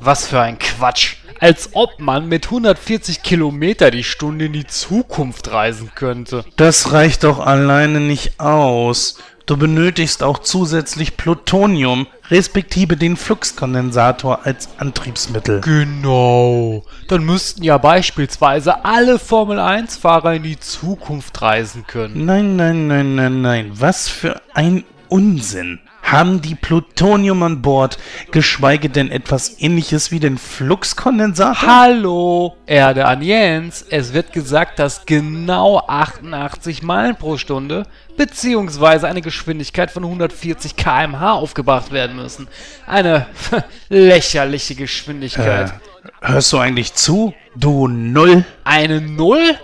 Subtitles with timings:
[0.00, 1.16] Was für ein Quatsch.
[1.40, 6.44] Als ob man mit 140 Kilometer die Stunde in die Zukunft reisen könnte.
[6.56, 9.18] Das reicht doch alleine nicht aus.
[9.46, 15.62] Du benötigst auch zusätzlich Plutonium, respektive den Fluxkondensator als Antriebsmittel.
[15.62, 16.84] Genau.
[17.08, 22.26] Dann müssten ja beispielsweise alle Formel-1-Fahrer in die Zukunft reisen können.
[22.26, 23.70] Nein, nein, nein, nein, nein.
[23.72, 25.80] Was für ein Unsinn.
[26.10, 27.98] Haben die Plutonium an Bord,
[28.30, 31.68] geschweige denn etwas ähnliches wie den Fluxkondensator?
[31.68, 33.84] Hallo, Erde an Jens.
[33.90, 37.86] Es wird gesagt, dass genau 88 Meilen pro Stunde
[38.16, 42.48] beziehungsweise eine Geschwindigkeit von 140 km/h aufgebracht werden müssen.
[42.86, 43.26] Eine
[43.90, 45.74] lächerliche Geschwindigkeit.
[46.22, 47.34] Äh, hörst du eigentlich zu?
[47.54, 48.46] Du Null?
[48.64, 49.58] Eine Null?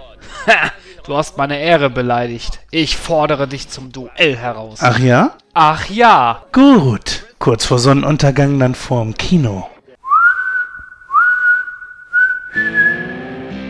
[1.06, 2.60] Du hast meine Ehre beleidigt.
[2.70, 4.78] Ich fordere dich zum Duell heraus.
[4.80, 5.32] Ach ja?
[5.52, 6.44] Ach ja.
[6.50, 7.24] Gut.
[7.38, 9.68] Kurz vor Sonnenuntergang dann vorm Kino.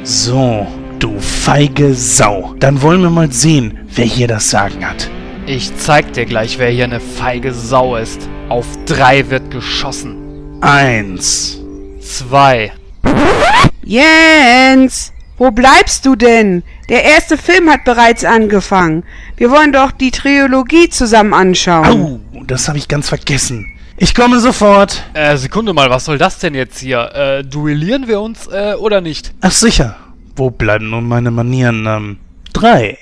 [0.05, 0.69] So,
[1.01, 2.55] du feige Sau.
[2.61, 5.11] Dann wollen wir mal sehen, wer hier das Sagen hat.
[5.45, 8.29] Ich zeig dir gleich, wer hier eine feige Sau ist.
[8.49, 10.61] Auf drei wird geschossen.
[10.61, 11.59] Eins.
[12.01, 12.73] Zwei.
[13.83, 15.13] Jens,
[15.45, 16.63] wo bleibst du denn?
[16.89, 19.05] Der erste Film hat bereits angefangen.
[19.37, 22.21] Wir wollen doch die Trilogie zusammen anschauen.
[22.35, 23.67] Au, das habe ich ganz vergessen.
[23.99, 25.05] Ich komme sofort.
[25.13, 27.11] Äh, Sekunde mal, was soll das denn jetzt hier?
[27.15, 29.35] Äh, duellieren wir uns, äh, oder nicht?
[29.43, 29.97] Ach sicher.
[30.35, 31.85] Wo bleiben nun meine Manieren?
[31.87, 32.17] Ähm,
[32.55, 32.97] drei.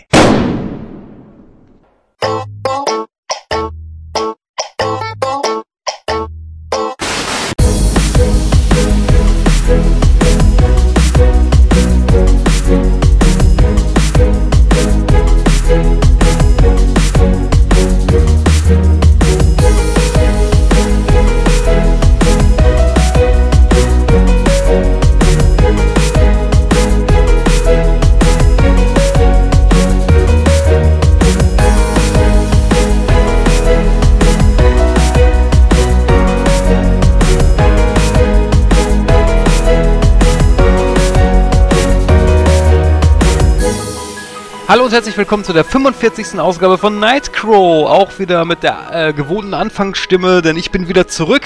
[44.73, 46.41] Hallo und herzlich willkommen zu der 45.
[46.41, 47.91] Ausgabe von Nightcrow.
[47.91, 51.45] Auch wieder mit der äh, gewohnten Anfangsstimme, denn ich bin wieder zurück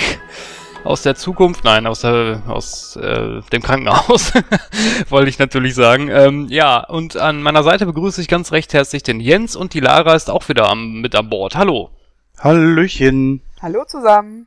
[0.84, 1.64] aus der Zukunft.
[1.64, 4.32] Nein, aus, der, aus äh, dem Krankenhaus,
[5.08, 6.08] wollte ich natürlich sagen.
[6.08, 9.80] Ähm, ja, und an meiner Seite begrüße ich ganz recht herzlich den Jens und die
[9.80, 11.56] Lara ist auch wieder am, mit an Bord.
[11.56, 11.90] Hallo.
[12.38, 13.42] Hallöchen.
[13.60, 14.46] Hallo zusammen.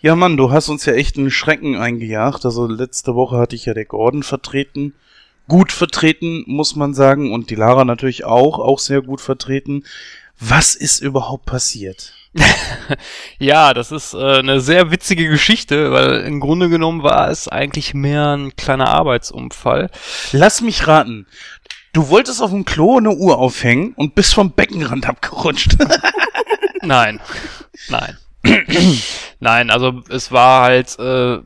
[0.00, 2.44] Ja, Mann, du hast uns ja echt einen Schrecken eingejagt.
[2.44, 4.94] Also letzte Woche hatte ich ja der Gordon vertreten.
[5.50, 7.32] Gut vertreten, muss man sagen.
[7.32, 9.82] Und die Lara natürlich auch, auch sehr gut vertreten.
[10.38, 12.12] Was ist überhaupt passiert?
[13.40, 17.94] ja, das ist äh, eine sehr witzige Geschichte, weil im Grunde genommen war es eigentlich
[17.94, 19.90] mehr ein kleiner Arbeitsunfall.
[20.30, 21.26] Lass mich raten.
[21.92, 25.76] Du wolltest auf dem Klo eine Uhr aufhängen und bist vom Beckenrand abgerutscht.
[26.82, 27.20] Nein,
[27.88, 28.16] nein.
[29.40, 31.40] nein, also es war halt äh,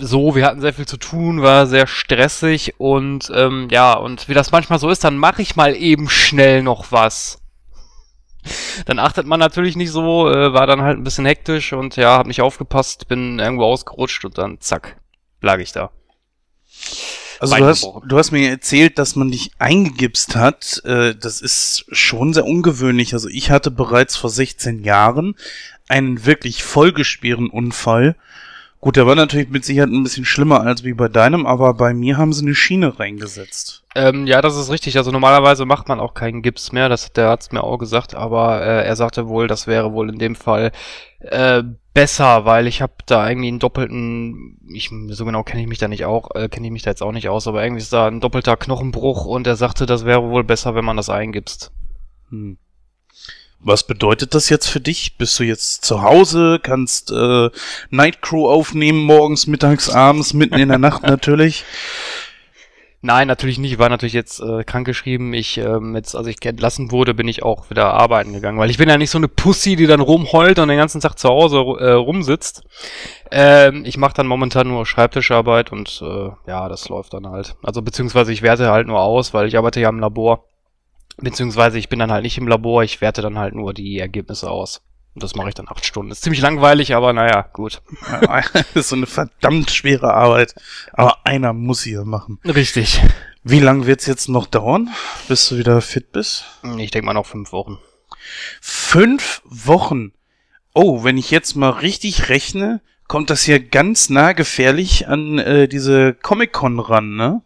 [0.00, 4.34] so, wir hatten sehr viel zu tun, war sehr stressig und ähm, ja, und wie
[4.34, 7.38] das manchmal so ist, dann mache ich mal eben schnell noch was.
[8.86, 12.16] Dann achtet man natürlich nicht so, äh, war dann halt ein bisschen hektisch und ja,
[12.16, 14.96] hab nicht aufgepasst, bin irgendwo ausgerutscht und dann zack,
[15.40, 15.90] lag ich da.
[17.40, 20.82] Also du hast, du hast mir erzählt, dass man dich eingegipst hat.
[20.84, 23.14] Äh, das ist schon sehr ungewöhnlich.
[23.14, 25.34] Also ich hatte bereits vor 16 Jahren
[25.88, 28.16] einen wirklich vollgeschweren Unfall.
[28.82, 31.92] Gut, der war natürlich mit Sicherheit ein bisschen schlimmer als wie bei deinem, aber bei
[31.92, 33.84] mir haben sie eine Schiene reingesetzt.
[33.94, 34.96] Ähm, ja, das ist richtig.
[34.96, 38.14] Also normalerweise macht man auch keinen Gips mehr, das hat der Arzt mir auch gesagt,
[38.14, 40.72] aber äh, er sagte wohl, das wäre wohl in dem Fall
[41.18, 45.78] äh, besser, weil ich habe da irgendwie einen doppelten, ich so genau kenne ich mich
[45.78, 47.92] da nicht auch, äh, kenne ich mich da jetzt auch nicht aus, aber irgendwie ist
[47.92, 51.70] da ein doppelter Knochenbruch und er sagte, das wäre wohl besser, wenn man das eingibst.
[52.30, 52.56] Hm.
[53.62, 55.18] Was bedeutet das jetzt für dich?
[55.18, 57.50] Bist du jetzt zu Hause, kannst äh,
[57.90, 61.64] Nightcrow aufnehmen, morgens, mittags, abends, mitten in der Nacht natürlich?
[63.02, 63.72] Nein, natürlich nicht.
[63.72, 65.32] Ich war natürlich jetzt äh, krankgeschrieben.
[65.32, 68.76] Ich, ähm, jetzt, als ich entlassen wurde, bin ich auch wieder arbeiten gegangen, weil ich
[68.76, 71.56] bin ja nicht so eine Pussy, die dann rumheult und den ganzen Tag zu Hause
[71.56, 72.62] äh, rumsitzt.
[73.30, 77.56] Ähm, ich mache dann momentan nur Schreibtischarbeit und äh, ja, das läuft dann halt.
[77.62, 80.49] Also beziehungsweise ich werte halt nur aus, weil ich arbeite ja im Labor.
[81.22, 84.50] Beziehungsweise ich bin dann halt nicht im Labor, ich werte dann halt nur die Ergebnisse
[84.50, 84.82] aus.
[85.14, 86.12] Und das mache ich dann acht Stunden.
[86.12, 87.82] Ist ziemlich langweilig, aber naja, gut.
[88.22, 90.54] das ist so eine verdammt schwere Arbeit.
[90.92, 92.38] Aber einer muss sie ja machen.
[92.44, 93.02] Richtig.
[93.42, 94.90] Wie lange wird's jetzt noch dauern,
[95.26, 96.44] bis du wieder fit bist?
[96.78, 97.78] Ich denke mal noch fünf Wochen.
[98.60, 100.12] Fünf Wochen?
[100.74, 105.66] Oh, wenn ich jetzt mal richtig rechne, kommt das hier ganz nah gefährlich an äh,
[105.66, 107.42] diese Comic-Con ran, ne?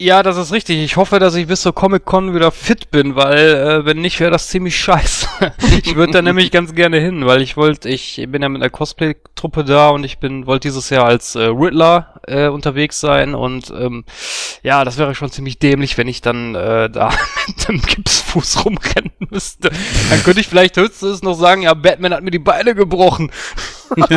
[0.00, 0.78] Ja, das ist richtig.
[0.78, 4.30] Ich hoffe, dass ich bis zur Comic-Con wieder fit bin, weil äh, wenn nicht, wäre
[4.30, 5.26] das ziemlich scheiße.
[5.82, 8.70] ich würde da nämlich ganz gerne hin, weil ich wollte, ich bin ja mit einer
[8.70, 13.70] Cosplay-Truppe da und ich bin wollte dieses Jahr als äh, Riddler äh, unterwegs sein und
[13.70, 14.04] ähm,
[14.62, 17.10] ja, das wäre schon ziemlich dämlich, wenn ich dann äh, da
[17.48, 19.70] mit dem Gipsfuß rumrennen müsste.
[20.10, 23.32] Dann könnte ich vielleicht höchstens noch sagen, ja, Batman hat mir die Beine gebrochen.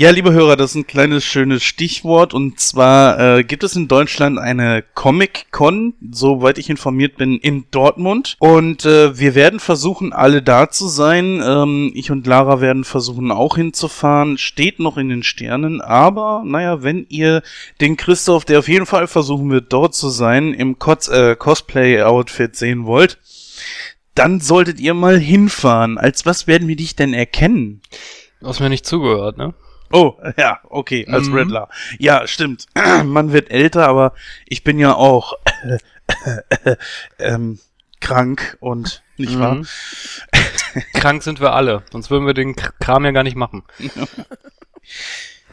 [0.00, 3.88] Ja, liebe Hörer, das ist ein kleines schönes Stichwort und zwar äh, gibt es in
[3.88, 10.40] Deutschland eine Comic-Con, soweit ich informiert bin, in Dortmund und äh, wir werden versuchen, alle
[10.40, 11.42] da zu sein.
[11.44, 14.38] Ähm, ich und Lara werden versuchen, auch hinzufahren.
[14.38, 17.42] Steht noch in den Sternen, aber naja, wenn ihr
[17.80, 22.54] den Christoph, der auf jeden Fall versuchen wird, dort zu sein, im Cos äh, Cosplay-Outfit
[22.54, 23.18] sehen wollt,
[24.14, 25.98] dann solltet ihr mal hinfahren.
[25.98, 27.80] Als was werden wir dich denn erkennen?
[28.38, 29.54] Du hast mir nicht zugehört, ne?
[29.92, 31.34] Oh, ja, okay, als mhm.
[31.34, 31.68] Riddler.
[31.98, 32.66] Ja, stimmt.
[33.04, 34.14] Man wird älter, aber
[34.46, 35.34] ich bin ja auch
[37.18, 37.58] ähm,
[38.00, 39.40] krank und nicht mhm.
[39.40, 39.62] wahr?
[40.94, 43.64] krank sind wir alle, sonst würden wir den Kram ja gar nicht machen.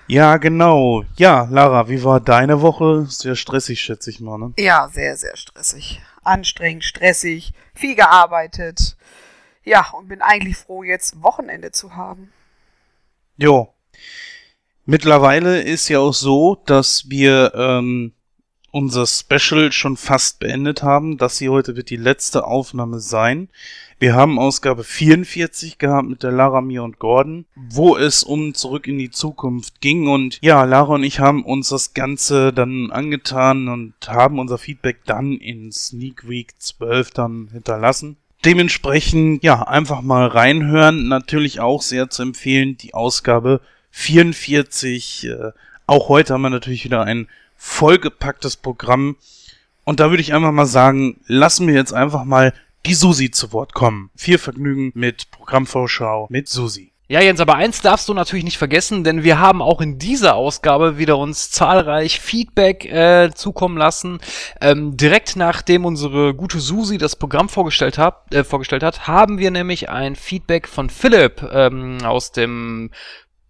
[0.08, 1.04] ja, genau.
[1.18, 3.06] Ja, Lara, wie war deine Woche?
[3.10, 4.54] Sehr stressig, schätze ich mal, ne?
[4.58, 6.02] Ja, sehr, sehr stressig.
[6.24, 8.98] Anstrengend, stressig, viel gearbeitet.
[9.64, 12.32] Ja, und bin eigentlich froh, jetzt Wochenende zu haben.
[13.38, 13.75] Jo,
[14.86, 18.14] Mittlerweile ist ja auch so, dass wir ähm,
[18.76, 21.18] unser Special schon fast beendet haben.
[21.18, 23.48] Das hier heute wird die letzte Aufnahme sein.
[23.98, 28.88] Wir haben Ausgabe 44 gehabt mit der Lara, mir und Gordon, wo es um Zurück
[28.88, 30.10] in die Zukunft ging.
[30.10, 35.06] Und ja, Lara und ich haben uns das Ganze dann angetan und haben unser Feedback
[35.06, 38.18] dann in Sneak Week 12 dann hinterlassen.
[38.44, 41.08] Dementsprechend, ja, einfach mal reinhören.
[41.08, 43.62] Natürlich auch sehr zu empfehlen, die Ausgabe
[43.96, 45.26] 44.
[45.26, 45.52] Äh,
[45.88, 49.16] auch heute haben wir natürlich wieder ein vollgepacktes Programm.
[49.86, 52.54] Und da würde ich einfach mal sagen, lassen wir jetzt einfach mal
[52.86, 54.12] die Susi zu Wort kommen.
[54.16, 56.92] Viel Vergnügen mit Programmvorschau mit Susi.
[57.08, 60.34] Ja, Jens, aber eins darfst du natürlich nicht vergessen, denn wir haben auch in dieser
[60.34, 64.20] Ausgabe wieder uns zahlreich Feedback äh, zukommen lassen.
[64.60, 69.52] Ähm, direkt nachdem unsere gute Susi das Programm vorgestellt hat, äh, vorgestellt hat, haben wir
[69.52, 72.90] nämlich ein Feedback von Philipp ähm, aus dem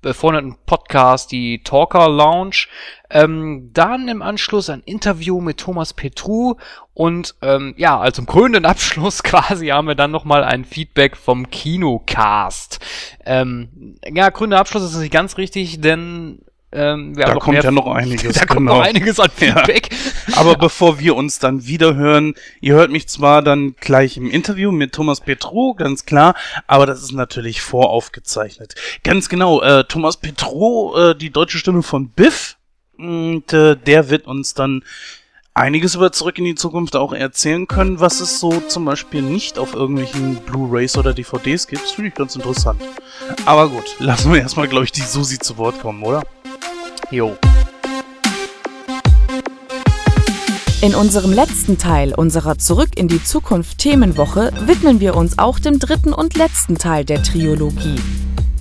[0.06, 2.68] befreundeten Podcast, die Talker Lounge.
[3.10, 6.56] Ähm, dann im Anschluss ein Interview mit Thomas Petru
[6.94, 11.50] und ähm, ja, als zum krönenden Abschluss quasi haben wir dann nochmal ein Feedback vom
[11.50, 12.80] Kinocast.
[13.26, 16.40] Ähm, ja, krönender Abschluss ist nicht ganz richtig, denn
[16.72, 18.36] ähm, da kommt ja noch einiges.
[18.40, 18.78] Da kommt genau.
[18.78, 19.92] noch einiges an Feedback.
[19.92, 19.98] Ja.
[20.36, 24.72] Aber bevor wir uns dann wieder hören, ihr hört mich zwar dann gleich im Interview
[24.72, 26.36] mit Thomas Petro, ganz klar,
[26.68, 28.76] aber das ist natürlich voraufgezeichnet.
[29.04, 32.58] Ganz genau, äh, Thomas Petro, äh, die deutsche Stimme von Biff,
[32.98, 34.84] und äh, der wird uns dann
[35.54, 39.58] einiges über Zurück in die Zukunft auch erzählen können, was es so zum Beispiel nicht
[39.58, 41.84] auf irgendwelchen Blu-rays oder DVDs gibt.
[41.84, 42.82] Das finde ich ganz interessant.
[43.46, 46.24] Aber gut, lassen wir erstmal, glaube ich, die Susi zu Wort kommen, oder?
[47.10, 47.38] Jo.
[50.86, 55.80] In unserem letzten Teil unserer Zurück in die Zukunft Themenwoche widmen wir uns auch dem
[55.80, 57.96] dritten und letzten Teil der Triologie.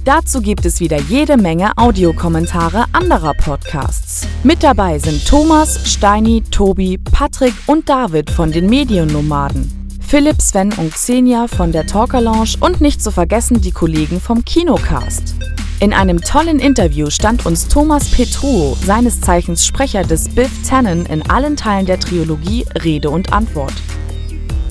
[0.07, 4.27] Dazu gibt es wieder jede Menge Audiokommentare anderer Podcasts.
[4.43, 9.84] Mit dabei sind Thomas, Steini, Tobi, Patrick und David von den Mediennomaden.
[10.15, 14.45] Philipp, Sven und Xenia von der Talker Lounge und nicht zu vergessen die Kollegen vom
[14.45, 15.35] Kinocast.
[15.81, 21.29] In einem tollen Interview stand uns Thomas Petruo, seines Zeichens Sprecher des Biff Tannen, in
[21.29, 23.73] allen Teilen der Trilogie Rede und Antwort.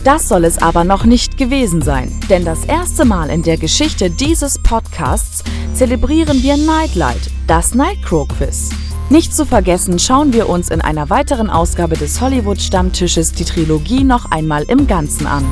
[0.05, 4.09] Das soll es aber noch nicht gewesen sein, denn das erste Mal in der Geschichte
[4.09, 8.69] dieses Podcasts zelebrieren wir Nightlight, das Nightcrow Quiz.
[9.09, 14.03] Nicht zu vergessen schauen wir uns in einer weiteren Ausgabe des Hollywood Stammtisches die Trilogie
[14.03, 15.45] noch einmal im Ganzen an.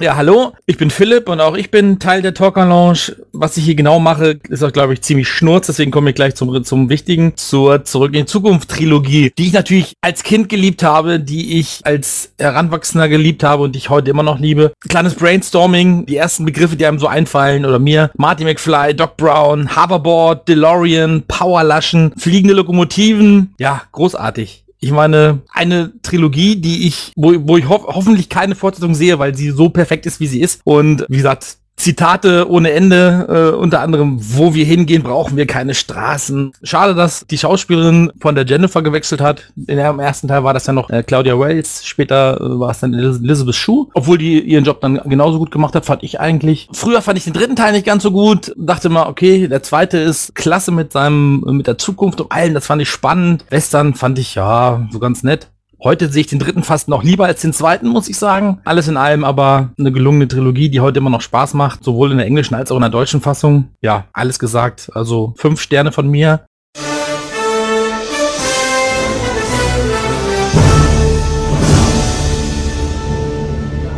[0.00, 3.14] Ja, hallo, ich bin Philipp und auch ich bin Teil der Talker Lounge.
[3.32, 6.34] Was ich hier genau mache, ist auch, glaube ich, ziemlich schnurz, deswegen komme ich gleich
[6.34, 10.82] zum, zum Wichtigen, zur Zurück in die Zukunft Trilogie, die ich natürlich als Kind geliebt
[10.82, 14.72] habe, die ich als Heranwachsender geliebt habe und die ich heute immer noch liebe.
[14.88, 18.10] Kleines Brainstorming, die ersten Begriffe, die einem so einfallen oder mir.
[18.16, 23.54] Marty McFly, Doc Brown, Hoverboard, DeLorean, Powerlaschen, fliegende Lokomotiven.
[23.60, 24.63] Ja, großartig.
[24.84, 29.34] Ich meine, eine Trilogie, die ich, wo, wo ich ho hoffentlich keine Fortsetzung sehe, weil
[29.34, 30.60] sie so perfekt ist, wie sie ist.
[30.64, 35.74] Und wie gesagt, Zitate ohne Ende, äh, unter anderem, wo wir hingehen, brauchen wir keine
[35.74, 36.52] Straßen.
[36.62, 39.52] Schade, dass die Schauspielerin von der Jennifer gewechselt hat.
[39.56, 42.80] In der, ersten Teil war das ja noch äh, Claudia Wells, später äh, war es
[42.80, 43.88] dann Elizabeth Shue.
[43.94, 46.68] Obwohl die ihren Job dann genauso gut gemacht hat, fand ich eigentlich.
[46.72, 48.54] Früher fand ich den dritten Teil nicht ganz so gut.
[48.56, 52.66] Dachte mal, okay, der zweite ist klasse mit seinem, mit der Zukunft und allen, das
[52.66, 53.44] fand ich spannend.
[53.50, 55.48] Western fand ich ja so ganz nett.
[55.84, 58.58] Heute sehe ich den dritten fast noch lieber als den zweiten, muss ich sagen.
[58.64, 62.16] Alles in allem aber eine gelungene Trilogie, die heute immer noch Spaß macht, sowohl in
[62.16, 63.68] der englischen als auch in der deutschen Fassung.
[63.82, 64.90] Ja, alles gesagt.
[64.94, 66.46] Also fünf Sterne von mir.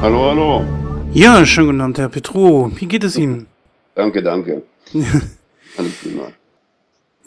[0.03, 0.65] Hallo, hallo.
[1.13, 2.69] Ja, schönen guten Abend, Herr Petro.
[2.75, 3.47] Wie geht es Ihnen?
[3.95, 4.65] Danke, danke.
[5.79, 6.33] Alles prima.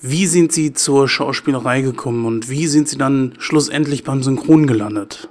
[0.01, 5.27] Wie sind Sie zur Schauspielerei gekommen und wie sind Sie dann schlussendlich beim Synchron gelandet?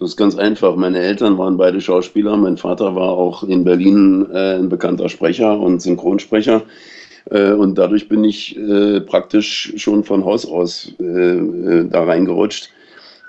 [0.00, 0.74] Das ist ganz einfach.
[0.74, 2.36] Meine Eltern waren beide Schauspieler.
[2.36, 6.62] Mein Vater war auch in Berlin äh, ein bekannter Sprecher und Synchronsprecher.
[7.30, 12.70] Äh, und dadurch bin ich äh, praktisch schon von Haus aus äh, äh, da reingerutscht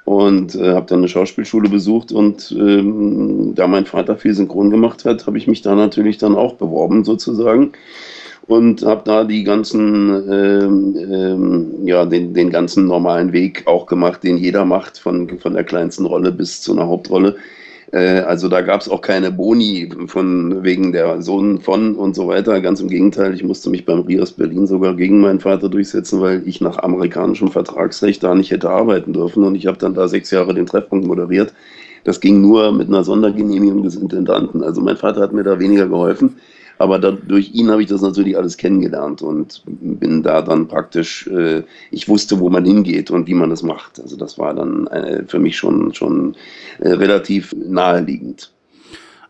[0.05, 2.11] und äh, habe dann eine Schauspielschule besucht.
[2.11, 6.35] Und ähm, da mein Vater viel Synchron gemacht hat, habe ich mich da natürlich dann
[6.35, 7.73] auch beworben sozusagen
[8.47, 14.23] und habe da die ganzen, ähm, ähm, ja, den, den ganzen normalen Weg auch gemacht,
[14.23, 17.35] den jeder macht, von, von der kleinsten Rolle bis zu einer Hauptrolle.
[17.91, 22.27] Äh, also da gab es auch keine Boni von wegen der Sohn von und so
[22.27, 22.61] weiter.
[22.61, 26.43] Ganz im Gegenteil, ich musste mich beim Rias Berlin sogar gegen meinen Vater durchsetzen, weil
[26.45, 29.43] ich nach amerikanischem Vertragsrecht da nicht hätte arbeiten dürfen.
[29.43, 31.53] Und ich habe dann da sechs Jahre den Treffpunkt moderiert.
[32.05, 34.63] Das ging nur mit einer Sondergenehmigung des Intendanten.
[34.63, 36.37] Also mein Vater hat mir da weniger geholfen.
[36.79, 41.27] Aber da, durch ihn habe ich das natürlich alles kennengelernt und bin da dann praktisch,
[41.27, 43.99] äh, ich wusste, wo man hingeht und wie man das macht.
[43.99, 46.35] Also das war dann äh, für mich schon, schon
[46.79, 48.51] äh, relativ naheliegend.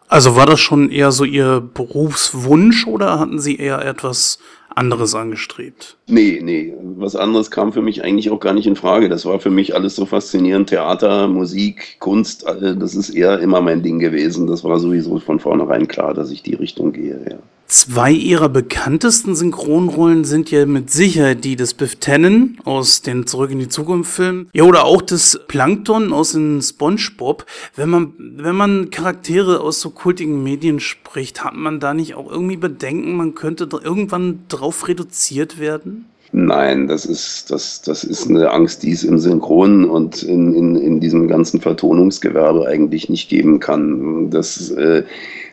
[0.09, 4.39] Also war das schon eher so Ihr Berufswunsch oder hatten Sie eher etwas
[4.77, 5.97] anderes angestrebt?
[6.07, 9.09] Nee, nee, was anderes kam für mich eigentlich auch gar nicht in Frage.
[9.09, 10.69] Das war für mich alles so faszinierend.
[10.69, 14.47] Theater, Musik, Kunst, das ist eher immer mein Ding gewesen.
[14.47, 17.37] Das war sowieso von vornherein klar, dass ich die Richtung gehe, ja.
[17.69, 23.51] Zwei ihrer bekanntesten Synchronrollen sind ja mit Sicherheit die des Biff Tannen aus den Zurück
[23.51, 24.49] in die Zukunft Filmen.
[24.53, 27.45] Ja, oder auch des Plankton aus den SpongeBob.
[27.75, 32.31] Wenn man, wenn man Charaktere aus so kultigen Medien spricht, hat man da nicht auch
[32.31, 36.05] irgendwie Bedenken, man könnte irgendwann drauf reduziert werden?
[36.33, 40.75] Nein, das ist, das, das ist eine Angst, die es im Synchron und in, in,
[40.75, 44.29] in diesem ganzen Vertonungsgewerbe eigentlich nicht geben kann.
[44.29, 45.03] Das, äh,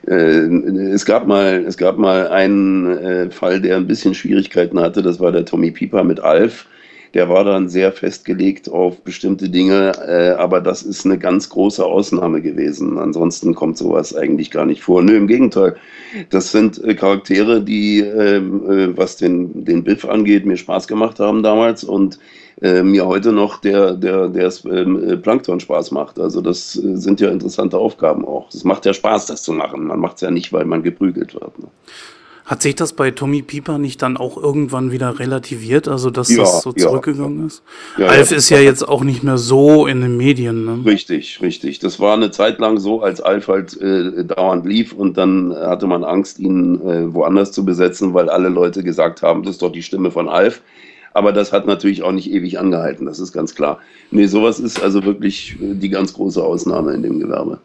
[0.07, 0.13] äh,
[0.91, 5.21] es, gab mal, es gab mal einen äh, Fall, der ein bisschen Schwierigkeiten hatte, das
[5.21, 6.67] war der Tommy Pieper mit Alf.
[7.15, 11.85] Der war dann sehr festgelegt auf bestimmte Dinge, äh, aber das ist eine ganz große
[11.85, 12.99] Ausnahme gewesen.
[12.99, 15.03] Ansonsten kommt sowas eigentlich gar nicht vor.
[15.03, 15.77] Nö, im Gegenteil.
[16.31, 21.21] Das sind äh, Charaktere, die, ähm, äh, was den, den Biff angeht, mir Spaß gemacht
[21.21, 22.19] haben damals und
[22.63, 26.19] äh, mir heute noch der, der, der ähm, äh, Plankton Spaß macht.
[26.19, 28.49] Also das äh, sind ja interessante Aufgaben auch.
[28.53, 29.87] Es macht ja Spaß, das zu machen.
[29.87, 31.59] Man macht es ja nicht, weil man geprügelt wird.
[31.59, 31.67] Ne?
[32.45, 36.43] Hat sich das bei Tommy Pieper nicht dann auch irgendwann wieder relativiert, also dass ja,
[36.43, 37.47] das so zurückgegangen ja.
[37.47, 37.63] ist?
[37.97, 40.67] Ja, Alf ist ja jetzt auch nicht mehr so in den Medien.
[40.67, 40.85] Ne?
[40.85, 41.79] Richtig, richtig.
[41.79, 45.87] Das war eine Zeit lang so, als Alf halt äh, dauernd lief und dann hatte
[45.87, 49.73] man Angst, ihn äh, woanders zu besetzen, weil alle Leute gesagt haben, das ist doch
[49.73, 50.61] die Stimme von Alf.
[51.15, 53.79] Aber das hat natürlich auch nicht ewig angehalten, das ist ganz klar.
[54.11, 57.61] Nee, sowas ist also wirklich äh, die ganz große Ausnahme in dem Gewerbe.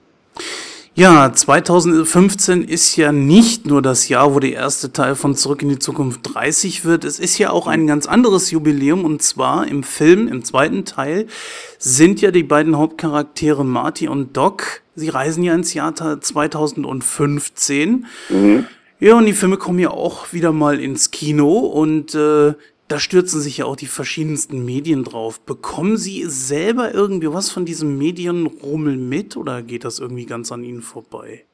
[0.99, 5.69] Ja, 2015 ist ja nicht nur das Jahr, wo der erste Teil von Zurück in
[5.69, 7.05] die Zukunft 30 wird.
[7.05, 11.27] Es ist ja auch ein ganz anderes Jubiläum und zwar im Film, im zweiten Teil,
[11.77, 14.81] sind ja die beiden Hauptcharaktere Marty und Doc.
[14.93, 18.05] Sie reisen ja ins Jahr 2015.
[18.27, 18.65] Mhm.
[18.99, 22.55] Ja, und die Filme kommen ja auch wieder mal ins Kino und äh,
[22.89, 25.39] da stürzen sich ja auch die verschiedensten Medien drauf.
[25.41, 30.63] Bekommen Sie selber irgendwie was von diesem Medienrummel mit oder geht das irgendwie ganz an
[30.63, 31.45] Ihnen vorbei?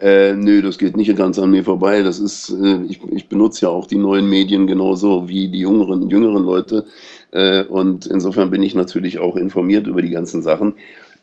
[0.00, 2.02] Äh, nö, das geht nicht ganz an mir vorbei.
[2.02, 6.08] Das ist, äh, ich, ich benutze ja auch die neuen Medien genauso wie die jüngeren,
[6.08, 6.86] jüngeren Leute.
[7.32, 10.74] Äh, und insofern bin ich natürlich auch informiert über die ganzen Sachen.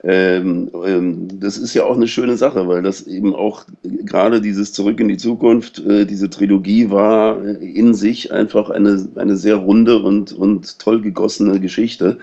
[0.03, 4.74] Ähm, ähm, das ist ja auch eine schöne Sache, weil das eben auch gerade dieses
[4.74, 10.01] Zurück in die Zukunft, äh, diese Trilogie war in sich einfach eine, eine sehr runde
[10.01, 12.17] und, und toll gegossene Geschichte,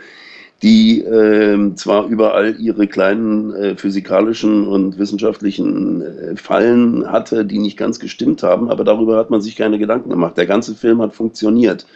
[0.62, 7.76] die äh, zwar überall ihre kleinen äh, physikalischen und wissenschaftlichen äh, Fallen hatte, die nicht
[7.76, 10.36] ganz gestimmt haben, aber darüber hat man sich keine Gedanken gemacht.
[10.36, 11.86] Der ganze Film hat funktioniert.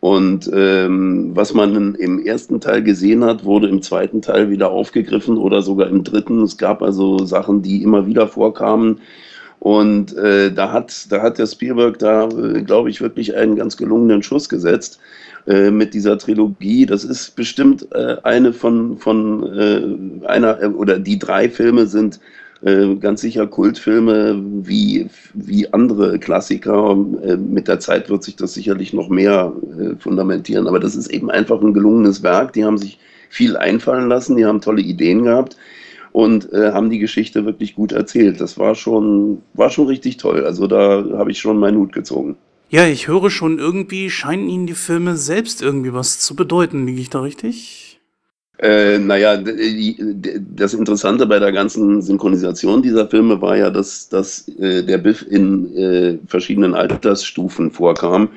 [0.00, 5.36] Und ähm, was man im ersten Teil gesehen hat, wurde im zweiten Teil wieder aufgegriffen
[5.36, 6.42] oder sogar im dritten.
[6.42, 9.00] Es gab also Sachen, die immer wieder vorkamen.
[9.60, 13.76] Und äh, da, hat, da hat der Spielberg da, äh, glaube ich, wirklich einen ganz
[13.76, 15.00] gelungenen Schuss gesetzt
[15.48, 16.86] äh, mit dieser Trilogie.
[16.86, 22.20] Das ist bestimmt äh, eine von, von äh, einer, äh, oder die drei Filme sind
[22.62, 26.96] äh, ganz sicher Kultfilme wie, wie andere Klassiker.
[27.22, 29.52] Äh, mit der Zeit wird sich das sicherlich noch mehr
[29.98, 30.66] fundamentieren.
[30.66, 32.52] Aber das ist eben einfach ein gelungenes Werk.
[32.52, 32.98] Die haben sich
[33.28, 35.56] viel einfallen lassen, die haben tolle Ideen gehabt
[36.12, 38.40] und äh, haben die Geschichte wirklich gut erzählt.
[38.40, 40.44] Das war schon, war schon richtig toll.
[40.44, 42.36] Also da habe ich schon meinen Hut gezogen.
[42.70, 46.86] Ja, ich höre schon, irgendwie scheinen Ihnen die Filme selbst irgendwie was zu bedeuten.
[46.86, 47.87] Liege ich da richtig?
[48.60, 54.82] Äh, naja, das Interessante bei der ganzen Synchronisation dieser Filme war ja, dass, dass äh,
[54.82, 58.30] der Biff in äh, verschiedenen Altersstufen vorkam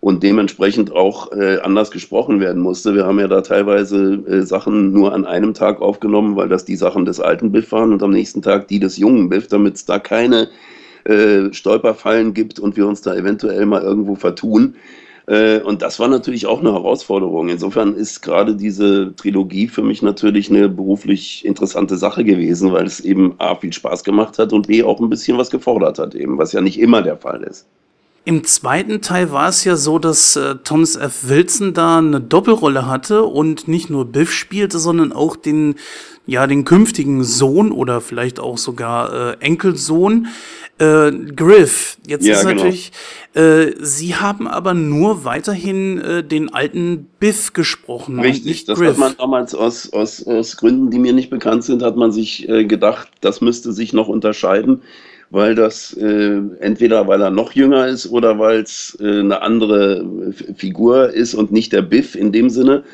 [0.00, 2.94] und dementsprechend auch äh, anders gesprochen werden musste.
[2.94, 6.76] Wir haben ja da teilweise äh, Sachen nur an einem Tag aufgenommen, weil das die
[6.76, 9.86] Sachen des alten Biff waren und am nächsten Tag die des jungen Biff, damit es
[9.86, 10.50] da keine
[11.04, 14.76] äh, Stolperfallen gibt und wir uns da eventuell mal irgendwo vertun.
[15.26, 17.48] Äh, und das war natürlich auch eine Herausforderung.
[17.48, 23.00] Insofern ist gerade diese Trilogie für mich natürlich eine beruflich interessante Sache gewesen, weil es
[23.00, 26.38] eben A viel Spaß gemacht hat und B auch ein bisschen was gefordert hat, eben,
[26.38, 27.66] was ja nicht immer der Fall ist.
[28.26, 31.28] Im zweiten Teil war es ja so, dass äh, Thomas F.
[31.28, 35.74] Wilson da eine Doppelrolle hatte und nicht nur Biff spielte, sondern auch den,
[36.24, 40.28] ja, den künftigen Sohn oder vielleicht auch sogar äh, Enkelsohn,
[40.78, 41.96] äh, Griff.
[42.06, 42.54] Jetzt ja, ist genau.
[42.54, 42.92] natürlich,
[43.34, 48.20] äh, sie haben aber nur weiterhin äh, den alten Biff gesprochen.
[48.20, 48.90] Richtig, das Griff.
[48.90, 52.48] hat man damals aus, aus, aus Gründen, die mir nicht bekannt sind, hat man sich
[52.48, 54.82] äh, gedacht, das müsste sich noch unterscheiden
[55.30, 60.32] weil das äh, entweder weil er noch jünger ist oder weil es äh, eine andere
[60.56, 62.84] Figur ist und nicht der Biff in dem Sinne.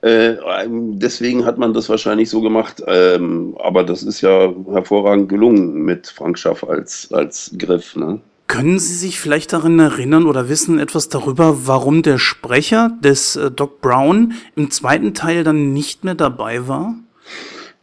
[0.00, 0.36] Äh,
[0.68, 2.82] deswegen hat man das wahrscheinlich so gemacht.
[2.86, 7.96] Ähm, aber das ist ja hervorragend gelungen mit Frank Schaff als, als Griff.
[7.96, 8.20] Ne?
[8.46, 13.50] Können Sie sich vielleicht daran erinnern oder wissen etwas darüber, warum der Sprecher des äh,
[13.50, 16.94] Doc Brown im zweiten Teil dann nicht mehr dabei war?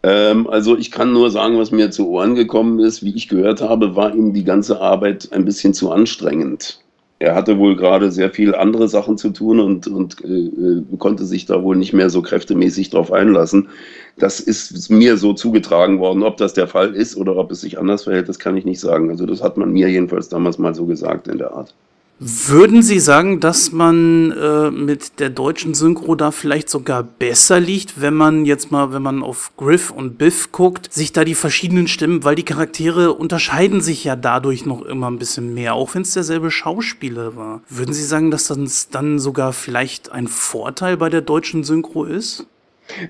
[0.01, 3.03] Ähm, also ich kann nur sagen, was mir zu Ohren gekommen ist.
[3.03, 6.79] Wie ich gehört habe, war ihm die ganze Arbeit ein bisschen zu anstrengend.
[7.19, 11.45] Er hatte wohl gerade sehr viel andere Sachen zu tun und, und äh, konnte sich
[11.45, 13.69] da wohl nicht mehr so kräftemäßig drauf einlassen.
[14.17, 16.23] Das ist mir so zugetragen worden.
[16.23, 18.81] Ob das der Fall ist oder ob es sich anders verhält, das kann ich nicht
[18.81, 19.09] sagen.
[19.09, 21.73] Also das hat man mir jedenfalls damals mal so gesagt in der Art.
[22.17, 27.99] Würden Sie sagen, dass man äh, mit der deutschen Synchro da vielleicht sogar besser liegt,
[27.99, 31.89] wenn man jetzt mal, wenn man auf Griff und Biff guckt, sich da die verschiedenen
[31.89, 36.03] Stimmen, weil die Charaktere unterscheiden sich ja dadurch noch immer ein bisschen mehr, auch wenn
[36.03, 37.61] es derselbe Schauspieler war.
[37.67, 42.47] Würden Sie sagen, dass das dann sogar vielleicht ein Vorteil bei der deutschen Synchro ist?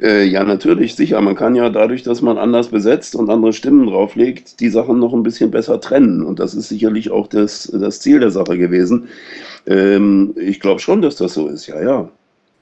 [0.01, 1.21] Äh, ja, natürlich, sicher.
[1.21, 5.13] Man kann ja dadurch, dass man anders besetzt und andere Stimmen drauflegt, die Sachen noch
[5.13, 6.23] ein bisschen besser trennen.
[6.23, 9.09] Und das ist sicherlich auch das, das Ziel der Sache gewesen.
[9.67, 12.09] Ähm, ich glaube schon, dass das so ist, ja, ja.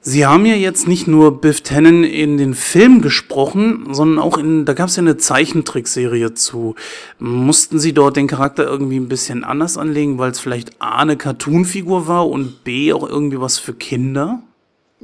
[0.05, 4.65] Sie haben ja jetzt nicht nur Biff Tannen in den Film gesprochen, sondern auch in,
[4.65, 6.75] da gab es ja eine Zeichentrickserie zu.
[7.19, 11.15] Mussten Sie dort den Charakter irgendwie ein bisschen anders anlegen, weil es vielleicht A eine
[11.15, 14.43] Cartoonfigur war und B auch irgendwie was für Kinder?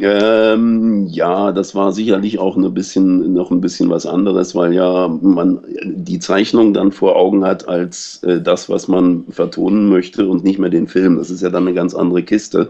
[0.01, 5.09] Ähm, ja, das war sicherlich auch ein bisschen, noch ein bisschen was anderes, weil ja
[5.21, 10.43] man die Zeichnung dann vor Augen hat als äh, das, was man vertonen möchte und
[10.43, 11.17] nicht mehr den Film.
[11.17, 12.69] Das ist ja dann eine ganz andere Kiste.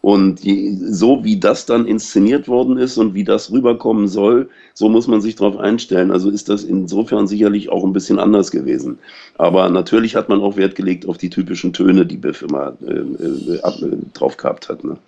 [0.00, 4.88] Und die, so wie das dann inszeniert worden ist und wie das rüberkommen soll, so
[4.88, 6.12] muss man sich darauf einstellen.
[6.12, 8.98] Also ist das insofern sicherlich auch ein bisschen anders gewesen.
[9.38, 12.92] Aber natürlich hat man auch Wert gelegt auf die typischen Töne, die Biff immer äh,
[12.92, 14.84] äh, äh drauf gehabt hat.
[14.84, 14.98] Ne?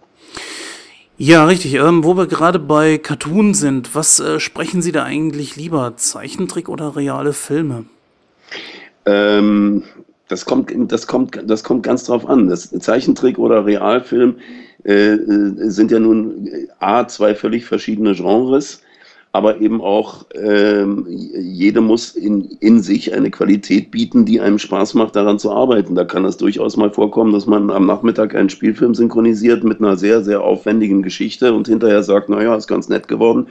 [1.22, 1.74] Ja, richtig.
[1.74, 5.92] Ähm, wo wir gerade bei Cartoon sind, was äh, sprechen Sie da eigentlich lieber?
[5.96, 7.84] Zeichentrick oder reale Filme?
[9.04, 9.82] Ähm,
[10.28, 12.48] das, kommt, das, kommt, das kommt ganz drauf an.
[12.48, 14.36] Das Zeichentrick oder Realfilm
[14.84, 18.80] äh, äh sind ja nun äh, A, zwei völlig verschiedene Genres
[19.32, 24.94] aber eben auch ähm, jede muss in, in sich eine Qualität bieten, die einem Spaß
[24.94, 25.94] macht, daran zu arbeiten.
[25.94, 29.96] Da kann es durchaus mal vorkommen, dass man am Nachmittag einen Spielfilm synchronisiert mit einer
[29.96, 33.46] sehr, sehr aufwendigen Geschichte und hinterher sagt, naja, ist ganz nett geworden.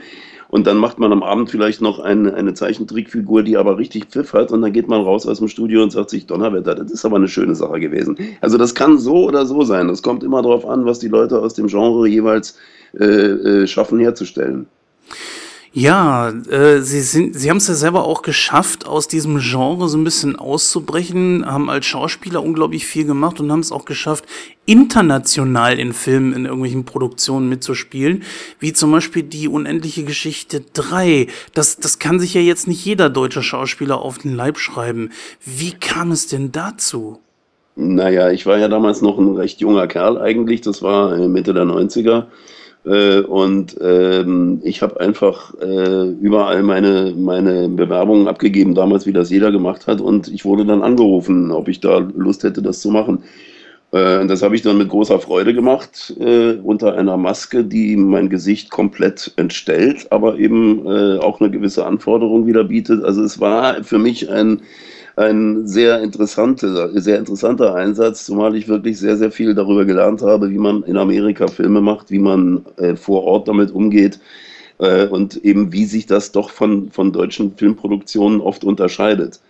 [0.48, 4.32] Und dann macht man am Abend vielleicht noch eine, eine Zeichentrickfigur, die aber richtig Pfiff
[4.34, 4.50] hat.
[4.50, 7.16] Und dann geht man raus aus dem Studio und sagt sich, Donnerwetter, das ist aber
[7.16, 8.18] eine schöne Sache gewesen.
[8.40, 9.86] Also das kann so oder so sein.
[9.88, 12.58] Das kommt immer darauf an, was die Leute aus dem Genre jeweils
[12.98, 14.66] äh, äh, schaffen herzustellen.
[15.72, 19.96] Ja, äh, sie sind, sie haben es ja selber auch geschafft, aus diesem Genre so
[19.96, 24.24] ein bisschen auszubrechen, haben als Schauspieler unglaublich viel gemacht und haben es auch geschafft,
[24.66, 28.24] international in Filmen, in irgendwelchen Produktionen mitzuspielen,
[28.58, 31.28] wie zum Beispiel die Unendliche Geschichte 3.
[31.54, 35.10] Das, das kann sich ja jetzt nicht jeder deutsche Schauspieler auf den Leib schreiben.
[35.44, 37.20] Wie kam es denn dazu?
[37.76, 41.54] Naja, ich war ja damals noch ein recht junger Kerl eigentlich, das war äh, Mitte
[41.54, 42.26] der 90er.
[42.84, 49.30] Äh, und ähm, ich habe einfach äh, überall meine, meine Bewerbungen abgegeben, damals wie das
[49.30, 50.00] jeder gemacht hat.
[50.00, 53.22] Und ich wurde dann angerufen, ob ich da Lust hätte, das zu machen.
[53.92, 58.30] Äh, das habe ich dann mit großer Freude gemacht, äh, unter einer Maske, die mein
[58.30, 63.04] Gesicht komplett entstellt, aber eben äh, auch eine gewisse Anforderung wieder bietet.
[63.04, 64.62] Also es war für mich ein
[65.16, 70.50] ein sehr interessanter, sehr interessanter Einsatz, zumal ich wirklich sehr, sehr viel darüber gelernt habe,
[70.50, 74.20] wie man in Amerika Filme macht, wie man äh, vor Ort damit umgeht
[74.78, 79.40] äh, und eben wie sich das doch von, von deutschen Filmproduktionen oft unterscheidet.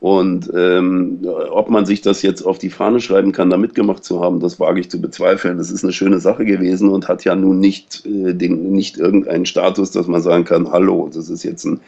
[0.00, 4.20] Und ähm, ob man sich das jetzt auf die Fahne schreiben kann, da mitgemacht zu
[4.20, 5.56] haben, das wage ich zu bezweifeln.
[5.56, 9.46] Das ist eine schöne Sache gewesen und hat ja nun nicht, äh, den, nicht irgendeinen
[9.46, 11.80] Status, dass man sagen kann, hallo, das ist jetzt ein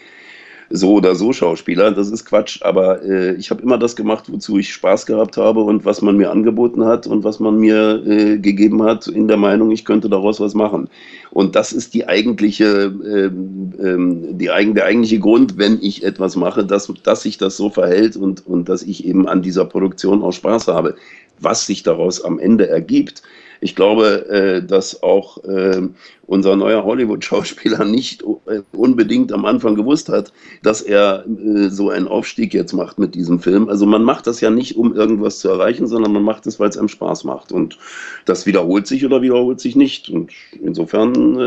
[0.71, 1.93] so oder so Schauspieler.
[1.93, 5.61] Das ist Quatsch, aber äh, ich habe immer das gemacht, wozu ich Spaß gehabt habe
[5.61, 9.37] und was man mir angeboten hat und was man mir äh, gegeben hat, in der
[9.37, 10.89] Meinung, ich könnte daraus was machen.
[11.31, 16.65] Und das ist die eigentliche, ähm, ähm, die der eigentliche Grund, wenn ich etwas mache,
[16.65, 20.33] dass, dass sich das so verhält und, und dass ich eben an dieser Produktion auch
[20.33, 20.97] Spaß habe.
[21.39, 23.23] Was sich daraus am Ende ergibt,
[23.61, 25.83] ich glaube, äh, dass auch äh,
[26.27, 32.09] unser neuer Hollywood-Schauspieler nicht äh, unbedingt am Anfang gewusst hat, dass er äh, so einen
[32.09, 33.69] Aufstieg jetzt macht mit diesem Film.
[33.69, 36.69] Also man macht das ja nicht, um irgendwas zu erreichen, sondern man macht es, weil
[36.69, 37.53] es einem Spaß macht.
[37.53, 37.79] Und
[38.25, 40.09] das wiederholt sich oder wiederholt sich nicht.
[40.09, 41.39] Und insofern,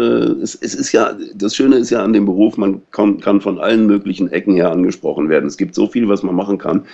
[0.41, 3.85] es, es ist ja, das Schöne ist ja an dem Beruf, man kann von allen
[3.85, 5.47] möglichen Ecken her angesprochen werden.
[5.47, 6.85] Es gibt so viel, was man machen kann.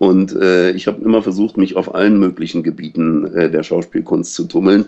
[0.00, 4.46] Und äh, ich habe immer versucht, mich auf allen möglichen Gebieten äh, der Schauspielkunst zu
[4.46, 4.86] tummeln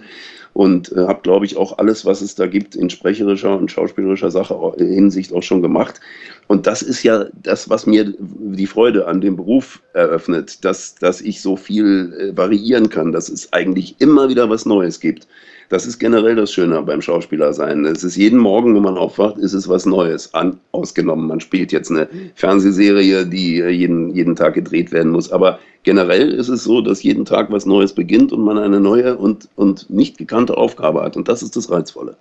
[0.54, 4.30] und äh, habe, glaube ich, auch alles, was es da gibt, in sprecherischer und schauspielerischer
[4.30, 6.00] Sache äh, Hinsicht auch schon gemacht.
[6.48, 11.20] Und das ist ja das, was mir die Freude an dem Beruf eröffnet, dass, dass
[11.20, 15.28] ich so viel äh, variieren kann, dass es eigentlich immer wieder was Neues gibt.
[15.72, 17.86] Das ist generell das Schöne beim Schauspieler sein.
[17.86, 20.34] Es ist jeden Morgen, wenn man aufwacht, ist es was Neues.
[20.34, 25.32] An, ausgenommen, man spielt jetzt eine Fernsehserie, die äh, jeden, jeden Tag gedreht werden muss.
[25.32, 29.16] Aber generell ist es so, dass jeden Tag was Neues beginnt und man eine neue
[29.16, 31.16] und, und nicht gekannte Aufgabe hat.
[31.16, 32.18] Und das ist das Reizvolle.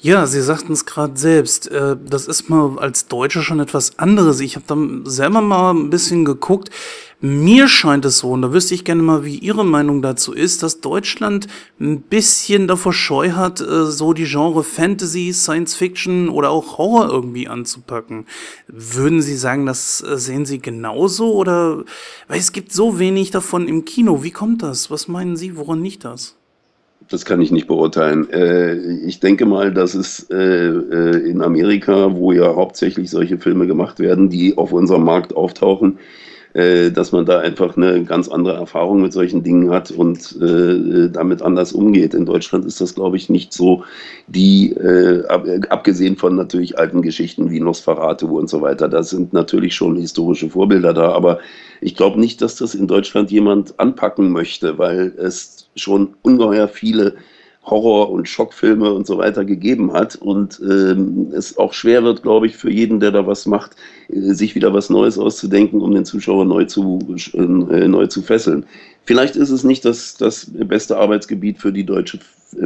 [0.00, 1.70] Ja, Sie sagten es gerade selbst.
[1.70, 4.40] Äh, das ist mal als Deutscher schon etwas anderes.
[4.40, 4.76] Ich habe da
[5.08, 6.70] selber mal ein bisschen geguckt.
[7.24, 10.64] Mir scheint es so, und da wüsste ich gerne mal, wie Ihre Meinung dazu ist,
[10.64, 11.46] dass Deutschland
[11.78, 17.08] ein bisschen davor Scheu hat, äh, so die Genre Fantasy, Science Fiction oder auch Horror
[17.08, 18.26] irgendwie anzupacken.
[18.66, 21.32] Würden Sie sagen, das äh, sehen Sie genauso?
[21.32, 21.84] Oder,
[22.26, 24.24] weil es gibt so wenig davon im Kino.
[24.24, 24.90] Wie kommt das?
[24.90, 26.34] Was meinen Sie, woran nicht das?
[27.08, 28.28] Das kann ich nicht beurteilen.
[28.30, 28.74] Äh,
[29.06, 34.58] ich denke mal, dass es in Amerika, wo ja hauptsächlich solche Filme gemacht werden, die
[34.58, 36.00] auf unserem Markt auftauchen,
[36.54, 41.40] dass man da einfach eine ganz andere Erfahrung mit solchen Dingen hat und äh, damit
[41.40, 42.12] anders umgeht.
[42.12, 43.84] In Deutschland ist das, glaube ich, nicht so,
[44.26, 49.32] die, äh, ab, abgesehen von natürlich alten Geschichten wie Nosferatu und so weiter, da sind
[49.32, 51.38] natürlich schon historische Vorbilder da, aber
[51.80, 57.14] ich glaube nicht, dass das in Deutschland jemand anpacken möchte, weil es schon ungeheuer viele
[57.64, 62.46] Horror- und Schockfilme und so weiter gegeben hat und ähm, es auch schwer wird, glaube
[62.46, 63.76] ich, für jeden, der da was macht,
[64.08, 66.98] äh, sich wieder was Neues auszudenken, um den Zuschauer neu zu,
[67.34, 68.66] äh, neu zu fesseln.
[69.04, 72.18] Vielleicht ist es nicht das, das beste Arbeitsgebiet für die deutsche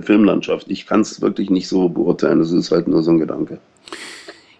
[0.03, 0.67] Filmlandschaft.
[0.71, 2.41] Ich kann es wirklich nicht so beurteilen.
[2.41, 3.59] Das ist halt nur so ein Gedanke.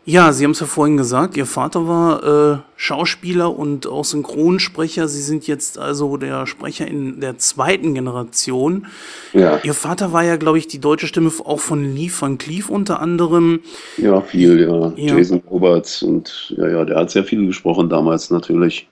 [0.09, 5.09] Ja, Sie haben es ja vorhin gesagt, Ihr Vater war äh, Schauspieler und auch Synchronsprecher.
[5.09, 8.87] Sie sind jetzt also der Sprecher in der zweiten Generation.
[9.33, 9.59] Ja.
[9.65, 13.01] Ihr Vater war ja, glaube ich, die deutsche Stimme auch von Lee van Cleef unter
[13.01, 13.63] anderem.
[13.97, 14.93] Ja, viel, ja.
[14.97, 15.17] ja.
[15.17, 18.89] Jason Roberts und ja, ja, der hat sehr viel gesprochen damals natürlich.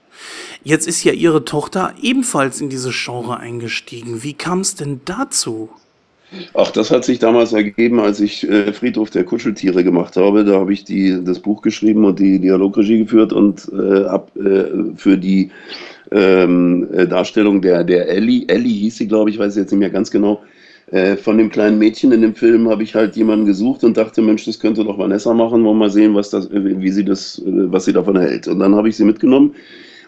[0.65, 4.25] Jetzt ist ja Ihre Tochter ebenfalls in diese Genre eingestiegen.
[4.25, 5.71] Wie kam es denn dazu?
[6.55, 10.45] Ach, das hat sich damals ergeben, als ich äh, Friedhof der Kuscheltiere gemacht habe.
[10.45, 14.97] Da habe ich die, das Buch geschrieben und die Dialogregie geführt und äh, habe äh,
[14.97, 15.51] für die
[16.11, 19.91] ähm, äh, Darstellung der, der Ellie, Ellie hieß sie, glaube ich, weiß jetzt nicht mehr
[19.91, 20.43] ganz genau,
[20.91, 24.21] äh, von dem kleinen Mädchen in dem Film habe ich halt jemanden gesucht und dachte,
[24.21, 27.41] Mensch, das könnte doch Vanessa machen, wollen wir mal sehen, was das, wie sie das,
[27.45, 28.49] was sie davon hält.
[28.49, 29.55] Und dann habe ich sie mitgenommen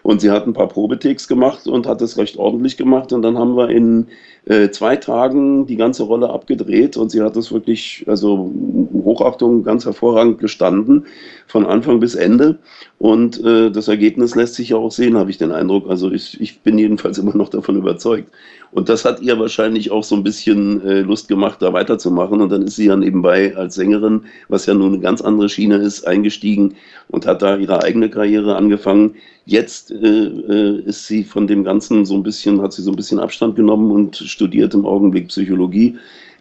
[0.03, 3.11] und sie hat ein paar Probetakes gemacht und hat es recht ordentlich gemacht.
[3.11, 4.07] Und dann haben wir in
[4.49, 8.51] äh, zwei Tagen die ganze Rolle abgedreht und sie hat es wirklich, also
[8.93, 11.05] Hochachtung, ganz hervorragend gestanden,
[11.47, 12.59] von Anfang bis Ende.
[12.97, 15.89] Und äh, das Ergebnis lässt sich ja auch sehen, habe ich den Eindruck.
[15.89, 18.31] Also ich, ich bin jedenfalls immer noch davon überzeugt.
[18.71, 22.41] Und das hat ihr wahrscheinlich auch so ein bisschen äh, Lust gemacht, da weiterzumachen.
[22.41, 25.77] Und dann ist sie ja nebenbei als Sängerin, was ja nun eine ganz andere Schiene
[25.77, 26.75] ist, eingestiegen
[27.09, 29.15] und hat da ihre eigene Karriere angefangen.
[29.45, 32.97] Jetzt äh, äh, ist sie von dem Ganzen so ein bisschen, hat sie so ein
[32.97, 35.97] bisschen Abstand genommen und studiert im Augenblick Psychologie,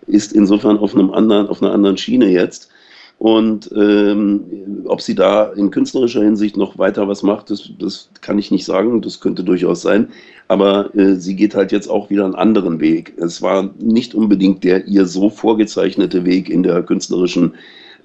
[0.08, 2.70] ist insofern auf einem anderen, auf einer anderen Schiene jetzt.
[3.18, 8.38] Und ähm, ob sie da in künstlerischer Hinsicht noch weiter was macht, das, das kann
[8.38, 9.00] ich nicht sagen.
[9.00, 10.10] Das könnte durchaus sein.
[10.48, 13.14] Aber äh, sie geht halt jetzt auch wieder einen anderen Weg.
[13.16, 17.56] Es war nicht unbedingt der ihr so vorgezeichnete Weg in der künstlerischen äh,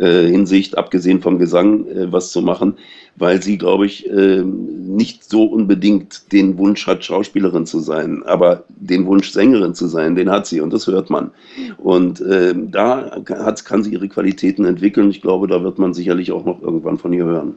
[0.05, 2.75] Hinsicht, abgesehen vom Gesang, äh, was zu machen,
[3.15, 8.63] weil sie, glaube ich, äh, nicht so unbedingt den Wunsch hat, Schauspielerin zu sein, aber
[8.69, 11.31] den Wunsch, Sängerin zu sein, den hat sie und das hört man.
[11.77, 15.09] Und äh, da hat, kann sie ihre Qualitäten entwickeln.
[15.09, 17.55] Ich glaube, da wird man sicherlich auch noch irgendwann von ihr hören.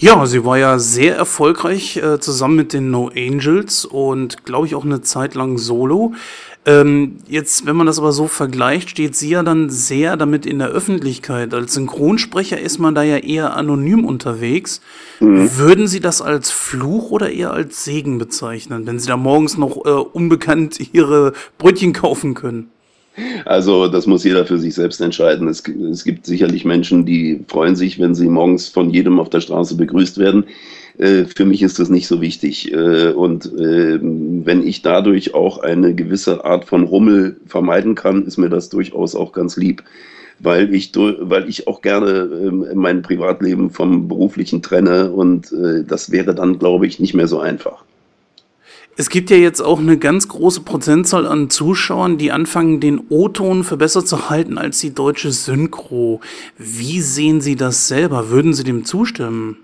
[0.00, 4.76] Ja, sie war ja sehr erfolgreich äh, zusammen mit den No Angels und glaube ich
[4.76, 6.12] auch eine Zeit lang solo.
[6.66, 10.60] Ähm, jetzt, wenn man das aber so vergleicht, steht sie ja dann sehr damit in
[10.60, 11.52] der Öffentlichkeit.
[11.52, 14.82] Als Synchronsprecher ist man da ja eher anonym unterwegs.
[15.18, 15.56] Mhm.
[15.56, 19.84] Würden Sie das als Fluch oder eher als Segen bezeichnen, wenn Sie da morgens noch
[19.84, 22.70] äh, unbekannt Ihre Brötchen kaufen können?
[23.44, 25.48] Also das muss jeder für sich selbst entscheiden.
[25.48, 29.40] Es, es, gibt sicherlich Menschen, die freuen sich, wenn sie morgens von jedem auf der
[29.40, 30.44] Straße begrüßt werden.
[30.98, 32.72] Äh, für mich ist das nicht so wichtig.
[32.72, 38.36] Äh, und äh, wenn ich dadurch auch eine gewisse Art von Rummel vermeiden kann, ist
[38.36, 39.82] mir das durchaus auch ganz lieb.
[40.40, 45.52] Weil ich, weil ich auch gerne ähm, mein Privatleben vom beruflichen trenne und
[45.88, 47.84] das wäre dann, glaube ich, nicht mehr so einfach.
[49.00, 53.62] Es gibt ja jetzt auch eine ganz große Prozentzahl an Zuschauern, die anfangen, den O-Ton
[53.62, 56.20] für besser zu halten als die deutsche Synchro.
[56.58, 58.28] Wie sehen Sie das selber?
[58.28, 59.58] Würden Sie dem zustimmen?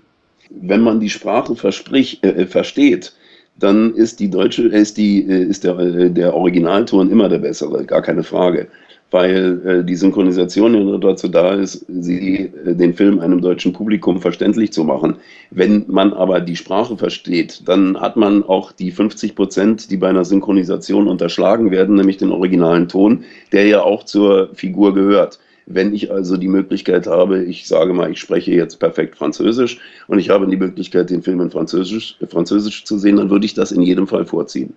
[0.49, 3.13] wenn man die Sprache äh, äh, versteht,
[3.57, 7.85] dann ist die deutsche, ist die, äh, ist der, äh, der Originalton immer der bessere,
[7.85, 8.67] gar keine Frage.
[9.11, 14.19] Weil äh, die Synchronisation ja dazu da ist, sie, äh, den Film einem deutschen Publikum
[14.19, 15.17] verständlich zu machen.
[15.51, 20.09] Wenn man aber die Sprache versteht, dann hat man auch die 50 Prozent, die bei
[20.09, 25.39] einer Synchronisation unterschlagen werden, nämlich den originalen Ton, der ja auch zur Figur gehört.
[25.67, 30.19] Wenn ich also die Möglichkeit habe, ich sage mal, ich spreche jetzt perfekt Französisch und
[30.19, 33.71] ich habe die Möglichkeit, den Film in Französisch, Französisch zu sehen, dann würde ich das
[33.71, 34.73] in jedem Fall vorziehen.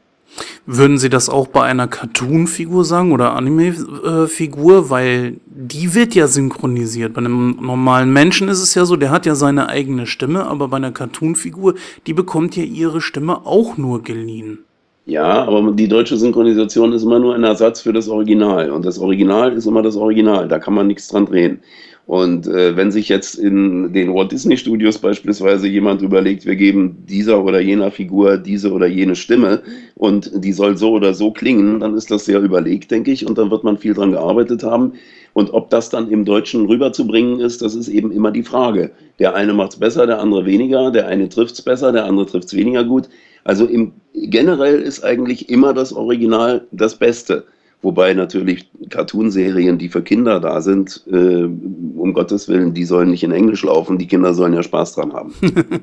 [0.66, 4.90] Würden Sie das auch bei einer Cartoon-Figur sagen oder Anime-Figur?
[4.90, 7.14] Weil die wird ja synchronisiert.
[7.14, 10.68] Bei einem normalen Menschen ist es ja so, der hat ja seine eigene Stimme, aber
[10.68, 11.74] bei einer Cartoon-Figur,
[12.06, 14.58] die bekommt ja ihre Stimme auch nur geliehen.
[15.06, 18.70] Ja, aber die deutsche Synchronisation ist immer nur ein Ersatz für das Original.
[18.70, 20.46] Und das Original ist immer das Original.
[20.48, 21.60] Da kann man nichts dran drehen.
[22.08, 27.04] Und äh, wenn sich jetzt in den Walt Disney Studios beispielsweise jemand überlegt, wir geben
[27.06, 29.60] dieser oder jener Figur diese oder jene Stimme
[29.94, 33.36] und die soll so oder so klingen, dann ist das sehr überlegt, denke ich, und
[33.36, 34.94] dann wird man viel dran gearbeitet haben.
[35.34, 38.90] Und ob das dann im Deutschen rüberzubringen ist, das ist eben immer die Frage.
[39.18, 42.24] Der eine macht es besser, der andere weniger, der eine trifft es besser, der andere
[42.24, 43.10] trifft es weniger gut.
[43.44, 47.44] Also im, generell ist eigentlich immer das Original das Beste.
[47.80, 53.22] Wobei natürlich Cartoonserien, die für Kinder da sind, äh, um Gottes Willen, die sollen nicht
[53.22, 55.32] in Englisch laufen, die Kinder sollen ja Spaß dran haben.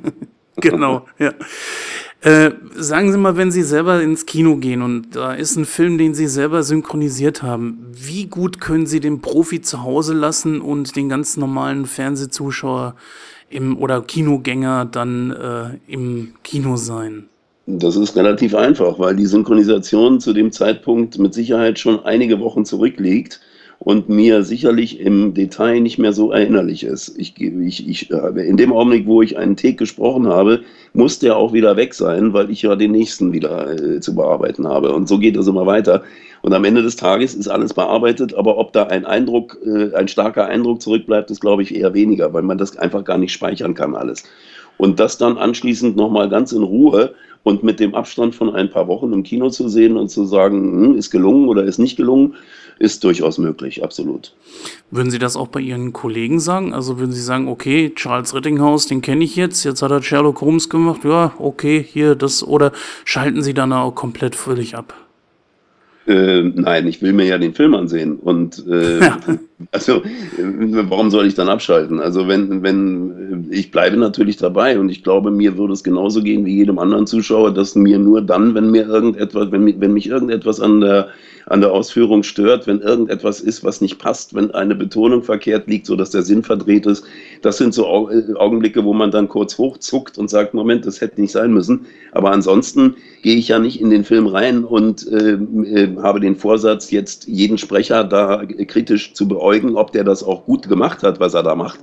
[0.58, 1.32] genau, ja.
[2.22, 5.98] Äh, sagen Sie mal, wenn Sie selber ins Kino gehen und da ist ein Film,
[5.98, 10.96] den Sie selber synchronisiert haben, wie gut können Sie den Profi zu Hause lassen und
[10.96, 12.96] den ganz normalen Fernsehzuschauer
[13.50, 17.30] im, oder Kinogänger dann äh, im Kino sein?
[17.68, 22.64] Das ist relativ einfach, weil die Synchronisation zu dem Zeitpunkt mit Sicherheit schon einige Wochen
[22.64, 23.42] zurückliegt
[23.80, 27.18] und mir sicherlich im Detail nicht mehr so erinnerlich ist.
[27.18, 30.62] Ich, ich, ich, in dem Augenblick, wo ich einen Take gesprochen habe,
[30.94, 34.68] muss der auch wieder weg sein, weil ich ja den nächsten wieder äh, zu bearbeiten
[34.68, 34.94] habe.
[34.94, 36.04] Und so geht es immer weiter.
[36.44, 40.08] Und am Ende des Tages ist alles bearbeitet, aber ob da ein Eindruck, äh, ein
[40.08, 43.74] starker Eindruck zurückbleibt, ist, glaube ich, eher weniger, weil man das einfach gar nicht speichern
[43.74, 44.24] kann alles.
[44.78, 48.88] Und das dann anschließend nochmal ganz in Ruhe und mit dem Abstand von ein paar
[48.88, 52.34] Wochen im Kino zu sehen und zu sagen, hm, ist gelungen oder ist nicht gelungen,
[52.80, 54.34] ist durchaus möglich, absolut.
[54.90, 56.74] Würden Sie das auch bei Ihren Kollegen sagen?
[56.74, 60.42] Also würden Sie sagen, okay, Charles Rittinghaus, den kenne ich jetzt, jetzt hat er Sherlock
[60.42, 62.72] Holmes gemacht, ja, okay, hier, das, oder
[63.06, 64.96] schalten Sie dann auch komplett völlig ab?
[66.08, 69.12] Äh, nein, ich will mir ja den Film ansehen und äh,
[69.72, 70.04] Also,
[70.38, 72.02] warum soll ich dann abschalten?
[72.02, 76.46] Also, wenn, wenn, ich bleibe natürlich dabei und ich glaube, mir würde es genauso gehen
[76.46, 80.60] wie jedem anderen Zuschauer, dass mir nur dann, wenn mir irgendetwas, wenn, wenn mich irgendetwas
[80.60, 81.08] an der,
[81.48, 85.86] an der Ausführung stört, wenn irgendetwas ist, was nicht passt, wenn eine Betonung verkehrt liegt,
[85.86, 87.06] so dass der Sinn verdreht ist.
[87.42, 91.22] Das sind so äh, Augenblicke, wo man dann kurz hochzuckt und sagt, Moment, das hätte
[91.22, 91.86] nicht sein müssen.
[92.12, 96.36] Aber ansonsten gehe ich ja nicht in den Film rein und äh, äh, habe den
[96.36, 101.20] Vorsatz, jetzt jeden Sprecher da kritisch zu beäugen, ob der das auch gut gemacht hat,
[101.20, 101.80] was er da macht.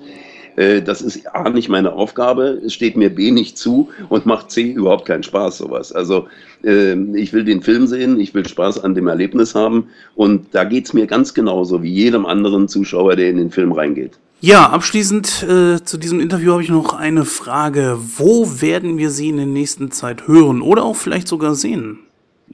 [0.57, 4.51] Äh, das ist A nicht meine Aufgabe, es steht mir B nicht zu und macht
[4.51, 5.93] C überhaupt keinen Spaß, sowas.
[5.93, 6.27] Also
[6.65, 10.65] äh, ich will den Film sehen, ich will Spaß an dem Erlebnis haben und da
[10.65, 14.19] geht es mir ganz genauso wie jedem anderen Zuschauer, der in den Film reingeht.
[14.41, 17.97] Ja, abschließend äh, zu diesem Interview habe ich noch eine Frage.
[18.17, 22.01] Wo werden wir Sie in der nächsten Zeit hören oder auch vielleicht sogar sehen?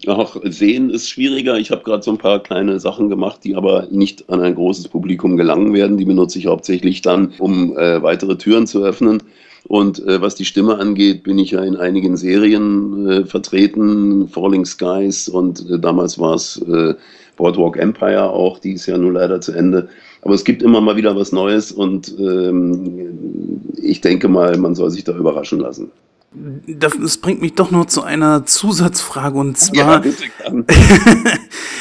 [0.07, 1.59] Ach, sehen ist schwieriger.
[1.59, 4.89] Ich habe gerade so ein paar kleine Sachen gemacht, die aber nicht an ein großes
[4.89, 5.97] Publikum gelangen werden.
[5.97, 9.23] Die benutze ich hauptsächlich dann, um äh, weitere Türen zu öffnen.
[9.67, 14.65] Und äh, was die Stimme angeht, bin ich ja in einigen Serien äh, vertreten, Falling
[14.65, 16.95] Skies und äh, damals war es äh,
[17.37, 19.89] Boardwalk Empire auch, die ist ja nun leider zu Ende.
[20.23, 24.91] Aber es gibt immer mal wieder was Neues und ähm, ich denke mal, man soll
[24.91, 25.91] sich da überraschen lassen.
[26.31, 30.12] Das bringt mich doch noch zu einer Zusatzfrage und zwar, ja,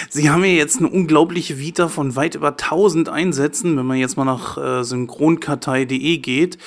[0.09, 4.15] Sie haben ja jetzt eine unglaubliche Vita von weit über 1000 Einsätzen, wenn man jetzt
[4.15, 6.57] mal nach äh, synchronkartei.de geht.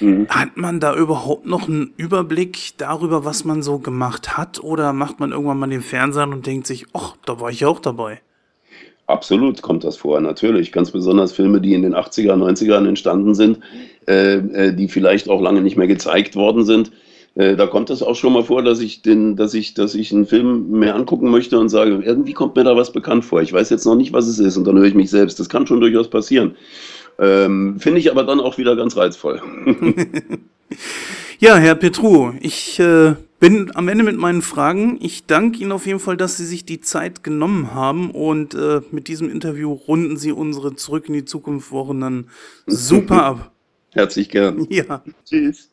[0.00, 0.28] Mhm.
[0.28, 5.18] Hat man da überhaupt noch einen Überblick darüber, was man so gemacht hat oder macht
[5.18, 8.20] man irgendwann mal den Fernseher und denkt sich, ach, da war ich ja auch dabei?
[9.06, 10.72] Absolut kommt das vor, natürlich.
[10.72, 13.60] Ganz besonders Filme, die in den 80er, 90ern entstanden sind,
[14.06, 16.92] äh, äh, die vielleicht auch lange nicht mehr gezeigt worden sind
[17.34, 20.12] äh, da kommt es auch schon mal vor, dass ich den, dass ich, dass ich
[20.12, 23.40] einen Film mehr angucken möchte und sage, irgendwie kommt mir da was bekannt vor.
[23.40, 25.38] Ich weiß jetzt noch nicht, was es ist, und dann höre ich mich selbst.
[25.38, 26.56] Das kann schon durchaus passieren.
[27.18, 29.40] Ähm, Finde ich aber dann auch wieder ganz reizvoll.
[31.38, 34.98] ja, Herr Petru, ich äh, bin am Ende mit meinen Fragen.
[35.00, 38.80] Ich danke Ihnen auf jeden Fall, dass Sie sich die Zeit genommen haben und äh,
[38.90, 42.28] mit diesem Interview runden Sie unsere Zurück in die Zukunft Wochen dann
[42.66, 43.52] super ab.
[43.92, 44.66] Herzlich gern.
[44.70, 45.02] Ja.
[45.24, 45.70] Tschüss.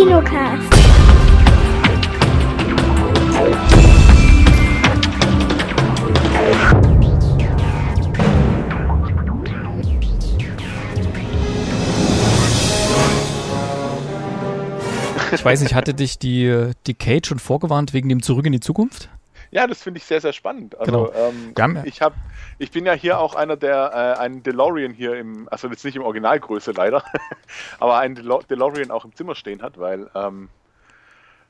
[0.00, 0.62] Kinocast.
[15.32, 18.60] Ich weiß nicht, hatte dich die, die Kate schon vorgewarnt wegen dem Zurück in die
[18.60, 19.10] Zukunft?
[19.52, 20.78] Ja, das finde ich sehr, sehr spannend.
[20.78, 21.58] Also genau.
[21.58, 22.14] ähm, ich habe,
[22.58, 25.96] ich bin ja hier auch einer, der äh, einen DeLorean hier im, also jetzt nicht
[25.96, 27.02] im Originalgröße leider,
[27.80, 30.48] aber einen DeLorean auch im Zimmer stehen hat, weil ähm,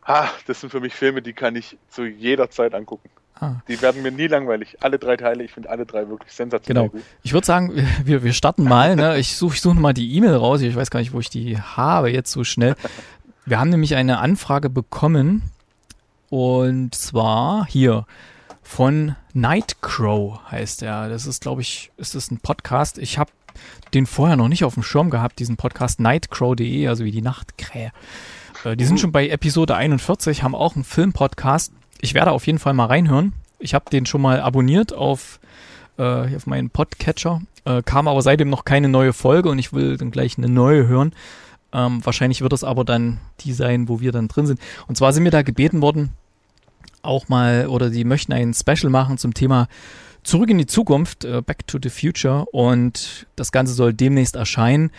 [0.02, 3.10] ah, das sind für mich Filme, die kann ich zu jeder Zeit angucken.
[3.38, 3.56] Ah.
[3.68, 4.78] Die werden mir nie langweilig.
[4.80, 6.92] Alle drei Teile, ich finde alle drei wirklich sensationell genau.
[6.92, 7.02] gut.
[7.22, 8.96] Ich würde sagen, wir, wir starten mal.
[8.96, 9.18] Ne?
[9.18, 10.60] Ich suche ich such mal die E-Mail raus.
[10.60, 12.76] Ich weiß gar nicht, wo ich die habe jetzt so schnell.
[13.46, 15.50] Wir haben nämlich eine Anfrage bekommen
[16.30, 18.06] und zwar hier
[18.62, 21.08] von Nightcrow heißt er.
[21.08, 22.98] Das ist, glaube ich, ist das ein Podcast.
[22.98, 23.30] Ich habe
[23.92, 27.90] den vorher noch nicht auf dem Schirm gehabt, diesen Podcast nightcrow.de, also wie die Nachtkrähe.
[28.64, 31.72] Äh, die sind schon bei Episode 41, haben auch einen Filmpodcast.
[32.00, 33.32] Ich werde auf jeden Fall mal reinhören.
[33.58, 35.40] Ich habe den schon mal abonniert auf,
[35.98, 37.42] äh, auf meinen Podcatcher.
[37.64, 40.86] Äh, kam aber seitdem noch keine neue Folge und ich will dann gleich eine neue
[40.86, 41.12] hören.
[41.72, 44.60] Ähm, wahrscheinlich wird es aber dann die sein, wo wir dann drin sind.
[44.86, 46.10] Und zwar sind wir da gebeten worden,
[47.02, 49.68] auch mal, oder die möchten ein Special machen zum Thema
[50.22, 52.44] Zurück in die Zukunft, äh, Back to the Future.
[52.52, 54.90] Und das Ganze soll demnächst erscheinen.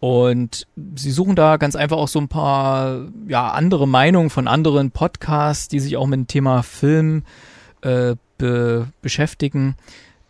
[0.00, 4.90] Und sie suchen da ganz einfach auch so ein paar ja, andere Meinungen von anderen
[4.90, 7.24] Podcasts, die sich auch mit dem Thema Film
[7.82, 9.76] äh, be beschäftigen.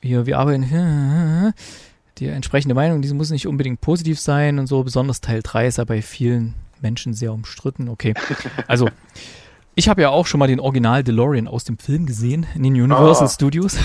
[0.00, 0.64] Hier, wir arbeiten
[2.18, 4.82] die entsprechende Meinung, diese muss nicht unbedingt positiv sein und so.
[4.82, 7.88] Besonders Teil 3 ist ja bei vielen Menschen sehr umstritten.
[7.88, 8.14] Okay,
[8.66, 8.88] also
[9.78, 12.72] ich habe ja auch schon mal den Original DeLorean aus dem Film gesehen in den
[12.72, 13.30] Universal ah.
[13.30, 13.76] Studios.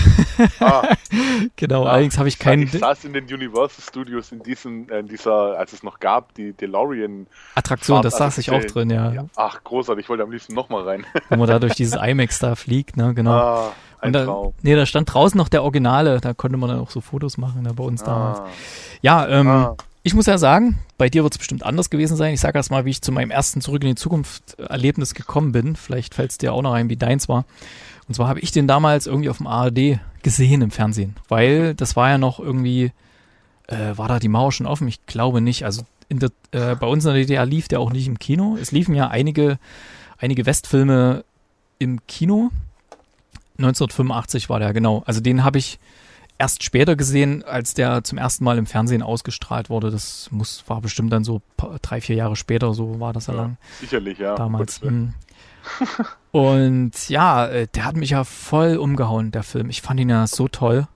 [0.58, 0.88] ah.
[1.56, 1.90] genau, ah.
[1.90, 2.62] allerdings habe ich keinen.
[2.62, 6.54] Ich saß in den Universal Studios in diesem, in dieser, als es noch gab, die
[6.54, 9.12] DeLorean Attraktion, das saß ich auch drin, ja.
[9.12, 9.26] ja.
[9.36, 11.06] Ach, großartig, ich wollte am liebsten nochmal rein.
[11.28, 13.32] Wenn man da durch dieses IMAX da fliegt, ne, genau.
[13.32, 14.54] Ah, ein da, Traum.
[14.62, 17.64] Nee, da stand draußen noch der Originale, da konnte man dann auch so Fotos machen,
[17.64, 18.06] da bei uns ah.
[18.06, 18.40] damals.
[19.02, 19.76] Ja, ähm, ah.
[20.04, 22.34] Ich muss ja sagen, bei dir wird es bestimmt anders gewesen sein.
[22.34, 25.52] Ich sage erst mal, wie ich zu meinem ersten Zurück in die Zukunft Erlebnis gekommen
[25.52, 25.76] bin.
[25.76, 27.44] Vielleicht fällt es dir auch noch ein, wie deins war.
[28.08, 31.94] Und zwar habe ich den damals irgendwie auf dem ARD gesehen im Fernsehen, weil das
[31.94, 32.92] war ja noch irgendwie,
[33.68, 34.88] äh, war da die Mauer schon offen?
[34.88, 35.64] Ich glaube nicht.
[35.64, 38.56] Also der, äh, bei uns in der DDR lief der auch nicht im Kino.
[38.60, 39.58] Es liefen ja einige,
[40.18, 41.24] einige Westfilme
[41.78, 42.50] im Kino.
[43.58, 45.04] 1985 war der, genau.
[45.06, 45.78] Also den habe ich
[46.42, 49.92] erst später gesehen, als der zum ersten Mal im Fernsehen ausgestrahlt wurde.
[49.92, 51.40] Das muss, war bestimmt dann so
[51.82, 53.58] drei, vier Jahre später, so war das ja, lang.
[53.78, 54.34] Sicherlich, ja.
[54.34, 54.82] Damals.
[54.82, 55.14] Hm.
[56.32, 59.70] Und ja, äh, der hat mich ja voll umgehauen, der Film.
[59.70, 60.88] Ich fand ihn ja so toll.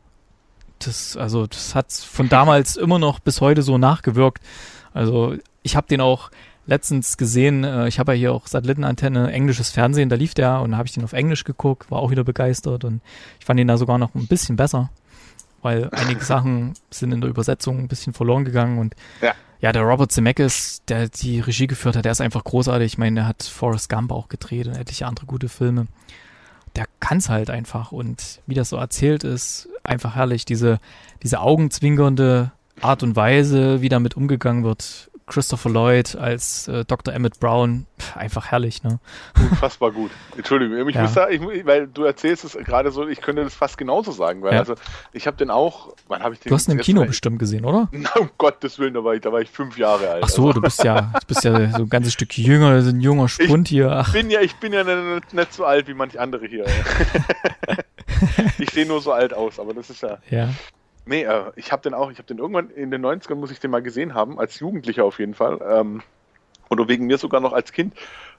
[0.80, 4.42] Das, also, das hat von damals immer noch bis heute so nachgewirkt.
[4.94, 6.32] Also, ich habe den auch
[6.66, 7.62] letztens gesehen.
[7.62, 10.88] Äh, ich habe ja hier auch Satellitenantenne, englisches Fernsehen, da lief der und da habe
[10.88, 13.00] ich den auf Englisch geguckt, war auch wieder begeistert und
[13.38, 14.90] ich fand ihn da sogar noch ein bisschen besser
[15.66, 19.82] weil einige Sachen sind in der Übersetzung ein bisschen verloren gegangen und ja, ja der
[19.82, 22.92] Robert Zemeckis, der die Regie geführt hat, der ist einfach großartig.
[22.92, 25.88] Ich meine, der hat Forrest Gump auch gedreht und etliche andere gute Filme.
[26.76, 30.44] Der kann es halt einfach und wie das so erzählt ist, einfach herrlich.
[30.44, 30.78] Diese,
[31.24, 37.12] diese augenzwinkernde Art und Weise, wie damit umgegangen wird, Christopher Lloyd als äh, Dr.
[37.12, 39.00] Emmett Brown, einfach herrlich, ne?
[39.36, 40.12] Unfassbar gut.
[40.36, 41.02] Entschuldigung, ich ja.
[41.02, 44.42] muss da, ich, weil du erzählst es gerade so, ich könnte das fast genauso sagen,
[44.42, 44.60] weil ja.
[44.60, 44.74] also
[45.12, 46.50] ich habe den auch, wann habe ich den?
[46.50, 47.88] Du hast ihn im Kino mal, bestimmt gesehen, oder?
[47.92, 50.22] Na, um Gottes Willen, da war ich, da war ich fünf Jahre alt.
[50.24, 53.00] Ach so, du bist ja, du bist ja so ein ganzes Stück jünger, so ein
[53.00, 53.90] junger Spund ich hier.
[53.90, 54.12] Ach.
[54.12, 56.66] Bin ja, ich bin ja nicht, nicht so alt wie manche andere hier.
[58.58, 60.18] ich sehe nur so alt aus, aber das ist ja.
[60.30, 60.50] Ja.
[61.06, 63.60] Nee, äh, ich habe den auch, ich habe den irgendwann in den 90ern, muss ich
[63.60, 65.60] den mal gesehen haben, als Jugendlicher auf jeden Fall.
[65.66, 66.02] Ähm,
[66.68, 67.94] oder wegen mir sogar noch als Kind.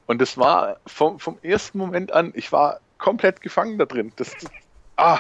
[0.05, 4.11] Und das war vom, vom ersten Moment an, ich war komplett gefangen da drin.
[4.18, 4.51] Das, das,
[4.97, 5.20] ah,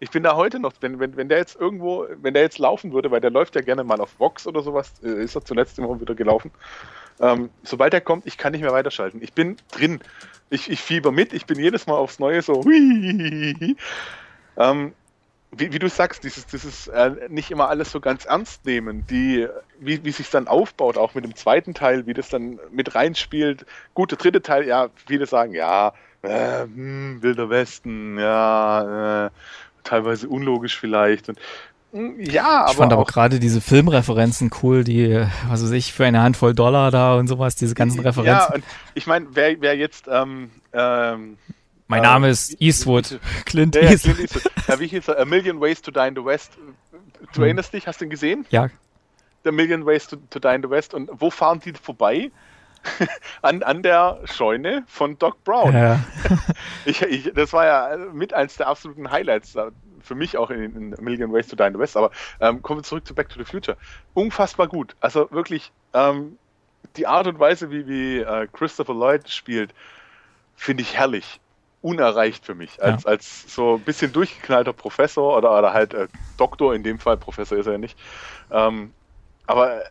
[0.00, 2.92] ich bin da heute noch, wenn, wenn, wenn der jetzt irgendwo, wenn der jetzt laufen
[2.92, 5.78] würde, weil der läuft ja gerne mal auf Vox oder sowas, äh, ist er zuletzt
[5.78, 6.50] immer wieder gelaufen.
[7.20, 9.22] Ähm, sobald er kommt, ich kann nicht mehr weiterschalten.
[9.22, 10.00] Ich bin drin.
[10.48, 12.64] Ich, ich fieber mit, ich bin jedes Mal aufs Neue so.
[14.58, 14.94] Ähm,
[15.52, 19.46] wie, wie, du sagst, dieses, dieses äh, nicht immer alles so ganz ernst nehmen, die,
[19.78, 23.64] wie, wie sich dann aufbaut, auch mit dem zweiten Teil, wie das dann mit reinspielt.
[23.94, 25.92] Gut, der dritte Teil, ja, viele sagen, ja,
[26.22, 29.30] äh, hm, Wilder Westen, ja, äh,
[29.84, 31.28] teilweise unlogisch vielleicht.
[31.28, 31.38] Und,
[31.92, 32.70] hm, ja, aber.
[32.70, 36.90] Ich fand aber gerade diese Filmreferenzen cool, die, was weiß ich, für eine Handvoll Dollar
[36.90, 38.48] da und sowas, diese ganzen Referenzen.
[38.48, 41.38] Ja, und ich meine, wer, wer jetzt ähm, ähm,
[41.88, 43.20] mein Name ist Eastwood.
[43.44, 44.16] Clint, ja, Eastwood.
[44.16, 44.68] Clint Eastwood.
[44.68, 45.18] Ja, wie hieß er?
[45.18, 46.58] A Million Ways to Die in the West.
[47.32, 47.44] Du hm.
[47.44, 47.86] erinnerst dich?
[47.86, 48.46] Hast du ihn gesehen?
[48.50, 48.68] Ja.
[49.44, 50.94] The Million Ways to, to Die in the West.
[50.94, 52.30] Und wo fahren die vorbei?
[53.42, 55.74] an, an der Scheune von Doc Brown.
[55.74, 56.04] Ja.
[56.84, 59.56] ich, ich, das war ja mit eins der absoluten Highlights
[60.00, 61.96] für mich auch in, in A Million Ways to Die in the West.
[61.96, 62.10] Aber
[62.40, 63.76] ähm, kommen wir zurück zu Back to the Future.
[64.14, 64.94] Unfassbar gut.
[65.00, 66.38] Also wirklich ähm,
[66.96, 69.74] die Art und Weise, wie, wie äh, Christopher Lloyd spielt,
[70.56, 71.40] finde ich herrlich
[71.86, 72.82] unerreicht für mich.
[72.82, 73.10] Als, ja.
[73.10, 77.56] als so ein bisschen durchgeknallter Professor oder, oder halt äh, Doktor, in dem Fall, Professor
[77.56, 77.96] ist er ja nicht.
[78.50, 78.92] Ähm,
[79.46, 79.82] aber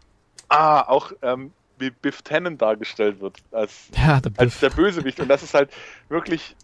[0.49, 5.21] ah, auch ähm, wie Biff Tannen dargestellt wird als, ja, der als der Bösewicht.
[5.21, 5.71] Und das ist halt
[6.09, 6.57] wirklich,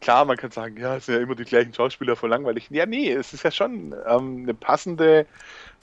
[0.00, 2.68] klar, man kann sagen, ja, es sind ja immer die gleichen Schauspieler voll langweilig.
[2.70, 5.26] Ja, nee, es ist ja schon ähm, eine passende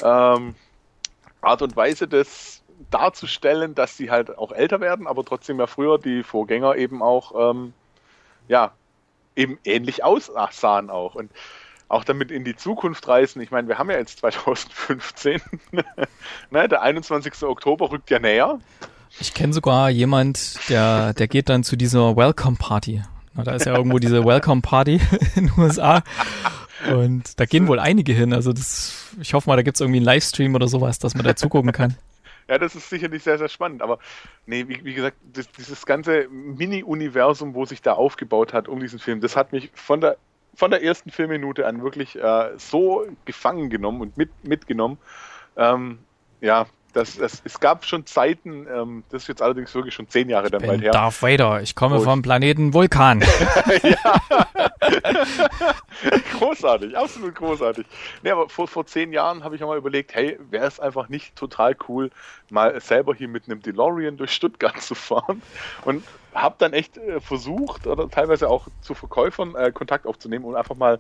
[0.02, 0.56] ähm,
[1.42, 6.00] Art und Weise des darzustellen, dass sie halt auch älter werden, aber trotzdem ja früher
[6.00, 7.74] die Vorgänger eben auch ähm,
[8.48, 8.72] ja,
[9.38, 11.16] eben ähnlich aussahen auch.
[11.16, 11.32] Und
[11.90, 13.42] auch damit in die Zukunft reisen.
[13.42, 15.42] Ich meine, wir haben ja jetzt 2015.
[16.52, 17.44] ne, der 21.
[17.44, 18.60] Oktober rückt ja näher.
[19.20, 23.04] Ich kenne sogar jemand, der, der geht dann zu dieser Welcome Party.
[23.36, 25.00] Da ist ja irgendwo diese Welcome Party
[25.36, 26.04] in den USA.
[26.92, 28.34] Und da gehen wohl einige hin.
[28.34, 31.24] Also das, ich hoffe mal, da gibt es irgendwie einen Livestream oder sowas, dass man
[31.24, 31.96] da zugucken kann.
[32.50, 33.82] Ja, das ist sicherlich sehr, sehr spannend.
[33.82, 34.00] Aber
[34.46, 39.00] nee, wie, wie gesagt, das, dieses ganze Mini-Universum, wo sich da aufgebaut hat um diesen
[39.00, 40.18] Film, das hat mich von der,
[40.56, 44.98] von der ersten Filmminute an wirklich äh, so gefangen genommen und mit, mitgenommen.
[45.58, 46.00] Ähm,
[46.40, 46.68] ja,
[46.98, 50.50] das, das, es gab schon Zeiten, ähm, das ist jetzt allerdings wirklich schon zehn Jahre
[50.50, 50.92] dann bald her.
[50.92, 53.22] Darth Vader, ich komme vom Planeten Vulkan.
[53.84, 54.20] ja.
[56.40, 57.86] großartig, absolut großartig.
[58.24, 61.08] Nee, aber vor, vor zehn Jahren habe ich auch mal überlegt, hey, wäre es einfach
[61.08, 62.10] nicht total cool,
[62.50, 65.44] mal selber hier mit einem DeLorean durch Stuttgart zu fahren
[65.86, 70.56] und habe dann echt äh, versucht oder teilweise auch zu Verkäufern äh, Kontakt aufzunehmen und
[70.56, 71.00] einfach mal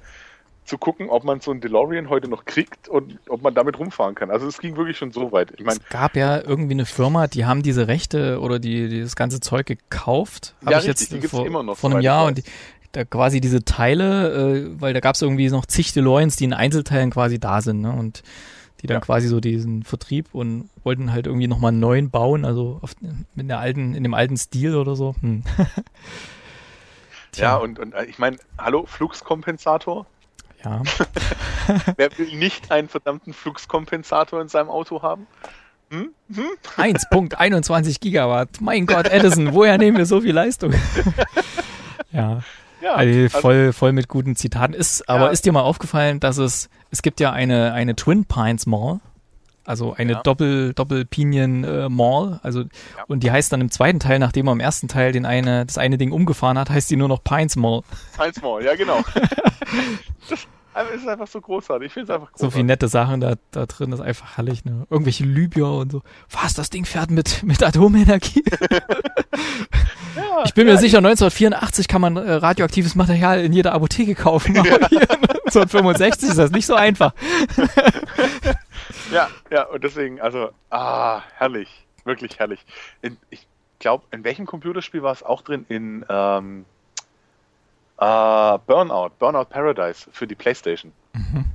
[0.68, 4.16] zu gucken, ob man so einen DeLorean heute noch kriegt und ob man damit rumfahren
[4.16, 4.30] kann.
[4.30, 5.54] Also es ging wirklich schon so weit.
[5.58, 9.02] Ich mein, es gab ja irgendwie eine Firma, die haben diese Rechte oder die, die
[9.02, 10.56] das ganze Zeug gekauft.
[10.64, 12.44] Hab ja, ich richtig, jetzt die vor, immer noch vor einem Jahr und die,
[12.92, 16.54] da quasi diese Teile, äh, weil da gab es irgendwie noch zig DeLoreans, die in
[16.54, 17.82] Einzelteilen quasi da sind.
[17.82, 17.92] Ne?
[17.92, 19.02] Und die die dann ja.
[19.02, 22.96] quasi so diesen Vertrieb und wollten halt irgendwie nochmal einen neuen bauen, also auf,
[23.36, 25.16] in, der alten, in dem alten Stil oder so.
[25.22, 25.44] Hm.
[27.36, 30.06] ja, und, und äh, ich meine, hallo, Fluxkompensator?
[30.68, 30.82] Ja.
[31.98, 35.28] Wer will nicht einen verdammten Fluxkompensator in seinem Auto haben?
[35.90, 36.10] Hm?
[36.34, 36.46] Hm?
[36.76, 38.60] 1.21 Gigawatt.
[38.60, 40.74] Mein Gott, Edison, woher nehmen wir so viel Leistung?
[42.12, 42.42] ja.
[42.82, 44.74] Ja, also, also voll, voll mit guten Zitaten.
[44.74, 45.32] Ist, aber ja.
[45.32, 49.00] ist dir mal aufgefallen, dass es, es gibt ja eine, eine Twin Pines Mall,
[49.66, 50.22] also eine ja.
[50.22, 52.68] Doppel, Doppel Pinion äh, Mall, also, ja.
[53.08, 55.78] und die heißt dann im zweiten Teil, nachdem er im ersten Teil den eine, das
[55.78, 57.82] eine Ding umgefahren hat, heißt die nur noch Pines Mall.
[58.16, 59.04] Pines Mall, ja, genau.
[60.30, 60.48] das,
[60.94, 61.88] es ist einfach so großartig.
[61.88, 62.42] Ich finde es einfach großartig.
[62.42, 64.66] So viele nette Sachen da, da drin, das ist einfach herrlich.
[64.66, 64.86] Ne?
[64.90, 66.02] Irgendwelche Libyer und so.
[66.30, 68.44] Was, das Ding fährt mit, mit Atomenergie?
[70.16, 74.16] ja, ich bin ja, mir sicher, 1984 kann man äh, radioaktives Material in jeder Apotheke
[74.16, 74.58] kaufen.
[74.60, 74.90] Aber ja.
[74.90, 77.14] hier 1965 ist das nicht so einfach.
[79.12, 81.86] ja, ja, und deswegen, also, ah, herrlich.
[82.04, 82.66] Wirklich herrlich.
[83.02, 83.48] In, ich
[83.80, 85.66] glaube, in welchem Computerspiel war es auch drin?
[85.68, 86.66] In, ähm,
[88.00, 90.92] Uh, Burnout, Burnout Paradise für die Playstation.
[91.14, 91.46] Mhm.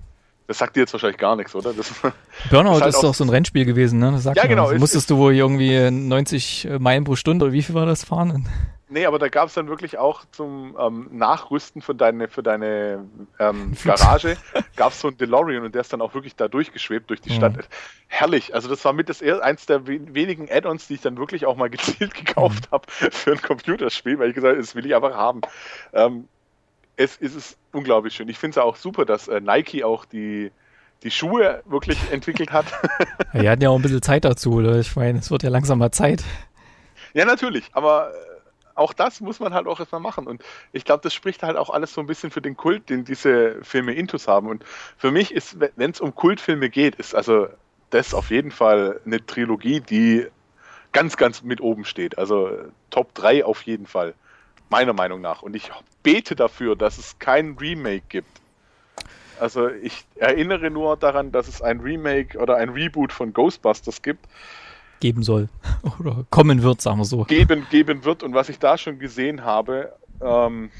[0.49, 1.73] Das sagt dir jetzt wahrscheinlich gar nichts, oder?
[1.73, 1.93] Das,
[2.51, 4.11] Burnout ist, halt ist doch so ein Rennspiel gewesen, ne?
[4.13, 4.71] Das sagt ja, genau.
[4.71, 8.49] Ist, musstest du wohl irgendwie 90 Meilen pro Stunde oder wie viel war das fahren?
[8.93, 13.07] Nee, aber da gab es dann wirklich auch zum ähm, Nachrüsten für deine, für deine
[13.39, 14.37] ähm, Garage,
[14.77, 17.31] gab es so einen DeLorean und der ist dann auch wirklich da durchgeschwebt durch die
[17.31, 17.37] mhm.
[17.37, 17.69] Stadt.
[18.09, 18.55] Herrlich.
[18.55, 21.71] Also das war mit das eins der wenigen Add-ons, die ich dann wirklich auch mal
[21.71, 22.73] gezielt gekauft mhm.
[22.73, 25.41] habe für ein Computerspiel, weil ich gesagt habe, das will ich einfach haben.
[25.95, 26.29] Ähm,
[26.97, 28.29] es, es ist unglaublich schön.
[28.29, 30.53] Ich finde es auch super, dass äh, Nike auch die,
[31.03, 32.67] die Schuhe wirklich entwickelt hat.
[33.33, 34.79] ja, die hatten ja auch ein bisschen Zeit dazu, oder?
[34.81, 36.23] Ich meine, es wird ja langsam mal Zeit.
[37.15, 38.32] Ja, natürlich, aber äh,
[38.75, 40.27] auch das muss man halt auch erstmal machen.
[40.27, 40.43] Und
[40.73, 43.63] ich glaube, das spricht halt auch alles so ein bisschen für den Kult, den diese
[43.63, 44.49] Filme Intus haben.
[44.49, 44.65] Und
[44.97, 47.49] für mich ist, wenn es um Kultfilme geht, ist also
[47.91, 50.27] das auf jeden Fall eine Trilogie, die
[50.93, 52.19] ganz, ganz mit oben steht.
[52.19, 52.51] Also
[52.91, 54.15] Top 3 auf jeden Fall.
[54.71, 55.43] Meiner Meinung nach.
[55.43, 55.71] Und ich
[56.03, 58.41] bete dafür, dass es kein Remake gibt.
[59.39, 64.27] Also ich erinnere nur daran, dass es ein Remake oder ein Reboot von Ghostbusters gibt.
[65.03, 65.49] Geben soll.
[65.99, 67.25] Oder kommen wird, sagen wir so.
[67.25, 68.23] Geben, geben wird.
[68.23, 70.71] Und was ich da schon gesehen habe, ähm,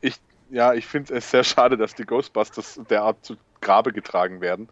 [0.00, 0.14] ich,
[0.48, 4.68] ja, ich finde es sehr schade, dass die Ghostbusters derart zu Grabe getragen werden.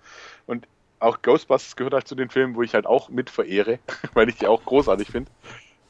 [0.46, 0.68] Und
[1.00, 3.80] auch Ghostbusters gehört halt zu den Filmen, wo ich halt auch mit verehre,
[4.14, 5.32] weil ich die auch großartig finde.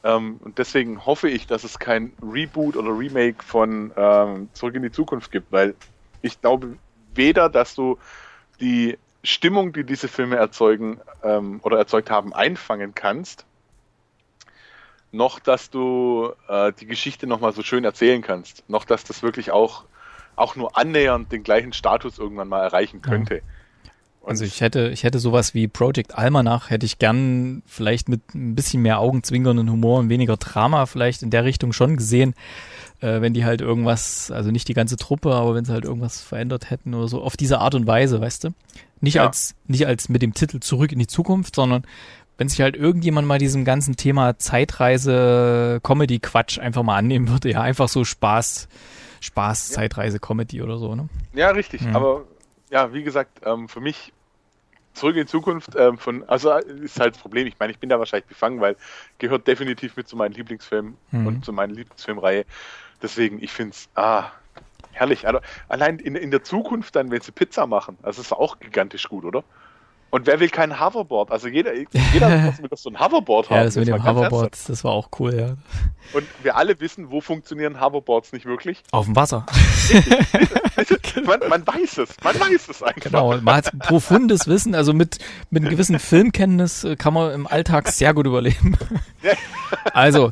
[0.03, 4.81] Ähm, und deswegen hoffe ich, dass es kein Reboot oder Remake von ähm, Zurück in
[4.81, 5.75] die Zukunft gibt, weil
[6.23, 6.77] ich glaube
[7.13, 7.99] weder, dass du
[8.59, 13.45] die Stimmung, die diese Filme erzeugen ähm, oder erzeugt haben, einfangen kannst,
[15.11, 19.51] noch dass du äh, die Geschichte nochmal so schön erzählen kannst, noch dass das wirklich
[19.51, 19.85] auch,
[20.35, 23.35] auch nur annähernd den gleichen Status irgendwann mal erreichen könnte.
[23.35, 23.41] Ja.
[24.25, 28.53] Also ich hätte, ich hätte sowas wie Project Almanach, hätte ich gern vielleicht mit ein
[28.53, 32.35] bisschen mehr augenzwinkernden Humor und weniger Drama vielleicht in der Richtung schon gesehen,
[33.01, 36.21] äh, wenn die halt irgendwas, also nicht die ganze Truppe, aber wenn sie halt irgendwas
[36.21, 38.49] verändert hätten oder so, auf diese Art und Weise, weißt du?
[39.01, 39.25] Nicht ja.
[39.25, 41.83] als, nicht als mit dem Titel Zurück in die Zukunft, sondern
[42.37, 47.61] wenn sich halt irgendjemand mal diesem ganzen Thema Zeitreise, Comedy-Quatsch einfach mal annehmen würde, ja,
[47.61, 48.67] einfach so Spaß,
[49.19, 49.75] Spaß, ja.
[49.75, 51.09] Zeitreise, Comedy oder so, ne?
[51.33, 51.93] Ja, richtig, ja.
[51.93, 52.23] aber
[52.69, 54.13] ja, wie gesagt, ähm, für mich
[54.93, 57.47] zurück in Zukunft ähm, von, also ist halt das Problem.
[57.47, 58.75] Ich meine, ich bin da wahrscheinlich befangen, weil
[59.17, 61.27] gehört definitiv mit zu meinen Lieblingsfilmen mhm.
[61.27, 62.45] und zu meiner Lieblingsfilmreihe.
[63.01, 64.31] Deswegen, ich finde es, ah,
[64.91, 65.27] herrlich.
[65.27, 69.07] Also, allein in, in der Zukunft dann, wenn sie Pizza machen, das ist auch gigantisch
[69.09, 69.43] gut, oder?
[70.11, 71.31] Und wer will kein Hoverboard?
[71.31, 71.73] Also jeder,
[72.13, 73.57] jeder will so ein Hoverboard haben.
[73.57, 75.55] Ja, das mit dem Hoverboard, das war auch cool, ja.
[76.13, 78.81] Und wir alle wissen, wo funktionieren Hoverboards nicht wirklich?
[78.91, 79.45] Auf dem Wasser.
[81.25, 83.01] man, man, weiß es, man weiß es einfach.
[83.01, 85.19] Genau, man hat profundes Wissen, also mit,
[85.51, 88.77] mit einem gewissen Filmkenntnis äh, kann man im Alltag sehr gut überleben.
[89.93, 90.31] Also,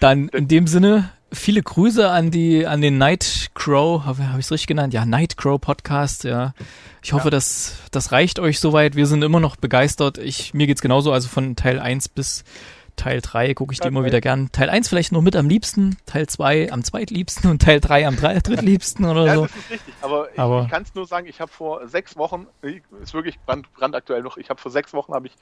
[0.00, 4.46] dann in dem Sinne, viele Grüße an die an den Night Crow, habe hab ich
[4.46, 4.94] es richtig genannt?
[4.94, 6.54] Ja, Night Crow Podcast, ja.
[7.02, 7.30] Ich hoffe, ja.
[7.30, 8.96] das, das reicht euch soweit.
[8.96, 10.18] Wir sind immer noch begeistert.
[10.18, 12.44] Ich, mir geht's genauso, also von Teil 1 bis
[12.96, 14.50] Teil 3 gucke ich die immer wieder gern.
[14.52, 18.16] Teil 1 vielleicht noch mit am liebsten, Teil 2 am zweitliebsten und Teil 3 am
[18.16, 19.42] drittliebsten oder ja, so.
[19.42, 22.16] Das ist richtig, aber, aber ich, ich kann es nur sagen, ich habe vor sechs
[22.16, 25.34] Wochen, ist wirklich brand, brandaktuell noch, ich habe vor sechs Wochen habe ich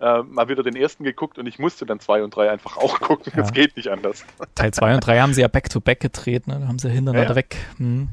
[0.00, 3.00] äh, mal wieder den ersten geguckt und ich musste dann 2 und 3 einfach auch
[3.00, 3.32] gucken.
[3.36, 3.50] Es ja.
[3.50, 4.24] geht nicht anders.
[4.54, 6.58] Teil 2 und 3 haben sie ja back-to-back -back gedreht, ne?
[6.60, 7.56] da haben sie hintereinander ja, weg.
[7.78, 8.08] Hm.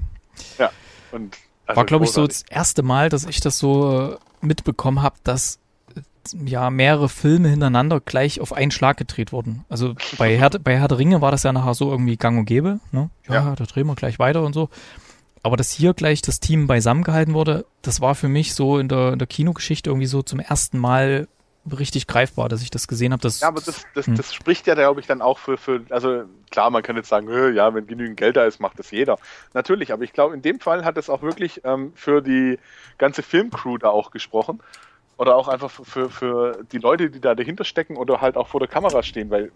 [0.58, 0.72] Ja,
[1.12, 5.16] und also War, glaube ich, so das erste Mal, dass ich das so mitbekommen habe,
[5.24, 5.60] dass
[6.34, 9.66] ja mehrere Filme hintereinander gleich auf einen Schlag gedreht wurden.
[9.70, 12.46] Also bei Herr, bei Herr der Ringe war das ja nachher so irgendwie gang und
[12.46, 12.80] gäbe.
[12.92, 13.10] Ne?
[13.28, 14.70] Ja, ja, da drehen wir gleich weiter und so.
[15.44, 18.88] aber dass hier gleich das Team beisammen gehalten wurde, das war für mich so in
[18.88, 21.28] der, in der Kinogeschichte irgendwie so zum ersten Mal
[21.72, 23.28] richtig greifbar, dass ich das gesehen habe.
[23.28, 24.16] Ja, aber das, das, hm.
[24.16, 27.28] das spricht ja, glaube ich, dann auch für, für, also klar, man kann jetzt sagen,
[27.56, 29.18] ja, wenn genügend Geld da ist, macht das jeder.
[29.54, 32.60] Natürlich, aber ich glaube, in dem Fall hat es auch wirklich ähm, für die
[32.98, 34.60] ganze Filmcrew da auch gesprochen.
[35.18, 38.60] Oder auch einfach für, für die Leute, die da dahinter stecken oder halt auch vor
[38.60, 39.52] der Kamera stehen, weil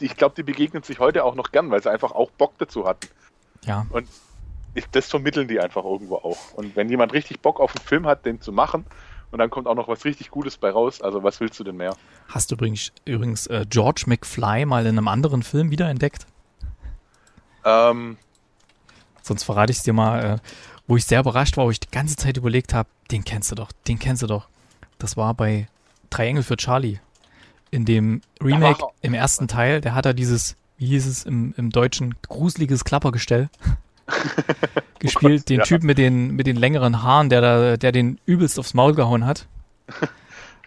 [0.00, 2.86] ich glaube, die begegnen sich heute auch noch gern, weil sie einfach auch Bock dazu
[2.86, 3.08] hatten.
[3.64, 3.86] Ja.
[3.90, 4.08] Und
[4.74, 6.54] ich, das vermitteln die einfach irgendwo auch.
[6.54, 8.86] Und wenn jemand richtig Bock auf einen Film hat, den zu machen,
[9.30, 11.02] und dann kommt auch noch was richtig Gutes bei raus.
[11.02, 11.94] Also was willst du denn mehr?
[12.28, 16.26] Hast du übrigens, übrigens äh, George McFly mal in einem anderen Film wiederentdeckt?
[17.64, 18.16] Ähm.
[19.22, 20.38] Sonst verrate ich es dir mal, äh,
[20.86, 23.56] wo ich sehr überrascht war, wo ich die ganze Zeit überlegt habe, den kennst du
[23.56, 24.48] doch, den kennst du doch.
[24.98, 25.68] Das war bei
[26.10, 26.98] Drei Engel für Charlie.
[27.70, 31.70] In dem Remake, im ersten Teil, der hat da dieses, wie hieß es im, im
[31.70, 33.48] Deutschen, gruseliges Klappergestell.
[34.98, 35.64] gespielt, oh den ja.
[35.64, 39.24] Typ mit den, mit den längeren Haaren, der da, der den übelst aufs Maul gehauen
[39.24, 39.46] hat.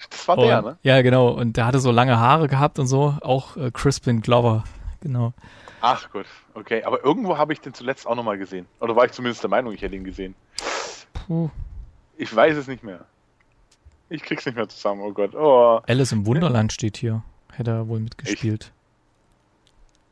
[0.09, 0.77] Das war und, der, ne?
[0.81, 1.27] Ja, genau.
[1.27, 3.17] Und der hatte so lange Haare gehabt und so.
[3.21, 4.63] Auch äh, Crispin Glover.
[5.01, 5.33] Genau.
[5.81, 6.83] Ach gut, okay.
[6.83, 8.65] Aber irgendwo habe ich den zuletzt auch nochmal gesehen.
[8.79, 10.35] Oder war ich zumindest der Meinung, ich hätte ihn gesehen.
[11.13, 11.49] Puh.
[12.17, 13.05] Ich weiß es nicht mehr.
[14.09, 15.35] Ich krieg's nicht mehr zusammen, oh Gott.
[15.35, 15.81] Oh.
[15.87, 17.23] Alice im Wunderland steht hier.
[17.53, 18.63] Hätte er wohl mitgespielt.
[18.63, 18.73] Echt?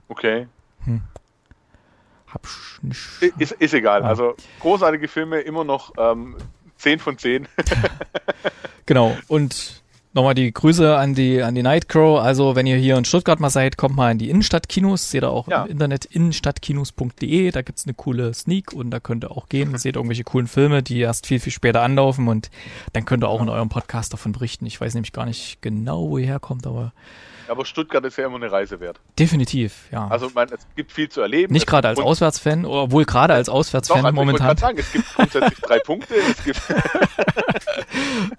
[0.09, 0.47] Okay.
[0.85, 1.01] Hm.
[2.27, 2.45] Hab
[3.39, 4.03] ist, ist egal.
[4.03, 4.09] Ah.
[4.09, 6.35] Also großartige Filme, immer noch ähm,
[6.77, 7.47] 10 von 10.
[8.85, 9.17] genau.
[9.27, 9.81] Und
[10.13, 12.19] nochmal die Grüße an die, an die Nightcrow.
[12.19, 15.11] Also, wenn ihr hier in Stuttgart mal seid, kommt mal in die Innenstadtkinos.
[15.11, 15.63] Seht ihr auch ja.
[15.63, 17.51] im Internet innenstadtkinos.de.
[17.51, 19.77] Da gibt es eine coole Sneak und da könnt ihr auch gehen.
[19.77, 22.49] seht irgendwelche coolen Filme, die erst viel, viel später anlaufen und
[22.93, 24.65] dann könnt ihr auch in eurem Podcast davon berichten.
[24.65, 26.93] Ich weiß nämlich gar nicht genau, wo ihr herkommt, aber
[27.49, 28.99] aber Stuttgart ist ja immer eine Reise wert.
[29.17, 30.07] Definitiv, ja.
[30.07, 31.53] Also man, es gibt viel zu erleben.
[31.53, 34.53] Nicht gerade als Auswärtsfan, obwohl gerade als Auswärtsfan Doch, also momentan.
[34.55, 36.15] Ich sagen, es gibt grundsätzlich drei Punkte.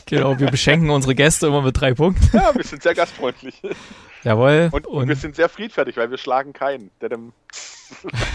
[0.06, 2.30] Genau, wir beschenken unsere Gäste immer mit drei Punkten.
[2.34, 3.60] Ja, wir sind sehr gastfreundlich.
[4.24, 4.70] Jawohl.
[4.72, 6.90] Und, und, wir sind sehr friedfertig, weil wir schlagen keinen.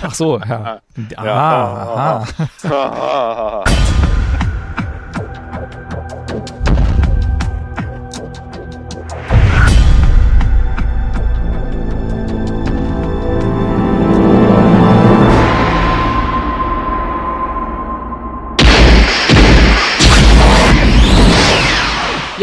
[0.02, 0.82] Ach so, ja.
[1.18, 2.26] Aha,
[2.64, 2.64] aha.
[2.70, 3.64] aha.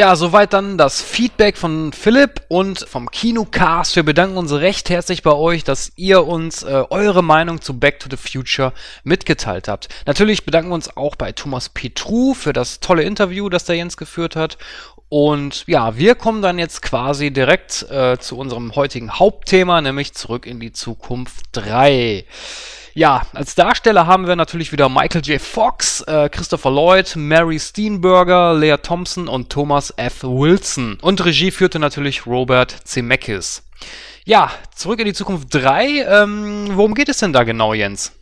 [0.00, 3.96] Ja, soweit dann das Feedback von Philipp und vom Kinocast.
[3.96, 8.00] Wir bedanken uns recht herzlich bei euch, dass ihr uns äh, eure Meinung zu Back
[8.00, 8.72] to the Future
[9.04, 9.90] mitgeteilt habt.
[10.06, 13.98] Natürlich bedanken wir uns auch bei Thomas Petru für das tolle Interview, das der Jens
[13.98, 14.56] geführt hat.
[15.10, 20.46] Und ja, wir kommen dann jetzt quasi direkt äh, zu unserem heutigen Hauptthema, nämlich zurück
[20.46, 22.24] in die Zukunft 3.
[22.94, 25.40] Ja, als Darsteller haben wir natürlich wieder Michael J.
[25.40, 30.24] Fox, äh, Christopher Lloyd, Mary Steenburgen, Lea Thompson und Thomas F.
[30.24, 30.98] Wilson.
[31.00, 33.62] Und Regie führte natürlich Robert Zemeckis.
[34.24, 36.04] Ja, zurück in die Zukunft 3.
[36.04, 38.12] Ähm, worum geht es denn da genau, Jens?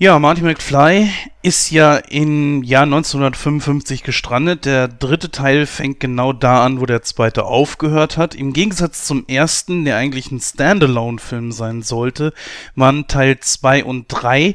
[0.00, 1.10] Ja, Marty McFly
[1.42, 4.64] ist ja im Jahr 1955 gestrandet.
[4.64, 8.36] Der dritte Teil fängt genau da an, wo der zweite aufgehört hat.
[8.36, 12.32] Im Gegensatz zum ersten, der eigentlich ein Standalone-Film sein sollte,
[12.76, 14.54] waren Teil 2 und 3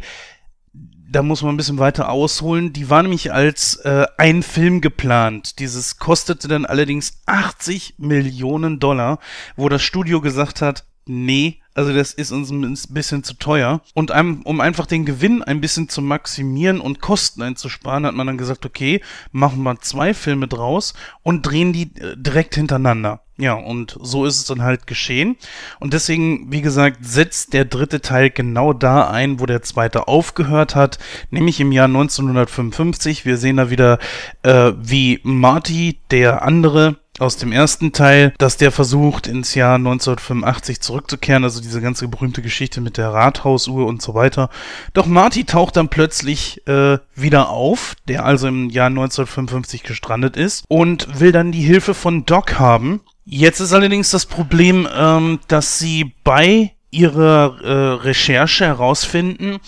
[1.12, 2.74] da muss man ein bisschen weiter ausholen.
[2.74, 5.60] Die war nämlich als äh, ein Film geplant.
[5.60, 9.20] Dieses kostete dann allerdings 80 Millionen Dollar,
[9.56, 13.82] wo das Studio gesagt hat, nee, also das ist uns ein bisschen zu teuer.
[13.94, 18.38] Und um einfach den Gewinn ein bisschen zu maximieren und Kosten einzusparen, hat man dann
[18.38, 19.02] gesagt, okay,
[19.32, 20.94] machen wir zwei Filme draus
[21.24, 23.22] und drehen die äh, direkt hintereinander.
[23.38, 25.38] Ja, und so ist es dann halt geschehen.
[25.80, 30.76] Und deswegen, wie gesagt, setzt der dritte Teil genau da ein, wo der zweite aufgehört
[30.76, 31.00] hat,
[31.32, 33.26] nämlich im Jahr 1955.
[33.26, 33.98] Wir sehen da wieder,
[34.44, 40.82] äh, wie Marty, der andere, aus dem ersten Teil, dass der versucht, ins Jahr 1985
[40.82, 44.50] zurückzukehren, also diese ganze berühmte Geschichte mit der Rathausuhr und so weiter.
[44.94, 50.66] Doch Marty taucht dann plötzlich äh, wieder auf, der also im Jahr 1955 gestrandet ist
[50.68, 53.02] und will dann die Hilfe von Doc haben.
[53.26, 57.72] Jetzt ist allerdings das Problem, ähm, dass sie bei ihrer äh,
[58.04, 59.60] Recherche herausfinden,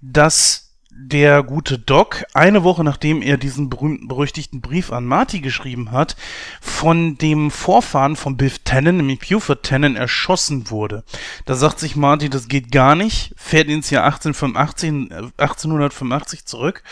[0.00, 0.63] dass
[1.08, 6.16] der gute Doc, eine Woche nachdem er diesen berühmten, berüchtigten Brief an Marty geschrieben hat,
[6.60, 11.04] von dem Vorfahren von Biff Tannen, nämlich Buford Tannen, erschossen wurde.
[11.44, 16.82] Da sagt sich Marty, das geht gar nicht, fährt ins Jahr 1885, 1885 äh, zurück.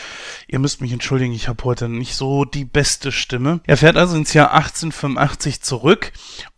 [0.47, 3.61] Ihr müsst mich entschuldigen, ich habe heute nicht so die beste Stimme.
[3.65, 6.11] Er fährt also ins Jahr 1885 zurück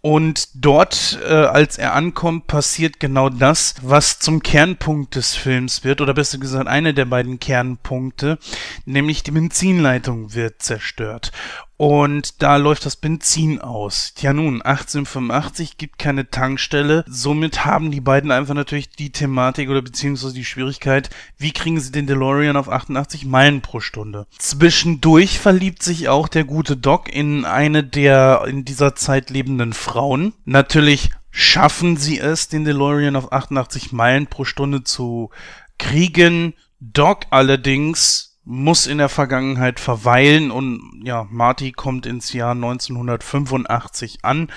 [0.05, 5.99] Und dort, äh, als er ankommt, passiert genau das, was zum Kernpunkt des Films wird,
[5.99, 8.37] oder besser gesagt, eine der beiden Kernpunkte,
[8.85, 11.31] nämlich die Benzinleitung wird zerstört.
[11.77, 14.13] Und da läuft das Benzin aus.
[14.15, 17.03] Tja nun, 1885 gibt keine Tankstelle.
[17.07, 21.91] Somit haben die beiden einfach natürlich die Thematik oder beziehungsweise die Schwierigkeit, wie kriegen sie
[21.91, 24.25] den DeLorean auf 88 Meilen pro Stunde.
[24.37, 30.33] Zwischendurch verliebt sich auch der gute Doc in eine der in dieser Zeit lebenden Frauen.
[30.45, 35.29] Natürlich schaffen sie es, den DeLorean auf 88 Meilen pro Stunde zu
[35.77, 36.53] kriegen.
[36.79, 44.51] Doc allerdings muss in der Vergangenheit verweilen und ja, Marty kommt ins Jahr 1985 an.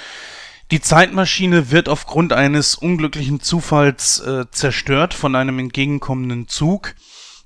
[0.70, 6.94] Die Zeitmaschine wird aufgrund eines unglücklichen Zufalls äh, zerstört von einem entgegenkommenden Zug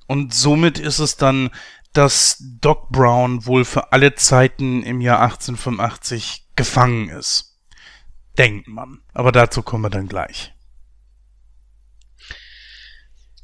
[0.09, 1.51] und somit ist es dann,
[1.93, 7.59] dass Doc Brown wohl für alle Zeiten im Jahr 1885 gefangen ist.
[8.39, 9.01] Denkt man.
[9.13, 10.55] Aber dazu kommen wir dann gleich.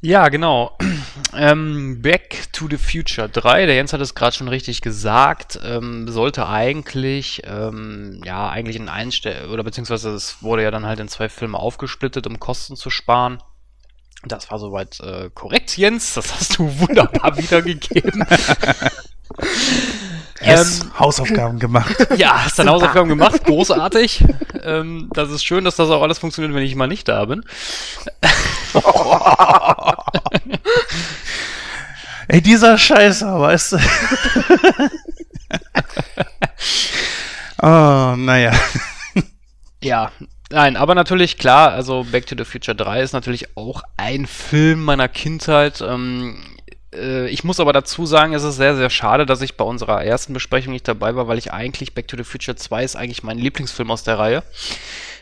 [0.01, 0.77] Ja, genau.
[1.31, 6.07] Ähm, Back to the Future 3, der Jens hat es gerade schon richtig gesagt, ähm,
[6.07, 11.07] sollte eigentlich, ähm, ja, eigentlich in Einstell oder beziehungsweise es wurde ja dann halt in
[11.07, 13.43] zwei Filme aufgesplittet, um Kosten zu sparen.
[14.25, 16.15] Das war soweit äh, korrekt, Jens.
[16.15, 18.25] Das hast du wunderbar wiedergegeben.
[20.41, 21.95] Yes, ähm, Hausaufgaben gemacht.
[22.17, 24.23] Ja, hast deine Hausaufgaben gemacht, großartig.
[24.63, 27.43] ähm, das ist schön, dass das auch alles funktioniert, wenn ich mal nicht da bin.
[32.27, 33.77] Ey, dieser Scheißer, weißt du.
[37.61, 38.51] oh, naja.
[39.81, 40.11] Ja,
[40.51, 44.83] nein, aber natürlich klar, also Back to the Future 3 ist natürlich auch ein Film
[44.83, 45.81] meiner Kindheit.
[45.81, 46.48] Ähm, äh,
[46.91, 50.33] ich muss aber dazu sagen, es ist sehr, sehr schade, dass ich bei unserer ersten
[50.33, 53.37] Besprechung nicht dabei war, weil ich eigentlich Back to the Future 2 ist eigentlich mein
[53.37, 54.43] Lieblingsfilm aus der Reihe.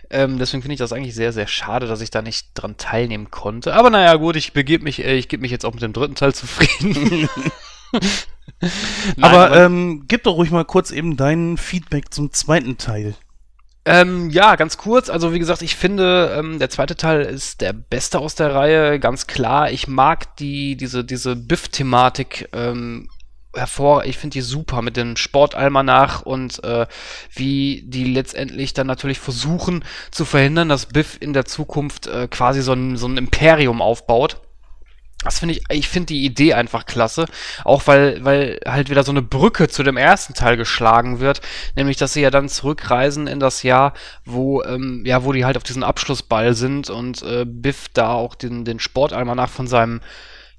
[0.09, 3.29] Ähm, deswegen finde ich das eigentlich sehr, sehr schade, dass ich da nicht dran teilnehmen
[3.29, 3.73] konnte.
[3.73, 6.15] Aber naja, gut, ich begebe mich, äh, ich gebe mich jetzt auch mit dem dritten
[6.15, 7.27] Teil zufrieden.
[8.61, 8.71] Nein,
[9.21, 13.15] aber, aber ähm, gib doch ruhig mal kurz eben dein Feedback zum zweiten Teil.
[13.89, 15.09] Ähm, ja, ganz kurz.
[15.09, 18.99] Also wie gesagt, ich finde, ähm, der zweite Teil ist der beste aus der Reihe,
[18.99, 19.71] ganz klar.
[19.71, 23.07] Ich mag die diese diese Biff-Thematik ähm,
[23.55, 24.03] hervor.
[24.03, 26.85] Ich finde die super mit dem Sportalmanach und äh,
[27.33, 32.61] wie die letztendlich dann natürlich versuchen zu verhindern, dass Biff in der Zukunft äh, quasi
[32.61, 34.41] so ein, so ein Imperium aufbaut.
[35.27, 37.25] Das finde ich, ich finde die Idee einfach klasse.
[37.65, 41.41] Auch weil, weil halt wieder so eine Brücke zu dem ersten Teil geschlagen wird.
[41.75, 45.57] Nämlich, dass sie ja dann zurückreisen in das Jahr, wo, ähm, ja, wo die halt
[45.57, 49.99] auf diesen Abschlussball sind und äh, Biff da auch den, den Sportalmanach von seinem,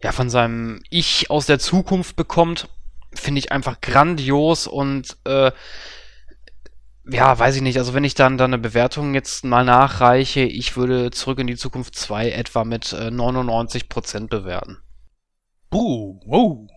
[0.02, 2.68] ja, von seinem Ich aus der Zukunft bekommt
[3.14, 5.50] finde ich einfach grandios und äh,
[7.10, 7.78] ja, weiß ich nicht.
[7.78, 11.56] Also wenn ich dann, dann eine Bewertung jetzt mal nachreiche, ich würde zurück in die
[11.56, 14.78] Zukunft 2 etwa mit äh, 99% bewerten.
[15.70, 16.68] Buh, wow,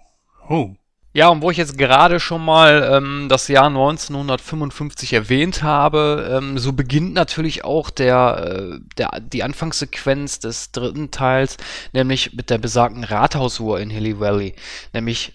[0.50, 0.76] oh.
[1.14, 6.58] Ja, und wo ich jetzt gerade schon mal ähm, das Jahr 1955 erwähnt habe, ähm,
[6.58, 11.58] so beginnt natürlich auch der, äh, der, die Anfangssequenz des dritten Teils,
[11.92, 14.56] nämlich mit der besagten Rathausuhr in Hilly Valley.
[14.94, 15.34] Nämlich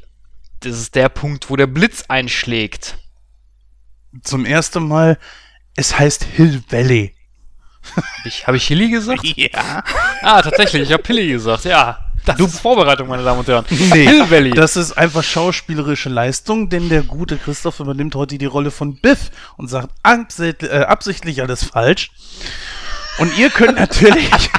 [0.61, 2.97] das ist der Punkt, wo der Blitz einschlägt.
[4.22, 5.18] Zum ersten Mal,
[5.76, 7.14] es heißt Hill Valley.
[7.94, 9.24] Habe ich, hab ich Hilly gesagt?
[9.36, 9.84] Ja.
[10.22, 11.98] Ah, tatsächlich, ich habe Hilly gesagt, ja.
[12.24, 13.64] Das du, ist Vorbereitung, meine Damen und Herren.
[13.70, 14.50] Nee, Hill Valley.
[14.50, 19.30] Das ist einfach schauspielerische Leistung, denn der gute Christoph übernimmt heute die Rolle von Biff
[19.56, 22.10] und sagt absichtlich, äh, absichtlich alles falsch.
[23.18, 24.28] Und ihr könnt natürlich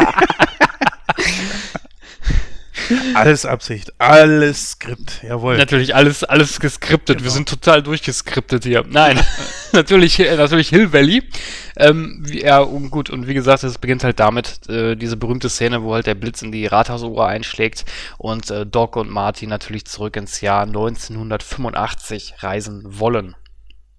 [3.14, 5.58] alles Absicht, alles Skript, jawohl.
[5.58, 7.18] Natürlich alles, alles geskriptet.
[7.18, 7.26] Genau.
[7.26, 8.84] Wir sind total durchgeskriptet hier.
[8.88, 9.20] Nein,
[9.74, 11.24] natürlich, äh, natürlich Hill Valley.
[11.76, 15.50] Ähm, wie, ja, und gut, und wie gesagt, es beginnt halt damit, äh, diese berühmte
[15.50, 17.86] Szene, wo halt der Blitz in die Rathausuhr einschlägt
[18.18, 23.36] und äh, Doc und Marty natürlich zurück ins Jahr 1985 reisen wollen.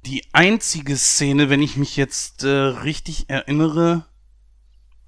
[0.06, 4.06] Die einzige Szene, wenn ich mich jetzt äh, richtig erinnere,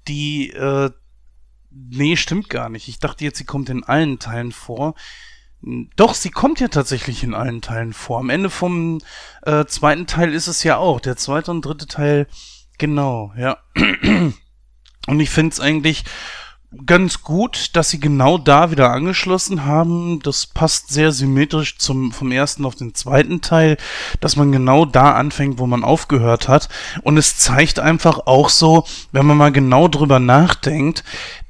[0.07, 0.91] die äh,
[1.71, 2.87] Nee, stimmt gar nicht.
[2.87, 4.95] Ich dachte jetzt, sie kommt in allen Teilen vor.
[5.95, 8.19] Doch, sie kommt ja tatsächlich in allen Teilen vor.
[8.19, 8.99] Am Ende vom
[9.43, 10.99] äh, zweiten Teil ist es ja auch.
[10.99, 12.27] Der zweite und dritte Teil,
[12.77, 13.57] genau, ja.
[15.07, 16.03] Und ich finde es eigentlich
[16.85, 20.19] ganz gut, dass sie genau da wieder angeschlossen haben.
[20.21, 23.77] Das passt sehr symmetrisch zum, vom ersten auf den zweiten Teil,
[24.19, 26.69] dass man genau da anfängt, wo man aufgehört hat.
[27.03, 31.03] Und es zeigt einfach auch so, wenn man mal genau drüber nachdenkt,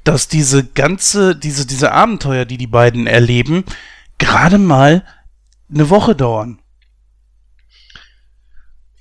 [0.04, 3.64] dass diese ganze, diese, diese Abenteuer, die die beiden erleben,
[4.18, 5.04] gerade mal
[5.72, 6.60] eine Woche dauern.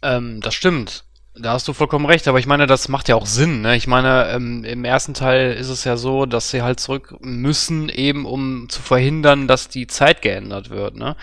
[0.02, 1.06] Ähm, das stimmt.
[1.34, 3.62] Da hast du vollkommen recht, aber ich meine, das macht ja auch Sinn.
[3.62, 3.78] Ne?
[3.78, 7.88] Ich meine, ähm, im ersten Teil ist es ja so, dass sie halt zurück müssen,
[7.88, 10.96] eben um zu verhindern, dass die Zeit geändert wird.
[10.96, 11.16] Ne?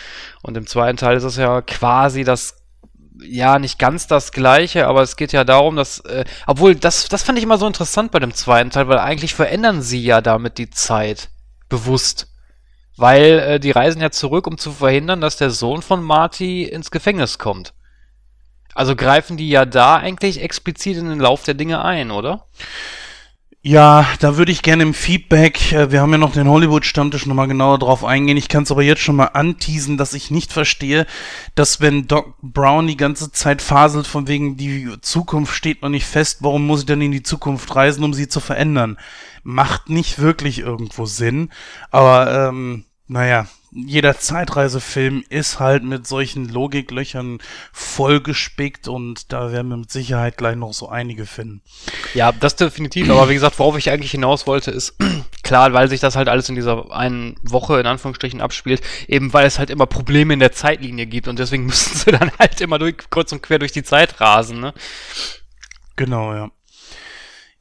[0.43, 2.58] Und im zweiten Teil ist es ja quasi das
[3.23, 7.23] ja, nicht ganz das gleiche, aber es geht ja darum, dass, äh, obwohl, das, das
[7.23, 10.59] fand ich immer so interessant bei dem zweiten Teil, weil eigentlich verändern sie ja damit
[10.59, 11.29] die Zeit.
[11.69, 12.29] Bewusst.
[12.97, 16.91] Weil äh, die reisen ja zurück, um zu verhindern, dass der Sohn von Marty ins
[16.91, 17.75] Gefängnis kommt.
[18.75, 22.47] Also greifen die ja da eigentlich explizit in den Lauf der Dinge ein, oder?
[23.61, 27.49] Ja, da würde ich gerne im Feedback, äh, wir haben ja noch den Hollywood-Stammtisch nochmal
[27.49, 28.37] genauer drauf eingehen.
[28.37, 31.07] Ich kann es aber jetzt schon mal anteasen, dass ich nicht verstehe,
[31.57, 36.07] dass wenn Doc Brown die ganze Zeit faselt, von wegen die Zukunft steht noch nicht
[36.07, 38.97] fest, warum muss ich denn in die Zukunft reisen, um sie zu verändern?
[39.43, 41.51] Macht nicht wirklich irgendwo Sinn,
[41.91, 47.39] aber ähm, naja, jeder Zeitreisefilm ist halt mit solchen Logiklöchern
[47.73, 51.61] vollgespickt und da werden wir mit Sicherheit gleich noch so einige finden.
[52.15, 54.97] Ja, das definitiv, aber wie gesagt, worauf ich eigentlich hinaus wollte, ist
[55.43, 59.47] klar, weil sich das halt alles in dieser einen Woche in Anführungsstrichen abspielt, eben weil
[59.47, 62.79] es halt immer Probleme in der Zeitlinie gibt und deswegen müssen sie dann halt immer
[62.79, 64.75] durch, kurz und quer durch die Zeit rasen, ne?
[65.97, 66.51] Genau, ja.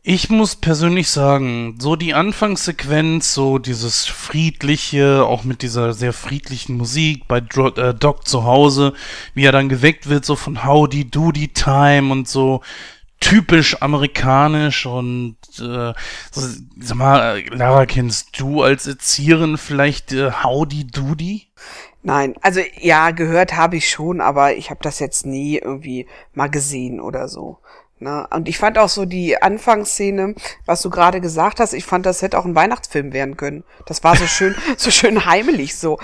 [0.10, 6.78] Ich muss persönlich sagen, so die Anfangssequenz, so dieses friedliche, auch mit dieser sehr friedlichen
[6.78, 8.94] Musik bei Dro äh, Doc zu Hause,
[9.34, 12.62] wie er dann geweckt wird, so von Howdy Doody Time und so
[13.20, 15.92] typisch amerikanisch und äh,
[16.32, 16.42] so,
[16.80, 21.48] sag mal, Lara, kennst du als Erzieherin vielleicht äh, Howdy Doody?
[22.02, 26.48] Nein, also ja, gehört habe ich schon, aber ich habe das jetzt nie irgendwie mal
[26.48, 27.60] gesehen oder so.
[28.00, 28.28] Ne?
[28.30, 30.36] Und ich fand auch so die Anfangsszene,
[30.66, 33.64] was du gerade gesagt hast, ich fand, das hätte auch ein Weihnachtsfilm werden können.
[33.86, 35.98] Das war so schön, so schön heimelig so.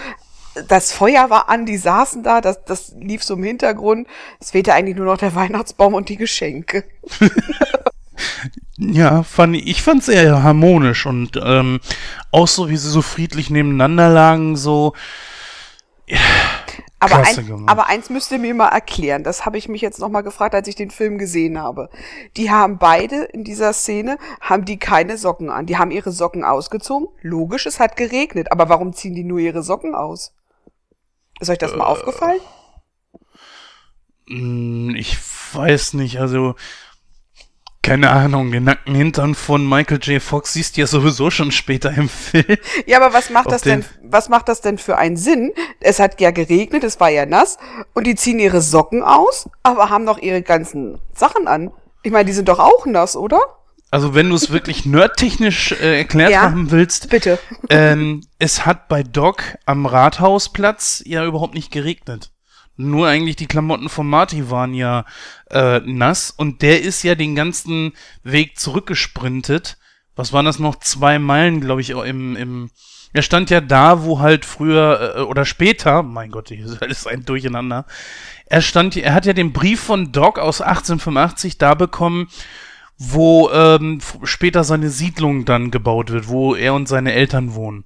[0.68, 4.08] Das Feuer war an, die saßen da, das, das lief so im Hintergrund.
[4.39, 6.84] Es fehlte eigentlich nur noch der Weihnachtsbaum und die Geschenke.
[8.78, 11.80] ja, fand ich, ich fand sehr harmonisch und ähm,
[12.32, 14.94] auch so, wie sie so friedlich nebeneinander lagen, so.
[16.08, 16.20] Ja
[17.04, 19.24] aber, ein, aber eins müsst ihr mir mal erklären.
[19.24, 21.89] Das habe ich mich jetzt noch mal gefragt, als ich den Film gesehen habe.
[22.38, 25.66] Die haben beide in dieser Szene, haben die keine Socken an.
[25.66, 27.08] Die haben ihre Socken ausgezogen.
[27.22, 28.51] Logisch, es hat geregnet.
[28.51, 30.34] Aber warum ziehen die nur ihre Socken aus?
[31.39, 32.39] Ist euch das äh, mal aufgefallen?
[34.28, 35.18] Hm, ich
[35.54, 36.20] weiß nicht.
[36.20, 36.56] Also
[37.84, 40.22] keine Ahnung, den nackten Hintern von Michael J.
[40.22, 42.58] Fox siehst du ja sowieso schon später im Film.
[42.88, 45.52] Ja, aber was macht das denn, was macht das denn für einen Sinn?
[45.82, 47.58] Es hat ja geregnet, es war ja nass
[47.94, 51.72] und die ziehen ihre Socken aus, aber haben noch ihre ganzen Sachen an.
[52.04, 53.40] Ich meine, die sind doch auch nass, oder?
[53.92, 57.38] Also wenn du es wirklich nerdtechnisch äh, erklärt ja, haben willst, bitte.
[57.70, 62.33] Ähm, es hat bei Doc am Rathausplatz ja überhaupt nicht geregnet.
[62.76, 65.06] Nur eigentlich die Klamotten von Marty waren ja
[65.52, 67.94] äh, nass und der ist ja den ganzen
[68.24, 69.78] Weg zurückgesprintet.
[70.16, 70.78] Was waren das noch?
[70.80, 72.72] Zwei Meilen, glaube ich, im, im.
[73.14, 77.06] Er stand ja da, wo halt früher äh, oder später, mein Gott, hier ist alles
[77.06, 77.86] ein Durcheinander.
[78.48, 82.28] Er stand, er hat ja den Brief von Doc aus 1885 da bekommen,
[82.98, 87.86] wo ähm, später seine Siedlung dann gebaut wird, wo er und seine Eltern wohnen.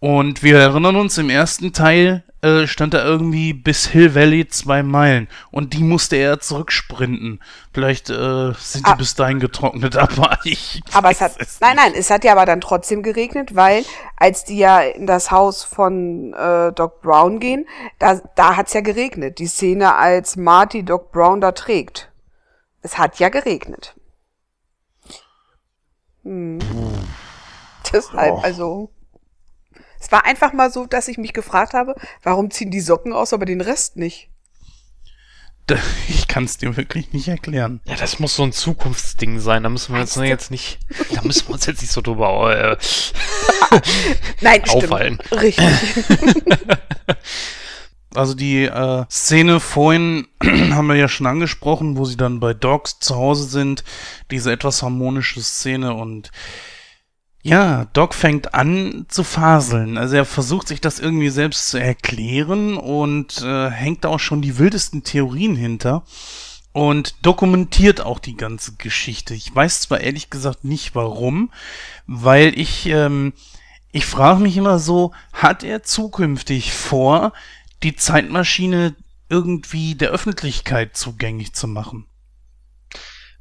[0.00, 4.82] Und wir erinnern uns, im ersten Teil äh, stand da irgendwie bis Hill Valley zwei
[4.82, 7.40] Meilen und die musste er zurücksprinten.
[7.72, 8.94] Vielleicht äh, sind die ah.
[8.94, 10.80] bis dahin getrocknet, aber ich.
[10.92, 11.32] Aber es hat.
[11.38, 13.84] Es nein, nein, es hat ja aber dann trotzdem geregnet, weil
[14.16, 17.66] als die ja in das Haus von äh, Doc Brown gehen,
[17.98, 19.38] da, da hat's ja geregnet.
[19.38, 22.12] Die Szene, als Marty Doc Brown da trägt.
[22.82, 23.96] Es hat ja geregnet.
[26.22, 26.58] Hm.
[27.92, 28.40] Deshalb, oh.
[28.42, 28.90] also.
[30.00, 33.32] Es war einfach mal so, dass ich mich gefragt habe, warum ziehen die Socken aus,
[33.32, 34.28] aber den Rest nicht?
[36.08, 37.80] Ich kann es dir wirklich nicht erklären.
[37.84, 39.62] Ja, das muss so ein Zukunftsding sein.
[39.62, 40.78] Da müssen wir uns jetzt nicht,
[41.14, 42.76] da müssen wir uns jetzt nicht so drüber äh,
[44.40, 45.18] Nein, auffallen.
[45.24, 45.42] Stimmt.
[45.42, 45.66] Richtig.
[48.14, 52.98] Also die äh, Szene vorhin haben wir ja schon angesprochen, wo sie dann bei Dogs
[52.98, 53.84] zu Hause sind.
[54.30, 56.32] Diese etwas harmonische Szene und
[57.48, 59.98] ja, Doc fängt an zu faseln.
[59.98, 64.58] Also er versucht sich das irgendwie selbst zu erklären und äh, hängt auch schon die
[64.58, 66.04] wildesten Theorien hinter
[66.72, 69.34] und dokumentiert auch die ganze Geschichte.
[69.34, 71.50] Ich weiß zwar ehrlich gesagt nicht warum,
[72.06, 73.32] weil ich ähm,
[73.90, 77.32] ich frage mich immer so, hat er zukünftig vor,
[77.82, 78.94] die Zeitmaschine
[79.30, 82.06] irgendwie der Öffentlichkeit zugänglich zu machen?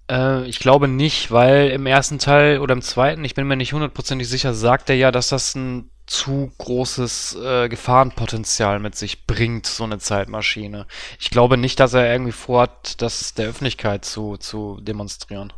[0.09, 3.73] Äh, ich glaube nicht, weil im ersten Teil oder im zweiten, ich bin mir nicht
[3.73, 9.65] hundertprozentig sicher, sagt er ja, dass das ein zu großes äh, Gefahrenpotenzial mit sich bringt,
[9.65, 10.87] so eine Zeitmaschine.
[11.19, 15.51] Ich glaube nicht, dass er irgendwie vorhat, das der Öffentlichkeit zu, zu demonstrieren.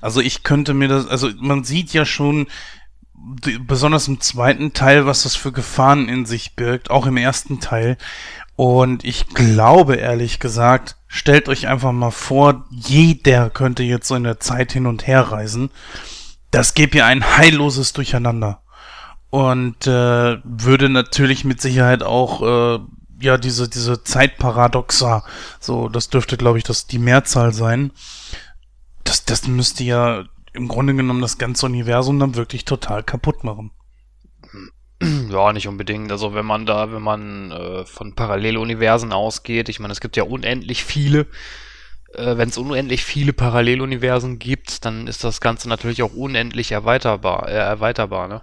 [0.00, 2.46] Also ich könnte mir das, also man sieht ja schon,
[3.60, 7.96] besonders im zweiten Teil, was das für Gefahren in sich birgt, auch im ersten Teil.
[8.56, 14.24] Und ich glaube, ehrlich gesagt, stellt euch einfach mal vor, jeder könnte jetzt so in
[14.24, 15.70] der Zeit hin und her reisen.
[16.50, 18.60] Das gäbe ja ein heilloses Durcheinander.
[19.30, 22.80] Und äh, würde natürlich mit Sicherheit auch äh,
[23.20, 25.24] ja diese diese Zeitparadoxa,
[25.58, 27.90] so das dürfte glaube ich das die Mehrzahl sein.
[29.02, 33.72] Das das müsste ja im Grunde genommen das ganze Universum dann wirklich total kaputt machen.
[35.34, 36.12] Ja, nicht unbedingt.
[36.12, 40.22] Also wenn man da, wenn man äh, von Paralleluniversen ausgeht, ich meine, es gibt ja
[40.22, 41.26] unendlich viele.
[42.14, 47.48] Äh, wenn es unendlich viele Paralleluniversen gibt, dann ist das Ganze natürlich auch unendlich erweiterbar,
[47.48, 48.42] äh, erweiterbar, ne?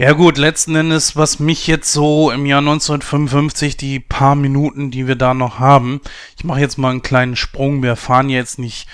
[0.00, 5.06] Ja gut, letzten Endes, was mich jetzt so im Jahr 1955, die paar Minuten, die
[5.06, 6.00] wir da noch haben,
[6.36, 8.88] ich mache jetzt mal einen kleinen Sprung, wir fahren jetzt nicht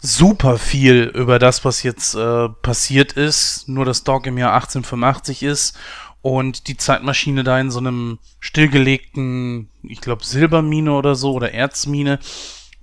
[0.00, 3.68] super viel über das, was jetzt äh, passiert ist.
[3.68, 5.76] Nur dass Dog im Jahr 1885 ist
[6.22, 12.18] und die Zeitmaschine da in so einem stillgelegten, ich glaube, Silbermine oder so oder Erzmine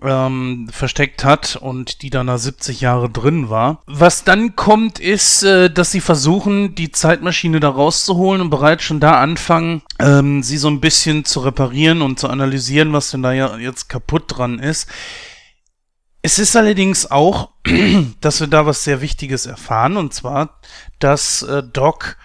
[0.01, 3.81] ähm, versteckt hat und die dann da 70 Jahre drin war.
[3.88, 8.99] Was dann kommt, ist, äh, dass sie versuchen, die Zeitmaschine da rauszuholen und bereits schon
[8.99, 13.33] da anfangen, ähm, sie so ein bisschen zu reparieren und zu analysieren, was denn da
[13.33, 14.88] ja jetzt kaputt dran ist.
[16.21, 17.49] Es ist allerdings auch,
[18.21, 20.59] dass wir da was sehr Wichtiges erfahren, und zwar,
[20.99, 22.17] dass äh, Doc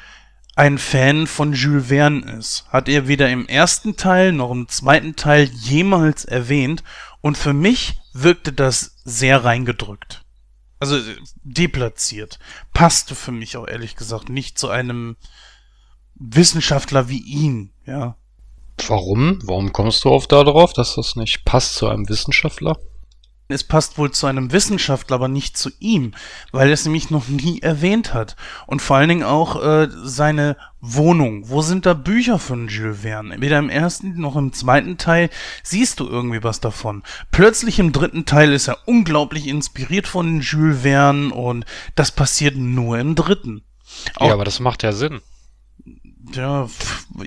[0.62, 2.66] ein Fan von Jules Verne ist.
[2.68, 6.84] Hat er weder im ersten Teil noch im zweiten Teil jemals erwähnt.
[7.20, 10.24] Und für mich wirkte das sehr reingedrückt.
[10.78, 11.00] Also
[11.42, 12.38] deplatziert.
[12.72, 15.16] Passte für mich auch ehrlich gesagt nicht zu einem
[16.14, 18.14] Wissenschaftler wie ihn, ja.
[18.86, 19.40] Warum?
[19.42, 22.78] Warum kommst du auf darauf, dass das nicht passt zu einem Wissenschaftler?
[23.52, 26.12] Es passt wohl zu einem Wissenschaftler, aber nicht zu ihm,
[26.50, 28.36] weil er es nämlich noch nie erwähnt hat.
[28.66, 31.48] Und vor allen Dingen auch äh, seine Wohnung.
[31.48, 33.40] Wo sind da Bücher von Jules Verne?
[33.40, 35.30] Weder im ersten noch im zweiten Teil
[35.62, 37.04] siehst du irgendwie was davon.
[37.30, 42.98] Plötzlich im dritten Teil ist er unglaublich inspiriert von Jules Verne und das passiert nur
[42.98, 43.62] im dritten.
[44.16, 45.20] Auch ja, aber das macht ja Sinn.
[46.34, 46.68] Ja,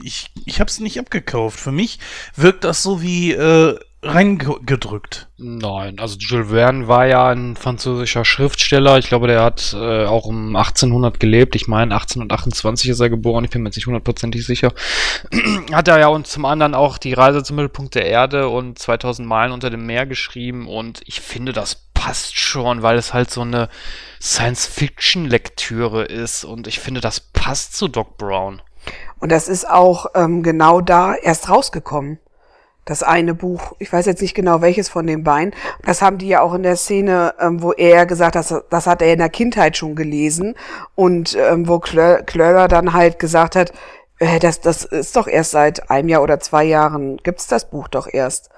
[0.04, 1.60] ich, ich hab's nicht abgekauft.
[1.60, 2.00] Für mich
[2.36, 5.28] wirkt das so wie äh, reingedrückt.
[5.38, 8.98] Nein, also Jules Verne war ja ein französischer Schriftsteller.
[8.98, 11.56] Ich glaube, der hat äh, auch um 1800 gelebt.
[11.56, 13.44] Ich meine, 1828 ist er geboren.
[13.44, 14.74] Ich bin mir jetzt nicht hundertprozentig sicher.
[15.74, 19.28] hat er ja und zum anderen auch die Reise zum Mittelpunkt der Erde und 2000
[19.28, 20.68] Meilen unter dem Meer geschrieben.
[20.68, 23.70] Und ich finde, das passt schon, weil es halt so eine
[24.22, 26.44] Science-Fiction-Lektüre ist.
[26.44, 28.62] Und ich finde, das passt zu Doc Brown.
[29.20, 32.20] Und das ist auch ähm, genau da erst rausgekommen
[32.86, 36.28] das eine Buch, ich weiß jetzt nicht genau welches von den beiden, das haben die
[36.28, 39.30] ja auch in der Szene, ähm, wo er gesagt hat, das, hat er in der
[39.30, 40.56] Kindheit schon gelesen
[40.94, 43.74] und ähm, wo Klöller dann halt gesagt hat,
[44.20, 47.88] äh, das, das ist doch erst seit einem Jahr oder zwei Jahren, gibt's das Buch
[47.88, 48.50] doch erst.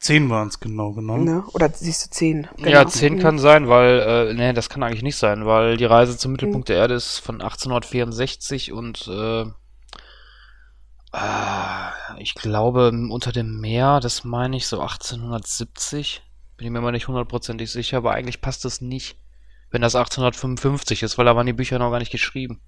[0.00, 1.24] Zehn waren es genau genommen.
[1.24, 1.44] Ne?
[1.54, 2.46] Oder siehst du zehn?
[2.56, 2.70] Genau.
[2.70, 3.18] Ja, zehn mhm.
[3.18, 6.68] kann sein, weil, äh, nee, das kann eigentlich nicht sein, weil die Reise zum Mittelpunkt
[6.68, 6.72] mhm.
[6.72, 9.46] der Erde ist von 1864 und äh,
[11.12, 16.22] äh, ich glaube, unter dem Meer, das meine ich so 1870.
[16.56, 19.16] Bin ich mir mal nicht hundertprozentig sicher, aber eigentlich passt das nicht,
[19.70, 22.60] wenn das 1855 ist, weil da waren die Bücher noch gar nicht geschrieben.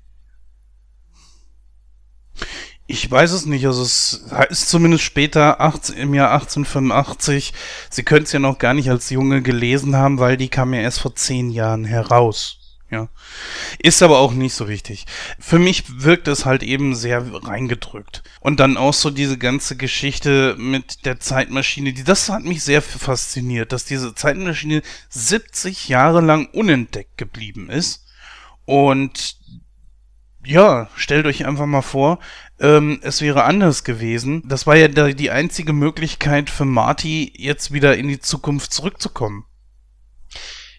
[2.87, 7.53] Ich weiß es nicht, also es ist zumindest später 18, im Jahr 1885.
[7.89, 10.81] Sie können es ja noch gar nicht als Junge gelesen haben, weil die kam ja
[10.81, 12.60] erst vor zehn Jahren heraus.
[12.91, 13.09] Ja.
[13.79, 15.07] Ist aber auch nicht so wichtig.
[15.39, 18.25] Für mich wirkt es halt eben sehr reingedrückt.
[18.41, 22.83] Und dann auch so diese ganze Geschichte mit der Zeitmaschine, die, das hat mich sehr
[22.83, 28.07] fasziniert, dass diese Zeitmaschine 70 Jahre lang unentdeckt geblieben ist.
[28.65, 29.37] Und
[30.45, 32.19] ja, stellt euch einfach mal vor,
[32.59, 34.43] ähm, es wäre anders gewesen.
[34.47, 39.45] Das war ja die einzige Möglichkeit für Marty, jetzt wieder in die Zukunft zurückzukommen.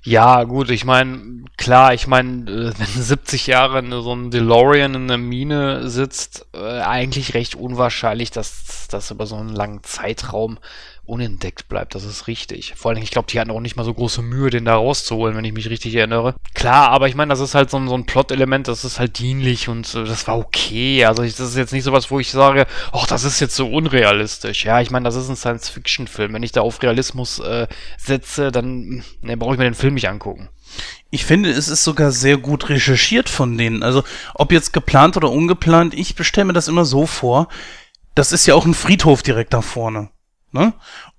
[0.04, 5.08] Ja, gut, ich meine, klar, ich meine, äh, wenn 70 Jahre so ein DeLorean in
[5.08, 10.58] der Mine sitzt, äh, eigentlich recht unwahrscheinlich, dass das über so einen langen Zeitraum
[11.12, 11.94] unentdeckt bleibt.
[11.94, 12.74] Das ist richtig.
[12.78, 15.36] Vor allem, ich glaube, die hatten auch nicht mal so große Mühe, den da rauszuholen,
[15.36, 16.36] wenn ich mich richtig erinnere.
[16.54, 19.20] Klar, aber ich meine, das ist halt so ein, so ein Plot-Element, das ist halt
[19.20, 21.04] dienlich und äh, das war okay.
[21.04, 23.70] Also ich, das ist jetzt nicht sowas, wo ich sage, ach, das ist jetzt so
[23.70, 24.64] unrealistisch.
[24.64, 26.34] Ja, ich meine, das ist ein Science-Fiction-Film.
[26.34, 30.08] Wenn ich da auf Realismus äh, setze, dann ne, brauche ich mir den Film nicht
[30.08, 30.48] angucken.
[31.10, 33.84] Ich finde, es ist sogar sehr gut recherchiert von denen.
[33.84, 37.50] Also, ob jetzt geplant oder ungeplant, ich bestelle mir das immer so vor.
[38.16, 40.10] Das ist ja auch ein Friedhof direkt da vorne.
[40.52, 40.74] Ne?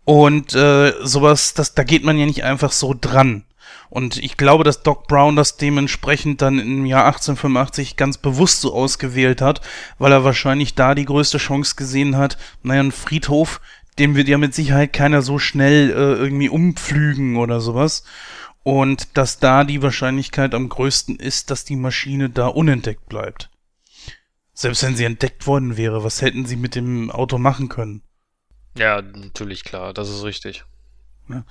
[0.05, 3.45] Und äh, sowas, das, da geht man ja nicht einfach so dran.
[3.89, 8.72] Und ich glaube, dass Doc Brown das dementsprechend dann im Jahr 1885 ganz bewusst so
[8.74, 9.61] ausgewählt hat,
[9.99, 13.61] weil er wahrscheinlich da die größte Chance gesehen hat, naja, ein Friedhof,
[13.99, 18.05] den wird ja mit Sicherheit keiner so schnell äh, irgendwie umpflügen oder sowas.
[18.62, 23.51] Und dass da die Wahrscheinlichkeit am größten ist, dass die Maschine da unentdeckt bleibt.
[24.55, 28.03] Selbst wenn sie entdeckt worden wäre, was hätten sie mit dem Auto machen können?
[28.77, 30.64] Ja, natürlich, klar, das ist richtig.
[31.29, 31.45] Ja.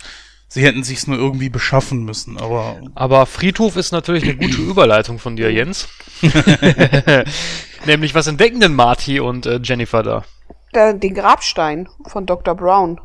[0.48, 2.82] Sie hätten sich's nur irgendwie beschaffen müssen, aber.
[2.94, 5.88] Aber Friedhof ist natürlich eine gute Überleitung von dir, Jens.
[7.86, 10.26] Nämlich, was entdecken denn Marty und äh, Jennifer da?
[10.74, 12.56] Der, den Grabstein von Dr.
[12.56, 13.00] Brown.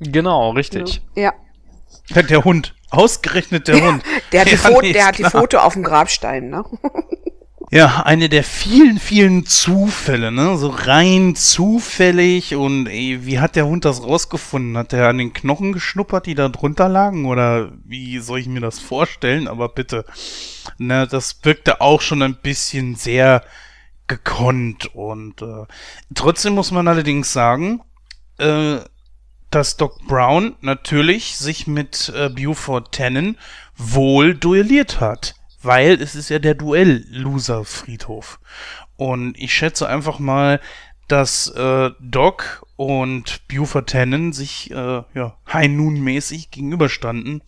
[0.00, 1.02] Genau, richtig.
[1.14, 1.32] Ja.
[2.14, 2.74] Der Hund.
[2.90, 4.04] Ausgerechnet der Hund.
[4.32, 6.64] Der hat, die, Fo der hat die Foto auf dem Grabstein, ne?
[7.72, 10.56] Ja, eine der vielen, vielen Zufälle, ne?
[10.56, 14.78] So rein zufällig und ey, wie hat der Hund das rausgefunden?
[14.78, 17.26] Hat er an den Knochen geschnuppert, die da drunter lagen?
[17.26, 19.48] Oder wie soll ich mir das vorstellen?
[19.48, 20.04] Aber bitte,
[20.78, 23.42] ne, das wirkte auch schon ein bisschen sehr
[24.06, 25.64] gekonnt und äh,
[26.14, 27.82] trotzdem muss man allerdings sagen,
[28.38, 28.76] äh,
[29.50, 33.36] dass Doc Brown natürlich sich mit äh, Buford Tannen
[33.76, 35.35] wohl duelliert hat
[35.66, 38.40] weil es ist ja der Duell-Loser-Friedhof.
[38.96, 40.60] Und ich schätze einfach mal,
[41.08, 47.42] dass äh, Doc und Buford Tannen sich äh, ja, High Noon-mäßig gegenüberstanden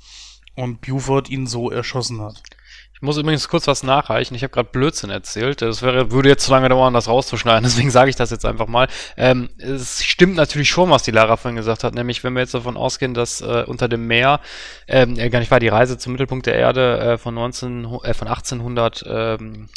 [0.55, 2.43] und Buford ihn so erschossen hat.
[2.99, 4.35] Ich muss übrigens kurz was nachreichen.
[4.35, 5.63] Ich habe gerade Blödsinn erzählt.
[5.63, 7.63] Das wäre, würde jetzt zu lange dauern, das rauszuschneiden.
[7.63, 8.89] Deswegen sage ich das jetzt einfach mal.
[9.17, 11.95] Ähm, es stimmt natürlich schon, was die Lara vorhin gesagt hat.
[11.95, 14.41] Nämlich, wenn wir jetzt davon ausgehen, dass äh, unter dem Meer,
[14.89, 18.15] ähm, äh, gar nicht war die Reise zum Mittelpunkt der Erde äh, von 19, äh,
[18.15, 19.69] von 1800, ähm,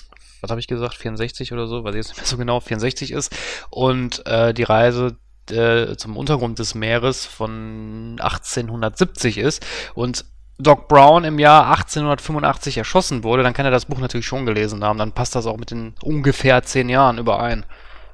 [0.41, 3.11] was habe ich gesagt, 64 oder so, weiß ich jetzt nicht mehr so genau, 64
[3.11, 3.35] ist.
[3.69, 5.15] Und äh, die Reise
[5.51, 9.63] äh, zum Untergrund des Meeres von 1870 ist.
[9.93, 10.25] Und
[10.57, 14.83] Doc Brown im Jahr 1885 erschossen wurde, dann kann er das Buch natürlich schon gelesen
[14.83, 14.99] haben.
[14.99, 17.65] Dann passt das auch mit den ungefähr zehn Jahren überein.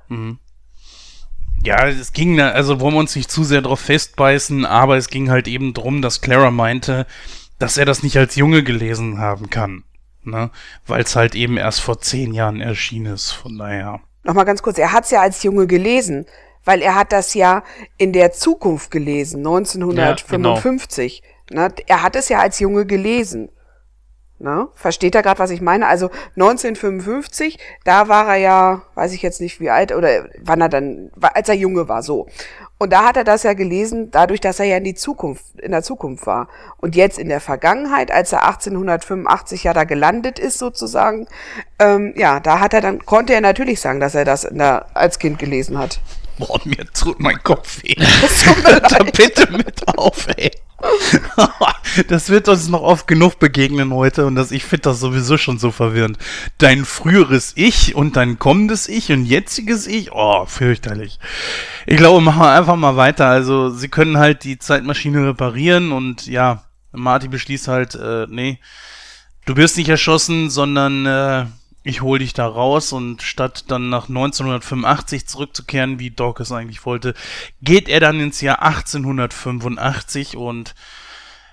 [0.07, 0.39] Mhm.
[1.63, 5.29] Ja, es ging, also wollen wir uns nicht zu sehr drauf festbeißen, aber es ging
[5.29, 7.05] halt eben drum, dass Clara meinte,
[7.59, 9.83] dass er das nicht als Junge gelesen haben kann.
[10.23, 10.51] Ne?
[10.85, 14.01] Weil es halt eben erst vor zehn Jahren erschienen ist, von daher.
[14.23, 16.25] Nochmal ganz kurz, er hat es ja als Junge gelesen,
[16.63, 17.63] weil er hat das ja
[17.97, 21.21] in der Zukunft gelesen, 1955.
[21.21, 21.36] Ja, genau.
[21.50, 21.70] Ne?
[21.88, 23.50] Er hat es ja als Junge gelesen.
[24.39, 24.68] Ne?
[24.76, 25.88] Versteht er gerade, was ich meine?
[25.88, 30.70] Also 1955, da war er ja, weiß ich jetzt nicht wie alt, oder wann er
[30.70, 32.28] dann, als er Junge war, so.
[32.78, 35.72] Und da hat er das ja gelesen, dadurch, dass er ja in die Zukunft, in
[35.72, 36.50] der Zukunft war.
[36.78, 41.28] Und jetzt in der Vergangenheit, als er 1885 ja da gelandet ist, sozusagen,
[41.80, 45.18] ähm, ja, da hat er dann, konnte er natürlich sagen, dass er das der, als
[45.18, 46.00] Kind gelesen hat.
[46.38, 47.95] Boah, mir tut mein Kopf weh.
[47.98, 49.18] Mir leid.
[49.18, 50.52] bitte mit auf, ey.
[52.07, 55.57] das wird uns noch oft genug begegnen heute und das, ich finde das sowieso schon
[55.57, 56.17] so verwirrend.
[56.59, 61.19] Dein früheres Ich und dein kommendes Ich und jetziges Ich, oh, fürchterlich.
[61.86, 63.28] Ich glaube, machen wir einfach mal weiter.
[63.28, 68.59] Also, sie können halt die Zeitmaschine reparieren und ja, Marty beschließt halt, äh, nee,
[69.45, 71.45] du wirst nicht erschossen, sondern äh,
[71.88, 76.85] ich hol dich da raus und statt dann nach 1985 zurückzukehren, wie Doc es eigentlich
[76.85, 77.13] wollte,
[77.61, 80.75] geht er dann ins Jahr 1885 und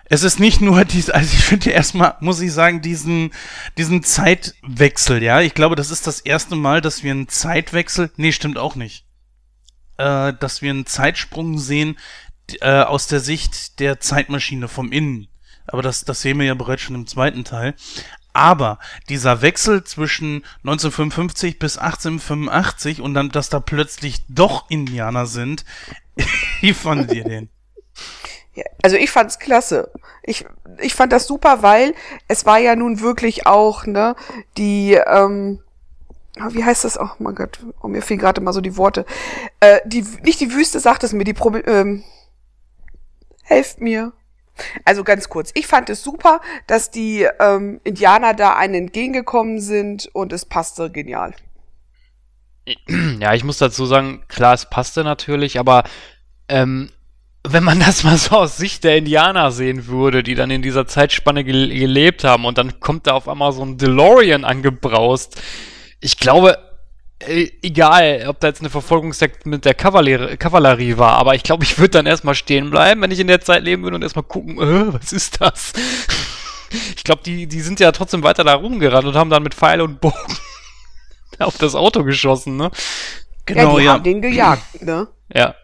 [0.07, 3.33] es ist nicht nur dies, also ich finde erstmal, muss ich sagen, diesen,
[3.79, 5.41] diesen Zeitwechsel, ja.
[5.41, 9.07] Ich glaube, das ist das erste Mal, dass wir einen Zeitwechsel, nee, stimmt auch nicht,
[9.99, 11.97] äh, dass wir einen Zeitsprung sehen
[12.61, 15.29] äh, aus der Sicht der Zeitmaschine vom Innen.
[15.67, 17.75] Aber das, das sehen wir ja bereits schon im zweiten Teil.
[18.35, 25.65] Aber dieser Wechsel zwischen 1955 bis 1885 und dann, dass da plötzlich doch Indianer sind,
[26.61, 27.49] wie fandet ihr den?
[28.55, 29.91] Ja, also ich fand's klasse.
[30.23, 30.45] Ich,
[30.81, 31.95] ich fand das super, weil
[32.29, 34.17] es war ja nun wirklich auch, ne,
[34.57, 35.61] die, ähm,
[36.51, 36.99] wie heißt das?
[36.99, 39.07] Oh mein Gott, oh, mir fehlen gerade mal so die Worte.
[39.61, 42.03] Äh, die, nicht die Wüste sagt es mir, die Probe, ähm,
[43.43, 44.13] helft mir.
[44.85, 50.09] Also ganz kurz, ich fand es super, dass die ähm, Indianer da einen entgegengekommen sind
[50.13, 51.35] und es passte genial.
[53.21, 55.85] Ja, ich muss dazu sagen, klar, es passte natürlich, aber
[56.49, 56.91] ähm,
[57.47, 60.87] wenn man das mal so aus Sicht der Indianer sehen würde, die dann in dieser
[60.87, 65.41] Zeitspanne ge gelebt haben und dann kommt da auf einmal so ein DeLorean angebraust.
[66.01, 66.59] Ich glaube,
[67.27, 71.65] äh, egal, ob da jetzt eine Verfolgungsjagd mit der Kavallerie, Kavallerie war, aber ich glaube,
[71.65, 74.25] ich würde dann erstmal stehen bleiben, wenn ich in der Zeit leben würde und erstmal
[74.25, 75.73] gucken, äh, was ist das?
[76.97, 79.81] ich glaube, die, die sind ja trotzdem weiter da rumgerannt und haben dann mit Pfeil
[79.81, 80.37] und Bogen
[81.39, 82.71] auf das Auto geschossen, ne?
[83.47, 83.79] Genau, ja.
[83.79, 83.93] Die ja.
[83.93, 85.09] haben den gejagt, ne?
[85.33, 85.55] Ja.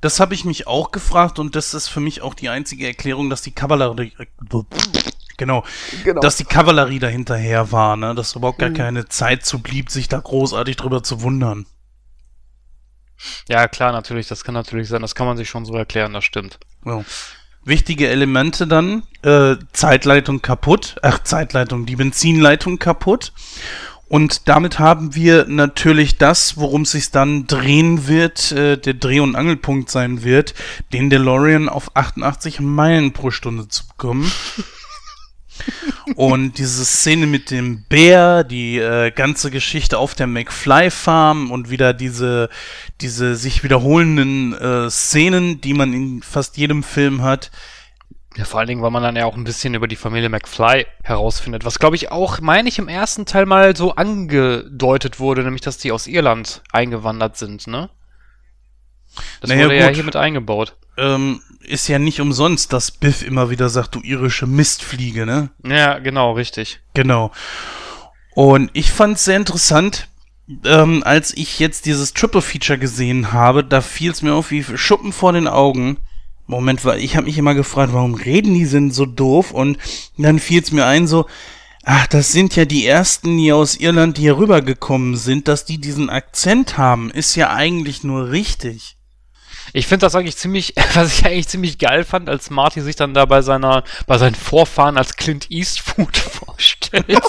[0.00, 3.30] Das habe ich mich auch gefragt und das ist für mich auch die einzige Erklärung,
[3.30, 4.12] dass die Kavallerie,
[5.36, 5.64] genau,
[6.04, 8.14] genau, dass die Kavallerie dahinterher war, ne?
[8.14, 8.74] Dass überhaupt gar mhm.
[8.74, 11.66] keine Zeit zu blieb, sich da großartig drüber zu wundern.
[13.48, 16.24] Ja, klar, natürlich, das kann natürlich sein, das kann man sich schon so erklären, das
[16.24, 16.58] stimmt.
[16.84, 17.04] Ja.
[17.64, 23.32] Wichtige Elemente dann, äh, Zeitleitung kaputt, ach, Zeitleitung, die Benzinleitung kaputt
[24.14, 29.20] und damit haben wir natürlich das, worum es sich dann drehen wird, äh, der Dreh-
[29.20, 30.54] und Angelpunkt sein wird,
[30.92, 34.30] den DeLorean auf 88 Meilen pro Stunde zu bekommen.
[36.16, 41.70] und diese Szene mit dem Bär, die äh, ganze Geschichte auf der McFly Farm und
[41.70, 42.48] wieder diese,
[43.00, 47.50] diese sich wiederholenden äh, Szenen, die man in fast jedem Film hat,
[48.36, 50.86] ja, vor allen Dingen, weil man dann ja auch ein bisschen über die Familie McFly
[51.04, 55.60] herausfindet, was glaube ich auch, meine ich, im ersten Teil mal so angedeutet wurde, nämlich
[55.60, 57.90] dass die aus Irland eingewandert sind, ne?
[59.40, 59.84] Das naja, wurde gut.
[59.84, 60.76] ja hier mit eingebaut.
[60.96, 65.50] Ähm, ist ja nicht umsonst, dass Biff immer wieder sagt, du irische Mistfliege, ne?
[65.64, 66.80] Ja, genau, richtig.
[66.92, 67.32] Genau.
[68.34, 70.08] Und ich fand es sehr interessant,
[70.64, 74.62] ähm, als ich jetzt dieses Triple Feature gesehen habe, da fiel es mir auf wie
[74.62, 75.98] Schuppen vor den Augen
[76.46, 79.52] Moment, weil ich habe mich immer gefragt, warum reden die sind so doof?
[79.52, 79.78] Und
[80.18, 81.26] dann fiel es mir ein, so,
[81.84, 86.10] ach, das sind ja die ersten, die aus Irland hier rübergekommen sind, dass die diesen
[86.10, 88.96] Akzent haben, ist ja eigentlich nur richtig.
[89.76, 93.12] Ich finde das eigentlich ziemlich, was ich eigentlich ziemlich geil fand, als Marty sich dann
[93.12, 97.20] da bei seiner, bei seinen Vorfahren als Clint Eastwood vorstellt.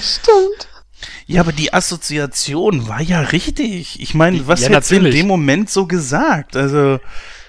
[0.00, 0.68] Stimmt.
[1.26, 4.00] Ja, aber die Assoziation war ja richtig.
[4.00, 6.56] Ich meine, was ja, hättest du in dem Moment so gesagt?
[6.56, 7.00] Also.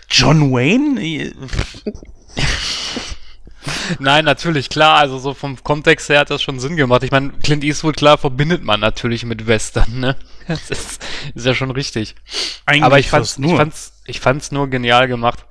[0.10, 1.32] John Wayne?
[4.00, 4.98] Nein, natürlich, klar.
[4.98, 7.04] Also so vom Kontext her hat das schon Sinn gemacht.
[7.04, 10.16] Ich meine, Clint Eastwood, klar, verbindet man natürlich mit Western, ne?
[10.70, 11.06] Das ist,
[11.36, 12.16] ist ja schon richtig.
[12.66, 13.52] Eigentlich Aber ich fand's, nur.
[13.52, 15.46] ich fand's, ich fand's nur genial gemacht.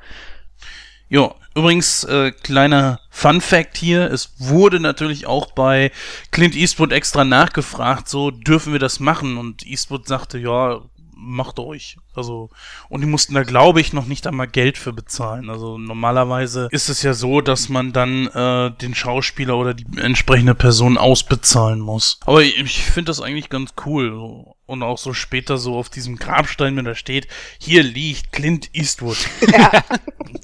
[1.08, 5.92] Jo, übrigens, äh, kleiner Fun Fact hier, es wurde natürlich auch bei
[6.32, 9.38] Clint Eastwood extra nachgefragt, so dürfen wir das machen?
[9.38, 10.82] Und Eastwood sagte, ja,
[11.18, 11.96] macht euch.
[12.14, 12.50] Also,
[12.88, 15.50] und die mussten da, glaube ich, noch nicht einmal Geld für bezahlen.
[15.50, 20.54] Also normalerweise ist es ja so, dass man dann äh, den Schauspieler oder die entsprechende
[20.54, 22.20] Person ausbezahlen muss.
[22.24, 24.44] Aber ich, ich finde das eigentlich ganz cool.
[24.66, 27.26] Und auch so später so auf diesem Grabstein, wenn da steht,
[27.58, 29.18] hier liegt Clint Eastwood.
[29.50, 29.72] Ja.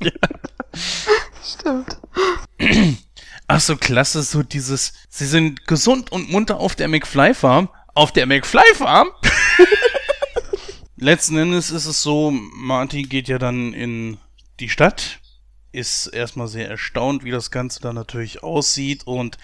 [0.00, 0.10] ja.
[1.44, 1.98] Stimmt.
[3.46, 7.68] Ach so, klasse, so dieses, sie sind gesund und munter auf der McFly Farm.
[7.94, 9.08] Auf der McFly Farm?
[11.04, 14.18] letzten Endes ist es so, Marty geht ja dann in
[14.58, 15.20] die Stadt,
[15.70, 19.38] ist erstmal sehr erstaunt, wie das Ganze dann natürlich aussieht und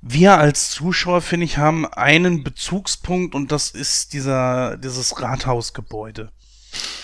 [0.00, 6.32] wir als Zuschauer, finde ich, haben einen Bezugspunkt und das ist dieser, dieses Rathausgebäude,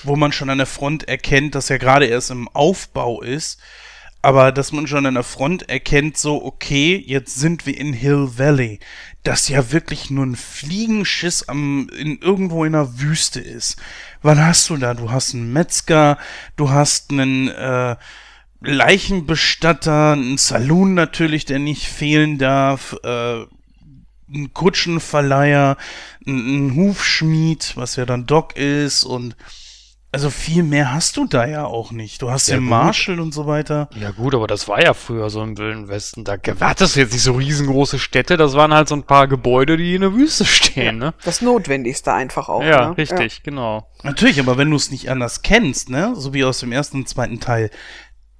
[0.03, 3.61] wo man schon an der Front erkennt, dass er gerade erst im Aufbau ist,
[4.21, 8.33] aber dass man schon an der Front erkennt, so, okay, jetzt sind wir in Hill
[8.37, 8.81] Valley
[9.25, 13.77] das ja wirklich nur ein Fliegenschiss am, in, irgendwo in der Wüste ist.
[14.23, 14.95] Was hast du da?
[14.95, 16.19] Du hast einen Metzger,
[16.57, 17.97] du hast einen äh,
[18.61, 23.45] Leichenbestatter, einen Saloon natürlich, der nicht fehlen darf, äh,
[24.29, 25.77] einen Kutschenverleiher,
[26.27, 29.37] einen Hufschmied, was ja dann Doc ist und
[30.11, 32.23] also viel mehr hast du da ja auch nicht.
[32.23, 33.91] Du hast ja, den Marshall und so weiter.
[34.01, 36.25] Ja gut, aber das war ja früher so im Wilden Westen.
[36.25, 39.77] Da hattest du jetzt nicht so riesengroße Städte, das waren halt so ein paar Gebäude,
[39.77, 41.15] die in der Wüste stehen, ja, ne?
[41.25, 42.63] Das Notwendigste einfach auch.
[42.63, 42.97] Ja, ne?
[42.97, 43.41] richtig, ja.
[43.43, 43.87] genau.
[44.03, 47.09] Natürlich, aber wenn du es nicht anders kennst, ne, so wie aus dem ersten und
[47.09, 47.71] zweiten Teil,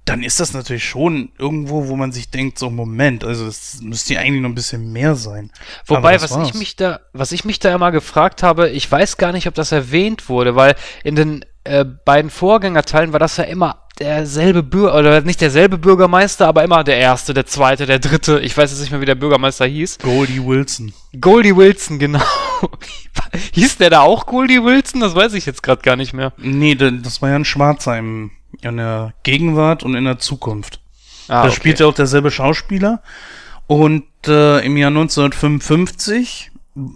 [0.05, 4.15] dann ist das natürlich schon irgendwo, wo man sich denkt, so Moment, also es müsste
[4.15, 5.51] ja eigentlich noch ein bisschen mehr sein.
[5.85, 9.31] Wobei, was ich mich da, was ich mich da immer gefragt habe, ich weiß gar
[9.33, 13.83] nicht, ob das erwähnt wurde, weil in den äh, beiden Vorgängerteilen war das ja immer
[13.99, 18.39] derselbe Bürger, oder nicht derselbe Bürgermeister, aber immer der erste, der zweite, der dritte.
[18.39, 19.99] Ich weiß jetzt nicht mehr, wie der Bürgermeister hieß.
[19.99, 20.93] Goldie Wilson.
[21.19, 22.23] Goldie Wilson, genau.
[23.53, 25.01] hieß der da auch Goldie Wilson?
[25.01, 26.33] Das weiß ich jetzt gerade gar nicht mehr.
[26.37, 28.31] Nee, das war ja ein Schwarzer im,
[28.61, 30.79] in der Gegenwart und in der Zukunft.
[31.27, 31.55] Ah, da okay.
[31.55, 33.03] spielt ja auch derselbe Schauspieler.
[33.67, 36.51] Und äh, im Jahr 1955,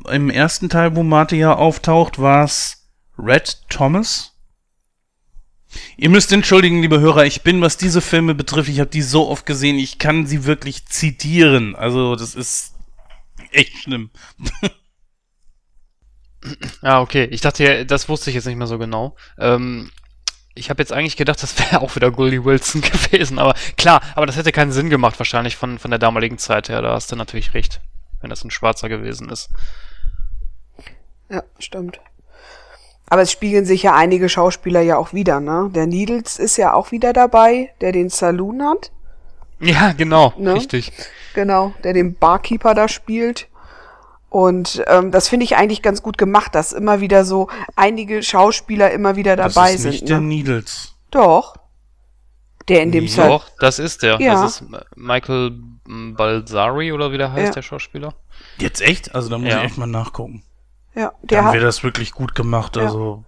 [0.09, 2.87] im ersten Teil, wo Marty ja auftaucht, war es
[3.19, 4.32] Red Thomas
[5.97, 9.29] Ihr müsst entschuldigen, liebe Hörer, ich bin, was diese Filme betrifft, ich habe die so
[9.29, 11.75] oft gesehen, ich kann sie wirklich zitieren.
[11.75, 12.73] Also das ist
[13.51, 14.09] echt schlimm.
[16.81, 17.25] Ja, okay.
[17.31, 19.15] Ich dachte, das wusste ich jetzt nicht mehr so genau.
[19.37, 19.91] Ähm,
[20.55, 22.81] ich habe jetzt eigentlich gedacht, das wäre auch wieder Goldie Wilson
[23.11, 26.69] gewesen, aber klar, aber das hätte keinen Sinn gemacht, wahrscheinlich von, von der damaligen Zeit
[26.69, 26.81] her.
[26.81, 27.81] Da hast du natürlich recht,
[28.21, 29.49] wenn das ein Schwarzer gewesen ist.
[31.29, 31.99] Ja, stimmt.
[33.07, 35.69] Aber es spiegeln sich ja einige Schauspieler ja auch wieder, ne?
[35.73, 38.91] Der Needles ist ja auch wieder dabei, der den Saloon hat.
[39.59, 40.55] Ja, genau, ne?
[40.55, 40.91] richtig.
[41.33, 43.47] Genau, der den Barkeeper da spielt.
[44.29, 48.91] Und ähm, das finde ich eigentlich ganz gut gemacht, dass immer wieder so einige Schauspieler
[48.91, 49.85] immer wieder dabei sind.
[49.85, 50.07] Das ist nicht ne?
[50.07, 50.95] der Needles.
[51.11, 51.55] Doch.
[52.67, 53.27] Der in dem Fall.
[53.27, 54.19] Doch, das ist der.
[54.19, 54.41] Ja.
[54.41, 54.63] Das ist
[54.95, 55.51] Michael
[55.85, 57.53] Balzari oder wie der heißt, ja.
[57.53, 58.15] der Schauspieler.
[58.57, 59.13] Jetzt echt?
[59.13, 59.59] Also da muss ja.
[59.59, 60.43] ich echt mal nachgucken.
[60.95, 62.77] Ja, der Dann wäre das wirklich gut gemacht.
[62.77, 63.23] Also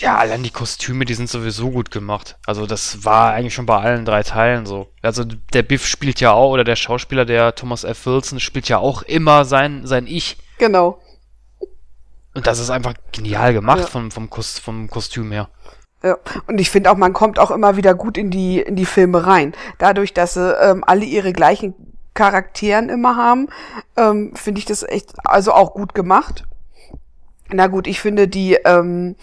[0.00, 2.38] ja, allein die Kostüme, die sind sowieso gut gemacht.
[2.46, 4.88] Also das war eigentlich schon bei allen drei Teilen so.
[5.02, 8.06] Also der Biff spielt ja auch, oder der Schauspieler, der Thomas F.
[8.06, 10.38] Wilson, spielt ja auch immer sein, sein Ich.
[10.58, 11.00] Genau.
[12.34, 13.86] Und das ist einfach genial gemacht ja.
[13.86, 15.48] vom, vom, Kost, vom Kostüm her.
[16.02, 16.16] Ja,
[16.46, 19.26] und ich finde auch, man kommt auch immer wieder gut in die, in die Filme
[19.26, 19.52] rein.
[19.76, 21.74] Dadurch, dass sie ähm, alle ihre gleichen
[22.14, 23.48] Charakteren immer haben,
[23.96, 26.44] ähm, finde ich das echt, also auch gut gemacht.
[27.48, 29.16] Na gut, ich finde die, ähm,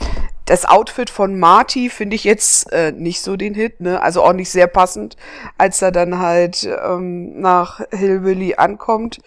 [0.46, 4.02] das Outfit von Marty finde ich jetzt äh, nicht so den Hit, ne?
[4.02, 5.18] Also auch nicht sehr passend,
[5.58, 9.20] als er dann halt ähm, nach Hillbilly ankommt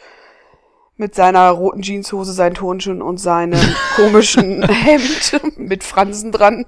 [0.96, 3.60] mit seiner roten Jeanshose, seinen Turnschuhen und seinem
[3.96, 6.66] komischen Hemd mit Fransen dran.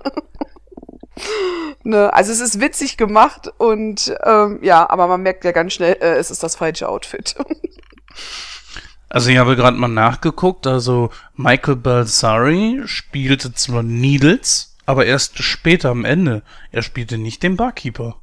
[1.85, 2.13] Ne?
[2.13, 6.17] Also es ist witzig gemacht und ähm, ja, aber man merkt ja ganz schnell, äh,
[6.17, 7.37] es ist das falsche Outfit.
[9.13, 15.91] Also ich habe gerade mal nachgeguckt, also Michael Balsari spielte zwar Needles, aber erst später
[15.91, 16.43] am Ende.
[16.71, 18.23] Er spielte nicht den Barkeeper.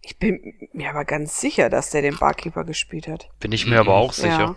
[0.00, 3.28] Ich bin mir aber ganz sicher, dass der den Barkeeper gespielt hat.
[3.40, 4.38] Bin ich mir aber auch sicher.
[4.38, 4.56] Ja.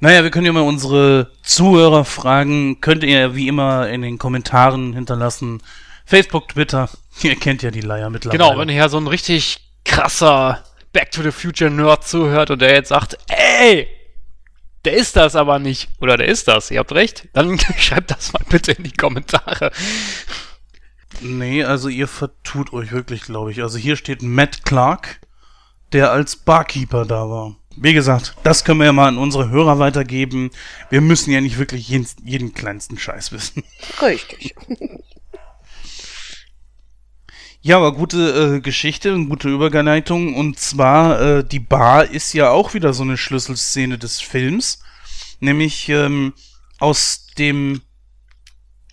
[0.00, 2.80] Naja, wir können ja mal unsere Zuhörer fragen.
[2.80, 5.62] Könnt ihr wie immer in den Kommentaren hinterlassen.
[6.06, 6.88] Facebook, Twitter.
[7.22, 8.38] Ihr kennt ja die Leier mittlerweile.
[8.38, 12.62] Genau, wenn ihr ja so ein richtig krasser Back to the Future Nerd zuhört und
[12.62, 13.86] der jetzt sagt, ey,
[14.86, 15.88] der ist das aber nicht.
[16.00, 17.28] Oder der ist das, ihr habt recht.
[17.34, 19.70] Dann schreibt das mal bitte in die Kommentare.
[21.20, 23.62] Nee, also ihr vertut euch wirklich, glaube ich.
[23.62, 25.20] Also hier steht Matt Clark,
[25.92, 27.56] der als Barkeeper da war.
[27.82, 30.50] Wie gesagt, das können wir ja mal an unsere Hörer weitergeben.
[30.90, 33.64] Wir müssen ja nicht wirklich jeden, jeden kleinsten Scheiß wissen.
[34.02, 34.54] Richtig.
[37.62, 40.34] Ja, aber gute äh, Geschichte und gute Überleitung.
[40.34, 44.82] Und zwar, äh, die Bar ist ja auch wieder so eine Schlüsselszene des Films.
[45.40, 46.32] Nämlich ähm,
[46.78, 47.82] aus dem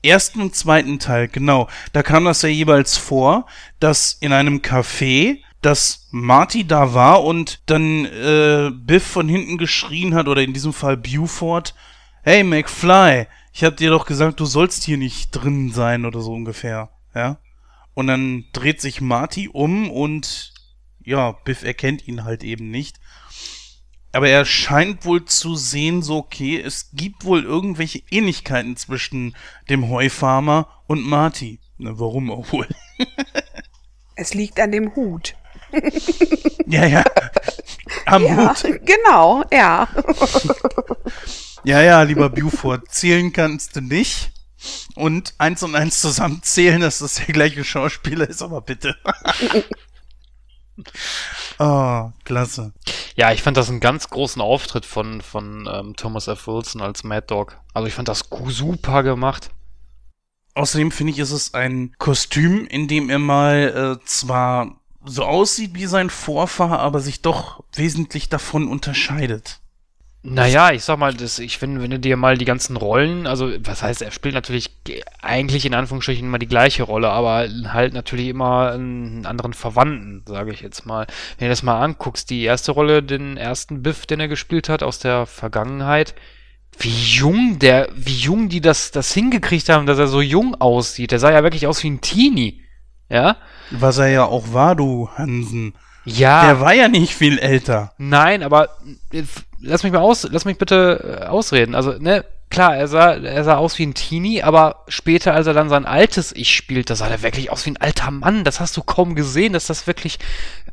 [0.03, 1.69] ersten und zweiten Teil, genau.
[1.93, 3.45] Da kam das ja jeweils vor,
[3.79, 10.13] dass in einem Café dass Marty da war und dann äh, Biff von hinten geschrien
[10.13, 11.73] hat, oder in diesem Fall Buford,
[12.23, 16.33] hey McFly, ich hab dir doch gesagt, du sollst hier nicht drin sein oder so
[16.33, 17.39] ungefähr, ja.
[17.93, 20.53] Und dann dreht sich Marty um und
[21.03, 22.99] ja, Biff erkennt ihn halt eben nicht.
[24.11, 29.35] Aber er scheint wohl zu sehen, so okay, es gibt wohl irgendwelche Ähnlichkeiten zwischen
[29.69, 31.59] dem Heufarmer und Marty.
[31.77, 32.67] Na, warum auch wohl?
[34.15, 35.35] es liegt an dem Hut.
[36.67, 37.03] ja, ja.
[38.05, 38.63] Am ja, Hut.
[38.85, 39.87] Genau, ja.
[41.63, 44.31] ja, ja, lieber Buford, zählen kannst du nicht
[44.95, 48.95] und eins und eins zusammenzählen, dass das der gleiche Schauspieler ist, aber bitte.
[51.59, 52.73] oh, klasse.
[53.15, 56.47] Ja, ich fand das einen ganz großen Auftritt von, von ähm, Thomas F.
[56.47, 57.59] Wilson als Mad Dog.
[57.73, 59.49] Also ich fand das super gemacht.
[60.55, 65.71] Außerdem finde ich, ist es ein Kostüm, in dem er mal äh, zwar so aussieht
[65.73, 69.59] wie sein Vorfahr, aber sich doch wesentlich davon unterscheidet.
[70.29, 73.49] Naja, ich sag mal, das, ich finde, wenn du dir mal die ganzen Rollen, also
[73.59, 74.71] was heißt, er spielt natürlich
[75.21, 80.51] eigentlich in Anführungsstrichen immer die gleiche Rolle, aber halt natürlich immer einen anderen Verwandten, sage
[80.51, 81.07] ich jetzt mal.
[81.37, 84.83] Wenn du das mal anguckst, die erste Rolle, den ersten Biff, den er gespielt hat
[84.83, 86.13] aus der Vergangenheit,
[86.77, 91.11] wie jung der, wie jung die das, das hingekriegt haben, dass er so jung aussieht.
[91.11, 92.63] Der sah ja wirklich aus wie ein Teenie.
[93.09, 93.37] Ja?
[93.71, 95.73] Was er ja auch war, du Hansen.
[96.05, 96.45] Ja.
[96.45, 97.91] Der war ja nicht viel älter.
[97.97, 98.69] Nein, aber
[99.59, 101.75] lass mich mal aus, lass mich bitte äh, ausreden.
[101.75, 105.53] Also, ne, klar, er sah, er sah aus wie ein Teenie, aber später, als er
[105.53, 108.45] dann sein altes Ich spielt, da sah er wirklich aus wie ein alter Mann.
[108.45, 110.19] Das hast du kaum gesehen, dass das wirklich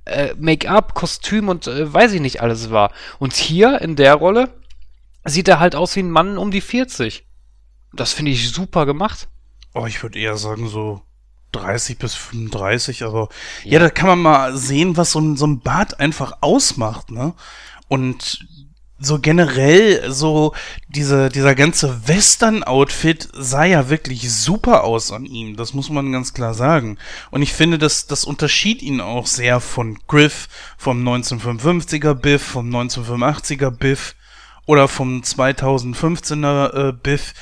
[0.05, 2.93] äh, Make-up, Kostüm und äh, weiß ich nicht alles war.
[3.19, 4.51] Und hier in der Rolle
[5.25, 7.27] sieht er halt aus wie ein Mann um die 40.
[7.93, 9.29] Das finde ich super gemacht.
[9.75, 11.03] Oh, ich würde eher sagen so
[11.55, 13.29] 30 bis 35, aber
[13.65, 13.73] ja.
[13.73, 17.35] ja, da kann man mal sehen, was so ein, so ein Bart einfach ausmacht, ne?
[17.89, 18.47] Und
[18.99, 20.55] so generell, so
[20.89, 25.57] diese, dieser ganze Western-Outfit sah ja wirklich super aus an ihm.
[25.57, 26.99] Das muss man ganz klar sagen.
[27.31, 30.49] Und ich finde, dass das unterschied ihn auch sehr von Griff,
[30.79, 34.15] vom 1955er Biff, vom 1985er Biff
[34.67, 37.35] oder vom 2015er äh, Biff.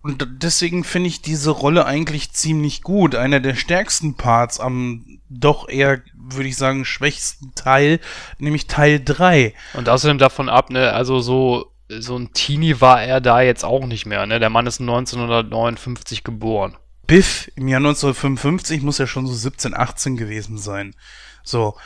[0.00, 3.14] Und deswegen finde ich diese Rolle eigentlich ziemlich gut.
[3.14, 8.00] Einer der stärksten Parts am doch eher, würde ich sagen, schwächsten Teil,
[8.38, 9.54] nämlich Teil 3.
[9.74, 13.86] Und außerdem davon ab, ne, also so, so ein Teenie war er da jetzt auch
[13.86, 14.40] nicht mehr, ne?
[14.40, 16.76] Der Mann ist 1959 geboren.
[17.06, 20.94] Biff im Jahr 1955 muss ja schon so 17, 18 gewesen sein.
[21.42, 21.76] So.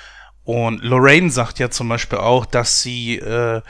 [0.45, 3.63] Und Lorraine sagt ja zum Beispiel auch, dass sie äh,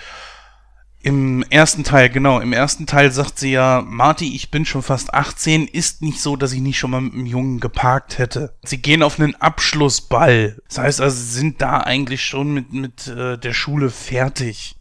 [1.02, 5.12] im ersten Teil, genau, im ersten Teil sagt sie ja, Marty, ich bin schon fast
[5.12, 8.54] 18, ist nicht so, dass ich nicht schon mal mit einem Jungen geparkt hätte.
[8.64, 10.60] Sie gehen auf einen Abschlussball.
[10.68, 14.76] Das heißt also, sie sind da eigentlich schon mit, mit äh, der Schule fertig.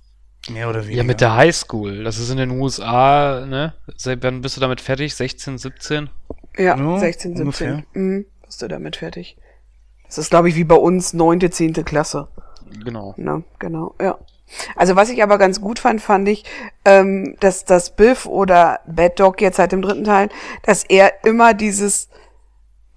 [0.49, 0.97] Mehr oder weniger.
[0.97, 2.03] Ja, mit der Highschool.
[2.03, 3.73] Das ist in den USA, ne?
[4.21, 5.15] Wann bist du damit fertig?
[5.15, 6.09] 16, 17?
[6.57, 7.41] Ja, ja 16, 17.
[7.41, 7.83] Ungefähr.
[7.93, 9.37] Mhm, bist du damit fertig.
[10.05, 12.27] Das ist, glaube ich, wie bei uns neunte, zehnte Klasse.
[12.83, 13.13] Genau.
[13.17, 14.17] Na, genau, ja.
[14.75, 16.43] Also was ich aber ganz gut fand, fand ich,
[16.85, 20.29] ähm, dass das Biff oder Bad Dog jetzt halt im dritten Teil,
[20.63, 22.09] dass er immer dieses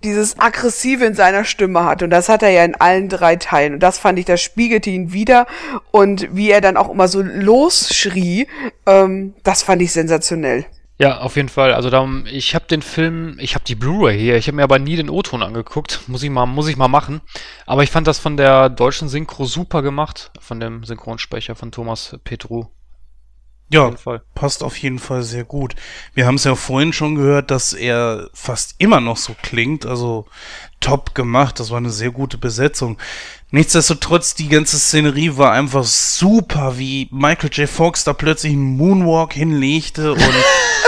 [0.05, 2.03] dieses aggressive in seiner Stimme hat.
[2.03, 3.75] Und das hat er ja in allen drei Teilen.
[3.75, 5.47] Und das fand ich, das spiegelte ihn wieder.
[5.91, 8.47] Und wie er dann auch immer so losschrie,
[8.87, 10.67] ähm, das fand ich sensationell.
[10.97, 11.75] Ja, auf jeden Fall.
[11.75, 14.79] Also darum, ich habe den Film, ich habe die Blu-ray hier, ich habe mir aber
[14.79, 16.03] nie den O-Ton angeguckt.
[16.07, 17.21] Muss ich mal, muss ich mal machen.
[17.67, 22.17] Aber ich fand das von der deutschen Synchro super gemacht, von dem Synchronsprecher von Thomas
[22.23, 22.67] Petru.
[23.71, 24.05] Ja, auf
[24.35, 25.75] passt auf jeden Fall sehr gut.
[26.13, 30.27] Wir haben es ja vorhin schon gehört, dass er fast immer noch so klingt, also
[30.81, 31.59] top gemacht.
[31.59, 32.99] Das war eine sehr gute Besetzung.
[33.51, 37.69] Nichtsdestotrotz, die ganze Szenerie war einfach super, wie Michael J.
[37.69, 40.21] Fox da plötzlich einen Moonwalk hinlegte und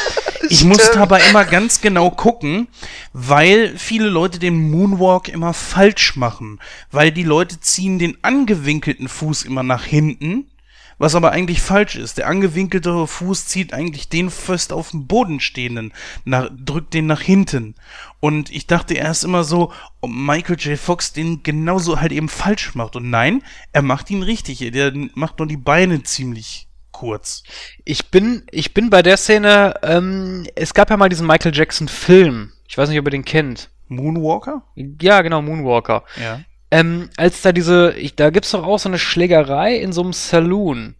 [0.48, 2.68] Ich musste aber immer ganz genau gucken,
[3.12, 6.60] weil viele Leute den Moonwalk immer falsch machen.
[6.90, 10.50] Weil die Leute ziehen den angewinkelten Fuß immer nach hinten,
[10.98, 12.18] was aber eigentlich falsch ist.
[12.18, 15.92] Der angewinkelte Fuß zieht eigentlich den fest auf dem Boden stehenden,
[16.24, 17.74] nach, drückt den nach hinten.
[18.20, 20.78] Und ich dachte erst immer so, ob Michael J.
[20.78, 22.96] Fox den genauso halt eben falsch macht.
[22.96, 23.42] Und nein,
[23.72, 24.58] er macht ihn richtig.
[24.72, 26.65] Der macht nur die Beine ziemlich
[26.98, 27.42] kurz.
[27.84, 31.88] Ich bin, ich bin bei der Szene, ähm, es gab ja mal diesen Michael Jackson
[31.88, 32.52] Film.
[32.66, 33.68] Ich weiß nicht, ob ihr den kennt.
[33.88, 34.62] Moonwalker?
[34.74, 36.04] Ja, genau, Moonwalker.
[36.18, 36.40] Ja.
[36.70, 40.14] Ähm, als da diese, ich, da gibt's doch auch so eine Schlägerei in so einem
[40.14, 40.94] Saloon,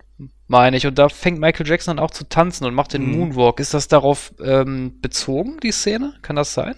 [0.48, 3.18] meine ich, und da fängt Michael Jackson dann auch zu tanzen und macht den mhm.
[3.18, 3.58] Moonwalk.
[3.58, 6.12] Ist das darauf ähm, bezogen, die Szene?
[6.20, 6.76] Kann das sein?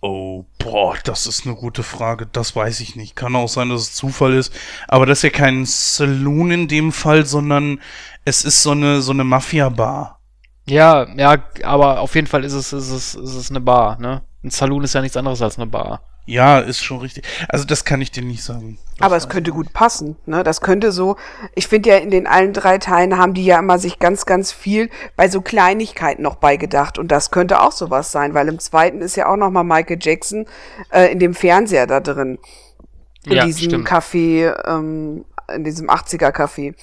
[0.00, 2.26] Oh, boah, das ist eine gute Frage.
[2.26, 3.16] Das weiß ich nicht.
[3.16, 4.52] Kann auch sein, dass es Zufall ist.
[4.88, 7.80] Aber das ist ja kein Saloon in dem Fall, sondern
[8.24, 10.20] es ist so eine, so eine Mafia-Bar.
[10.68, 14.22] Ja, ja, aber auf jeden Fall ist es, ist es, ist es eine Bar, ne?
[14.42, 16.02] Ein Saloon ist ja nichts anderes als eine Bar.
[16.26, 17.24] Ja, ist schon richtig.
[17.48, 18.78] Also das kann ich dir nicht sagen.
[18.98, 20.42] Aber es könnte gut passen, ne?
[20.42, 21.16] Das könnte so,
[21.54, 24.50] ich finde ja in den allen drei Teilen haben die ja immer sich ganz, ganz
[24.50, 29.02] viel bei so Kleinigkeiten noch beigedacht und das könnte auch sowas sein, weil im zweiten
[29.02, 30.46] ist ja auch noch mal Michael Jackson
[30.90, 32.38] äh, in dem Fernseher da drin.
[33.24, 33.88] In ja, diesem stimmt.
[33.88, 35.24] Café ähm,
[35.54, 36.74] in diesem 80er-Café.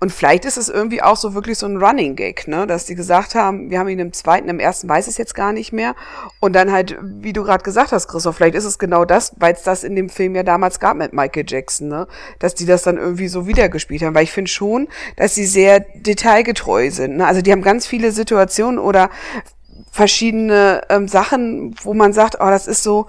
[0.00, 2.66] Und vielleicht ist es irgendwie auch so wirklich so ein Running Gag, ne?
[2.66, 5.52] Dass die gesagt haben, wir haben ihn im zweiten, im ersten weiß es jetzt gar
[5.52, 5.94] nicht mehr.
[6.40, 9.54] Und dann halt, wie du gerade gesagt hast, Christoph, vielleicht ist es genau das, weil
[9.54, 12.06] es das in dem Film ja damals gab mit Michael Jackson, ne?
[12.38, 14.14] Dass die das dann irgendwie so wiedergespielt haben.
[14.14, 17.18] Weil ich finde schon, dass sie sehr detailgetreu sind.
[17.18, 17.26] Ne?
[17.26, 19.10] Also die haben ganz viele Situationen oder
[19.90, 23.06] verschiedene ähm, Sachen, wo man sagt, oh, das ist so,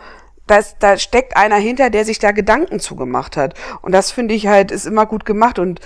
[0.49, 3.53] das, da steckt einer hinter, der sich da Gedanken zugemacht hat.
[3.81, 5.59] Und das finde ich halt, ist immer gut gemacht.
[5.59, 5.79] Und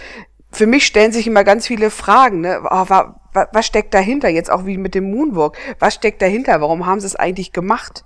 [0.52, 2.61] für mich stellen sich immer ganz viele Fragen, ne?
[2.64, 4.30] Oh, wa, wa, was steckt dahinter?
[4.30, 5.57] Jetzt auch wie mit dem Moonwalk.
[5.80, 6.61] Was steckt dahinter?
[6.61, 8.06] Warum haben sie es eigentlich gemacht?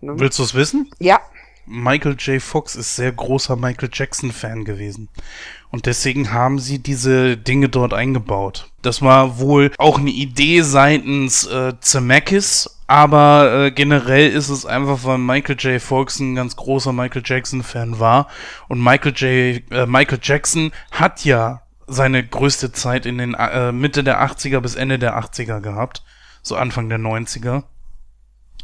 [0.00, 0.18] Ne?
[0.18, 0.90] Willst du es wissen?
[0.98, 1.20] Ja.
[1.66, 2.42] Michael J.
[2.42, 5.08] Fox ist sehr großer Michael Jackson-Fan gewesen.
[5.72, 8.70] Und deswegen haben sie diese Dinge dort eingebaut.
[8.82, 15.04] Das war wohl auch eine Idee seitens äh, Zemeckis, aber äh, generell ist es einfach,
[15.04, 15.80] weil Michael J.
[15.80, 18.28] Fox ein ganz großer Michael Jackson-Fan war.
[18.68, 19.62] Und Michael J.
[19.72, 24.74] Äh, Michael Jackson hat ja seine größte Zeit in den äh, Mitte der 80er bis
[24.74, 26.02] Ende der 80er gehabt.
[26.42, 27.62] So Anfang der 90er.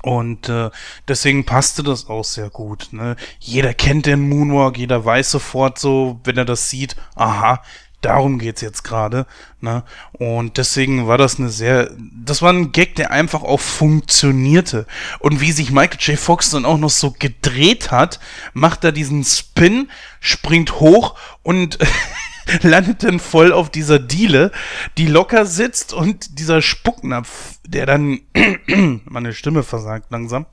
[0.03, 0.71] Und äh,
[1.09, 2.89] deswegen passte das auch sehr gut.
[2.93, 3.17] Ne?
[3.41, 7.63] Jeder kennt den Moonwalk, jeder weiß sofort so, wenn er das sieht, aha,
[8.01, 9.27] Darum geht's jetzt gerade.
[9.61, 9.83] Ne?
[10.13, 14.87] Und deswegen war das eine sehr, das war ein Gag, der einfach auch funktionierte.
[15.19, 16.19] Und wie sich Michael J.
[16.19, 18.21] Fox dann auch noch so gedreht hat,
[18.53, 21.79] macht er diesen Spin, springt hoch und
[22.63, 24.53] landet dann voll auf dieser Diele,
[24.97, 28.21] die locker sitzt und dieser Spucknapf, der dann,
[29.05, 30.47] meine Stimme versagt langsam,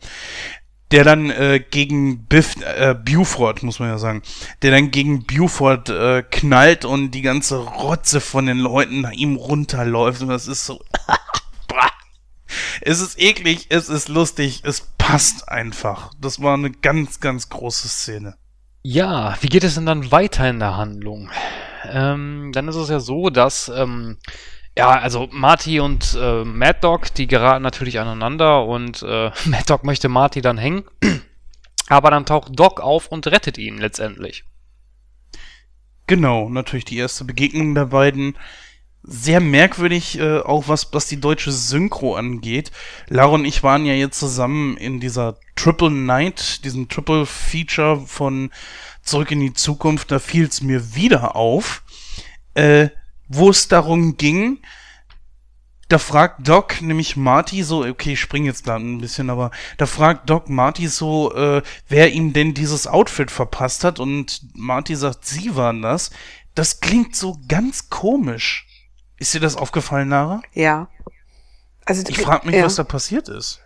[0.91, 4.21] der dann äh, gegen Biff, äh, Buford, muss man ja sagen,
[4.61, 9.35] der dann gegen Buford äh, knallt und die ganze Rotze von den Leuten nach ihm
[9.35, 10.83] runterläuft und das ist so,
[12.81, 16.11] es ist eklig, es ist lustig, es passt einfach.
[16.19, 18.35] Das war eine ganz, ganz große Szene.
[18.83, 21.31] Ja, wie geht es denn dann weiter in der Handlung?
[21.93, 24.17] Ähm, dann ist es ja so, dass ähm,
[24.77, 29.83] ja, also Marty und äh, Mad Dog, die geraten natürlich aneinander und äh, Mad Dog
[29.83, 30.83] möchte Marty dann hängen.
[31.87, 34.43] Aber dann taucht Doc auf und rettet ihn letztendlich.
[36.07, 38.37] Genau, natürlich die erste Begegnung der beiden.
[39.07, 42.71] Sehr merkwürdig, äh, auch was, was die deutsche Synchro angeht.
[43.07, 48.49] Lara und ich waren ja jetzt zusammen in dieser Triple Night, diesem Triple Feature von
[49.05, 50.11] Zurück in die Zukunft.
[50.11, 51.83] Da fiel es mir wieder auf.
[52.53, 52.89] Äh,
[53.27, 54.59] wo es darum ging,
[55.87, 59.85] da fragt Doc nämlich Marty so, okay, ich spring jetzt da ein bisschen, aber da
[59.85, 65.25] fragt Doc Marty so, äh, wer ihm denn dieses Outfit verpasst hat und Marty sagt,
[65.25, 66.09] sie waren das.
[66.55, 68.67] Das klingt so ganz komisch.
[69.17, 70.41] Ist dir das aufgefallen, Nara?
[70.53, 70.89] Ja.
[71.85, 72.65] Also ich frage mich, ja.
[72.65, 73.61] was da passiert ist.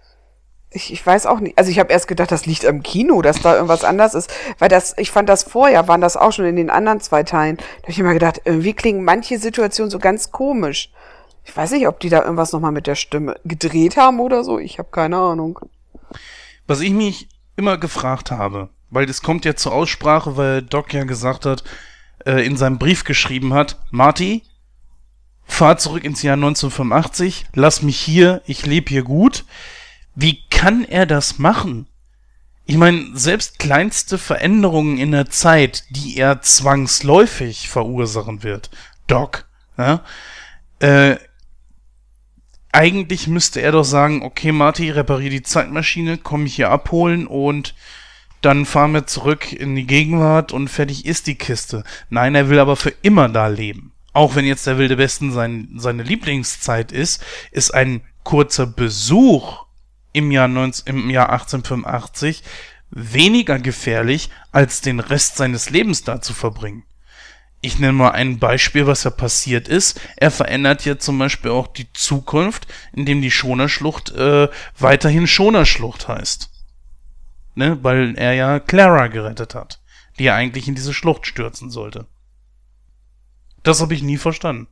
[0.72, 1.58] Ich, ich weiß auch nicht.
[1.58, 4.32] Also ich habe erst gedacht, das liegt am Kino, dass da irgendwas anders ist.
[4.60, 7.58] Weil das, ich fand das vorher, waren das auch schon in den anderen zwei Teilen.
[7.58, 10.92] Da habe ich immer gedacht, irgendwie klingen manche Situationen so ganz komisch.
[11.44, 14.60] Ich weiß nicht, ob die da irgendwas nochmal mit der Stimme gedreht haben oder so.
[14.60, 15.60] Ich habe keine Ahnung.
[16.68, 21.04] Was ich mich immer gefragt habe, weil das kommt ja zur Aussprache, weil Doc ja
[21.04, 21.64] gesagt hat,
[22.26, 24.44] äh, in seinem Brief geschrieben hat, Marty,
[25.46, 29.46] fahr zurück ins Jahr 1985, lass mich hier, ich lebe hier gut.
[30.22, 31.88] Wie kann er das machen?
[32.66, 38.70] Ich meine, selbst kleinste Veränderungen in der Zeit, die er zwangsläufig verursachen wird,
[39.08, 39.48] Doc,
[39.78, 40.04] ja,
[40.80, 41.16] äh,
[42.74, 47.74] eigentlich müsste er doch sagen, okay, Marty, reparier die Zeitmaschine, komm mich hier abholen und
[48.42, 51.86] dann fahren wir zurück in die Gegenwart und fertig ist die Kiste.
[52.10, 53.94] Nein, er will aber für immer da leben.
[54.12, 59.69] Auch wenn jetzt der Wilde Westen sein, seine Lieblingszeit ist, ist ein kurzer Besuch
[60.14, 62.44] im Jahr, 19, im Jahr 1885
[62.92, 66.84] weniger gefährlich, als den Rest seines Lebens da zu verbringen.
[67.62, 70.00] Ich nenne mal ein Beispiel, was ja passiert ist.
[70.16, 76.50] Er verändert ja zum Beispiel auch die Zukunft, indem die Schonerschlucht äh, weiterhin Schonerschlucht heißt.
[77.56, 77.78] Ne?
[77.84, 79.82] Weil er ja Clara gerettet hat,
[80.18, 82.08] die er eigentlich in diese Schlucht stürzen sollte.
[83.64, 84.68] Das habe ich nie verstanden.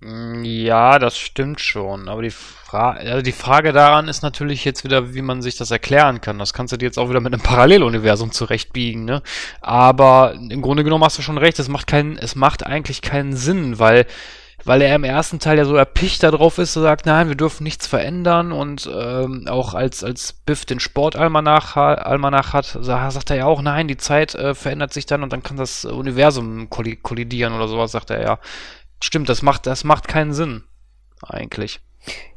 [0.00, 2.08] Mm, ja, das stimmt schon.
[2.08, 5.70] Aber die, Fra also die Frage daran ist natürlich jetzt wieder, wie man sich das
[5.70, 6.38] erklären kann.
[6.38, 9.22] Das kannst du dir jetzt auch wieder mit einem Paralleluniversum zurechtbiegen, ne?
[9.60, 13.34] Aber im Grunde genommen hast du schon recht, es macht keinen, es macht eigentlich keinen
[13.34, 14.06] Sinn, weil,
[14.64, 17.64] weil er im ersten Teil ja so erpicht darauf ist, so sagt, nein, wir dürfen
[17.64, 23.46] nichts verändern und ähm, auch als, als Biff den Sportalmanach Almanach hat, sagt er ja
[23.46, 27.66] auch, nein, die Zeit äh, verändert sich dann und dann kann das Universum kollidieren oder
[27.66, 28.38] sowas, sagt er ja.
[29.00, 30.64] Stimmt, das macht, das macht keinen Sinn.
[31.22, 31.80] Eigentlich.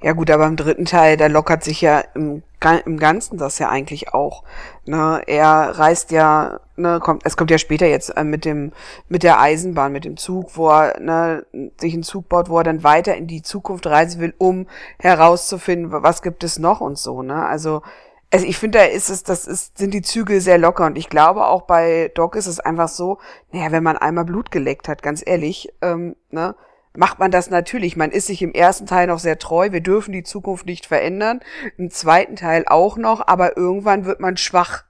[0.01, 2.43] Ja gut, aber im dritten Teil, da lockert sich ja im,
[2.85, 4.43] im Ganzen das ja eigentlich auch.
[4.85, 8.73] Ne, er reist ja, ne, kommt, es kommt ja später jetzt äh, mit dem,
[9.07, 11.45] mit der Eisenbahn, mit dem Zug, wo er ne,
[11.79, 14.67] sich einen Zug baut, wo er dann weiter in die Zukunft reisen will, um
[14.99, 17.21] herauszufinden, was gibt es noch und so.
[17.21, 17.81] Ne, also
[18.31, 21.09] also ich finde, da ist es, das ist, sind die Zügel sehr locker und ich
[21.09, 23.19] glaube auch bei Doc ist es einfach so,
[23.51, 26.55] naja, wenn man einmal Blut geleckt hat, ganz ehrlich, ähm, ne,
[26.95, 27.97] macht man das natürlich.
[27.97, 31.41] Man ist sich im ersten Teil noch sehr treu, wir dürfen die Zukunft nicht verändern,
[31.77, 34.83] im zweiten Teil auch noch, aber irgendwann wird man schwach.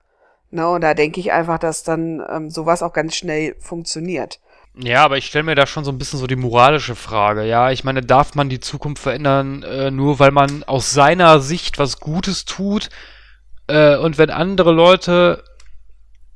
[0.51, 4.39] Ne, und da denke ich einfach, dass dann ähm, sowas auch ganz schnell funktioniert.
[4.75, 7.43] Ja, aber ich stelle mir da schon so ein bisschen so die moralische Frage.
[7.43, 11.79] Ja, ich meine, darf man die Zukunft verändern, äh, nur weil man aus seiner Sicht
[11.79, 12.89] was Gutes tut?
[13.71, 15.43] Äh, und wenn andere Leute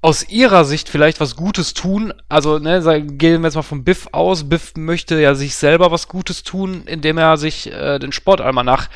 [0.01, 4.07] aus ihrer Sicht vielleicht was Gutes tun, also ne, gehen wir jetzt mal vom Biff
[4.11, 8.87] aus, Biff möchte ja sich selber was Gutes tun, indem er sich äh, den Sportalmanach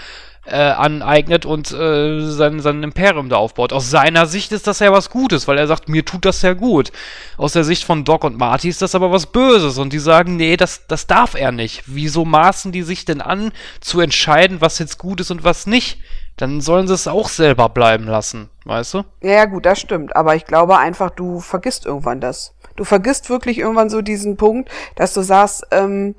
[0.46, 3.74] äh, aneignet und äh, sein, sein Imperium da aufbaut.
[3.74, 6.54] Aus seiner Sicht ist das ja was Gutes, weil er sagt, mir tut das ja
[6.54, 6.92] gut.
[7.38, 10.36] Aus der Sicht von Doc und Marty ist das aber was Böses und die sagen,
[10.38, 11.84] nee, das, das darf er nicht.
[11.88, 13.52] Wieso maßen die sich denn an,
[13.82, 16.00] zu entscheiden, was jetzt gut ist und was nicht?
[16.40, 18.98] Dann sollen sie es auch selber bleiben lassen, weißt du?
[19.22, 20.16] Ja, ja, gut, das stimmt.
[20.16, 22.56] Aber ich glaube einfach, du vergisst irgendwann das.
[22.78, 26.16] Du vergisst wirklich irgendwann so diesen Punkt, dass du sagst, ähm,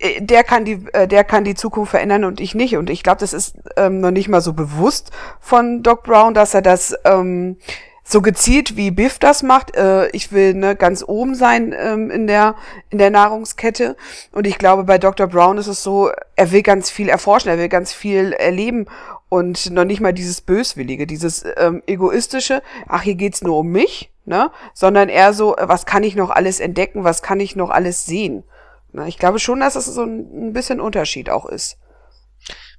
[0.00, 2.76] äh, der kann die, äh, der kann die Zukunft verändern und ich nicht.
[2.76, 6.54] Und ich glaube, das ist ähm, noch nicht mal so bewusst von Doc Brown, dass
[6.54, 7.56] er das ähm,
[8.04, 9.74] so gezielt wie Biff das macht.
[9.74, 12.54] Äh, ich will ne, ganz oben sein ähm, in der
[12.90, 13.96] in der Nahrungskette.
[14.30, 15.26] Und ich glaube, bei Dr.
[15.26, 18.86] Brown ist es so, er will ganz viel erforschen, er will ganz viel erleben
[19.30, 22.62] und noch nicht mal dieses Böswillige, dieses ähm, egoistische.
[22.86, 24.50] Ach, hier geht's nur um mich, ne?
[24.74, 28.44] Sondern eher so, was kann ich noch alles entdecken, was kann ich noch alles sehen?
[28.92, 31.78] Na, ich glaube schon, dass es so ein, ein bisschen Unterschied auch ist.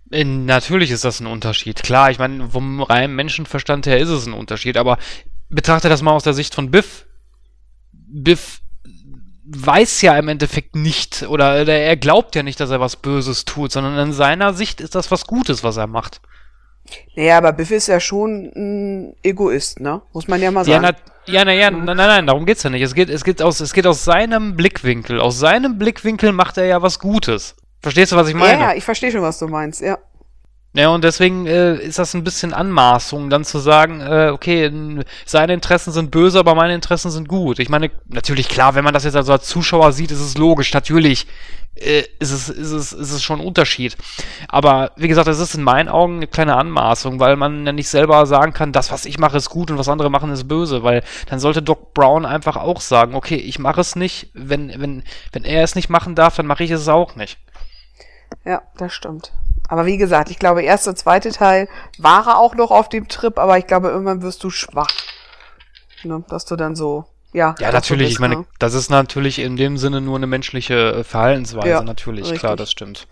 [0.10, 1.82] Natürlich ist das ein Unterschied.
[1.82, 4.98] Klar, ich meine, vom reinen Menschenverstand her ist es ein Unterschied, aber
[5.50, 7.06] betrachte das mal aus der Sicht von Biff.
[7.92, 8.62] Biff
[9.48, 13.72] weiß ja im Endeffekt nicht oder er glaubt ja nicht, dass er was Böses tut,
[13.72, 16.22] sondern in seiner Sicht ist das was Gutes, was er macht.
[17.16, 20.02] Naja, aber Biff ist ja schon ein Egoist, ne?
[20.14, 20.84] Muss man ja mal sagen.
[20.84, 21.86] Ja, na, ja, naja, mhm.
[21.86, 22.84] nein, nein, nein, darum geht's ja nicht.
[22.84, 25.20] Es geht, es geht aus, es geht aus seinem Blickwinkel.
[25.20, 27.56] Aus seinem Blickwinkel macht er ja was Gutes.
[27.86, 28.60] Verstehst du, was ich meine?
[28.60, 30.00] Ja, ja, ich verstehe schon, was du meinst, ja.
[30.74, 35.54] Ja, und deswegen äh, ist das ein bisschen Anmaßung, dann zu sagen, äh, okay, seine
[35.54, 37.60] Interessen sind böse, aber meine Interessen sind gut.
[37.60, 40.74] Ich meine, natürlich klar, wenn man das jetzt also als Zuschauer sieht, ist es logisch.
[40.74, 41.28] Natürlich
[41.76, 43.96] äh, ist, es, ist, es, ist es schon ein Unterschied.
[44.48, 47.90] Aber wie gesagt, es ist in meinen Augen eine kleine Anmaßung, weil man ja nicht
[47.90, 50.82] selber sagen kann, das, was ich mache, ist gut und was andere machen, ist böse.
[50.82, 54.32] Weil dann sollte Doc Brown einfach auch sagen, okay, ich mache es nicht.
[54.34, 55.04] Wenn, wenn,
[55.34, 57.38] wenn er es nicht machen darf, dann mache ich es auch nicht.
[58.46, 59.32] Ja, das stimmt.
[59.68, 61.68] Aber wie gesagt, ich glaube, erster, zweite Teil
[61.98, 64.92] war er auch noch auf dem Trip, aber ich glaube, irgendwann wirst du schwach.
[66.04, 66.24] Ne?
[66.30, 67.56] Dass du dann so, ja.
[67.60, 68.08] Ja, natürlich.
[68.08, 68.46] Bist, ich meine, ne?
[68.60, 71.70] das ist natürlich in dem Sinne nur eine menschliche äh, Verhaltensweise.
[71.70, 72.40] Ja, natürlich, richtig.
[72.40, 73.08] klar, das stimmt.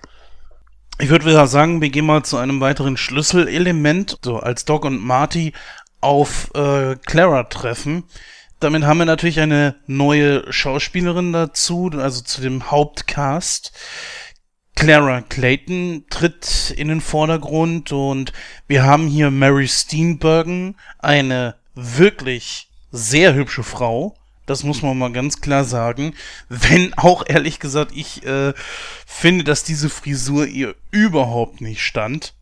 [1.00, 4.18] Ich würde wieder sagen, wir gehen mal zu einem weiteren Schlüsselelement.
[4.24, 5.54] So, als Doc und Marty
[6.02, 8.04] auf äh, Clara treffen.
[8.60, 13.74] Damit haben wir natürlich eine neue Schauspielerin dazu, also zu dem Hauptcast.
[14.84, 18.34] Clara Clayton tritt in den Vordergrund und
[18.68, 24.14] wir haben hier Mary Steenburgen, eine wirklich sehr hübsche Frau.
[24.46, 26.16] Das muss man mal ganz klar sagen.
[26.50, 28.52] Wenn auch ehrlich gesagt, ich äh,
[29.08, 32.34] finde, dass diese Frisur ihr überhaupt nicht stand.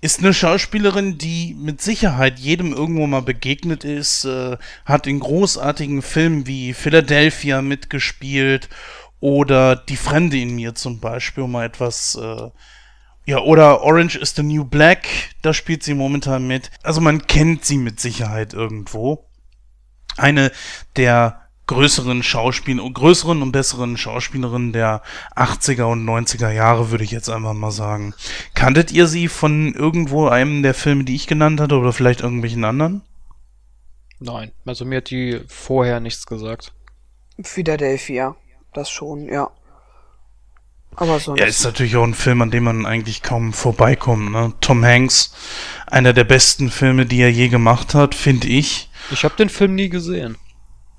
[0.00, 6.02] Ist eine Schauspielerin, die mit Sicherheit jedem irgendwo mal begegnet ist, äh, hat in großartigen
[6.02, 8.68] Filmen wie Philadelphia mitgespielt
[9.20, 12.50] oder Die Fremde in mir zum Beispiel, um mal etwas, äh,
[13.26, 15.06] ja, oder Orange is the New Black,
[15.42, 16.70] da spielt sie momentan mit.
[16.82, 19.26] Also man kennt sie mit Sicherheit irgendwo.
[20.16, 20.52] Eine
[20.96, 25.02] der größeren Schauspieler, größeren und besseren Schauspielerinnen der
[25.34, 28.14] 80er und 90er Jahre, würde ich jetzt einfach mal sagen.
[28.54, 32.64] Kanntet ihr sie von irgendwo einem der Filme, die ich genannt hatte, oder vielleicht irgendwelchen
[32.64, 33.02] anderen?
[34.20, 36.74] Nein, also mir hat die vorher nichts gesagt.
[37.42, 38.36] Philadelphia
[38.76, 39.50] das schon, ja.
[40.96, 41.40] Aber sonst.
[41.40, 44.30] Ja, ist natürlich auch ein Film, an dem man eigentlich kaum vorbeikommt.
[44.30, 44.52] Ne?
[44.60, 45.34] Tom Hanks,
[45.86, 48.90] einer der besten Filme, die er je gemacht hat, finde ich.
[49.10, 50.36] Ich habe den Film nie gesehen.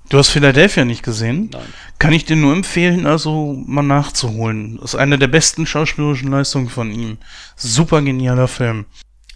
[0.08, 1.50] Du hast Philadelphia nicht gesehen?
[1.52, 1.62] Nein.
[1.98, 4.78] Kann ich dir nur empfehlen, also mal nachzuholen.
[4.80, 7.18] Das ist eine der besten schauspielerischen Leistungen von ihm.
[7.56, 8.84] Super genialer Film.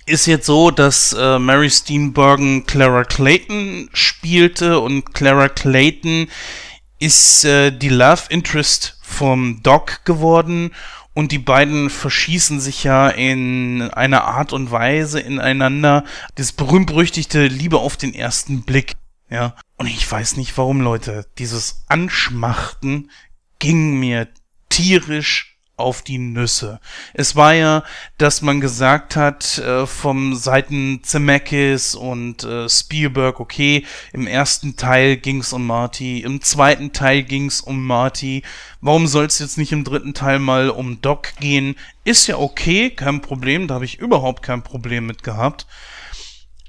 [0.06, 6.28] Ist jetzt so, dass äh, Mary Steenburgen Clara Clayton spielte und Clara Clayton
[7.00, 10.70] ist äh, die Love Interest vom Doc geworden
[11.12, 16.04] und die beiden verschießen sich ja in einer Art und Weise ineinander.
[16.36, 18.92] Das berühmt-berüchtigte Liebe auf den ersten Blick.
[19.28, 19.56] Ja.
[19.76, 21.26] Und ich weiß nicht warum, Leute.
[21.38, 23.10] Dieses Anschmachten
[23.58, 24.28] ging mir
[24.68, 26.80] tierisch auf die Nüsse.
[27.14, 27.82] Es war ja,
[28.18, 35.16] dass man gesagt hat äh, vom Seiten Zemeckis und äh, Spielberg, okay, im ersten Teil
[35.16, 38.42] ging's um Marty, im zweiten Teil ging's um Marty.
[38.80, 41.76] Warum soll es jetzt nicht im dritten Teil mal um Doc gehen?
[42.04, 45.66] Ist ja okay, kein Problem, da habe ich überhaupt kein Problem mit gehabt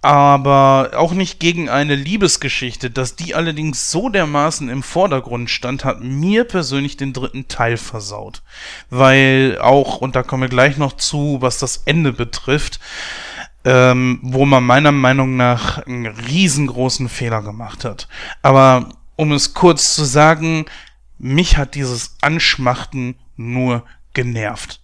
[0.02, 2.90] aber auch nicht gegen eine Liebesgeschichte.
[2.90, 8.41] Dass die allerdings so dermaßen im Vordergrund stand, hat mir persönlich den dritten Teil versaut.
[8.90, 12.80] Weil auch, und da kommen wir gleich noch zu, was das Ende betrifft,
[13.64, 18.07] ähm, wo man meiner Meinung nach einen riesengroßen Fehler gemacht hat.
[18.41, 20.65] Aber um es kurz zu sagen,
[21.19, 23.84] mich hat dieses Anschmachten nur
[24.14, 24.80] genervt.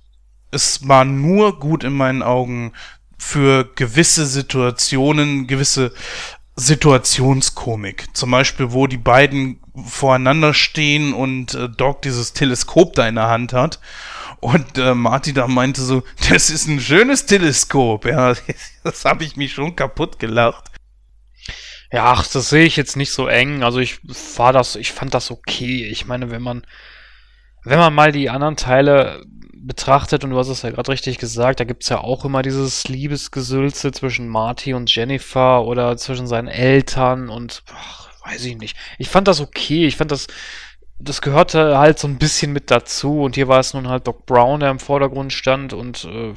[0.51, 2.71] Es war nur gut in meinen Augen
[3.17, 5.93] für gewisse Situationen, gewisse
[6.55, 8.15] Situationskomik.
[8.15, 13.27] Zum Beispiel, wo die beiden voreinander stehen und äh, Doc dieses Teleskop da in der
[13.27, 13.79] Hand hat
[14.39, 18.05] Und äh, Marty da meinte so, das ist ein schönes Teleskop.
[18.05, 18.35] Ja,
[18.83, 20.65] das habe ich mich schon kaputt gelacht.
[21.91, 23.63] Ja, ach, das sehe ich jetzt nicht so eng.
[23.63, 23.99] Also ich
[24.37, 25.85] war das, ich fand das okay.
[25.85, 26.65] Ich meine, wenn man,
[27.63, 29.23] wenn man mal die anderen Teile
[29.67, 32.87] betrachtet, und du hast es ja gerade richtig gesagt, da gibt's ja auch immer dieses
[32.87, 38.77] Liebesgesülze zwischen Marty und Jennifer oder zwischen seinen Eltern und ach, weiß ich nicht.
[38.97, 39.85] Ich fand das okay.
[39.87, 40.27] Ich fand das,
[40.99, 43.21] das gehörte halt so ein bisschen mit dazu.
[43.21, 46.33] Und hier war es nun halt Doc Brown, der im Vordergrund stand und äh,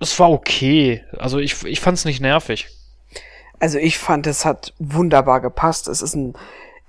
[0.00, 1.04] es war okay.
[1.18, 2.68] Also ich, ich fand es nicht nervig.
[3.58, 5.88] Also ich fand, es hat wunderbar gepasst.
[5.88, 6.34] Es ist ein,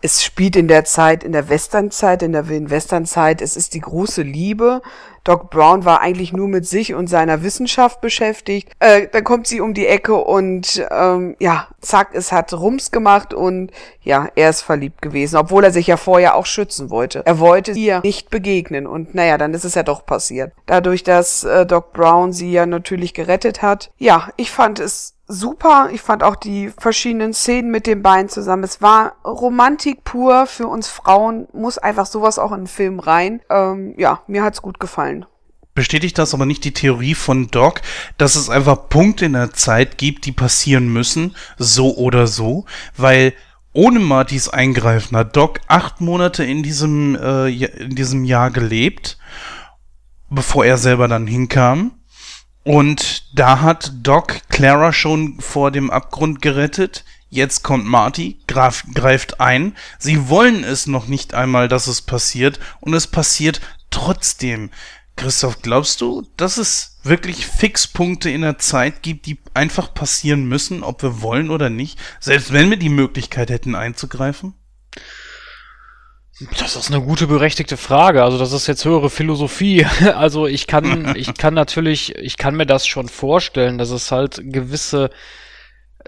[0.02, 3.42] es spielt in der Zeit, in der Westernzeit, in der Westernzeit.
[3.42, 4.82] Es ist die große Liebe.
[5.24, 8.72] Doc Brown war eigentlich nur mit sich und seiner Wissenschaft beschäftigt.
[8.80, 13.34] Äh, dann kommt sie um die Ecke und ähm, ja, zack, es hat Rums gemacht
[13.34, 13.72] und
[14.02, 17.24] ja, er ist verliebt gewesen, obwohl er sich ja vorher auch schützen wollte.
[17.26, 20.54] Er wollte ihr nicht begegnen und naja, dann ist es ja doch passiert.
[20.66, 23.92] Dadurch, dass äh, Doc Brown sie ja natürlich gerettet hat.
[23.98, 25.90] Ja, ich fand es super.
[25.94, 28.64] Ich fand auch die verschiedenen Szenen mit den beiden zusammen.
[28.64, 31.48] Es war Romantik pur für uns Frauen.
[31.54, 33.42] Muss einfach sowas auch in den Film rein.
[33.50, 35.26] Ähm, ja, mir hat's gut gefallen.
[35.76, 37.82] Bestätigt das aber nicht die Theorie von Doc,
[38.18, 43.34] dass es einfach Punkte in der Zeit gibt, die passieren müssen, so oder so, weil
[43.74, 49.20] ohne Martys Eingreifen hat Doc acht Monate in diesem, äh, in diesem Jahr gelebt,
[50.32, 51.97] bevor er selber dann hinkam.
[52.68, 57.06] Und da hat Doc Clara schon vor dem Abgrund gerettet.
[57.30, 59.74] Jetzt kommt Marty, greif, greift ein.
[60.00, 62.60] Sie wollen es noch nicht einmal, dass es passiert.
[62.82, 64.70] Und es passiert trotzdem.
[65.16, 70.84] Christoph, glaubst du, dass es wirklich Fixpunkte in der Zeit gibt, die einfach passieren müssen,
[70.84, 71.98] ob wir wollen oder nicht?
[72.20, 74.56] Selbst wenn wir die Möglichkeit hätten einzugreifen?
[76.60, 78.24] Das ist eine gute berechtigte Frage.
[78.24, 79.86] Also das ist jetzt höhere Philosophie.
[80.16, 84.40] Also ich kann, ich kann natürlich, ich kann mir das schon vorstellen, dass es halt
[84.44, 85.10] gewisse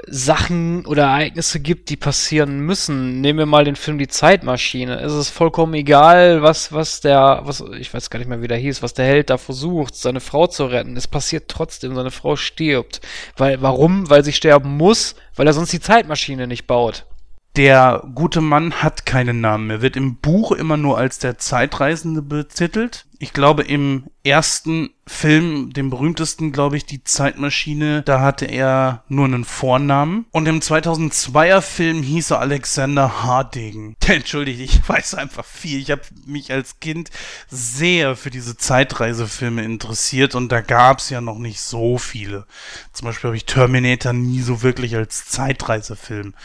[0.08, 3.22] Sachen oder Ereignisse gibt, die passieren müssen.
[3.22, 5.00] Nehmen wir mal den Film Die Zeitmaschine.
[5.00, 8.58] Es ist vollkommen egal, was, was der, was, ich weiß gar nicht mehr, wie der
[8.58, 10.96] hieß, was der Held da versucht, seine Frau zu retten.
[10.96, 13.02] Es passiert trotzdem, seine Frau stirbt.
[13.36, 14.10] Weil, warum?
[14.10, 17.06] Weil sie sterben muss, weil er sonst die Zeitmaschine nicht baut.
[17.56, 19.70] Der gute Mann hat keinen Namen.
[19.70, 23.06] Er wird im Buch immer nur als der Zeitreisende betitelt.
[23.22, 29.26] Ich glaube, im ersten Film, dem berühmtesten, glaube ich, die Zeitmaschine, da hatte er nur
[29.26, 30.26] einen Vornamen.
[30.32, 33.98] Und im 2002er Film hieß er Alexander Harding.
[34.08, 35.80] Entschuldigt, ich weiß einfach viel.
[35.82, 37.10] Ich habe mich als Kind
[37.50, 42.46] sehr für diese Zeitreisefilme interessiert und da gab es ja noch nicht so viele.
[42.94, 46.36] Zum Beispiel habe ich Terminator nie so wirklich als Zeitreisefilm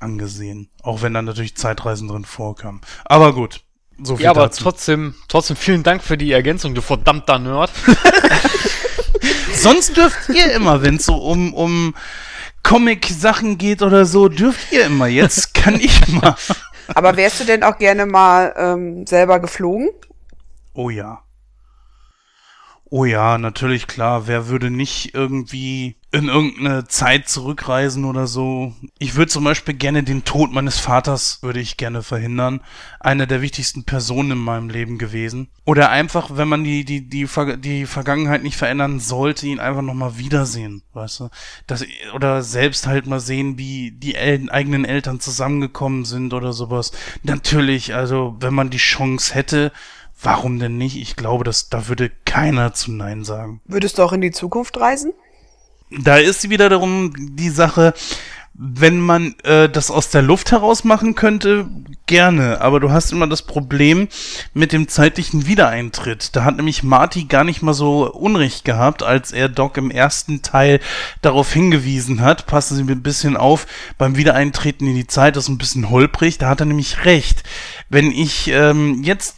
[0.00, 0.70] angesehen.
[0.82, 2.80] Auch wenn da natürlich Zeitreisen drin vorkamen.
[3.04, 3.62] Aber gut.
[4.04, 4.64] So viel ja, aber dazu.
[4.64, 7.70] trotzdem, trotzdem vielen Dank für die Ergänzung, du verdammter Nerd.
[9.54, 11.94] Sonst dürft ihr immer, wenn es so um, um
[12.62, 15.06] Comic-Sachen geht oder so, dürft ihr immer.
[15.06, 16.34] Jetzt kann ich mal.
[16.94, 19.90] Aber wärst du denn auch gerne mal ähm, selber geflogen?
[20.74, 21.22] Oh ja.
[22.90, 24.26] Oh ja, natürlich klar.
[24.26, 28.74] Wer würde nicht irgendwie in irgendeine Zeit zurückreisen oder so?
[28.98, 32.60] Ich würde zum Beispiel gerne den Tod meines Vaters würde ich gerne verhindern.
[33.00, 35.48] Eine der wichtigsten Personen in meinem Leben gewesen.
[35.64, 37.26] Oder einfach, wenn man die, die, die,
[37.58, 41.28] die Vergangenheit nicht verändern sollte, ihn einfach nochmal wiedersehen, weißt du?
[41.66, 41.84] Das,
[42.14, 46.92] oder selbst halt mal sehen, wie die El eigenen Eltern zusammengekommen sind oder sowas.
[47.22, 49.72] Natürlich, also, wenn man die Chance hätte,
[50.24, 50.96] Warum denn nicht?
[50.96, 53.60] Ich glaube, dass da würde keiner zu Nein sagen.
[53.64, 55.12] Würdest du auch in die Zukunft reisen?
[55.98, 57.94] Da ist wieder darum die Sache,
[58.54, 61.68] wenn man äh, das aus der Luft heraus machen könnte,
[62.06, 62.60] gerne.
[62.60, 64.08] Aber du hast immer das Problem
[64.52, 66.36] mit dem zeitlichen Wiedereintritt.
[66.36, 70.42] Da hat nämlich Marty gar nicht mal so Unrecht gehabt, als er Doc im ersten
[70.42, 70.80] Teil
[71.22, 72.46] darauf hingewiesen hat.
[72.46, 73.66] Passen Sie mir ein bisschen auf,
[73.96, 76.36] beim Wiedereintreten in die Zeit ist ein bisschen holprig.
[76.36, 77.42] Da hat er nämlich recht.
[77.88, 79.36] Wenn ich ähm, jetzt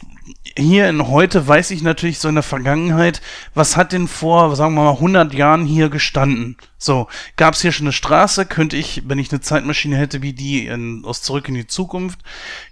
[0.57, 3.21] hier in heute weiß ich natürlich so in der Vergangenheit,
[3.53, 6.57] was hat denn vor, sagen wir mal, 100 Jahren hier gestanden?
[6.77, 10.33] So, gab es hier schon eine Straße, könnte ich, wenn ich eine Zeitmaschine hätte wie
[10.33, 12.19] die in, aus Zurück in die Zukunft,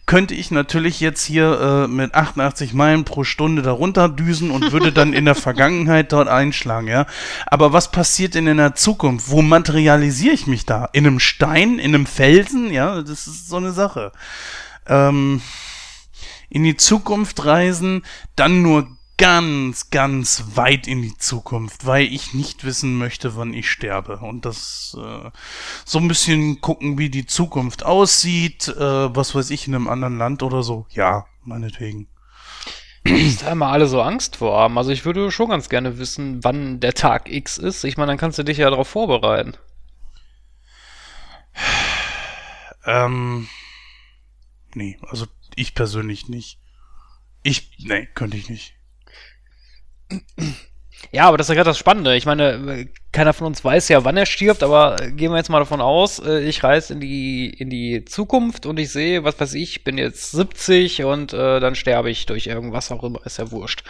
[0.05, 4.91] könnte ich natürlich jetzt hier äh, mit 88 Meilen pro Stunde darunter düsen und würde
[4.91, 7.05] dann in der Vergangenheit dort einschlagen, ja.
[7.45, 9.29] Aber was passiert denn in der Zukunft?
[9.29, 10.89] Wo materialisiere ich mich da?
[10.93, 12.71] In einem Stein, in einem Felsen?
[12.71, 14.11] Ja, das ist so eine Sache.
[14.87, 15.41] Ähm,
[16.53, 18.05] in die Zukunft reisen,
[18.35, 23.69] dann nur ganz, ganz weit in die Zukunft, weil ich nicht wissen möchte, wann ich
[23.69, 24.17] sterbe.
[24.17, 25.31] Und das äh,
[25.83, 30.19] so ein bisschen gucken, wie die Zukunft aussieht, äh, was weiß ich, in einem anderen
[30.19, 30.85] Land oder so.
[30.91, 32.07] Ja, meinetwegen.
[33.03, 34.77] da immer alle so Angst vor haben.
[34.77, 37.83] Also ich würde schon ganz gerne wissen, wann der Tag X ist.
[37.83, 39.55] Ich meine, dann kannst du dich ja darauf vorbereiten.
[42.85, 43.47] Ähm,
[44.75, 45.25] nee, also
[45.55, 46.59] ich persönlich nicht.
[47.43, 48.73] Ich, nee, könnte ich nicht.
[51.11, 52.15] Ja, aber das ist ja gerade das Spannende.
[52.15, 55.59] Ich meine, keiner von uns weiß ja, wann er stirbt, aber gehen wir jetzt mal
[55.59, 59.53] davon aus, äh, ich reise in die, in die Zukunft und ich sehe, was weiß
[59.55, 63.51] ich, bin jetzt 70 und äh, dann sterbe ich durch irgendwas auch immer, ist ja
[63.51, 63.83] wurscht.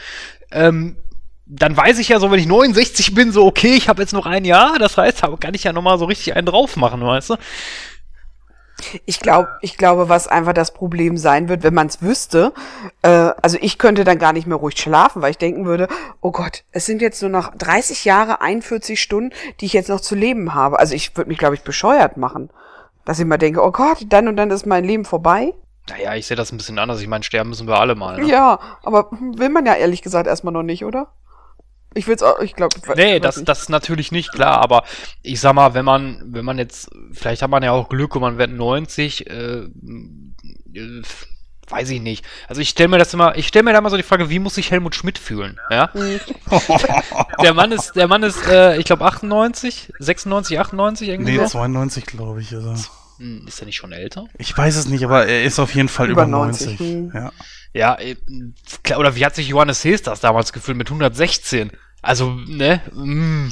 [0.52, 0.98] Ähm,
[1.46, 4.26] dann weiß ich ja so, wenn ich 69 bin, so okay, ich habe jetzt noch
[4.26, 7.32] ein Jahr, das heißt, da kann ich ja nochmal so richtig einen drauf machen, weißt
[7.32, 7.36] du?
[9.06, 12.54] Ich glaube, ich glaube, was einfach das Problem sein wird, wenn man es wüsste,
[13.02, 15.88] äh, also ich könnte dann gar nicht mehr ruhig schlafen, weil ich denken würde,
[16.22, 20.02] oh Gott, es sind jetzt nur noch 30 Jahre, 41 Stunden, die ich jetzt noch
[20.02, 20.80] zu leben habe.
[20.80, 22.50] Also ich würde mich, glaube ich, bescheuert machen.
[23.06, 25.54] Dass ich mal denke, oh Gott, dann und dann ist mein Leben vorbei.
[25.90, 27.02] Naja, ich sehe das ein bisschen anders.
[27.02, 28.20] Ich meine, sterben müssen wir alle mal.
[28.20, 28.28] Ne?
[28.28, 31.10] Ja, aber will man ja ehrlich gesagt erstmal noch nicht, oder?
[31.96, 32.76] Ich will es auch, ich glaube.
[32.96, 34.84] Nee, das, das natürlich nicht, klar, aber
[35.22, 38.22] ich sag mal, wenn man, wenn man jetzt, vielleicht hat man ja auch Glück und
[38.22, 41.02] man wird 90, äh, äh,
[41.70, 42.26] weiß ich nicht.
[42.48, 44.40] Also ich stelle mir das immer, ich stelle mir da mal so die Frage, wie
[44.40, 45.60] muss sich Helmut Schmidt fühlen?
[45.70, 45.90] Ja?
[47.42, 51.38] der Mann ist, der Mann ist, äh, ich glaube 98, 96, 98 irgendwie.
[51.38, 51.48] Nee, so.
[51.48, 52.54] 92 glaube ich.
[52.54, 52.76] Also.
[53.18, 54.26] Hm, ist er nicht schon älter?
[54.38, 56.80] Ich weiß es nicht, aber er ist auf jeden Fall über, über 90.
[56.80, 57.14] 90.
[57.14, 57.32] Ja.
[57.74, 58.16] Ja, äh,
[58.96, 61.72] oder wie hat sich Johannes Hesters damals gefühlt mit 116?
[62.02, 62.82] Also, ne?
[62.94, 63.50] Mm.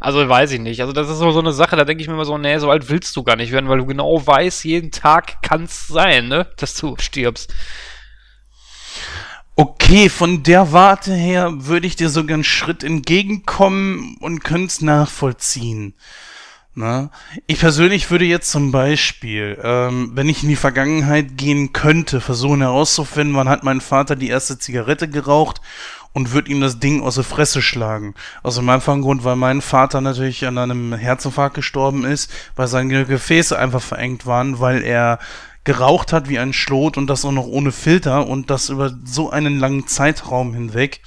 [0.00, 0.80] Also weiß ich nicht.
[0.80, 2.70] Also das ist so, so eine Sache, da denke ich mir immer so, nee, so
[2.70, 6.28] alt willst du gar nicht werden, weil du genau weißt, jeden Tag kann es sein,
[6.28, 7.52] ne, dass du stirbst.
[9.56, 14.80] Okay, von der Warte her würde ich dir sogar einen Schritt entgegenkommen und könnte es
[14.82, 15.94] nachvollziehen.
[16.78, 17.10] Na?
[17.48, 22.60] Ich persönlich würde jetzt zum Beispiel, ähm, wenn ich in die Vergangenheit gehen könnte, versuchen
[22.60, 25.60] herauszufinden, wann hat mein Vater die erste Zigarette geraucht
[26.12, 28.14] und würde ihm das Ding aus der Fresse schlagen.
[28.44, 33.06] Aus dem einfachen Grund, weil mein Vater natürlich an einem Herzinfarkt gestorben ist, weil seine
[33.06, 35.18] Gefäße einfach verengt waren, weil er
[35.64, 39.30] geraucht hat wie ein Schlot und das auch noch ohne Filter und das über so
[39.30, 41.00] einen langen Zeitraum hinweg.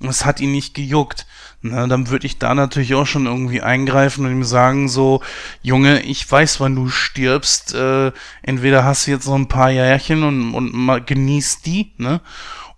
[0.00, 1.26] Es hat ihn nicht gejuckt.
[1.62, 5.20] Na, dann würde ich da natürlich auch schon irgendwie eingreifen und ihm sagen so,
[5.62, 7.74] Junge, ich weiß, wann du stirbst.
[7.74, 8.12] Äh,
[8.42, 12.22] entweder hast du jetzt noch ein paar Jährchen und, und mal genießt die, ne?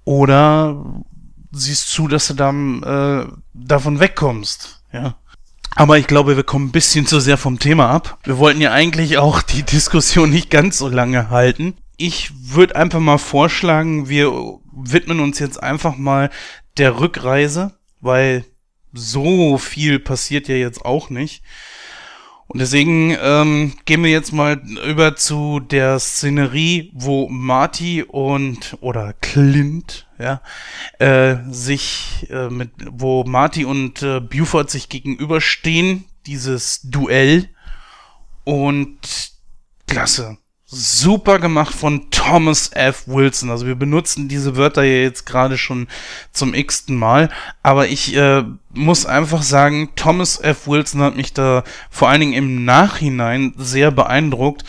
[0.05, 0.85] Oder
[1.53, 5.15] siehst zu, dass du dann äh, davon wegkommst, ja.
[5.75, 8.19] Aber ich glaube, wir kommen ein bisschen zu sehr vom Thema ab.
[8.25, 11.75] Wir wollten ja eigentlich auch die Diskussion nicht ganz so lange halten.
[11.97, 14.33] Ich würde einfach mal vorschlagen, wir
[14.73, 16.31] widmen uns jetzt einfach mal
[16.79, 18.45] der Rückreise, weil
[18.93, 21.43] so viel passiert ja jetzt auch nicht.
[22.53, 29.15] Und deswegen ähm, gehen wir jetzt mal über zu der Szenerie, wo Marty und oder
[29.15, 30.43] Clint, ja,
[30.99, 37.49] äh, sich äh, mit, wo Marty und äh, Buford sich gegenüberstehen, dieses Duell.
[38.45, 39.33] Und
[39.87, 40.37] klasse
[40.75, 43.07] super gemacht von Thomas F.
[43.07, 43.51] Wilson.
[43.51, 45.87] Also wir benutzen diese Wörter ja jetzt gerade schon
[46.33, 47.29] zum x-ten Mal,
[47.63, 48.43] aber ich äh,
[48.73, 50.67] muss einfach sagen, Thomas F.
[50.67, 54.65] Wilson hat mich da vor allen Dingen im Nachhinein sehr beeindruckt,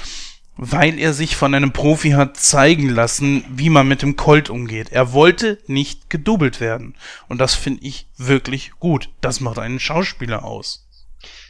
[0.57, 4.91] weil er sich von einem Profi hat zeigen lassen, wie man mit dem Colt umgeht.
[4.91, 6.95] Er wollte nicht gedoubelt werden.
[7.29, 9.09] Und das finde ich wirklich gut.
[9.21, 10.82] Das macht einen Schauspieler aus.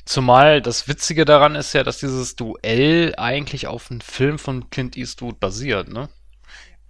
[0.05, 4.97] Zumal das Witzige daran ist ja, dass dieses Duell eigentlich auf einem Film von Clint
[4.97, 6.09] Eastwood basiert, ne?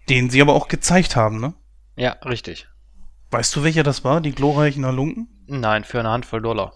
[0.10, 1.53] Den sie aber auch gezeigt haben, ne?
[1.95, 2.68] Ja, richtig.
[3.30, 4.19] Weißt du, welcher das war?
[4.19, 5.27] Die glorreichen Halunken?
[5.48, 6.73] Nein, für eine Handvoll Dollar.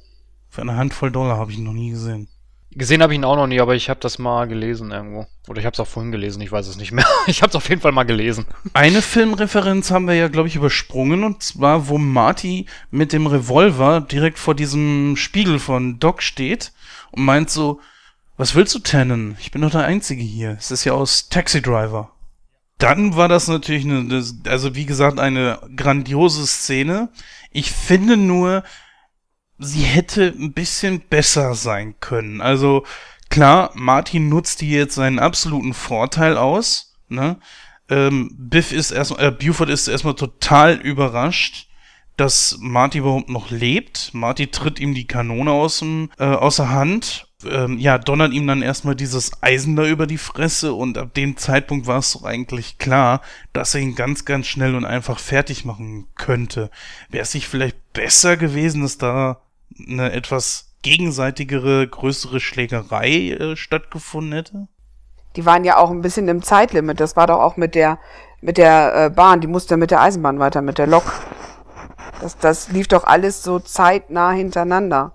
[0.49, 2.29] Für eine Handvoll Dollar habe ich ihn noch nie gesehen.
[2.77, 5.25] Gesehen habe ich ihn auch noch nie, aber ich habe das mal gelesen irgendwo.
[5.47, 7.07] Oder ich habe es auch vorhin gelesen, ich weiß es nicht mehr.
[7.25, 8.45] Ich habe es auf jeden Fall mal gelesen.
[8.73, 11.23] Eine Filmreferenz haben wir ja, glaube ich, übersprungen.
[11.23, 16.71] Und zwar, wo Marty mit dem Revolver direkt vor diesem Spiegel von Doc steht
[17.09, 17.79] und meint so,
[18.37, 19.37] was willst du, Tannen?
[19.39, 20.55] Ich bin doch der Einzige hier.
[20.59, 22.11] Es ist ja aus Taxi Driver.
[22.77, 27.09] Dann war das natürlich eine, also wie gesagt, eine grandiose Szene.
[27.51, 28.63] Ich finde nur,
[29.59, 32.41] sie hätte ein bisschen besser sein können.
[32.41, 32.85] Also
[33.29, 36.95] klar, Martin nutzt hier jetzt seinen absoluten Vorteil aus.
[37.09, 37.37] Ne?
[37.89, 41.67] Ähm, Biff ist erstmal, äh, Buford ist erstmal total überrascht,
[42.17, 44.13] dass Marty überhaupt noch lebt.
[44.13, 47.27] Marty tritt ihm die Kanone aus dem, äh, aus der Hand.
[47.45, 51.37] Ähm, ja, donnert ihm dann erstmal dieses Eisen da über die Fresse und ab dem
[51.37, 53.21] Zeitpunkt war es doch eigentlich klar,
[53.53, 56.71] dass er ihn ganz, ganz schnell und einfach fertig machen könnte.
[57.09, 59.39] Wäre es nicht vielleicht besser gewesen, dass da
[59.87, 64.67] eine etwas gegenseitigere, größere Schlägerei äh, stattgefunden hätte?
[65.35, 66.99] Die waren ja auch ein bisschen im Zeitlimit.
[66.99, 67.99] Das war doch auch mit der
[68.41, 71.03] mit der äh, Bahn, die musste mit der Eisenbahn weiter, mit der Lok.
[72.21, 75.13] Das, das lief doch alles so zeitnah hintereinander.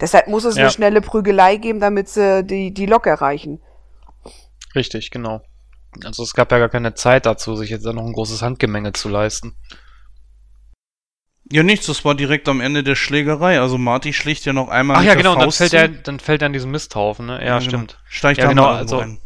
[0.00, 0.62] Deshalb muss es ja.
[0.62, 3.60] eine schnelle Prügelei geben, damit sie die, die Lok erreichen.
[4.74, 5.42] Richtig, genau.
[6.04, 9.08] Also es gab ja gar keine Zeit dazu, sich jetzt noch ein großes Handgemenge zu
[9.08, 9.56] leisten.
[11.52, 13.60] Ja, nichts, das war direkt am Ende der Schlägerei.
[13.60, 14.98] Also Marty schlägt ja noch einmal.
[14.98, 17.40] Ach ja, genau, und dann fällt, er, dann fällt er in diesen Misthaufen, ne?
[17.40, 17.68] Ja, ja genau.
[17.68, 17.98] stimmt.
[18.08, 19.18] Steigt ja, da genau, also, rein.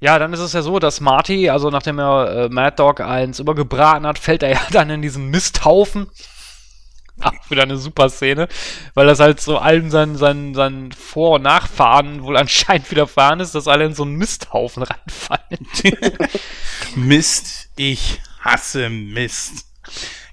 [0.00, 3.40] Ja, dann ist es ja so, dass Marty, also nachdem er äh, Mad Dog eins
[3.40, 6.06] übergebraten hat, fällt er ja dann in diesen Misthaufen.
[7.20, 8.46] Ach, wieder eine super Szene,
[8.94, 13.56] weil das halt so allen seinen, seinen, seinen Vor- und Nachfahren wohl anscheinend widerfahren ist,
[13.56, 15.66] dass alle in so einen Misthaufen reinfallen.
[16.94, 19.66] Mist, ich hasse Mist.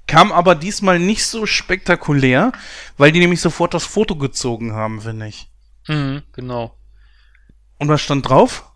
[0.08, 2.52] Kam aber diesmal nicht so spektakulär,
[2.98, 5.50] weil die nämlich sofort das Foto gezogen haben, finde ich.
[5.88, 6.76] Mhm, genau.
[7.78, 8.72] Und was stand drauf?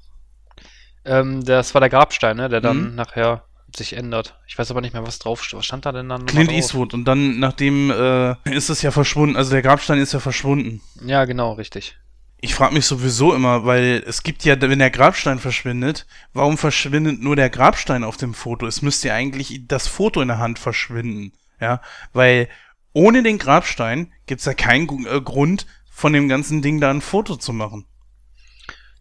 [1.05, 2.95] Ähm, das war der Grabstein, ne, der dann mhm.
[2.95, 3.43] nachher
[3.75, 4.39] sich ändert.
[4.47, 6.25] Ich weiß aber nicht mehr, was drauf Was stand da denn dann?
[6.25, 6.93] Clint Eastwood.
[6.93, 9.35] Und dann, nachdem äh, ist es ja verschwunden.
[9.35, 10.81] Also der Grabstein ist ja verschwunden.
[11.05, 11.97] Ja, genau, richtig.
[12.41, 17.21] Ich frage mich sowieso immer, weil es gibt ja, wenn der Grabstein verschwindet, warum verschwindet
[17.21, 18.65] nur der Grabstein auf dem Foto?
[18.65, 21.33] Es müsste ja eigentlich das Foto in der Hand verschwinden.
[21.59, 21.81] Ja,
[22.13, 22.47] weil
[22.93, 27.01] ohne den Grabstein gibt es ja keinen äh, Grund, von dem ganzen Ding da ein
[27.01, 27.85] Foto zu machen.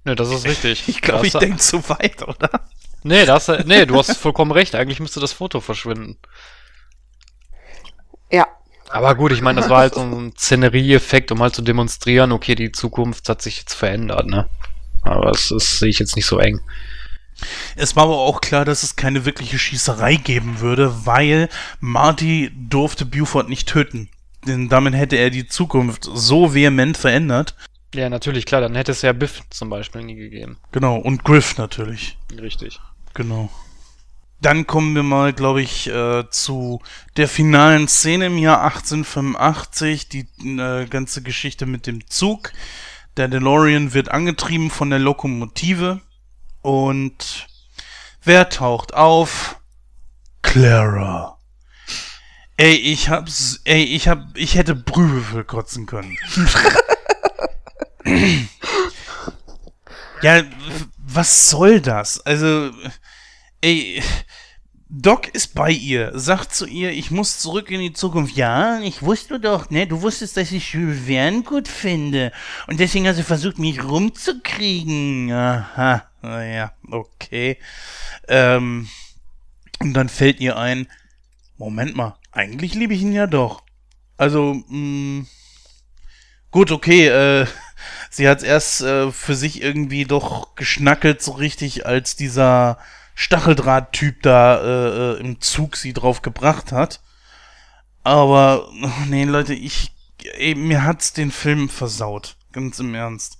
[0.05, 0.85] Ne, das ist richtig.
[0.89, 2.69] Ich glaube, ich denke zu weit, oder?
[3.05, 4.75] Nee, das, nee, du hast vollkommen recht.
[4.75, 6.19] Eigentlich müsste das Foto verschwinden.
[8.31, 8.49] Ja.
[8.91, 12.55] Aber gut, ich meine, das war halt so ein Szenerie-Effekt, um halt zu demonstrieren, okay,
[12.55, 14.49] die Zukunft hat sich jetzt verändert, ne?
[15.03, 16.61] Aber das, das sehe ich jetzt nicht so eng.
[17.77, 21.49] Es war aber auch klar, dass es keine wirkliche Schießerei geben würde, weil
[21.81, 24.09] Marty durfte Buford nicht töten.
[24.47, 27.55] Denn damit hätte er die Zukunft so vehement verändert.
[27.95, 30.59] Ja, natürlich, klar, dann hätte es ja Biff zum Beispiel nie gegeben.
[30.73, 32.19] Genau, und Griff natürlich.
[32.39, 32.81] Richtig.
[33.15, 33.51] Genau.
[34.41, 36.81] Dann kommen wir mal, glaube ich, äh, zu
[37.17, 42.53] der finalen Szene im Jahr 1885, die äh, ganze Geschichte mit dem Zug.
[43.17, 46.01] Der DeLorean wird angetrieben von der Lokomotive
[46.63, 47.49] und
[48.23, 49.57] wer taucht auf?
[50.43, 51.39] Clara.
[52.57, 56.17] Ey, ich hab's, ey, ich hab, ich hätte Brühwürfel kotzen können.
[60.23, 60.43] ja,
[60.97, 62.21] was soll das?
[62.21, 62.71] Also,
[63.61, 64.03] ey,
[64.91, 68.37] Doc ist bei ihr, sagt zu ihr, ich muss zurück in die Zukunft.
[68.37, 69.87] Ja, ich wusste doch, ne?
[69.87, 72.33] Du wusstest, dass ich Jules Verne gut finde.
[72.69, 75.31] Und deswegen hast du versucht, mich rumzukriegen.
[75.31, 77.59] Aha, naja, okay.
[78.29, 78.89] Ähm,
[79.81, 80.89] und dann fällt ihr ein,
[81.59, 83.65] Moment mal, eigentlich liebe ich ihn ja doch.
[84.17, 85.27] Also, mh, mm,
[86.51, 87.47] gut, okay, äh,
[88.11, 92.79] sie hat erst äh, für sich irgendwie doch geschnackelt, so richtig, als dieser
[93.21, 97.01] Stacheldraht-Typ da äh, äh, im Zug sie drauf gebracht hat.
[98.05, 98.71] Aber,
[99.09, 99.91] nee, Leute, ich,
[100.35, 102.37] ey, mir hat's den Film versaut.
[102.53, 103.39] Ganz im Ernst.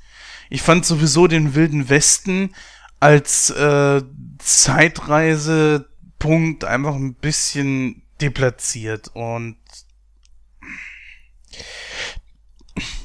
[0.51, 2.57] Ich fand sowieso den Wilden Westen
[2.99, 4.03] als äh,
[4.39, 9.59] Zeitreisepunkt einfach ein bisschen deplatziert und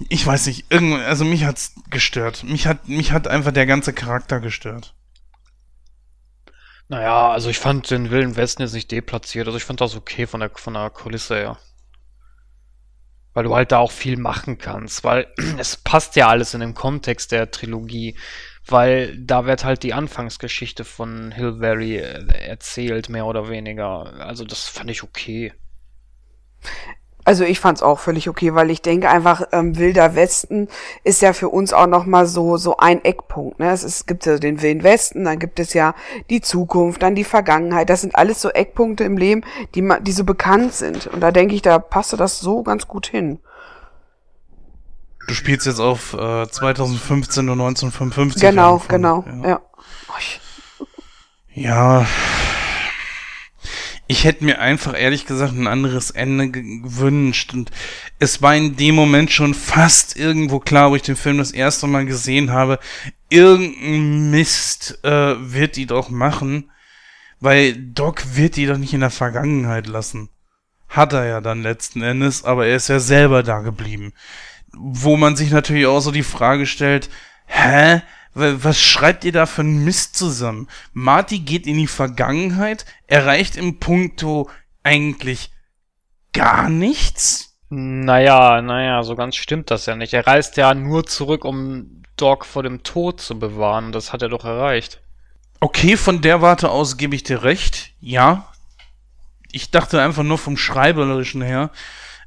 [0.10, 2.44] ich weiß nicht, irgendwie, also mich hat's gestört.
[2.44, 4.96] Mich hat, mich hat einfach der ganze Charakter gestört.
[6.94, 9.48] Naja, also ich fand den Wilden Westen jetzt nicht deplatziert.
[9.48, 11.58] Also ich fand das okay von der, von der Kulisse her.
[13.34, 15.04] Weil du halt da auch viel machen kannst.
[15.04, 15.26] Weil
[15.58, 18.16] es passt ja alles in den Kontext der Trilogie.
[18.68, 24.14] Weil da wird halt die Anfangsgeschichte von Hill äh, erzählt, mehr oder weniger.
[24.20, 25.52] Also das fand ich okay.
[27.26, 30.68] Also ich fand's auch völlig okay, weil ich denke einfach, ähm, Wilder Westen
[31.04, 33.60] ist ja für uns auch nochmal so, so ein Eckpunkt.
[33.60, 33.72] Ne?
[33.72, 35.96] Es, ist, es gibt ja den Wilden Westen, dann gibt es ja
[36.30, 37.90] die Zukunft, dann die Vergangenheit.
[37.90, 39.42] Das sind alles so Eckpunkte im Leben,
[39.74, 41.08] die, die so bekannt sind.
[41.08, 43.40] Und da denke ich, da passte das so ganz gut hin.
[45.28, 48.42] Du spielst jetzt auf äh, 2015 und 1955.
[48.42, 49.48] Genau, genau, ja.
[49.48, 49.62] Ja.
[52.02, 52.06] ja.
[54.14, 57.52] Ich hätte mir einfach ehrlich gesagt ein anderes Ende gewünscht.
[57.52, 57.72] Und
[58.20, 61.88] es war in dem Moment schon fast irgendwo klar, wo ich den Film das erste
[61.88, 62.78] Mal gesehen habe,
[63.32, 66.70] irgendein Mist äh, wird die doch machen.
[67.40, 70.30] Weil Doc wird die doch nicht in der Vergangenheit lassen.
[70.90, 74.14] Hat er ja dann letzten Endes, aber er ist ja selber da geblieben.
[74.74, 77.10] Wo man sich natürlich auch so die Frage stellt,
[77.48, 78.04] hä?
[78.34, 80.68] Was schreibt ihr da für einen Mist zusammen?
[80.94, 84.50] Marty geht in die Vergangenheit, erreicht im Punkto
[84.82, 85.52] eigentlich
[86.34, 87.58] gar nichts?
[87.70, 90.14] Naja, naja, so ganz stimmt das ja nicht.
[90.14, 93.92] Er reist ja nur zurück, um Doc vor dem Tod zu bewahren.
[93.92, 95.02] Das hat er doch erreicht.
[95.60, 97.92] Okay, von der Warte aus gebe ich dir recht.
[98.00, 98.52] Ja.
[99.52, 101.72] Ich dachte einfach nur vom Schreiberischen her,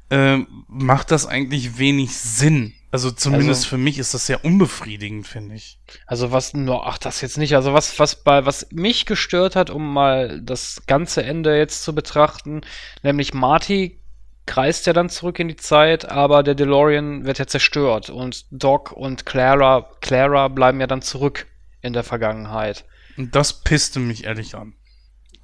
[0.09, 2.73] äh, macht das eigentlich wenig Sinn.
[2.89, 5.79] Also zumindest also, für mich ist das sehr unbefriedigend, finde ich.
[6.05, 9.69] Also was nur, ach das jetzt nicht, also was, was bei, was mich gestört hat,
[9.69, 12.61] um mal das ganze Ende jetzt zu betrachten,
[13.03, 13.99] nämlich Marty
[14.45, 18.93] kreist ja dann zurück in die Zeit, aber der DeLorean wird ja zerstört und Doc
[18.93, 21.45] und Clara, Clara bleiben ja dann zurück
[21.81, 22.85] in der Vergangenheit.
[23.17, 24.76] Und das pisste mich ehrlich an.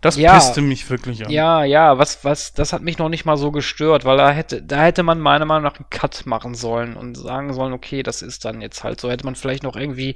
[0.03, 1.31] Das ja, pisste mich wirklich an.
[1.31, 4.61] Ja, ja, was, was, das hat mich noch nicht mal so gestört, weil da hätte,
[4.61, 8.21] da hätte man meiner Meinung nach einen Cut machen sollen und sagen sollen, okay, das
[8.21, 9.09] ist dann jetzt halt so.
[9.09, 10.15] Hätte man vielleicht noch irgendwie,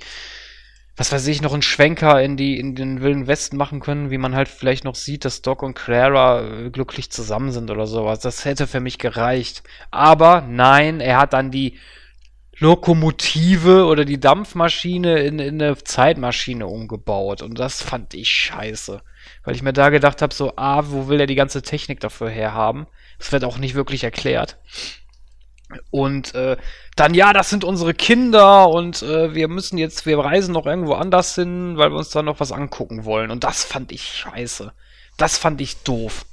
[0.97, 4.17] was weiß ich, noch einen Schwenker in die, in den Wilden Westen machen können, wie
[4.17, 8.19] man halt vielleicht noch sieht, dass Doc und Clara äh, glücklich zusammen sind oder sowas.
[8.19, 9.63] Das hätte für mich gereicht.
[9.89, 11.79] Aber nein, er hat dann die
[12.59, 19.01] Lokomotive oder die Dampfmaschine in, in eine Zeitmaschine umgebaut und das fand ich scheiße.
[19.47, 22.29] Weil ich mir da gedacht habe, so, ah, wo will er die ganze Technik dafür
[22.29, 22.85] herhaben?
[23.17, 24.57] Das wird auch nicht wirklich erklärt.
[25.89, 26.57] Und äh,
[26.97, 30.95] dann, ja, das sind unsere Kinder und äh, wir müssen jetzt, wir reisen noch irgendwo
[30.95, 33.31] anders hin, weil wir uns da noch was angucken wollen.
[33.31, 34.73] Und das fand ich scheiße.
[35.15, 36.25] Das fand ich doof.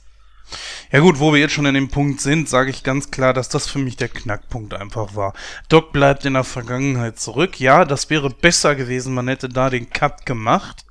[0.91, 3.49] Ja gut, wo wir jetzt schon an dem Punkt sind, sage ich ganz klar, dass
[3.49, 5.35] das für mich der Knackpunkt einfach war.
[5.69, 7.61] Doc bleibt in der Vergangenheit zurück.
[7.61, 10.85] Ja, das wäre besser gewesen, man hätte da den Cut gemacht.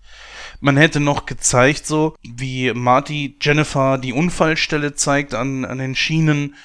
[0.63, 6.55] Man hätte noch gezeigt, so wie Marty Jennifer die Unfallstelle zeigt an, an den Schienen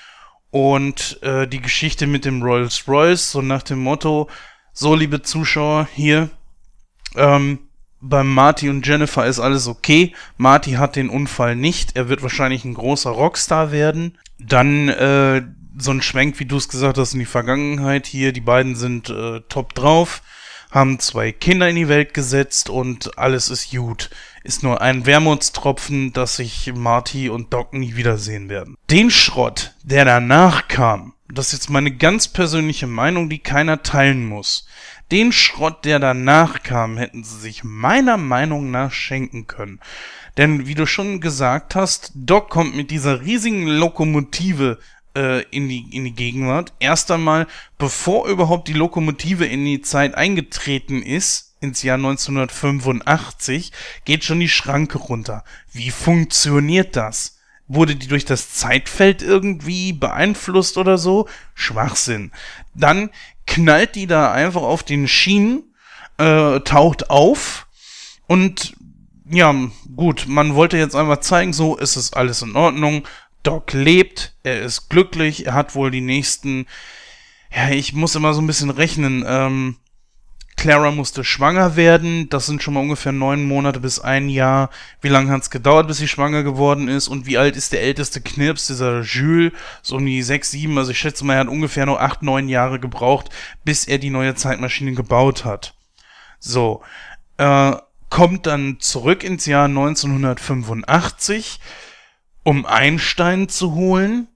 [0.52, 4.30] und äh, die Geschichte mit dem Rolls Royce, so nach dem Motto,
[4.72, 6.30] so liebe Zuschauer, hier,
[7.16, 7.58] ähm,
[8.00, 10.14] beim Marty und Jennifer ist alles okay.
[10.36, 11.96] Marty hat den Unfall nicht.
[11.96, 14.16] Er wird wahrscheinlich ein großer Rockstar werden.
[14.38, 15.42] Dann äh,
[15.76, 18.32] so ein Schwenk, wie du es gesagt hast, in die Vergangenheit hier.
[18.32, 20.22] Die beiden sind äh, top drauf
[20.70, 24.10] haben zwei Kinder in die Welt gesetzt und alles ist gut.
[24.44, 28.76] Ist nur ein Wermutstropfen, dass sich Marty und Doc nie wiedersehen werden.
[28.90, 34.26] Den Schrott, der danach kam, das ist jetzt meine ganz persönliche Meinung, die keiner teilen
[34.26, 34.66] muss.
[35.10, 39.80] Den Schrott, der danach kam, hätten sie sich meiner Meinung nach schenken können.
[40.38, 44.78] Denn wie du schon gesagt hast, Doc kommt mit dieser riesigen Lokomotive
[45.16, 46.72] äh, in, die, in die Gegenwart.
[46.80, 47.46] Erst einmal,
[47.78, 53.72] bevor überhaupt die Lokomotive in die Zeit eingetreten ist, ins Jahr 1985,
[54.04, 55.44] geht schon die Schranke runter.
[55.72, 57.38] Wie funktioniert das?
[57.66, 61.28] Wurde die durch das Zeitfeld irgendwie beeinflusst oder so?
[61.54, 62.32] Schwachsinn.
[62.74, 63.10] Dann
[63.46, 65.64] knallt die da einfach auf den Schienen,
[66.18, 67.66] äh, taucht auf
[68.26, 68.74] und
[69.30, 69.54] ja,
[69.94, 73.06] gut, man wollte jetzt einfach zeigen, so ist es alles in Ordnung.
[73.42, 76.66] Doc lebt, er ist glücklich, er hat wohl die nächsten,
[77.54, 79.76] ja, ich muss immer so ein bisschen rechnen, ähm,
[80.58, 84.70] Clara musste schwanger werden, das sind schon mal ungefähr neun Monate bis ein Jahr.
[85.00, 87.06] Wie lange hat es gedauert, bis sie schwanger geworden ist?
[87.06, 89.52] Und wie alt ist der älteste Knirps, dieser Jules?
[89.82, 92.48] So um die sechs, sieben, also ich schätze mal, er hat ungefähr noch acht, neun
[92.48, 93.30] Jahre gebraucht,
[93.64, 95.74] bis er die neue Zeitmaschine gebaut hat.
[96.40, 96.82] So,
[97.36, 97.76] äh,
[98.10, 101.60] kommt dann zurück ins Jahr 1985
[102.48, 104.26] um Einstein zu holen.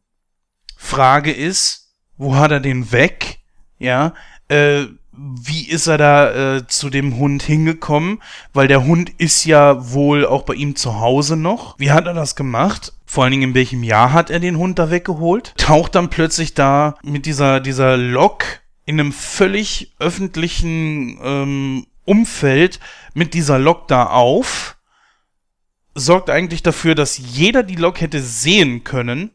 [0.77, 3.39] Frage ist, wo hat er den weg?
[3.79, 4.13] Ja,
[4.49, 4.83] äh,
[5.13, 8.21] wie ist er da äh, zu dem Hund hingekommen?
[8.53, 11.79] Weil der Hund ist ja wohl auch bei ihm zu Hause noch.
[11.79, 12.93] Wie hat er das gemacht?
[13.07, 15.55] Vor allen Dingen in welchem Jahr hat er den Hund da weggeholt?
[15.57, 18.45] Taucht dann plötzlich da mit dieser, dieser Lok
[18.85, 22.79] in einem völlig öffentlichen ähm, Umfeld
[23.15, 24.77] mit dieser Lok da auf
[25.95, 29.31] sorgt eigentlich dafür, dass jeder die Lok hätte sehen können.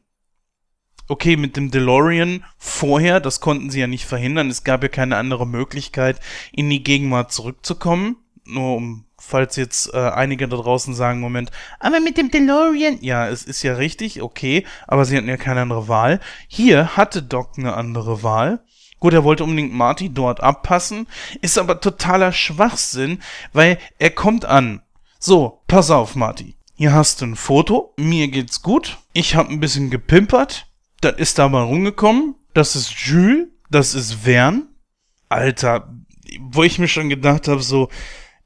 [1.10, 4.50] Okay, mit dem DeLorean vorher, das konnten sie ja nicht verhindern.
[4.50, 6.20] Es gab ja keine andere Möglichkeit,
[6.52, 8.18] in die Gegenwart zurückzukommen.
[8.46, 13.28] Nur um, falls jetzt äh, einige da draußen sagen, Moment, aber mit dem DeLorean, ja,
[13.28, 16.20] es ist ja richtig, okay, aber sie hatten ja keine andere Wahl.
[16.48, 18.64] Hier hatte Doc eine andere Wahl.
[19.00, 21.08] Gut, er wollte unbedingt Marty dort abpassen,
[21.42, 23.22] ist aber totaler Schwachsinn,
[23.54, 24.82] weil er kommt an
[25.20, 26.56] so, pass auf, Marty.
[26.76, 27.94] Hier hast du ein Foto.
[27.98, 28.98] Mir geht's gut.
[29.14, 30.68] Ich hab ein bisschen gepimpert.
[31.02, 32.36] Das ist da mal rumgekommen.
[32.54, 33.48] Das ist Jules.
[33.70, 34.68] Das ist Vern.
[35.30, 35.94] Alter,
[36.40, 37.90] wo ich mir schon gedacht habe, so,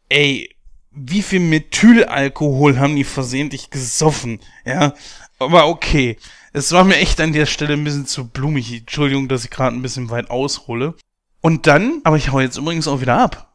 [0.10, 0.56] ey,
[0.92, 4.40] wie viel Methylalkohol haben die versehentlich gesoffen?
[4.66, 4.94] Ja,
[5.40, 6.18] aber okay.
[6.54, 8.72] Es war mir echt an der Stelle ein bisschen zu blumig.
[8.74, 10.96] Entschuldigung, dass ich gerade ein bisschen weit aushole.
[11.42, 13.51] Und dann, aber ich hau jetzt übrigens auch wieder ab.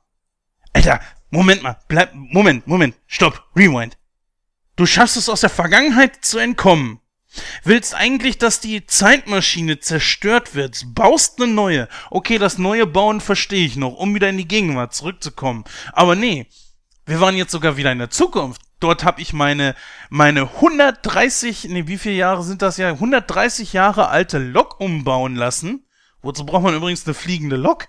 [0.76, 1.00] Alter,
[1.30, 3.96] Moment mal, bleib, Moment, Moment, stopp, rewind.
[4.76, 7.00] Du schaffst es aus der Vergangenheit zu entkommen.
[7.64, 11.88] Willst eigentlich, dass die Zeitmaschine zerstört wird, baust eine neue.
[12.10, 15.64] Okay, das neue Bauen verstehe ich noch, um wieder in die Gegenwart zurückzukommen.
[15.94, 16.46] Aber nee,
[17.06, 18.60] Wir waren jetzt sogar wieder in der Zukunft.
[18.80, 19.74] Dort habe ich meine,
[20.10, 22.90] meine 130, nee, wie viele Jahre sind das ja?
[22.90, 25.86] 130 Jahre alte Lok umbauen lassen.
[26.20, 27.86] Wozu braucht man übrigens eine fliegende Lok?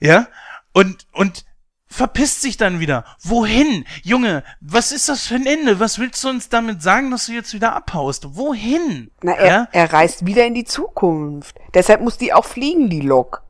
[0.00, 0.26] Ja?
[0.72, 1.44] Und, und
[1.92, 3.04] verpisst sich dann wieder.
[3.22, 3.84] Wohin?
[4.02, 5.78] Junge, was ist das für ein Ende?
[5.78, 8.36] Was willst du uns damit sagen, dass du jetzt wieder abhaust?
[8.36, 9.10] Wohin?
[9.22, 9.68] Na, er, ja?
[9.72, 11.56] er reist wieder in die Zukunft.
[11.74, 13.42] Deshalb muss die auch fliegen, die Lok.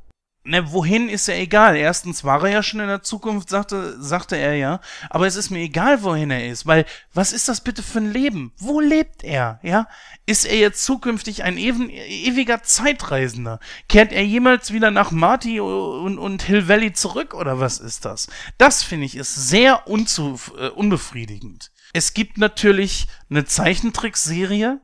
[0.44, 1.76] Ne, wohin ist ja egal.
[1.76, 4.80] Erstens war er ja schon in der Zukunft, sagte, sagte er ja.
[5.08, 8.12] Aber es ist mir egal, wohin er ist, weil was ist das bitte für ein
[8.12, 8.52] Leben?
[8.58, 9.60] Wo lebt er?
[9.62, 9.86] Ja?
[10.26, 13.60] Ist er jetzt zukünftig ein even, ewiger Zeitreisender?
[13.88, 18.26] Kehrt er jemals wieder nach Marty und, und Hill Valley zurück oder was ist das?
[18.58, 21.70] Das finde ich ist sehr unzu, äh, unbefriedigend.
[21.92, 24.80] Es gibt natürlich eine Zeichentrickserie,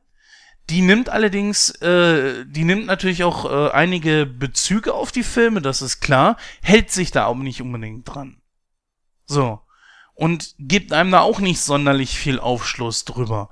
[0.70, 5.82] die nimmt allerdings, äh, die nimmt natürlich auch äh, einige Bezüge auf die Filme, das
[5.82, 8.40] ist klar, hält sich da aber nicht unbedingt dran.
[9.26, 9.60] So.
[10.14, 13.50] Und gibt einem da auch nicht sonderlich viel Aufschluss drüber.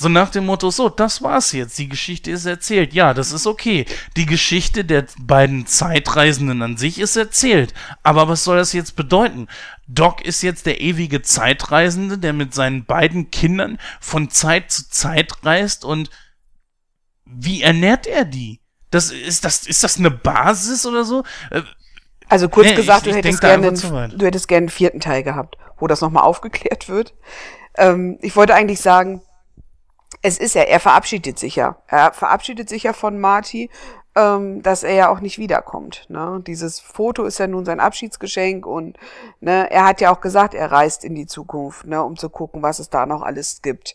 [0.00, 2.92] So nach dem Motto, so, das war's jetzt, die Geschichte ist erzählt.
[2.92, 3.84] Ja, das ist okay.
[4.16, 7.74] Die Geschichte der beiden Zeitreisenden an sich ist erzählt.
[8.04, 9.48] Aber was soll das jetzt bedeuten?
[9.88, 15.44] Doc ist jetzt der ewige Zeitreisende, der mit seinen beiden Kindern von Zeit zu Zeit
[15.44, 16.10] reist und
[17.28, 18.60] wie ernährt er die?
[18.90, 21.22] Das, ist, das, ist das eine Basis oder so?
[21.50, 21.62] Äh,
[22.28, 25.22] also kurz nee, gesagt, ich, du, hättest gerne einen, du hättest gerne einen vierten Teil
[25.22, 27.14] gehabt, wo das nochmal aufgeklärt wird.
[27.76, 29.22] Ähm, ich wollte eigentlich sagen,
[30.22, 31.76] es ist ja, er verabschiedet sich ja.
[31.86, 33.70] Er verabschiedet sich ja von Marty,
[34.16, 36.06] ähm, dass er ja auch nicht wiederkommt.
[36.08, 36.42] Ne?
[36.46, 38.98] Dieses Foto ist ja nun sein Abschiedsgeschenk und
[39.40, 42.62] ne, er hat ja auch gesagt, er reist in die Zukunft, ne, um zu gucken,
[42.62, 43.94] was es da noch alles gibt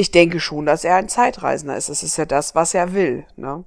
[0.00, 1.90] ich denke schon, dass er ein Zeitreisender ist.
[1.90, 3.26] Das ist ja das, was er will.
[3.36, 3.64] Ne?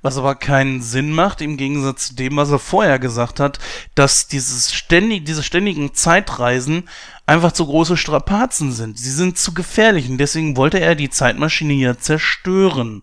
[0.00, 3.58] Was aber keinen Sinn macht, im Gegensatz zu dem, was er vorher gesagt hat,
[3.94, 6.88] dass dieses ständig, diese ständigen Zeitreisen
[7.26, 8.98] einfach zu große Strapazen sind.
[8.98, 13.02] Sie sind zu gefährlich und deswegen wollte er die Zeitmaschine hier zerstören.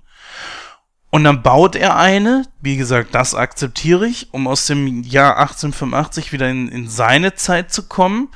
[1.11, 6.31] Und dann baut er eine, wie gesagt, das akzeptiere ich, um aus dem Jahr 1885
[6.31, 8.29] wieder in, in seine Zeit zu kommen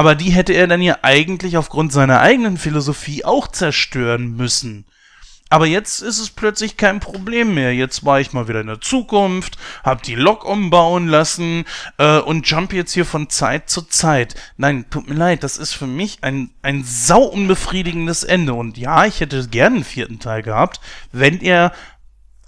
[0.00, 4.86] aber die hätte er dann ja eigentlich aufgrund seiner eigenen Philosophie auch zerstören müssen.
[5.50, 7.74] Aber jetzt ist es plötzlich kein Problem mehr.
[7.74, 11.66] Jetzt war ich mal wieder in der Zukunft, hab die Lok umbauen lassen
[11.98, 14.36] äh, und jump jetzt hier von Zeit zu Zeit.
[14.56, 18.54] Nein, tut mir leid, das ist für mich ein, ein sau unbefriedigendes Ende.
[18.54, 20.80] Und ja, ich hätte gerne einen vierten Teil gehabt,
[21.12, 21.74] wenn er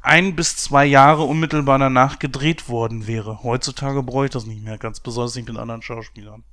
[0.00, 3.42] ein bis zwei Jahre unmittelbar danach gedreht worden wäre.
[3.42, 6.44] Heutzutage bräuchte ich das nicht mehr, ganz besonders nicht mit anderen Schauspielern.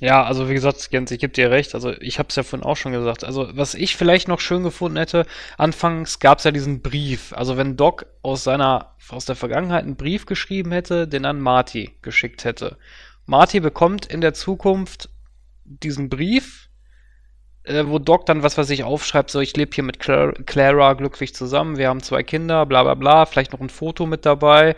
[0.00, 1.74] Ja, also wie gesagt, Jens, ich gebe dir recht.
[1.74, 3.24] Also ich habe es ja vorhin auch schon gesagt.
[3.24, 5.26] Also was ich vielleicht noch schön gefunden hätte,
[5.56, 7.32] anfangs gab es ja diesen Brief.
[7.32, 11.96] Also wenn Doc aus seiner, aus der Vergangenheit einen Brief geschrieben hätte, den an Marty
[12.02, 12.76] geschickt hätte.
[13.26, 15.10] Marty bekommt in der Zukunft
[15.64, 16.68] diesen Brief,
[17.64, 20.94] äh, wo Doc dann, was weiß ich, aufschreibt, so ich lebe hier mit Clara, Clara
[20.94, 24.76] glücklich zusammen, wir haben zwei Kinder, bla bla bla, vielleicht noch ein Foto mit dabei.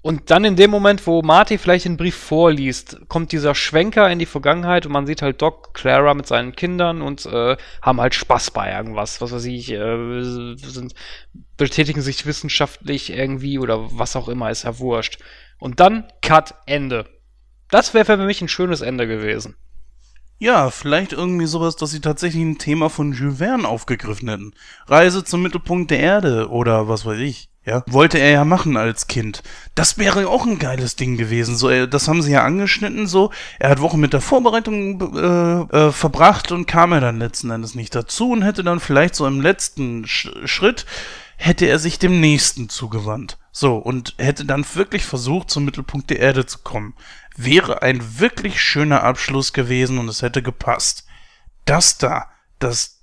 [0.00, 4.20] Und dann in dem Moment, wo Marty vielleicht den Brief vorliest, kommt dieser Schwenker in
[4.20, 8.14] die Vergangenheit und man sieht halt Doc, Clara mit seinen Kindern und äh, haben halt
[8.14, 9.20] Spaß bei irgendwas.
[9.20, 10.94] Was weiß ich, äh, sind,
[11.56, 15.18] betätigen sich wissenschaftlich irgendwie oder was auch immer, ist ja wurscht.
[15.58, 17.06] Und dann Cut, Ende.
[17.68, 19.56] Das wäre für mich ein schönes Ende gewesen.
[20.40, 24.54] Ja, vielleicht irgendwie sowas, dass sie tatsächlich ein Thema von Jules Verne aufgegriffen hätten.
[24.86, 27.50] Reise zum Mittelpunkt der Erde oder was weiß ich.
[27.64, 29.42] Ja, wollte er ja machen als Kind.
[29.74, 31.54] Das wäre auch ein geiles Ding gewesen.
[31.54, 33.06] So, äh, das haben sie ja angeschnitten.
[33.06, 37.50] So, er hat Wochen mit der Vorbereitung äh, äh, verbracht und kam er dann letzten
[37.50, 40.86] Endes nicht dazu und hätte dann vielleicht so im letzten Sch Schritt
[41.36, 43.37] hätte er sich dem nächsten zugewandt.
[43.52, 46.94] So und hätte dann wirklich versucht, zum Mittelpunkt der Erde zu kommen.
[47.36, 51.06] Wäre ein wirklich schöner Abschluss gewesen und es hätte gepasst.
[51.64, 53.02] Das da, das,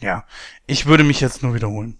[0.00, 0.24] ja,
[0.66, 1.98] ich würde mich jetzt nur wiederholen.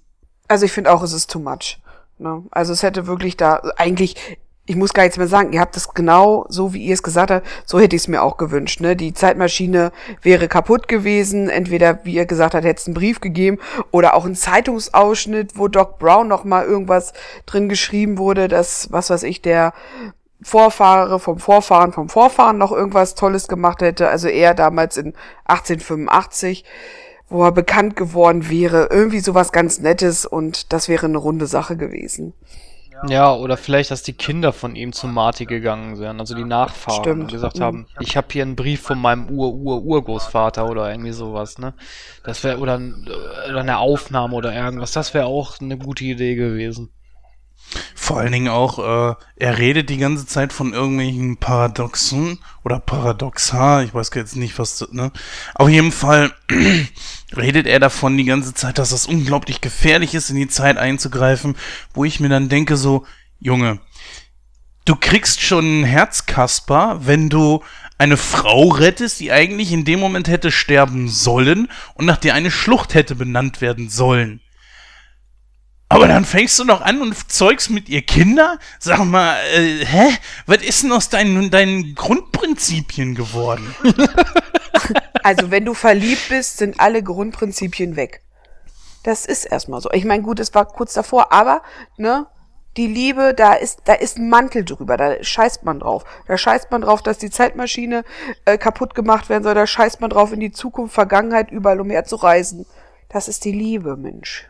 [0.48, 1.78] Also ich finde auch, es ist too much.
[2.18, 2.44] Ne?
[2.50, 4.16] Also es hätte wirklich da, eigentlich,
[4.70, 7.32] ich muss gar nichts mehr sagen, ihr habt es genau so, wie ihr es gesagt
[7.32, 8.80] habt, so hätte ich es mir auch gewünscht.
[8.80, 8.94] Ne?
[8.94, 9.90] Die Zeitmaschine
[10.22, 13.58] wäre kaputt gewesen, entweder, wie ihr gesagt habt, hätte es einen Brief gegeben
[13.90, 17.14] oder auch ein Zeitungsausschnitt, wo Doc Brown noch mal irgendwas
[17.46, 19.72] drin geschrieben wurde, dass, was weiß ich, der
[20.40, 25.14] Vorfahre vom Vorfahren vom Vorfahren noch irgendwas Tolles gemacht hätte, also er damals in
[25.46, 26.64] 1885
[27.28, 28.88] wo er bekannt geworden wäre.
[28.90, 32.34] Irgendwie sowas ganz Nettes und das wäre eine runde Sache gewesen.
[33.08, 37.02] Ja, oder vielleicht, dass die Kinder von ihm zu Marty gegangen wären, also die Nachfahren,
[37.02, 37.22] Stimmt.
[37.22, 41.74] und gesagt haben, ich habe hier einen Brief von meinem Ur-Ur-Urgroßvater oder irgendwie sowas, ne?
[42.24, 42.80] Das wäre, oder,
[43.48, 46.90] oder eine Aufnahme oder irgendwas, das wäre auch eine gute Idee gewesen.
[47.94, 53.82] Vor allen Dingen auch, äh, er redet die ganze Zeit von irgendwelchen Paradoxen oder Paradoxa,
[53.82, 55.12] ich weiß jetzt nicht, was, ne?
[55.54, 56.32] Auf jeden Fall
[57.36, 61.56] redet er davon die ganze Zeit, dass das unglaublich gefährlich ist, in die Zeit einzugreifen,
[61.94, 63.06] wo ich mir dann denke so,
[63.38, 63.78] Junge,
[64.84, 67.62] du kriegst schon einen Herzkasper, wenn du
[67.98, 72.50] eine Frau rettest, die eigentlich in dem Moment hätte sterben sollen und nach der eine
[72.50, 74.40] Schlucht hätte benannt werden sollen.
[75.90, 78.58] Aber dann fängst du noch an und zeugst mit ihr Kinder?
[78.78, 80.16] Sag mal, äh, hä?
[80.46, 83.74] Was ist denn aus deinen, deinen Grundprinzipien geworden?
[85.22, 88.22] Also, wenn du verliebt bist, sind alle Grundprinzipien weg.
[89.02, 89.90] Das ist erstmal so.
[89.92, 91.60] Ich meine, gut, es war kurz davor, aber,
[91.98, 92.26] ne,
[92.78, 96.04] die Liebe, da ist, da ist ein Mantel drüber, da scheißt man drauf.
[96.26, 98.04] Da scheißt man drauf, dass die Zeitmaschine
[98.46, 102.64] äh, kaputt gemacht werden soll, da scheißt man drauf, in die Zukunft, Vergangenheit, überall umherzureisen.
[103.10, 104.49] Das ist die Liebe, Mensch.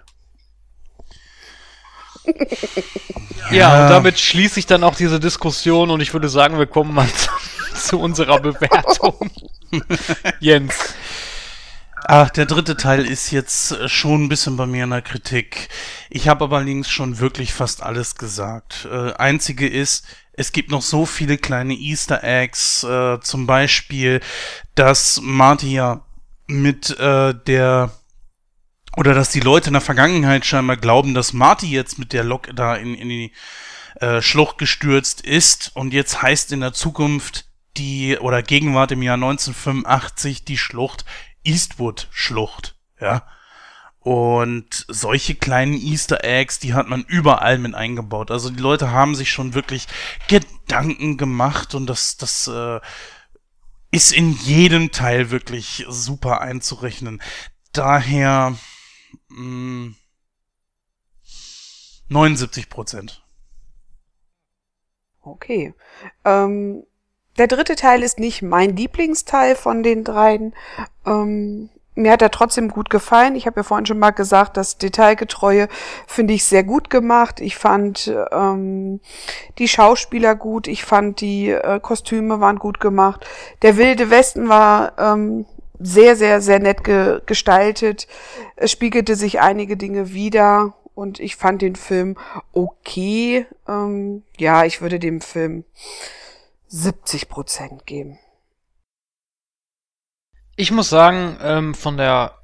[3.51, 6.95] ja, und damit schließe ich dann auch diese Diskussion und ich würde sagen, wir kommen
[6.95, 7.31] mal zu,
[7.75, 9.31] zu unserer Bewertung.
[10.41, 10.95] Jens.
[12.05, 15.69] Ach, der dritte Teil ist jetzt schon ein bisschen bei mir in der Kritik.
[16.09, 18.89] Ich habe aber links schon wirklich fast alles gesagt.
[18.91, 24.21] Äh, einzige ist, es gibt noch so viele kleine Easter Eggs, äh, zum Beispiel,
[24.75, 26.01] dass Marty ja
[26.47, 27.91] mit äh, der
[28.97, 32.49] oder dass die Leute in der Vergangenheit scheinbar glauben, dass Marty jetzt mit der Lok
[32.55, 33.33] da in, in die
[34.01, 37.47] äh, Schlucht gestürzt ist und jetzt heißt in der Zukunft
[37.77, 41.05] die oder Gegenwart im Jahr 1985 die Schlucht
[41.45, 43.27] Eastwood Schlucht, ja.
[44.03, 48.31] Und solche kleinen Easter Eggs, die hat man überall mit eingebaut.
[48.31, 49.89] Also die Leute haben sich schon wirklich
[50.27, 52.81] Gedanken gemacht und das, das äh,
[53.91, 57.21] ist in jedem Teil wirklich super einzurechnen.
[57.73, 58.57] Daher
[62.09, 63.25] 79 Prozent.
[65.23, 65.75] Okay.
[66.25, 66.85] Ähm,
[67.39, 70.55] der dritte Teil ist nicht mein Lieblingsteil von den dreien.
[71.07, 73.37] Ähm, mir hat er trotzdem gut gefallen.
[73.37, 75.69] Ich habe ja vorhin schon mal gesagt, das Detailgetreue
[76.07, 77.41] finde ich sehr gut gemacht.
[77.41, 79.01] Ich fand ähm,
[79.59, 80.67] die Schauspieler gut.
[80.67, 83.27] Ich fand die äh, Kostüme waren gut gemacht.
[83.63, 85.47] Der wilde Westen war ähm,
[85.81, 88.07] sehr, sehr, sehr nett ge gestaltet.
[88.57, 92.17] Es spiegelte sich einige Dinge wieder und ich fand den Film
[92.53, 93.47] okay.
[93.67, 95.65] Ähm, ja, ich würde dem Film
[96.69, 98.19] 70 Prozent geben.
[100.57, 102.35] Ich muss sagen, ähm, von der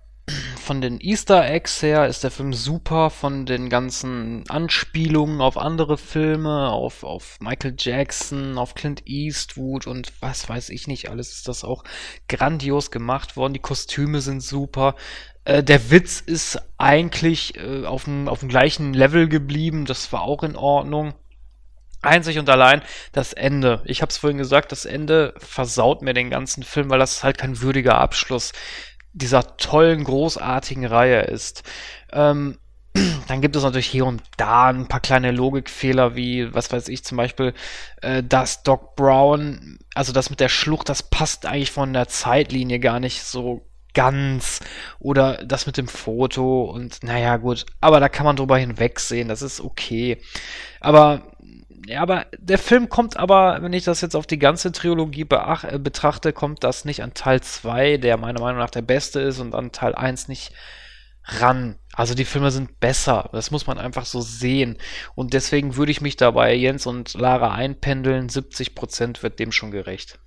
[0.66, 5.96] von den Easter Eggs her ist der Film super, von den ganzen Anspielungen auf andere
[5.96, 11.46] Filme, auf, auf Michael Jackson, auf Clint Eastwood und was weiß ich nicht, alles ist
[11.46, 11.84] das auch
[12.28, 13.52] grandios gemacht worden.
[13.52, 14.96] Die Kostüme sind super.
[15.44, 20.22] Äh, der Witz ist eigentlich äh, auf dem auf dem gleichen Level geblieben, das war
[20.22, 21.14] auch in Ordnung.
[22.02, 22.82] Einzig und allein
[23.12, 23.82] das Ende.
[23.84, 27.24] Ich habe es vorhin gesagt, das Ende versaut mir den ganzen Film, weil das ist
[27.24, 28.52] halt kein würdiger Abschluss
[29.16, 31.62] dieser tollen, großartigen Reihe ist.
[32.12, 32.58] Ähm,
[33.28, 37.04] dann gibt es natürlich hier und da ein paar kleine Logikfehler, wie, was weiß ich,
[37.04, 37.54] zum Beispiel,
[38.02, 42.78] äh, dass Doc Brown, also das mit der Schlucht, das passt eigentlich von der Zeitlinie
[42.78, 44.60] gar nicht so ganz.
[44.98, 47.64] Oder das mit dem Foto und naja, gut.
[47.80, 50.18] Aber da kann man drüber hinwegsehen, das ist okay.
[50.80, 51.32] Aber
[51.86, 55.78] ja, aber der Film kommt aber, wenn ich das jetzt auf die ganze Trilogie äh,
[55.78, 59.54] betrachte, kommt das nicht an Teil 2, der meiner Meinung nach der beste ist, und
[59.54, 60.52] an Teil 1 nicht
[61.24, 61.76] ran.
[61.92, 64.78] Also die Filme sind besser, das muss man einfach so sehen.
[65.14, 68.28] Und deswegen würde ich mich dabei Jens und Lara einpendeln.
[68.28, 70.18] 70% wird dem schon gerecht.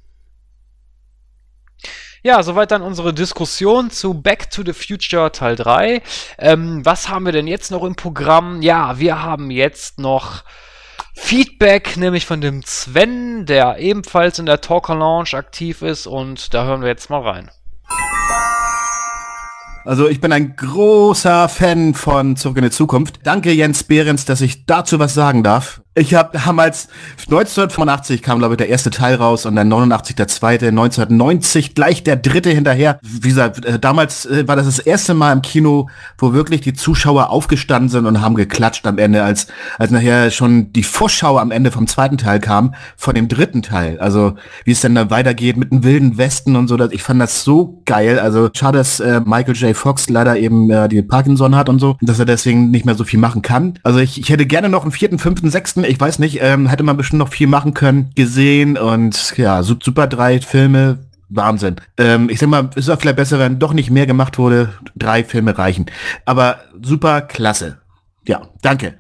[2.22, 6.02] Ja, soweit dann unsere Diskussion zu Back to the Future Teil 3.
[6.38, 8.62] Ähm, was haben wir denn jetzt noch im Programm?
[8.62, 10.44] Ja, wir haben jetzt noch
[11.22, 16.66] Feedback, nämlich von dem Sven, der ebenfalls in der Talker Lounge aktiv ist und da
[16.66, 17.52] hören wir jetzt mal rein.
[19.86, 23.20] Also ich bin ein großer Fan von Zurück in die Zukunft.
[23.24, 25.82] Danke Jens Behrens, dass ich dazu was sagen darf.
[26.00, 26.88] Ich habe damals
[27.26, 32.04] 1985 kam glaube ich der erste Teil raus und dann 89 der zweite, 1990 gleich
[32.04, 33.00] der dritte hinterher.
[33.02, 36.74] Wie gesagt, äh, damals äh, war das das erste Mal im Kino, wo wirklich die
[36.74, 39.48] Zuschauer aufgestanden sind und haben geklatscht am Ende, als
[39.78, 44.00] als nachher schon die Vorschau am Ende vom zweiten Teil kam von dem dritten Teil.
[44.00, 46.78] Also wie es dann da weitergeht mit dem wilden Westen und so.
[46.78, 48.20] Dass, ich fand das so geil.
[48.20, 49.76] Also schade, dass äh, Michael J.
[49.76, 53.04] Fox leider eben äh, die Parkinson hat und so, dass er deswegen nicht mehr so
[53.04, 53.78] viel machen kann.
[53.84, 56.84] Also ich, ich hätte gerne noch einen vierten, fünften, sechsten ich weiß nicht, ähm, hätte
[56.84, 61.00] man bestimmt noch viel machen können, gesehen und ja, super drei Filme,
[61.30, 61.78] Wahnsinn.
[61.98, 64.74] Ähm, ich sag mal, es ist auch vielleicht besser, wenn doch nicht mehr gemacht wurde.
[64.96, 65.88] Drei Filme reichen.
[66.26, 67.80] Aber super klasse.
[68.28, 69.00] Ja, danke.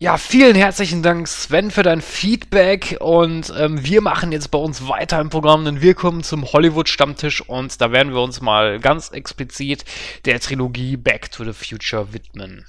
[0.00, 2.96] Ja, vielen herzlichen Dank, Sven, für dein Feedback.
[3.00, 7.42] Und ähm, wir machen jetzt bei uns weiter im Programm, denn wir kommen zum Hollywood-Stammtisch
[7.42, 9.84] und da werden wir uns mal ganz explizit
[10.24, 12.64] der Trilogie Back to the Future widmen.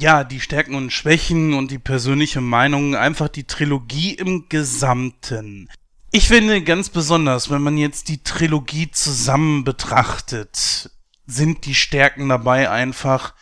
[0.00, 5.68] Ja, die Stärken und Schwächen und die persönliche Meinung, einfach die Trilogie im Gesamten.
[6.12, 10.92] Ich finde ganz besonders, wenn man jetzt die Trilogie zusammen betrachtet,
[11.26, 13.34] sind die Stärken dabei einfach,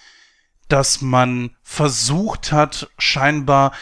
[0.69, 3.73] dass man versucht hat, scheinbar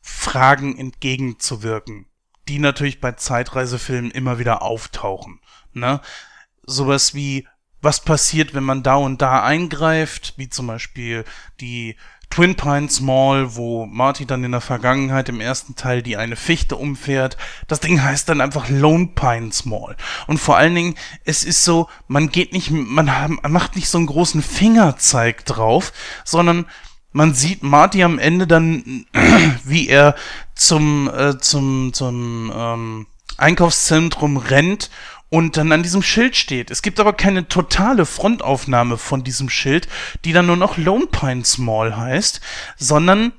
[0.00, 2.06] Fragen entgegenzuwirken,
[2.46, 5.40] die natürlich bei Zeitreisefilmen immer wieder auftauchen.
[5.72, 6.00] Ne?
[6.62, 7.48] Sowas wie,
[7.80, 11.24] was passiert, wenn man da und da eingreift, wie zum Beispiel
[11.60, 11.96] die
[12.32, 16.76] Twin Pines Mall, wo Marty dann in der Vergangenheit im ersten Teil die eine Fichte
[16.76, 17.36] umfährt.
[17.68, 19.98] Das Ding heißt dann einfach Lone Pines Mall.
[20.26, 20.94] Und vor allen Dingen,
[21.26, 25.92] es ist so, man geht nicht, man, macht nicht so einen großen Fingerzeig drauf,
[26.24, 26.64] sondern
[27.12, 29.04] man sieht Marty am Ende dann,
[29.64, 30.14] wie er
[30.54, 33.06] zum, äh, zum, zum ähm,
[33.36, 34.88] Einkaufszentrum rennt
[35.32, 36.70] und dann an diesem Schild steht.
[36.70, 39.88] Es gibt aber keine totale Frontaufnahme von diesem Schild,
[40.26, 42.42] die dann nur noch Lone Pines Mall heißt,
[42.76, 43.32] sondern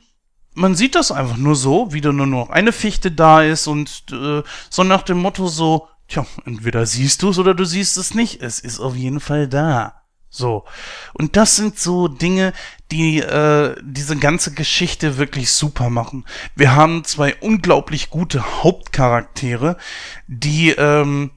[0.56, 4.06] man sieht das einfach nur so, wie da nur noch eine Fichte da ist und
[4.12, 4.42] äh,
[4.72, 8.42] so nach dem Motto so, tja, entweder siehst du es oder du siehst es nicht.
[8.42, 10.02] Es ist auf jeden Fall da.
[10.32, 10.66] So.
[11.14, 12.54] Und das sind so Dinge,
[12.92, 16.26] die äh, diese ganze Geschichte wirklich super machen.
[16.56, 19.78] Wir haben zwei unglaublich gute Hauptcharaktere,
[20.26, 21.30] die ähm,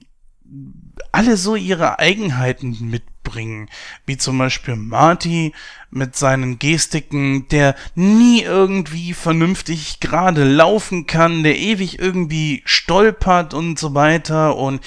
[1.13, 3.69] alle so ihre Eigenheiten mitbringen,
[4.05, 5.55] wie zum Beispiel Marty
[5.91, 13.79] mit seinen Gestiken, der nie irgendwie vernünftig gerade laufen kann, der ewig irgendwie stolpert und
[13.79, 14.81] so weiter und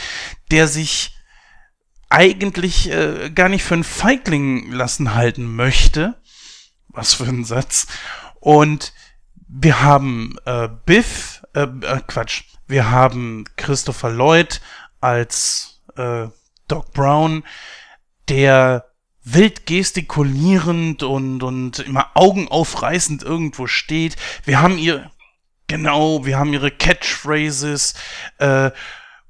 [0.52, 1.15] der sich
[2.10, 6.15] eigentlich äh, gar nicht für einen Feigling lassen halten möchte.
[6.88, 7.88] Was für ein Satz.
[8.40, 8.94] Und
[9.48, 14.61] wir haben äh, Biff, äh, äh, Quatsch, wir haben Christopher Lloyd
[15.02, 16.28] als äh,
[16.68, 17.44] Doc Brown,
[18.28, 18.86] der
[19.24, 24.16] wild gestikulierend und, und immer augenaufreißend irgendwo steht.
[24.46, 25.12] Wir haben ihr,
[25.68, 27.94] genau, wir haben ihre Catchphrases,
[28.38, 28.72] äh,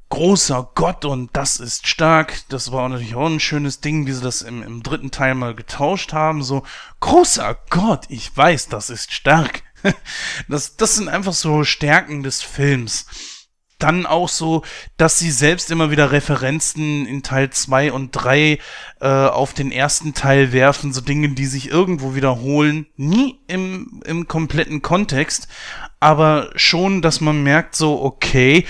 [0.09, 2.33] großer Gott und das ist stark.
[2.49, 5.53] Das war natürlich auch ein schönes Ding, wie sie das im, im dritten Teil mal
[5.53, 6.43] getauscht haben.
[6.43, 6.63] So,
[6.99, 9.63] großer Gott, ich weiß, das ist stark.
[10.47, 13.05] das, das sind einfach so Stärken des Films
[13.79, 14.63] dann auch so,
[14.97, 18.59] dass sie selbst immer wieder Referenzen in Teil 2 und 3
[18.99, 22.85] äh, auf den ersten Teil werfen, so Dinge, die sich irgendwo wiederholen.
[22.97, 25.47] Nie im, im kompletten Kontext,
[25.99, 28.65] aber schon, dass man merkt, so, okay,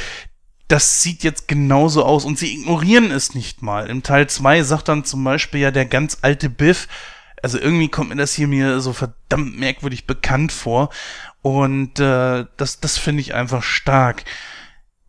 [0.68, 3.90] das sieht jetzt genauso aus und sie ignorieren es nicht mal.
[3.90, 6.88] Im Teil 2 sagt dann zum Beispiel ja der ganz alte Biff,
[7.42, 10.90] also irgendwie kommt mir das hier mir so verdammt merkwürdig bekannt vor
[11.42, 14.26] und äh, das, das finde ich einfach stark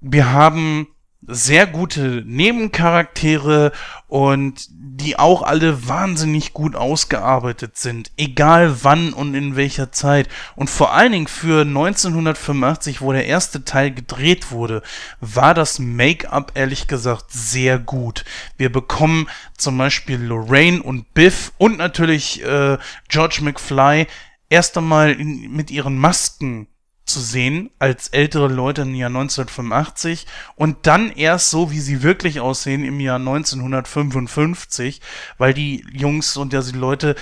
[0.01, 0.87] wir haben
[1.27, 3.73] sehr gute Nebencharaktere
[4.09, 10.29] und die auch alle wahnsinnig gut ausgearbeitet sind, egal wann und in welcher Zeit.
[10.57, 14.83] Und vor allen Dingen für 1985, wo der erste Teil gedreht wurde,
[15.21, 18.25] war das Make-up ehrlich gesagt sehr gut.
[18.57, 22.79] Wir bekommen zum Beispiel Lorraine und Biff und natürlich äh,
[23.09, 24.07] George McFly
[24.49, 26.67] erst einmal in, mit ihren Masken
[27.13, 30.27] zu sehen als ältere Leute im Jahr 1985
[30.57, 35.01] und dann erst so, wie sie wirklich aussehen im Jahr 1955,
[35.39, 37.17] weil die Jungs und ja, die Leute,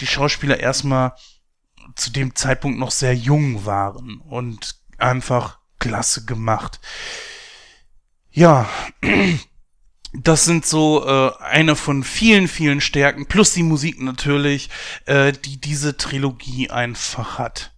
[0.00, 1.12] die Schauspieler erstmal
[1.96, 6.80] zu dem Zeitpunkt noch sehr jung waren und einfach klasse gemacht.
[8.30, 8.68] Ja,
[10.12, 14.70] das sind so äh, eine von vielen, vielen Stärken, plus die Musik natürlich,
[15.06, 17.69] äh, die diese Trilogie einfach hat.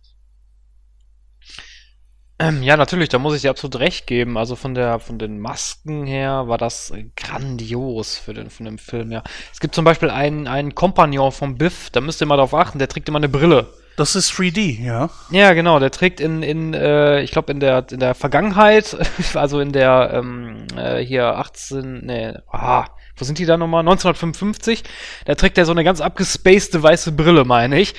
[2.43, 4.37] Ähm, ja, natürlich, da muss ich dir absolut recht geben.
[4.37, 9.13] Also von der, von den Masken her war das grandios für den, von dem Film,
[9.13, 9.23] ja.
[9.53, 12.81] Es gibt zum Beispiel einen, einen Kompagnon vom Biff, da müsst ihr mal drauf achten,
[12.81, 13.69] der trägt immer eine Brille.
[13.97, 15.11] Das ist 3D, ja.
[15.31, 18.97] Ja, genau, der trägt in, in äh, ich glaube in der, in der Vergangenheit,
[19.35, 22.87] also in der, ähm, äh, hier 18, nee, ah,
[23.17, 23.81] wo sind die da nochmal?
[23.81, 24.83] 1955,
[25.27, 27.95] da trägt er so eine ganz abgespacede weiße Brille, meine ich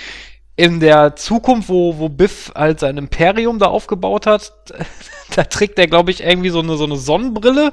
[0.56, 4.54] in der Zukunft, wo, wo Biff halt sein Imperium da aufgebaut hat,
[5.36, 7.72] da trägt er, glaube ich, irgendwie so eine, so eine Sonnenbrille.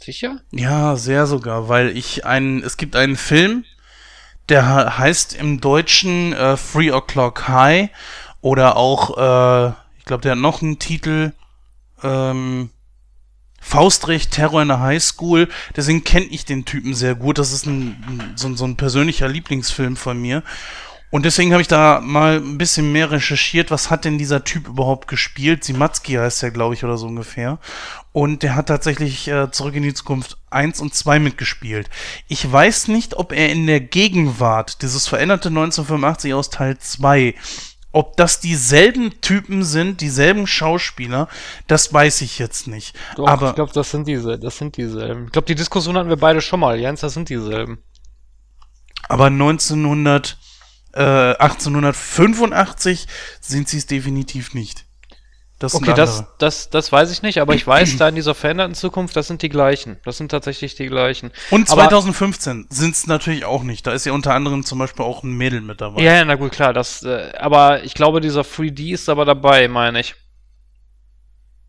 [0.00, 0.40] Sicher?
[0.52, 3.64] Ja, sehr sogar, weil ich einen, es gibt einen Film,
[4.48, 7.90] Der heißt im Deutschen äh, Three O'Clock High
[8.40, 11.32] oder auch, äh, ich glaube, der hat noch einen Titel,
[12.02, 12.70] ähm,
[13.60, 15.48] Faustrecht, Terror in der Highschool.
[15.74, 17.38] Deswegen kenne ich den Typen sehr gut.
[17.38, 20.44] Das ist ein, so, so ein persönlicher Lieblingsfilm von mir.
[21.10, 24.66] Und deswegen habe ich da mal ein bisschen mehr recherchiert, was hat denn dieser Typ
[24.66, 25.62] überhaupt gespielt?
[25.62, 27.58] Simatzki heißt der, glaube ich, oder so ungefähr.
[28.12, 31.88] Und der hat tatsächlich äh, Zurück in die Zukunft 1 und 2 mitgespielt.
[32.28, 37.34] Ich weiß nicht, ob er in der Gegenwart, dieses veränderte 1985 aus Teil 2,
[37.92, 41.28] ob das dieselben Typen sind, dieselben Schauspieler,
[41.66, 42.94] das weiß ich jetzt nicht.
[43.14, 45.26] Doch, Aber ich glaube, das sind diese, das sind dieselben.
[45.26, 47.78] Ich glaube, die Diskussion hatten wir beide schon mal, Jens, das sind dieselben.
[49.08, 50.36] Aber 1900
[50.96, 53.06] äh, 1885
[53.40, 54.86] sind sie es definitiv nicht.
[55.58, 58.74] Das okay, das, das, das weiß ich nicht, aber ich weiß, da in dieser veränderten
[58.74, 59.98] Zukunft, das sind die gleichen.
[60.04, 61.30] Das sind tatsächlich die gleichen.
[61.50, 63.86] Und 2015 sind es natürlich auch nicht.
[63.86, 66.02] Da ist ja unter anderem zum Beispiel auch ein Mädel mit dabei.
[66.02, 66.74] Ja, na gut, klar.
[66.74, 70.14] Das, äh, aber ich glaube, dieser 3D ist aber dabei, meine ich.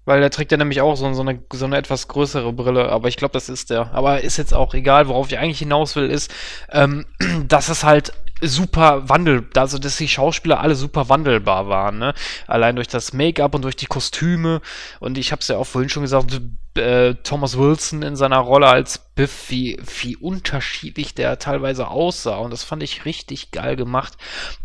[0.04, 3.10] Weil der trägt ja nämlich auch so, so, eine, so eine etwas größere Brille, aber
[3.10, 3.94] ich glaube, das ist der.
[3.94, 6.34] Aber ist jetzt auch egal, worauf ich eigentlich hinaus will, ist,
[6.72, 7.06] ähm,
[7.48, 12.14] dass es halt super wandel, also dass die Schauspieler alle super wandelbar waren, ne?
[12.48, 14.62] Allein durch das Make-up und durch die Kostüme.
[15.00, 16.42] Und ich habe es ja auch vorhin schon gesagt,
[16.78, 22.38] äh, Thomas Wilson in seiner Rolle als Biff, wie, wie unterschiedlich der teilweise aussah.
[22.38, 24.14] Und das fand ich richtig geil gemacht.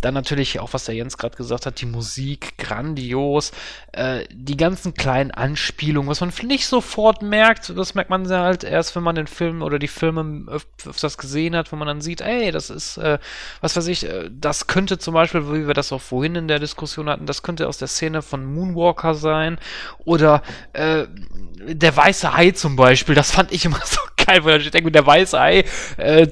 [0.03, 3.53] Dann natürlich auch, was der Jens gerade gesagt hat, die Musik, grandios.
[3.93, 8.95] Äh, die ganzen kleinen Anspielungen, was man nicht sofort merkt, das merkt man halt erst,
[8.95, 12.21] wenn man den Film oder die Filme öf öfters gesehen hat, wo man dann sieht,
[12.21, 13.19] ey, das ist, äh,
[13.61, 16.59] was weiß ich, äh, das könnte zum Beispiel, wie wir das auch vorhin in der
[16.59, 19.59] Diskussion hatten, das könnte aus der Szene von Moonwalker sein.
[20.05, 21.07] Oder äh,
[21.65, 25.07] der weiße Hai zum Beispiel, das fand ich immer so geil, weil ich denke, der
[25.07, 25.65] weiße Hai,
[25.97, 26.29] äh,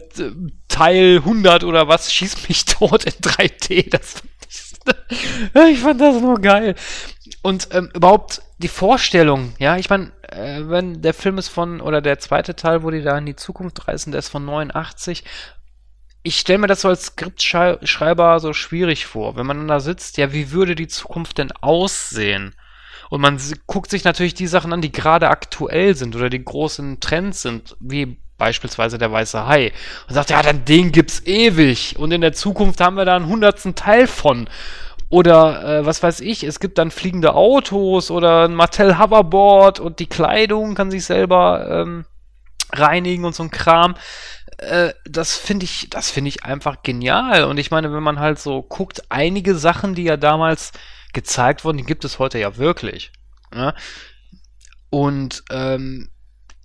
[0.68, 3.90] Teil 100 oder was, schießt mich tot in 3D.
[3.90, 6.74] Das fand ich, ich fand das nur geil.
[7.42, 12.00] Und ähm, überhaupt die Vorstellung, ja, ich meine, äh, wenn der Film ist von, oder
[12.00, 15.24] der zweite Teil, wo die da in die Zukunft reisen, der ist von 89.
[16.22, 20.34] Ich stelle mir das so als Skriptschreiber so schwierig vor, wenn man da sitzt, ja,
[20.34, 22.54] wie würde die Zukunft denn aussehen?
[23.10, 27.00] Und man guckt sich natürlich die Sachen an, die gerade aktuell sind oder die großen
[27.00, 29.72] Trends sind, wie beispielsweise der weiße Hai.
[30.08, 31.96] Und sagt, ja, dann den gibt's ewig.
[31.98, 34.48] Und in der Zukunft haben wir da einen hundertsten Teil von.
[35.10, 39.98] Oder äh, was weiß ich, es gibt dann fliegende Autos oder ein Mattel Hoverboard und
[39.98, 42.04] die Kleidung kann sich selber ähm,
[42.72, 43.96] reinigen und so ein Kram.
[44.58, 47.42] Äh, das finde ich, das finde ich einfach genial.
[47.42, 50.70] Und ich meine, wenn man halt so guckt, einige Sachen, die ja damals
[51.12, 53.12] gezeigt worden, die gibt es heute ja wirklich.
[53.52, 53.74] Ne?
[54.90, 56.10] Und ähm,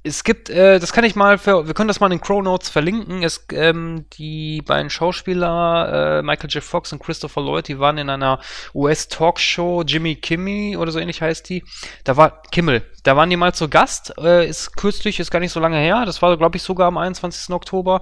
[0.06, 2.44] es gibt, äh, das kann ich mal, für, wir können das mal in den Crow
[2.44, 3.24] Notes verlinken.
[3.24, 6.64] Es, ähm, die beiden Schauspieler, äh, Michael J.
[6.64, 8.40] Fox und Christopher Lloyd, die waren in einer
[8.76, 11.64] US-Talkshow, Jimmy Kimmy oder so ähnlich heißt die.
[12.04, 15.52] Da war Kimmel, da waren die mal zu Gast, äh, ist kürzlich, ist gar nicht
[15.52, 16.04] so lange her.
[16.06, 17.56] Das war, glaube ich, sogar am 21.
[17.56, 18.02] Oktober.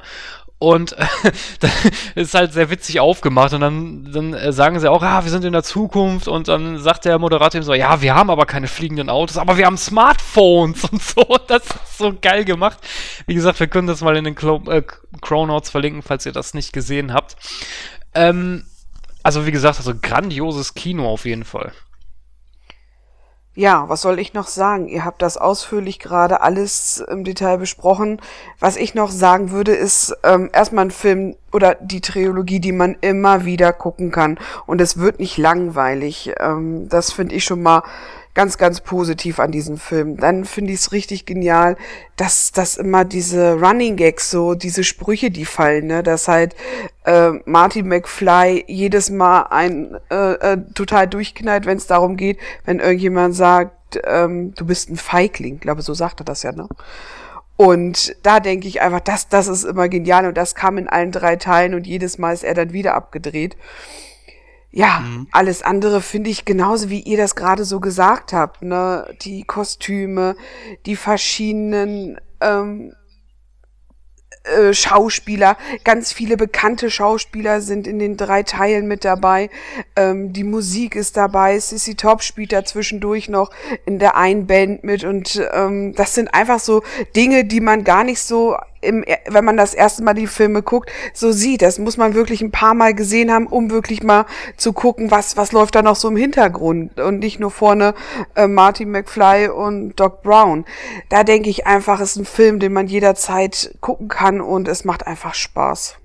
[0.64, 1.06] Und äh,
[2.16, 3.54] ist halt sehr witzig aufgemacht.
[3.54, 6.30] Und dann, dann äh, sagen sie auch, ah, wir sind in der Zukunft.
[6.30, 9.58] Und dann sagt der Moderator ihm so, ja, wir haben aber keine fliegenden Autos, aber
[9.58, 11.26] wir haben Smartphones und so.
[11.48, 12.78] Das ist so geil gemacht.
[13.28, 14.84] Wie gesagt, wir können das mal in den Clo äh,
[15.64, 17.36] verlinken, falls ihr das nicht gesehen habt.
[18.14, 18.64] Ähm,
[19.22, 21.74] also wie gesagt, also grandioses Kino auf jeden Fall.
[23.56, 24.88] Ja, was soll ich noch sagen?
[24.88, 28.20] Ihr habt das ausführlich gerade alles im Detail besprochen.
[28.60, 32.98] Was ich noch sagen würde, ist ähm, erstmal ein Film oder die Trilogie, die man
[33.02, 34.40] immer wieder gucken kann.
[34.66, 36.34] Und es wird nicht langweilig.
[36.40, 37.84] Ähm, das finde ich schon mal
[38.34, 40.18] ganz, ganz positiv an diesem Film.
[40.18, 41.78] Dann finde ich es richtig genial,
[42.16, 46.56] dass, dass immer diese Running Gags, so diese Sprüche, die fallen, ne, dass halt
[47.06, 52.80] äh, Martin McFly jedes Mal ein äh, äh, total durchknallt, wenn es darum geht, wenn
[52.80, 55.56] irgendjemand sagt, ähm, du bist ein Feigling.
[55.56, 56.68] Ich glaube, so sagt er das ja, ne?
[57.56, 61.12] Und da denke ich einfach, das, das ist immer genial und das kam in allen
[61.12, 63.56] drei Teilen und jedes Mal ist er dann wieder abgedreht.
[64.76, 65.28] Ja, mhm.
[65.32, 69.06] alles andere finde ich genauso, wie ihr das gerade so gesagt habt, ne?
[69.22, 70.36] Die Kostüme,
[70.88, 72.92] die verschiedenen ähm,
[74.46, 79.52] äh, Schauspieler, ganz viele bekannte Schauspieler sind in den drei Teilen mit dabei.
[79.96, 83.52] Ähm, die Musik ist dabei, Sissy Top spielt da zwischendurch noch
[83.86, 86.82] in der einen Band mit und ähm, das sind einfach so
[87.16, 90.92] Dinge, die man gar nicht so im, wenn man das erste Mal die Filme guckt,
[91.14, 91.62] so sieht.
[91.62, 94.26] Das muss man wirklich ein paar Mal gesehen haben, um wirklich mal
[94.58, 97.94] zu gucken, was, was läuft da noch so im Hintergrund und nicht nur vorne
[98.36, 100.66] äh, Marty McFly und Doc Brown.
[101.10, 105.08] Da denke ich einfach, ist ein Film, den man jederzeit gucken kann und es macht
[105.08, 105.98] einfach Spaß.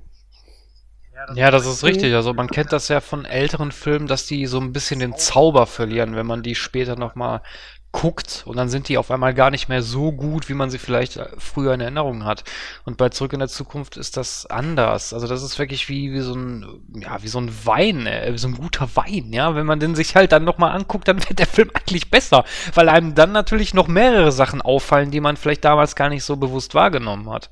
[1.35, 2.15] Ja, das ist richtig.
[2.15, 5.67] Also man kennt das ja von älteren Filmen, dass die so ein bisschen den Zauber
[5.67, 7.43] verlieren, wenn man die später nochmal
[7.91, 10.79] guckt und dann sind die auf einmal gar nicht mehr so gut, wie man sie
[10.79, 12.45] vielleicht äh, früher in Erinnerung hat.
[12.85, 15.15] Und bei Zurück in der Zukunft ist das anders.
[15.15, 18.39] Also das ist wirklich wie, wie so ein, ja, wie so ein Wein, äh, wie
[18.39, 19.55] so ein guter Wein, ja.
[19.55, 22.45] Wenn man den sich halt dann nochmal anguckt, dann wird der Film eigentlich besser,
[22.75, 26.37] weil einem dann natürlich noch mehrere Sachen auffallen, die man vielleicht damals gar nicht so
[26.37, 27.51] bewusst wahrgenommen hat.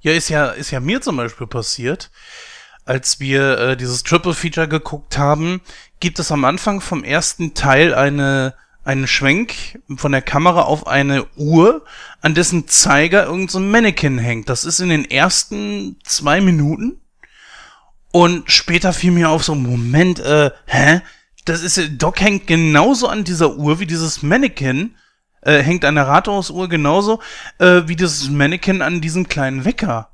[0.00, 2.10] Ja, ist ja, ist ja mir zum Beispiel passiert.
[2.84, 5.60] Als wir äh, dieses Triple Feature geguckt haben,
[6.00, 11.26] gibt es am Anfang vom ersten Teil eine einen Schwenk von der Kamera auf eine
[11.36, 11.84] Uhr,
[12.20, 14.48] an dessen Zeiger irgendein so Mannequin hängt.
[14.48, 17.00] Das ist in den ersten zwei Minuten.
[18.12, 21.02] Und später fiel mir auf so, Moment, äh, hä?
[21.44, 24.94] Das ist, Doc hängt genauso an dieser Uhr wie dieses Mannequin.
[25.40, 27.20] Äh, hängt an der Rathausuhr genauso,
[27.58, 30.10] äh, wie dieses Mannequin an diesem kleinen Wecker.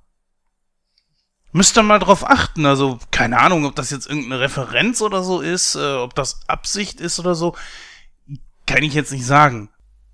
[1.53, 2.67] Müsst ihr mal drauf achten.
[2.67, 7.01] Also, keine Ahnung, ob das jetzt irgendeine Referenz oder so ist, äh, ob das Absicht
[7.01, 7.55] ist oder so.
[8.75, 9.71] Kann ich jetzt nicht sagen.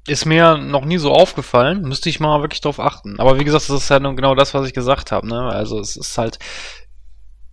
[0.06, 3.18] Ist mir noch nie so aufgefallen, müsste ich mal wirklich drauf achten.
[3.18, 5.26] Aber wie gesagt, das ist ja halt genau das, was ich gesagt habe.
[5.26, 5.40] Ne?
[5.48, 6.38] Also es ist halt,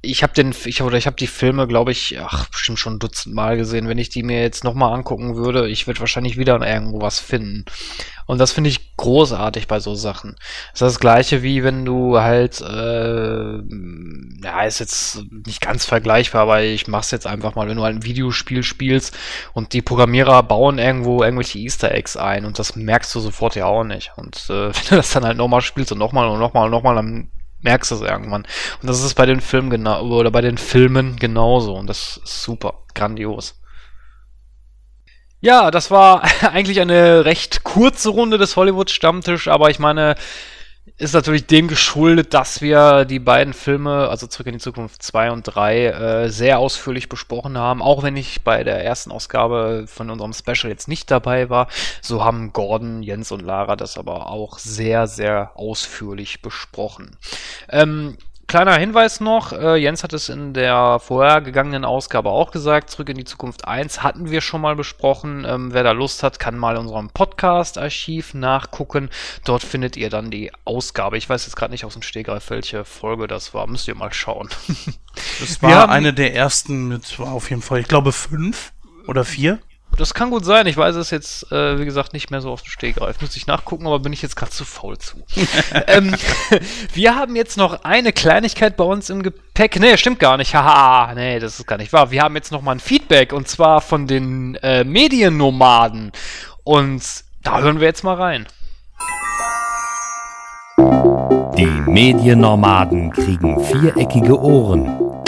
[0.10, 3.00] ich habe den, ich oder ich habe die Filme, glaube ich, ach, bestimmt schon ein
[3.00, 3.88] Dutzend Mal gesehen.
[3.88, 7.66] Wenn ich die mir jetzt nochmal angucken würde, ich würde wahrscheinlich wieder irgendwo was finden.
[8.26, 10.36] Und das finde ich großartig bei so Sachen.
[10.72, 13.58] Das ist das gleiche wie wenn du halt, äh,
[14.44, 17.96] ja, ist jetzt nicht ganz vergleichbar, aber ich mach's jetzt einfach mal, wenn du halt
[17.96, 19.18] ein Videospiel spielst
[19.54, 23.66] und die Programmierer bauen irgendwo irgendwelche Easter Eggs ein und das merkst du sofort ja
[23.66, 24.12] auch nicht.
[24.18, 26.96] Und äh, wenn du das dann halt nochmal spielst und nochmal und nochmal und nochmal,
[26.96, 27.30] dann
[27.62, 28.44] merkst du es irgendwann.
[28.82, 32.44] Und das ist bei den Filmen genau oder bei den Filmen genauso und das ist
[32.44, 33.60] super, grandios.
[35.40, 40.16] Ja, das war eigentlich eine recht kurze Runde des Hollywood-Stammtisch, aber ich meine,
[40.98, 45.32] ist natürlich dem geschuldet, dass wir die beiden Filme, also Zurück in die Zukunft 2
[45.32, 47.82] und 3, äh, sehr ausführlich besprochen haben.
[47.82, 51.68] Auch wenn ich bei der ersten Ausgabe von unserem Special jetzt nicht dabei war,
[52.02, 57.18] so haben Gordon, Jens und Lara das aber auch sehr, sehr ausführlich besprochen.
[57.70, 63.10] Ähm, Kleiner Hinweis noch, äh, Jens hat es in der vorhergegangenen Ausgabe auch gesagt, Zurück
[63.10, 65.44] in die Zukunft 1 hatten wir schon mal besprochen.
[65.46, 69.10] Ähm, wer da Lust hat, kann mal in unserem Podcast-Archiv nachgucken.
[69.44, 71.18] Dort findet ihr dann die Ausgabe.
[71.18, 73.68] Ich weiß jetzt gerade nicht aus dem Stegreif, welche Folge das war.
[73.68, 74.48] Müsst ihr mal schauen.
[75.42, 78.72] Das war eine der ersten mit, war auf jeden Fall, ich glaube, fünf
[79.08, 79.60] oder vier.
[79.98, 80.68] Das kann gut sein.
[80.68, 83.20] Ich weiß es jetzt, äh, wie gesagt, nicht mehr so auf den Stegreif.
[83.20, 85.18] Muss ich nachgucken, aber bin ich jetzt gerade zu faul zu.
[85.88, 86.16] ähm,
[86.94, 89.80] wir haben jetzt noch eine Kleinigkeit bei uns im Gepäck.
[89.80, 90.54] Nee, stimmt gar nicht.
[90.54, 92.12] Haha, nee, das ist gar nicht wahr.
[92.12, 96.12] Wir haben jetzt noch mal ein Feedback und zwar von den äh, Mediennomaden.
[96.64, 97.04] Und
[97.42, 98.46] da hören wir jetzt mal rein.
[101.58, 105.26] Die Mediennomaden kriegen viereckige Ohren.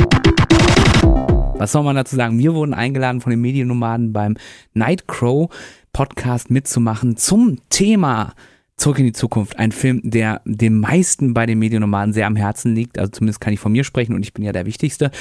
[1.60, 2.40] Was soll man dazu sagen?
[2.40, 4.38] Wir wurden eingeladen von den Mediennomaden beim
[4.73, 5.53] Nightcrow
[5.91, 8.34] Podcast mitzumachen zum Thema
[8.77, 9.60] Zurück in die Zukunft.
[9.60, 12.98] Ein Film, der den meisten bei den Mediennomaden sehr am Herzen liegt.
[12.98, 15.11] Also zumindest kann ich von mir sprechen und ich bin ja der Wichtigste.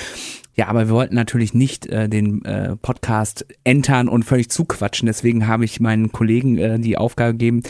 [0.55, 5.07] Ja, aber wir wollten natürlich nicht äh, den äh, Podcast entern und völlig zuquatschen.
[5.07, 7.65] Deswegen habe ich meinen Kollegen äh, die Aufgabe gegeben,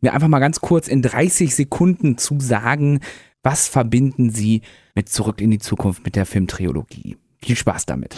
[0.00, 3.00] mir einfach mal ganz kurz in 30 Sekunden zu sagen,
[3.42, 4.62] was verbinden Sie
[4.94, 7.18] mit Zurück in die Zukunft mit der Filmtrilogie?
[7.46, 8.12] Viel Spaß damit.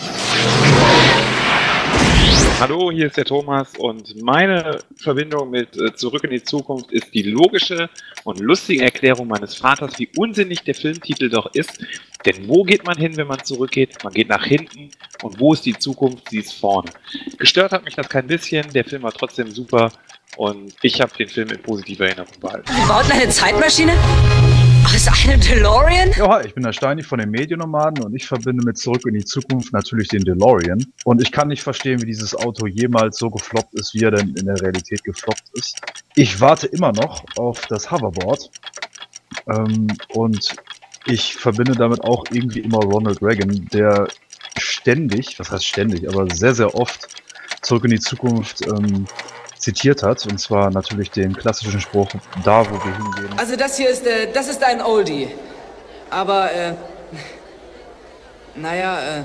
[2.61, 7.13] Hallo, hier ist der Thomas und meine Verbindung mit äh, Zurück in die Zukunft ist
[7.13, 7.91] die logische
[8.25, 11.79] und lustige Erklärung meines Vaters, wie unsinnig der Filmtitel doch ist.
[12.27, 14.03] Denn wo geht man hin, wenn man zurückgeht?
[14.03, 14.91] Man geht nach hinten
[15.23, 16.31] und wo ist die Zukunft?
[16.31, 16.91] Sie ist vorne.
[17.39, 19.93] Gestört hat mich das kein bisschen, der Film war trotzdem super
[20.37, 22.69] und ich habe den Film in positiver Erinnerung behalten.
[22.69, 23.93] Wir bauten eine Zeitmaschine?
[24.85, 26.11] Aus einem DeLorean?
[26.17, 29.15] Ja, hi, ich bin der Steini von den Mediennomaden und ich verbinde mit Zurück in
[29.15, 30.85] die Zukunft natürlich den DeLorean.
[31.05, 34.35] Und ich kann nicht verstehen, wie dieses Auto jemals so gefloppt ist, wie er denn
[34.35, 35.77] in der Realität gefloppt ist.
[36.15, 38.51] Ich warte immer noch auf das Hoverboard.
[39.49, 40.57] Ähm, und
[41.07, 44.09] ich verbinde damit auch irgendwie immer Ronald Reagan, der
[44.57, 47.09] ständig, was heißt ständig, aber sehr, sehr oft
[47.63, 49.07] Zurück in die Zukunft ähm,
[49.59, 50.25] zitiert hat.
[50.27, 52.09] Und zwar natürlich den klassischen Spruch,
[52.45, 53.39] da wo wir hingehen.
[53.39, 55.29] Also das hier ist, äh, das ist ein Oldie.
[56.11, 56.73] Aber, äh,
[58.55, 59.23] naja, äh,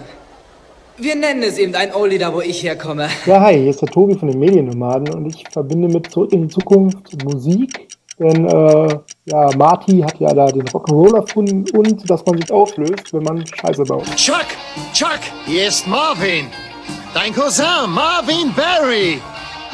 [0.98, 3.08] wir nennen es eben ein Oldie, da wo ich herkomme.
[3.26, 6.44] Ja, hi, hier ist der Tobi von den Mediennomaden und ich verbinde mit Zurück in
[6.44, 7.88] die Zukunft Musik.
[8.20, 13.12] Denn, äh, ja, Marty hat ja da den Rock'n'Roll erfunden und dass man sich auflöst,
[13.12, 14.06] wenn man Scheiße baut.
[14.16, 14.46] Chuck!
[14.94, 15.20] Chuck!
[15.46, 16.48] Hier ist Marvin!
[17.14, 19.20] Dein Cousin, Marvin Barry!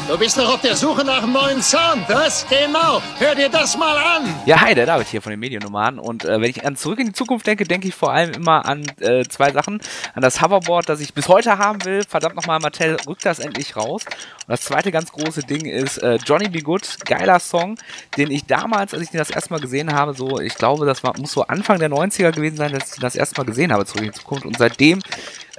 [0.09, 2.43] Du bist doch auf der Suche nach einem neuen Sound, was?
[2.49, 2.99] Genau.
[3.19, 4.23] Hör dir das mal an.
[4.47, 5.99] Ja, hi, der David hier von den Mediennomaden.
[5.99, 8.65] Und äh, wenn ich an Zurück in die Zukunft denke, denke ich vor allem immer
[8.65, 9.79] an äh, zwei Sachen.
[10.15, 12.01] An das Hoverboard, das ich bis heute haben will.
[12.09, 14.03] Verdammt nochmal, Mattel rückt das endlich raus.
[14.05, 17.77] Und das zweite ganz große Ding ist äh, Johnny Be Good, geiler Song,
[18.17, 21.03] den ich damals, als ich den das erste Mal gesehen habe, so, ich glaube, das
[21.03, 23.71] war, muss so Anfang der 90er gewesen sein, dass ich den das erste Mal gesehen
[23.71, 24.45] habe, Zurück in die Zukunft.
[24.47, 25.03] Und seitdem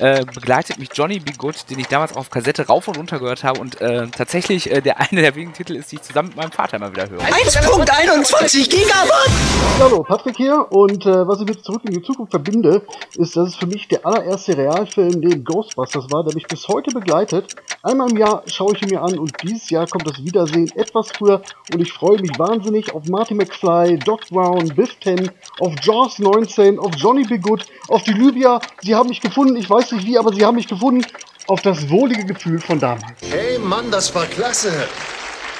[0.01, 3.45] äh, begleitet mich Johnny Be Good, den ich damals auf Kassette rauf und runter gehört
[3.45, 6.39] habe und äh, tatsächlich äh, der eine der wenigen Titel ist, die ich zusammen mit
[6.39, 7.21] meinem Vater immer wieder höre.
[7.21, 9.31] 1.21 Gigawatt!
[9.79, 12.83] Hallo, Patrick hier und äh, was ich mit Zurück in die Zukunft verbinde,
[13.17, 16.91] ist, dass es für mich der allererste Realfilm neben Ghostbusters war, der mich bis heute
[16.93, 17.55] begleitet.
[17.83, 21.13] Einmal im Jahr schaue ich ihn mir an und dieses Jahr kommt das Wiedersehen etwas
[21.13, 25.31] früher und ich freue mich wahnsinnig auf Marty McFly, Doc Brown, Biff 10,
[25.61, 27.39] auf Jaws 19, auf Johnny B.
[27.39, 28.61] Good, auf die Libya.
[28.81, 31.05] Sie haben mich gefunden, ich weiß nicht wie, aber sie haben mich gefunden
[31.47, 33.05] auf das wohlige Gefühl von damals.
[33.23, 34.73] Hey Mann, das war klasse.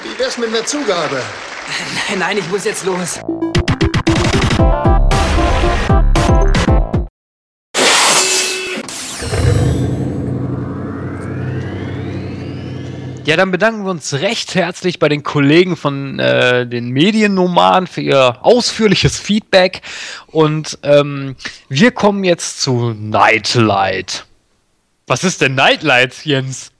[0.03, 1.21] Wie wär's mit einer Zugabe?
[2.09, 3.19] Nein, nein, ich muss jetzt los.
[13.23, 18.01] Ja, dann bedanken wir uns recht herzlich bei den Kollegen von äh, den Mediennomaden für
[18.01, 19.81] ihr ausführliches Feedback.
[20.25, 21.35] Und ähm,
[21.69, 24.25] wir kommen jetzt zu Nightlight.
[25.05, 26.71] Was ist denn Nightlight, Jens?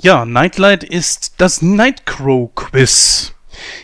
[0.00, 3.34] Ja, Nightlight ist das Nightcrow-Quiz.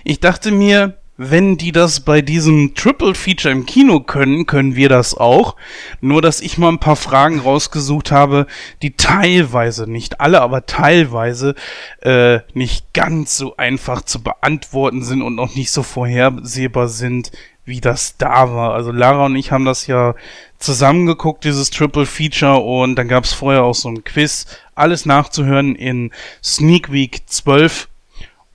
[0.05, 0.97] Ich dachte mir,
[1.31, 5.57] wenn die das bei diesem Triple Feature im Kino können, können wir das auch.
[6.01, 8.47] Nur, dass ich mal ein paar Fragen rausgesucht habe,
[8.83, 11.55] die teilweise, nicht alle, aber teilweise
[12.01, 17.31] äh, nicht ganz so einfach zu beantworten sind und noch nicht so vorhersehbar sind,
[17.65, 18.75] wie das da war.
[18.75, 20.15] Also Lara und ich haben das ja
[20.59, 24.47] zusammengeguckt, dieses Triple Feature, und dann gab es vorher auch so ein Quiz.
[24.75, 26.11] Alles nachzuhören in
[26.43, 27.89] Sneak Week 12.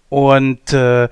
[0.10, 1.10] Und äh,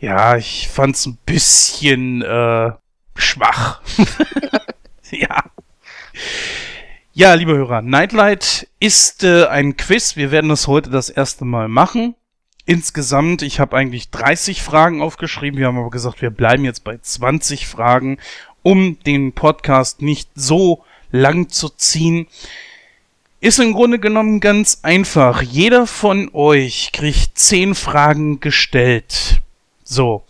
[0.00, 2.70] ja, ich fand's ein bisschen äh,
[3.16, 3.80] schwach.
[5.10, 5.44] ja.
[7.12, 10.14] Ja, liebe Hörer, Nightlight ist äh, ein Quiz.
[10.14, 12.14] Wir werden das heute das erste Mal machen.
[12.64, 15.58] Insgesamt, ich habe eigentlich 30 Fragen aufgeschrieben.
[15.58, 18.18] Wir haben aber gesagt, wir bleiben jetzt bei 20 Fragen,
[18.62, 22.28] um den Podcast nicht so lang zu ziehen.
[23.40, 25.42] Ist im Grunde genommen ganz einfach.
[25.42, 29.40] Jeder von euch kriegt 10 Fragen gestellt.
[29.90, 30.22] So,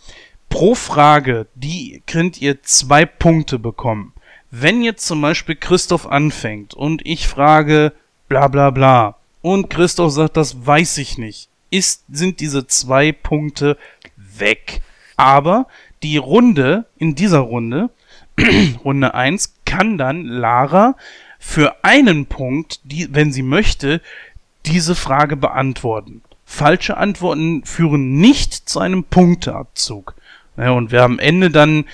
[0.47, 4.13] pro Frage, die könnt ihr zwei Punkte bekommen.
[4.51, 7.91] Wenn jetzt zum Beispiel Christoph anfängt und ich frage
[8.29, 13.77] bla bla bla und Christoph sagt, das weiß ich nicht, ist, sind diese zwei Punkte
[14.15, 14.81] weg.
[15.17, 15.67] Aber
[16.03, 17.89] die Runde, in dieser Runde,
[18.85, 20.95] Runde 1, kann dann Lara
[21.37, 24.01] für einen Punkt, die, wenn sie möchte,
[24.65, 26.21] diese Frage beantworten.
[26.51, 30.15] Falsche Antworten führen nicht zu einem Punkteabzug.
[30.57, 31.85] Ja, und wer am Ende dann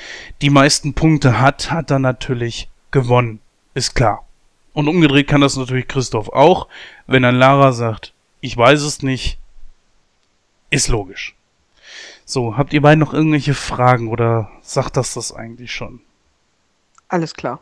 [0.42, 3.42] die meisten Punkte hat, hat dann natürlich gewonnen.
[3.74, 4.25] Ist klar.
[4.72, 6.69] Und umgedreht kann das natürlich Christoph auch.
[7.06, 9.38] Wenn dann Lara sagt, ich weiß es nicht,
[10.69, 11.35] ist logisch.
[12.24, 16.00] So, habt ihr beiden noch irgendwelche Fragen oder sagt das das eigentlich schon?
[17.09, 17.59] Alles klar.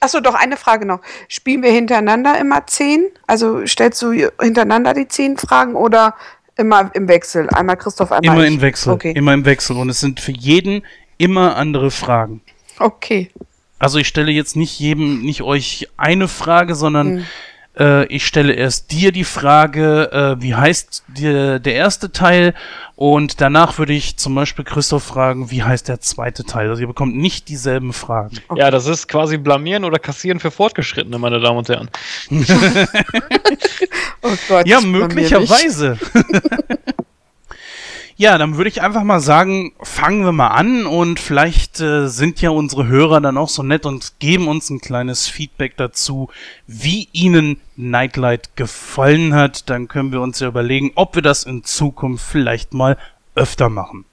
[0.00, 1.00] Achso, doch eine Frage noch.
[1.28, 3.06] Spielen wir hintereinander immer zehn?
[3.26, 6.14] Also stellst du hintereinander die zehn Fragen oder
[6.56, 7.48] immer im Wechsel?
[7.50, 8.54] Einmal Christoph, einmal Immer ich.
[8.54, 8.92] im Wechsel.
[8.92, 9.12] Okay.
[9.16, 9.76] Immer im Wechsel.
[9.76, 10.84] Und es sind für jeden
[11.18, 12.40] immer andere Fragen.
[12.78, 13.30] Okay.
[13.78, 17.26] Also ich stelle jetzt nicht jedem, nicht euch eine Frage, sondern Hm.
[17.78, 22.54] Äh, ich stelle erst dir die Frage, äh, wie heißt der, der erste Teil?
[22.96, 26.68] Und danach würde ich zum Beispiel Christoph fragen, wie heißt der zweite Teil?
[26.68, 28.38] Also ihr bekommt nicht dieselben Fragen.
[28.54, 31.90] Ja, das ist quasi blamieren oder kassieren für Fortgeschrittene, meine Damen und Herren.
[34.26, 34.66] Oh Gott.
[34.66, 35.98] ja, möglicherweise.
[38.16, 42.40] ja, dann würde ich einfach mal sagen, fangen wir mal an und vielleicht äh, sind
[42.40, 46.28] ja unsere Hörer dann auch so nett und geben uns ein kleines Feedback dazu,
[46.66, 49.68] wie ihnen Nightlight gefallen hat.
[49.68, 52.96] Dann können wir uns ja überlegen, ob wir das in Zukunft vielleicht mal
[53.34, 54.04] öfter machen.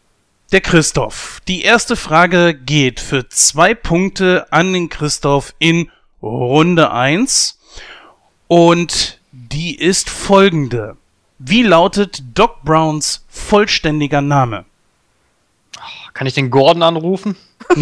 [0.52, 1.40] Der Christoph.
[1.48, 7.60] Die erste Frage geht für zwei Punkte an den Christoph in Runde 1.
[8.48, 10.98] Und die ist folgende.
[11.44, 14.66] Wie lautet Doc Browns vollständiger Name?
[16.14, 17.36] Kann ich den Gordon anrufen?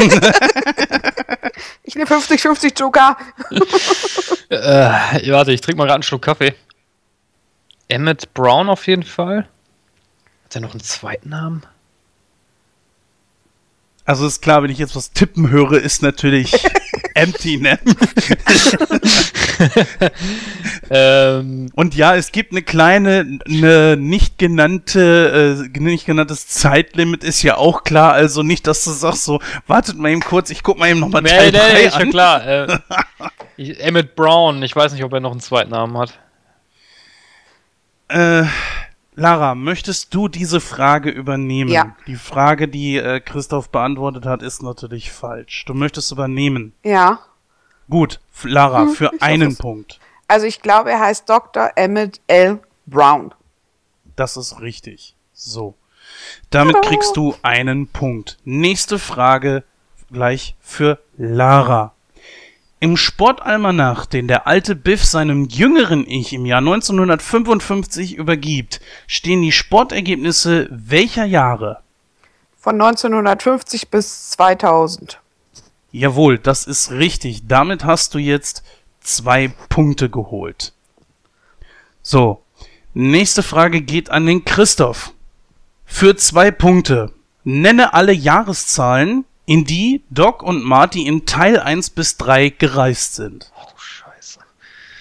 [1.83, 3.17] Ich nehme 50-50 Joker.
[4.49, 6.53] äh, warte, ich trinke mal gerade einen Schluck Kaffee.
[7.87, 9.47] Emmett Brown auf jeden Fall.
[10.45, 11.63] Hat er noch einen zweiten Namen?
[14.05, 16.51] Also ist klar, wenn ich jetzt was tippen höre, ist natürlich
[17.13, 17.79] empty, ne?
[20.89, 27.43] ähm, und ja, es gibt eine kleine, eine nicht genannte, äh, nicht genanntes Zeitlimit, ist
[27.43, 28.13] ja auch klar.
[28.13, 31.21] Also nicht, dass du sagst so, wartet mal eben kurz, ich guck mal eben nochmal
[31.21, 32.01] nee, Teil nee, 3 nee, an.
[32.01, 32.39] schon klar.
[32.49, 32.79] Äh,
[33.57, 36.17] ich, Emmett Brown, ich weiß nicht, ob er noch einen zweiten Namen hat.
[38.07, 38.45] Äh,
[39.19, 41.69] Lara, möchtest du diese Frage übernehmen?
[41.69, 41.95] Ja.
[42.07, 45.65] Die Frage, die äh, Christoph beantwortet hat, ist natürlich falsch.
[45.65, 46.73] Du möchtest übernehmen.
[46.83, 47.19] Ja.
[47.89, 49.99] Gut, Lara, hm, für einen Punkt.
[50.27, 51.71] Also ich glaube, er heißt Dr.
[51.75, 52.59] Emmett L.
[52.85, 53.33] Brown.
[54.15, 55.15] Das ist richtig.
[55.33, 55.75] So.
[56.49, 56.87] Damit Hallo.
[56.87, 58.37] kriegst du einen Punkt.
[58.45, 59.63] Nächste Frage
[60.11, 61.93] gleich für Lara.
[62.81, 69.51] Im Sportalmanach, den der alte Biff seinem jüngeren Ich im Jahr 1955 übergibt, stehen die
[69.51, 71.81] Sportergebnisse welcher Jahre?
[72.57, 75.19] Von 1950 bis 2000.
[75.91, 77.47] Jawohl, das ist richtig.
[77.47, 78.63] Damit hast du jetzt
[79.01, 80.71] zwei Punkte geholt.
[82.01, 82.41] So,
[82.93, 85.11] nächste Frage geht an den Christoph.
[85.85, 87.11] Für zwei Punkte.
[87.43, 93.51] Nenne alle Jahreszahlen, in die Doc und Marty in Teil 1 bis 3 gereist sind.
[93.59, 94.39] Oh, scheiße.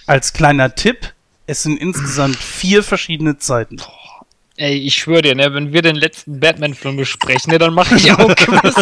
[0.07, 1.13] Als kleiner Tipp,
[1.45, 3.75] es sind insgesamt vier verschiedene Zeiten.
[3.75, 4.25] Boah.
[4.57, 8.11] Ey, ich schwöre dir, ne, wenn wir den letzten Batman-Film besprechen, ne, dann mache ich
[8.11, 8.75] auch Quiz.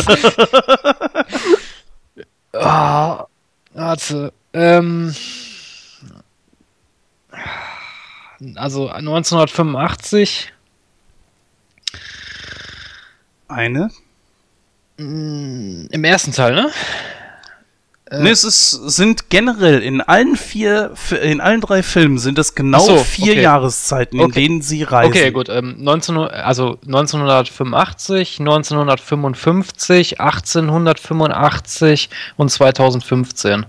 [2.53, 3.25] oh,
[3.73, 4.33] warte.
[4.53, 5.13] Ähm,
[8.55, 10.53] also 1985.
[13.49, 13.91] Eine.
[14.97, 16.71] Mm, Im ersten Teil, ne?
[18.09, 22.55] Äh, ne, es ist, sind generell in allen vier, in allen drei Filmen sind es
[22.55, 23.41] genau so, vier okay.
[23.41, 24.47] Jahreszeiten, in okay.
[24.47, 25.11] denen sie reisen.
[25.11, 25.49] Okay, gut.
[25.49, 33.65] Ähm, 19, also 1985, 1955, 1885 und 2015.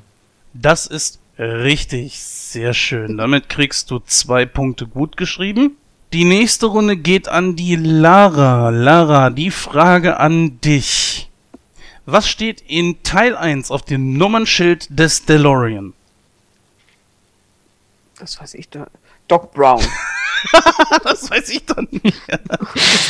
[0.55, 2.21] Das ist richtig.
[2.21, 3.19] Sehr schön.
[3.19, 5.77] Damit kriegst du zwei Punkte gut geschrieben.
[6.13, 8.71] Die nächste Runde geht an die Lara.
[8.71, 11.18] Lara, die Frage an dich.
[12.11, 15.93] Was steht in Teil 1 auf dem Nummernschild des DeLorean?
[18.19, 18.87] Das weiß ich da.
[19.29, 19.85] Doc Brown.
[21.05, 22.17] das weiß ich doch nicht.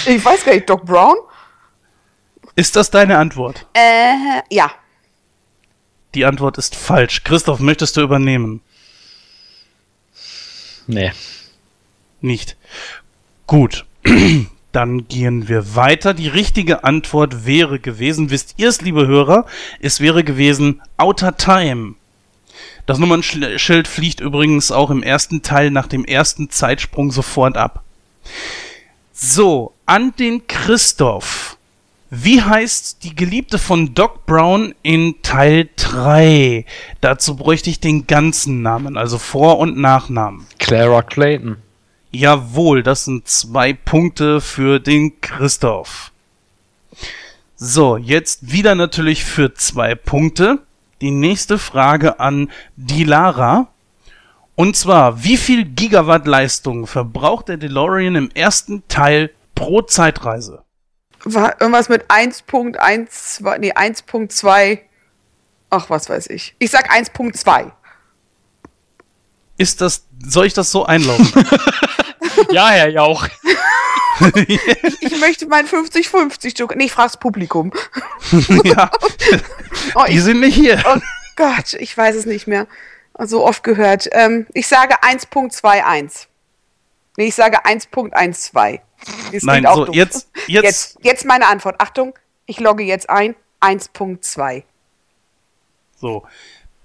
[0.04, 1.16] ich weiß gar nicht, Doc Brown?
[2.56, 3.66] Ist das deine Antwort?
[3.72, 4.72] Äh, ja.
[6.16, 7.22] Die Antwort ist falsch.
[7.22, 8.62] Christoph, möchtest du übernehmen?
[10.88, 11.12] Nee.
[12.20, 12.56] Nicht.
[13.46, 13.86] Gut.
[14.78, 16.14] Dann gehen wir weiter.
[16.14, 19.44] Die richtige Antwort wäre gewesen, wisst ihr es, liebe Hörer,
[19.80, 21.96] es wäre gewesen Outer Time.
[22.86, 27.82] Das Nummernschild fliegt übrigens auch im ersten Teil nach dem ersten Zeitsprung sofort ab.
[29.12, 31.56] So, an den Christoph.
[32.08, 36.64] Wie heißt die Geliebte von Doc Brown in Teil 3?
[37.00, 40.46] Dazu bräuchte ich den ganzen Namen, also Vor- und Nachnamen.
[40.60, 41.56] Clara Clayton.
[42.10, 46.12] Jawohl, das sind zwei Punkte für den Christoph.
[47.56, 50.60] So, jetzt wieder natürlich für zwei Punkte.
[51.00, 53.68] Die nächste Frage an die Lara.
[54.54, 60.64] Und zwar, wie viel Gigawatt Leistung verbraucht der DeLorean im ersten Teil pro Zeitreise?
[61.24, 64.78] War irgendwas mit 1.12, nee, 1.2.
[65.70, 66.56] Ach, was weiß ich.
[66.58, 67.72] Ich sag 1.2.
[69.58, 71.44] Ist das, soll ich das so einlaufen?
[72.50, 73.26] ja, Herr Jauch.
[74.46, 74.60] ich,
[75.00, 76.76] ich möchte mein 50-50 Stück.
[76.76, 77.72] Nee, ich frag's Publikum.
[78.64, 78.90] ja.
[79.94, 80.82] Oh, Die ich, sind nicht hier.
[80.86, 80.98] Oh
[81.36, 82.66] Gott, ich weiß es nicht mehr.
[83.18, 84.08] So oft gehört.
[84.12, 86.26] Ähm, ich sage 1.21.
[87.16, 88.80] Nee, ich sage 1.12.
[89.42, 90.98] Nein, so, jetzt, jetzt, jetzt.
[91.02, 91.80] Jetzt meine Antwort.
[91.80, 92.14] Achtung,
[92.46, 93.34] ich logge jetzt ein.
[93.60, 94.64] 1.2.
[95.96, 96.26] So.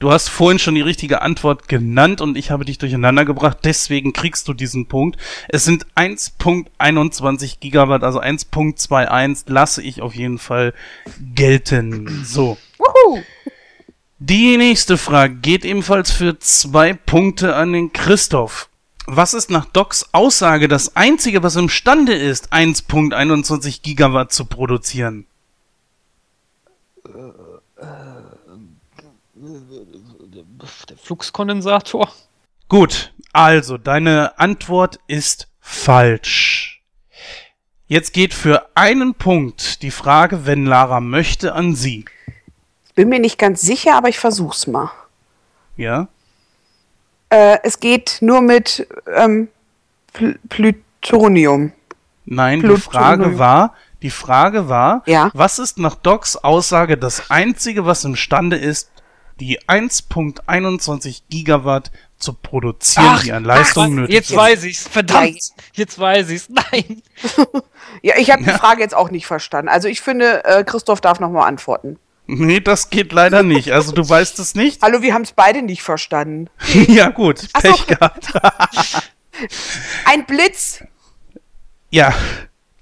[0.03, 4.11] Du hast vorhin schon die richtige Antwort genannt und ich habe dich durcheinander gebracht, deswegen
[4.11, 5.17] kriegst du diesen Punkt.
[5.47, 10.73] Es sind 1.21 Gigawatt, also 1.21 lasse ich auf jeden Fall
[11.33, 12.25] gelten.
[12.25, 12.57] So.
[12.77, 13.21] Wuhu.
[14.19, 18.67] Die nächste Frage geht ebenfalls für zwei Punkte an den Christoph.
[19.05, 25.25] Was ist nach Docs Aussage das einzige, was imstande ist, 1.21 Gigawatt zu produzieren?
[27.05, 27.19] Äh,
[27.81, 28.23] äh
[30.89, 32.09] der Fluxkondensator.
[32.69, 36.81] Gut, also deine Antwort ist falsch.
[37.87, 42.05] Jetzt geht für einen Punkt die Frage, wenn Lara möchte, an Sie.
[42.95, 44.91] Bin mir nicht ganz sicher, aber ich versuch's mal.
[45.75, 46.07] Ja?
[47.29, 49.49] Äh, es geht nur mit ähm,
[50.13, 51.73] Pl Plutonium.
[52.25, 52.75] Nein, Plutonium.
[52.77, 55.31] die Frage war, die Frage war, ja?
[55.33, 58.89] was ist nach Docs Aussage das einzige, was imstande ist,
[59.45, 65.39] die 1.21 Gigawatt zu produzieren, ach, die an Leistung ach, nötig Jetzt weiß ich's, verdammt,
[65.73, 67.01] jetzt weiß ich's, nein.
[68.01, 69.69] ja, ich habe die Frage jetzt auch nicht verstanden.
[69.69, 71.99] Also ich finde, äh, Christoph darf nochmal antworten.
[72.25, 73.73] Nee, das geht leider nicht.
[73.73, 74.81] Also du weißt es nicht.
[74.81, 76.49] Hallo, wir haben es beide nicht verstanden.
[76.87, 77.85] ja gut, Ach Pech so.
[77.85, 78.33] gehabt.
[80.05, 80.83] Ein Blitz.
[81.89, 82.13] Ja,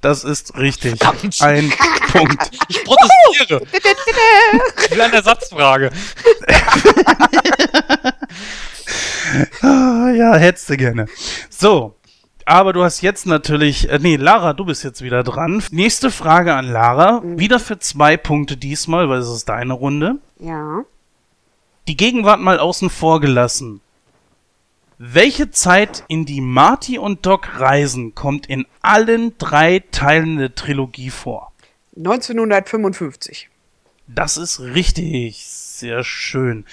[0.01, 0.97] das ist richtig.
[0.97, 1.41] Verdammt.
[1.41, 1.71] Ein
[2.11, 2.51] Punkt.
[2.67, 3.61] Ich protestiere.
[3.71, 5.91] ich will eine Ersatzfrage.
[9.61, 11.07] ah, ja, hättest du gerne.
[11.49, 11.95] So,
[12.45, 15.63] aber du hast jetzt natürlich, äh, nee, Lara, du bist jetzt wieder dran.
[15.71, 17.21] Nächste Frage an Lara.
[17.21, 17.39] Mhm.
[17.39, 20.15] Wieder für zwei Punkte diesmal, weil es ist deine Runde.
[20.39, 20.83] Ja.
[21.87, 23.81] Die Gegenwart mal außen vor gelassen.
[25.03, 31.09] Welche Zeit, in die Marty und Doc reisen, kommt in allen drei Teilen der Trilogie
[31.09, 31.51] vor?
[31.97, 33.49] 1955.
[34.05, 35.43] Das ist richtig.
[35.43, 36.65] Sehr schön.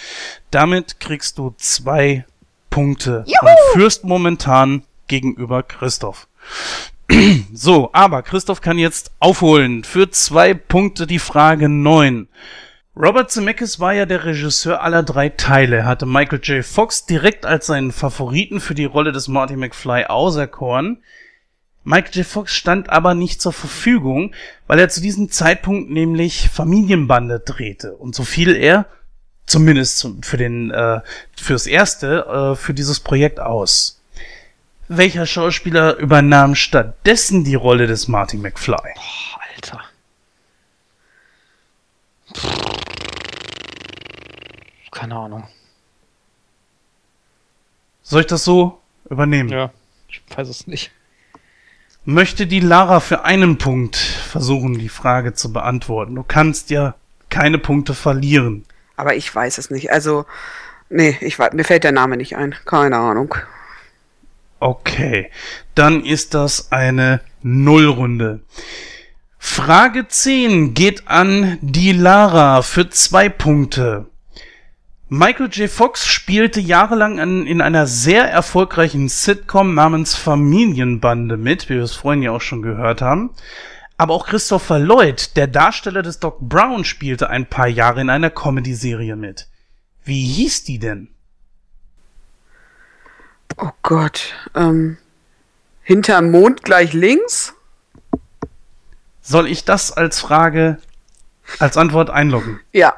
[0.51, 2.27] Damit kriegst du zwei
[2.69, 3.39] Punkte Juhu!
[3.41, 6.29] und führst momentan gegenüber Christoph.
[7.55, 9.85] so, aber Christoph kann jetzt aufholen.
[9.85, 12.29] Für zwei Punkte die Frage 9.
[13.01, 15.77] Robert Zemeckis war ja der Regisseur aller drei Teile.
[15.77, 16.65] Er hatte Michael J.
[16.65, 20.99] Fox direkt als seinen Favoriten für die Rolle des Marty McFly auserkoren.
[21.85, 22.27] Michael J.
[22.27, 24.35] Fox stand aber nicht zur Verfügung,
[24.67, 27.95] weil er zu diesem Zeitpunkt nämlich Familienbande drehte.
[27.95, 28.87] Und so fiel er,
[29.47, 31.01] zumindest für den, äh,
[31.37, 34.01] fürs erste, äh, für dieses Projekt aus.
[34.89, 38.75] Welcher Schauspieler übernahm stattdessen die Rolle des Marty McFly?
[38.75, 39.85] Boah, Alter.
[44.99, 45.45] Keine Ahnung.
[48.03, 49.49] Soll ich das so übernehmen?
[49.49, 49.71] Ja,
[50.09, 50.91] ich weiß es nicht.
[52.05, 56.17] Möchte die Lara für einen Punkt versuchen, die Frage zu beantworten?
[56.17, 56.97] Du kannst ja
[57.29, 58.65] keine Punkte verlieren.
[58.97, 59.93] Aber ich weiß es nicht.
[59.93, 60.27] Also,
[60.89, 62.57] nee, ich, mir fällt der Name nicht ein.
[62.65, 63.37] Keine Ahnung.
[64.59, 65.31] Okay,
[65.77, 68.41] dann ist das eine Nullrunde.
[69.39, 74.07] Frage 10 geht an die Lara für zwei Punkte.
[75.11, 75.71] Michael J.
[75.71, 81.95] Fox spielte jahrelang an, in einer sehr erfolgreichen Sitcom namens Familienbande mit, wie wir es
[81.95, 83.31] vorhin ja auch schon gehört haben.
[83.97, 88.29] Aber auch Christopher Lloyd, der Darsteller des Doc Brown, spielte ein paar Jahre in einer
[88.29, 89.49] Comedy-Serie mit.
[90.05, 91.09] Wie hieß die denn?
[93.57, 94.35] Oh Gott.
[94.55, 94.99] Ähm,
[95.83, 97.55] hinterm Mond gleich links?
[99.23, 100.79] Soll ich das als Frage,
[101.59, 102.61] als Antwort einloggen?
[102.73, 102.95] Ja.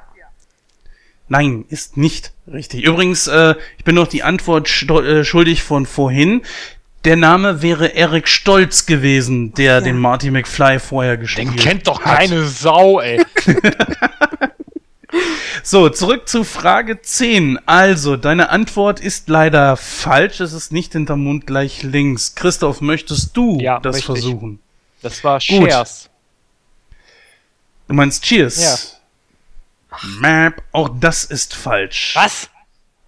[1.31, 2.85] Nein, ist nicht richtig.
[2.85, 6.43] Übrigens, äh, ich bin noch die Antwort äh, schuldig von vorhin.
[7.05, 9.81] Der Name wäre Eric Stolz gewesen, der ja.
[9.81, 11.55] den Marty McFly vorher gespielt hat.
[11.55, 13.25] Den kennt doch keine Sau, ey.
[15.63, 17.59] So, zurück zu Frage 10.
[17.67, 20.41] Also, deine Antwort ist leider falsch.
[20.41, 22.35] Es ist nicht hinterm Mund gleich links.
[22.35, 24.61] Christoph, möchtest du ja, das versuchen?
[24.97, 25.03] Ich.
[25.03, 26.09] Das war Cheers.
[27.89, 28.63] Du meinst Cheers?
[28.63, 29.00] Ja.
[30.21, 32.15] Map, auch das ist falsch.
[32.15, 32.51] Was?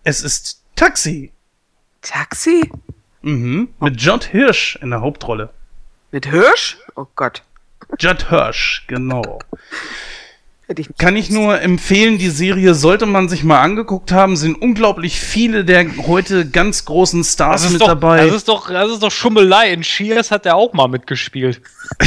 [0.04, 1.32] Es ist Taxi.
[2.00, 2.70] Taxi?
[3.22, 5.50] Mhm, mit Judd Hirsch in der Hauptrolle.
[6.10, 6.78] Mit Hirsch?
[6.96, 7.42] Oh Gott.
[7.98, 9.38] Judd Hirsch, genau.
[10.78, 14.36] Ich Kann ich nur empfehlen, die Serie sollte man sich mal angeguckt haben.
[14.36, 18.24] Sind unglaublich viele der heute ganz großen Stars mit doch, dabei.
[18.24, 19.72] Das ist doch, das ist doch Schummelei.
[19.72, 21.60] In Cheers hat er auch mal mitgespielt.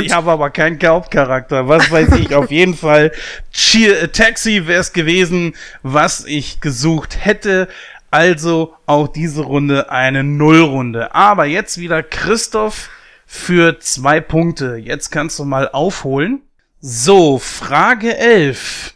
[0.00, 1.68] ich habe aber keinen Hauptcharakter.
[1.68, 2.34] Was weiß ich?
[2.34, 3.12] Auf jeden Fall
[3.52, 7.68] Cheer, Taxi wäre es gewesen, was ich gesucht hätte.
[8.10, 11.14] Also auch diese Runde eine Nullrunde.
[11.14, 12.90] Aber jetzt wieder Christoph
[13.26, 14.76] für zwei Punkte.
[14.76, 16.42] Jetzt kannst du mal aufholen.
[16.80, 18.94] So, Frage 11.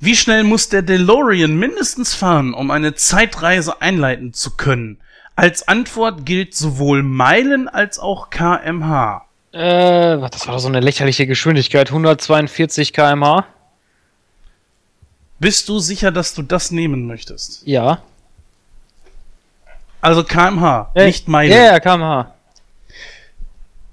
[0.00, 4.98] Wie schnell muss der DeLorean mindestens fahren, um eine Zeitreise einleiten zu können?
[5.36, 9.26] Als Antwort gilt sowohl Meilen als auch kmh.
[9.52, 11.88] Äh, das war doch so eine lächerliche Geschwindigkeit.
[11.88, 13.44] 142 kmh.
[15.38, 17.66] Bist du sicher, dass du das nehmen möchtest?
[17.66, 18.02] Ja.
[20.00, 21.52] Also kmh, äh, nicht Meilen.
[21.52, 22.34] Ja, ja, kmh.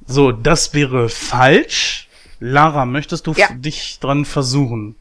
[0.06, 2.08] So, das wäre falsch.
[2.40, 3.48] Lara, möchtest du ja.
[3.52, 4.96] dich dran versuchen?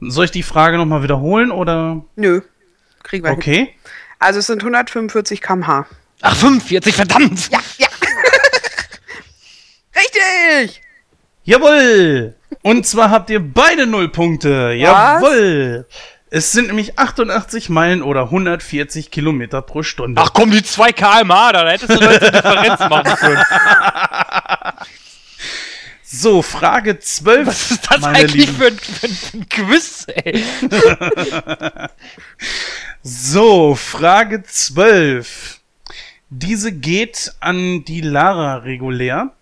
[0.00, 2.02] Soll ich die Frage nochmal wiederholen oder?
[2.16, 2.40] Nö,
[3.02, 3.56] kriegen wir Okay.
[3.56, 3.68] Hin.
[4.18, 5.86] Also es sind 145 km/h.
[6.22, 7.50] Ach, 45, verdammt!
[7.50, 7.88] Ja, ja.
[9.94, 10.82] Richtig!
[11.44, 12.36] Jawohl!
[12.62, 14.72] Und zwar habt ihr beide Nullpunkte.
[14.72, 15.86] Jawohl!
[16.32, 20.22] Es sind nämlich 88 Meilen oder 140 Kilometer pro Stunde.
[20.24, 23.44] Ach komm, die 2 km/h, da hättest du Leute Differenz machen können.
[26.04, 27.46] So, Frage 12.
[27.46, 30.44] Was ist das eigentlich für ein, für ein Quiz, ey?
[33.02, 35.60] so, Frage 12.
[36.28, 39.32] Diese geht an die Lara regulär.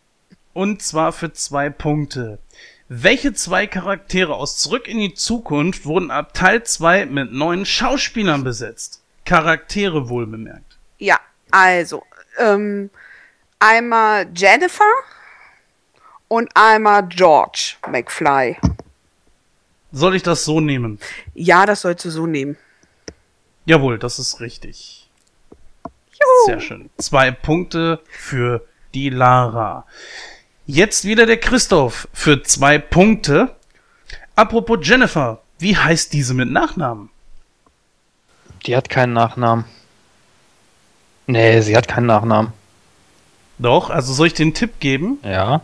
[0.59, 2.41] Und zwar für zwei Punkte.
[2.89, 8.43] Welche zwei Charaktere aus Zurück in die Zukunft wurden ab Teil 2 mit neuen Schauspielern
[8.43, 9.01] besetzt?
[9.25, 10.77] Charaktere wohl bemerkt.
[10.99, 11.21] Ja,
[11.53, 12.03] also,
[12.39, 12.91] ähm,
[13.61, 14.83] einmal Jennifer
[16.27, 18.57] und einmal George McFly.
[19.93, 20.99] Soll ich das so nehmen?
[21.35, 22.57] Ja, das sollst du so nehmen.
[23.65, 25.09] Jawohl, das ist richtig.
[25.85, 26.47] Juhu.
[26.47, 26.91] Sehr schön.
[26.99, 29.87] Zwei Punkte für die Lara.
[30.71, 33.57] Jetzt wieder der Christoph für zwei Punkte.
[34.37, 37.09] Apropos Jennifer, wie heißt diese mit Nachnamen?
[38.67, 39.65] Die hat keinen Nachnamen.
[41.27, 42.53] Nee, sie hat keinen Nachnamen.
[43.59, 45.17] Doch, also soll ich den Tipp geben?
[45.23, 45.63] Ja.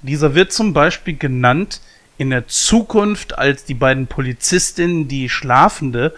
[0.00, 1.82] Dieser wird zum Beispiel genannt
[2.16, 6.14] in der Zukunft, als die beiden Polizistinnen die Schlafende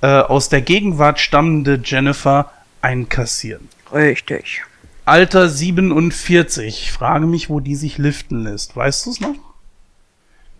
[0.00, 2.50] äh, aus der Gegenwart stammende Jennifer
[2.82, 3.68] einkassieren.
[3.92, 4.64] Richtig.
[5.06, 6.66] Alter 47.
[6.66, 8.76] Ich frage mich, wo die sich liften lässt.
[8.76, 9.36] Weißt du es noch?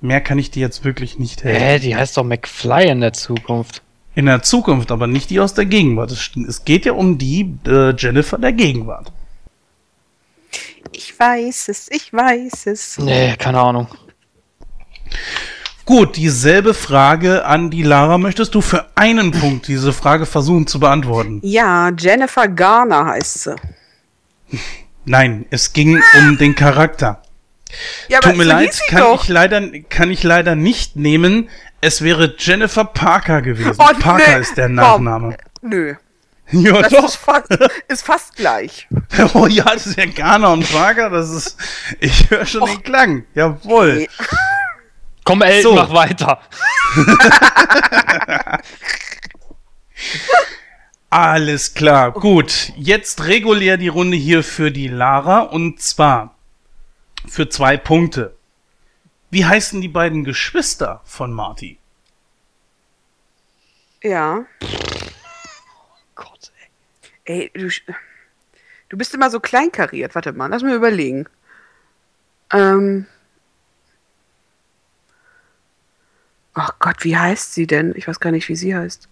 [0.01, 1.61] Mehr kann ich dir jetzt wirklich nicht helfen.
[1.61, 3.83] Hä, die heißt doch McFly in der Zukunft.
[4.15, 6.13] In der Zukunft, aber nicht die aus der Gegenwart.
[6.13, 9.11] Es, es geht ja um die äh, Jennifer der Gegenwart.
[10.93, 12.99] Ich weiß es, ich weiß es.
[12.99, 13.89] Nee, keine Ahnung.
[15.85, 18.17] Gut, dieselbe Frage an die Lara.
[18.17, 21.41] Möchtest du für einen Punkt diese Frage versuchen zu beantworten?
[21.43, 23.57] Ja, Jennifer Garner heißt sie.
[25.05, 27.23] Nein, es ging um den Charakter.
[28.09, 29.23] Ja, Tut aber mir so leid, kann doch.
[29.25, 31.49] ich, leider, kann ich leider nicht nehmen.
[31.81, 33.75] Es wäre Jennifer Parker gewesen.
[33.79, 34.75] Oh, Parker nee, ist der komm.
[34.77, 35.37] Nachname.
[35.63, 35.95] Nö.
[36.53, 37.05] Ja, das doch.
[37.07, 37.47] Ist fast,
[37.89, 38.87] ist fast gleich.
[39.35, 41.11] Oh ja, das ist ja Garner und Parker.
[41.11, 41.57] Das ist.
[41.99, 43.25] Ich höre schon den Klang.
[43.35, 43.95] Jawohl.
[43.97, 44.09] Nee.
[45.25, 45.83] Komm, Elton, So.
[45.83, 46.41] mach weiter.
[51.17, 52.13] Alles klar.
[52.13, 52.73] Gut.
[52.77, 55.41] Jetzt regulär die Runde hier für die Lara.
[55.41, 56.37] Und zwar
[57.27, 58.37] für zwei Punkte.
[59.31, 61.79] Wie heißen die beiden Geschwister von Marty?
[64.03, 64.45] Ja.
[66.15, 66.53] Gott,
[67.25, 67.95] Ey, du, sch-
[68.91, 70.15] du bist immer so kleinkariert.
[70.15, 71.27] Warte mal, lass mir überlegen.
[72.53, 73.07] Ähm.
[76.53, 77.95] Ach Gott, wie heißt sie denn?
[77.97, 79.09] Ich weiß gar nicht, wie sie heißt.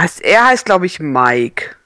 [0.00, 1.76] Heißt er heißt, glaube ich, Mike.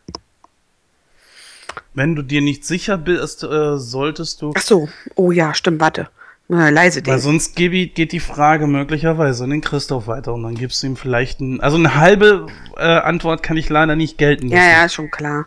[1.94, 4.52] Wenn du dir nicht sicher bist, äh, solltest du.
[4.56, 4.88] Ach so.
[5.14, 6.08] Oh ja, stimmt, warte.
[6.46, 7.20] Na, leise Weil denken.
[7.20, 11.40] sonst geht, die Frage möglicherweise an den Christoph weiter und dann gibst du ihm vielleicht
[11.40, 11.60] ein.
[11.60, 14.62] Also eine halbe äh, Antwort kann ich leider nicht gelten lassen.
[14.62, 15.46] Ja, ja, ist schon klar.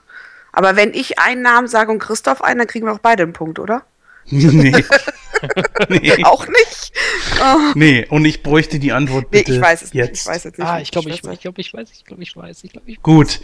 [0.51, 3.33] Aber wenn ich einen Namen sage und Christoph einen, dann kriegen wir auch beide einen
[3.33, 3.83] Punkt, oder?
[4.29, 4.71] Nee.
[5.89, 6.23] nee.
[6.23, 6.91] Auch nicht?
[7.41, 7.71] Oh.
[7.75, 10.05] Nee, und ich bräuchte die Antwort Nee, bitte ich weiß es nicht.
[10.05, 10.21] jetzt.
[10.21, 10.67] Ich weiß jetzt nicht.
[10.67, 13.01] Ah, ich glaube, ich, ich, glaub, ich weiß, ich glaube, ich weiß, ich glaube, ich
[13.01, 13.39] Gut.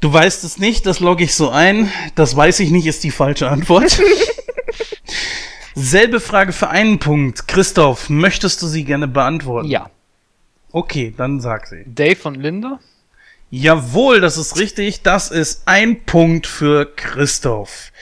[0.00, 1.90] Du weißt es nicht, das logge ich so ein.
[2.14, 4.00] Das weiß ich nicht, ist die falsche Antwort.
[5.74, 7.48] Selbe Frage für einen Punkt.
[7.48, 9.68] Christoph, möchtest du sie gerne beantworten?
[9.68, 9.90] Ja.
[10.72, 11.84] Okay, dann sag sie.
[11.86, 12.80] Dave und Linda?
[13.50, 15.02] Jawohl, das ist richtig.
[15.02, 17.92] Das ist ein Punkt für Christoph.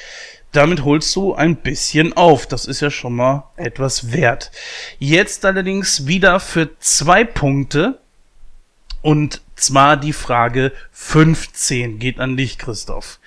[0.52, 2.46] Damit holst du ein bisschen auf.
[2.46, 4.50] Das ist ja schon mal etwas wert.
[4.98, 8.00] Jetzt allerdings wieder für zwei Punkte.
[9.02, 13.18] Und zwar die Frage 15 geht an dich, Christoph.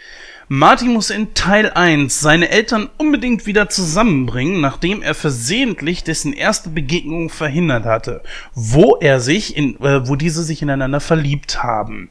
[0.50, 6.70] Marty muss in Teil 1 seine Eltern unbedingt wieder zusammenbringen, nachdem er versehentlich dessen erste
[6.70, 8.22] Begegnung verhindert hatte,
[8.54, 12.10] wo er sich in, äh, wo diese sich ineinander verliebt haben.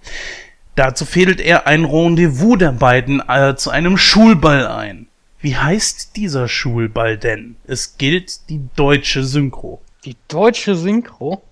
[0.75, 5.07] Dazu fädelt er ein Rendezvous der beiden äh, zu einem Schulball ein.
[5.41, 7.57] Wie heißt dieser Schulball denn?
[7.67, 9.83] Es gilt die deutsche Synchro.
[10.05, 11.43] Die deutsche Synchro?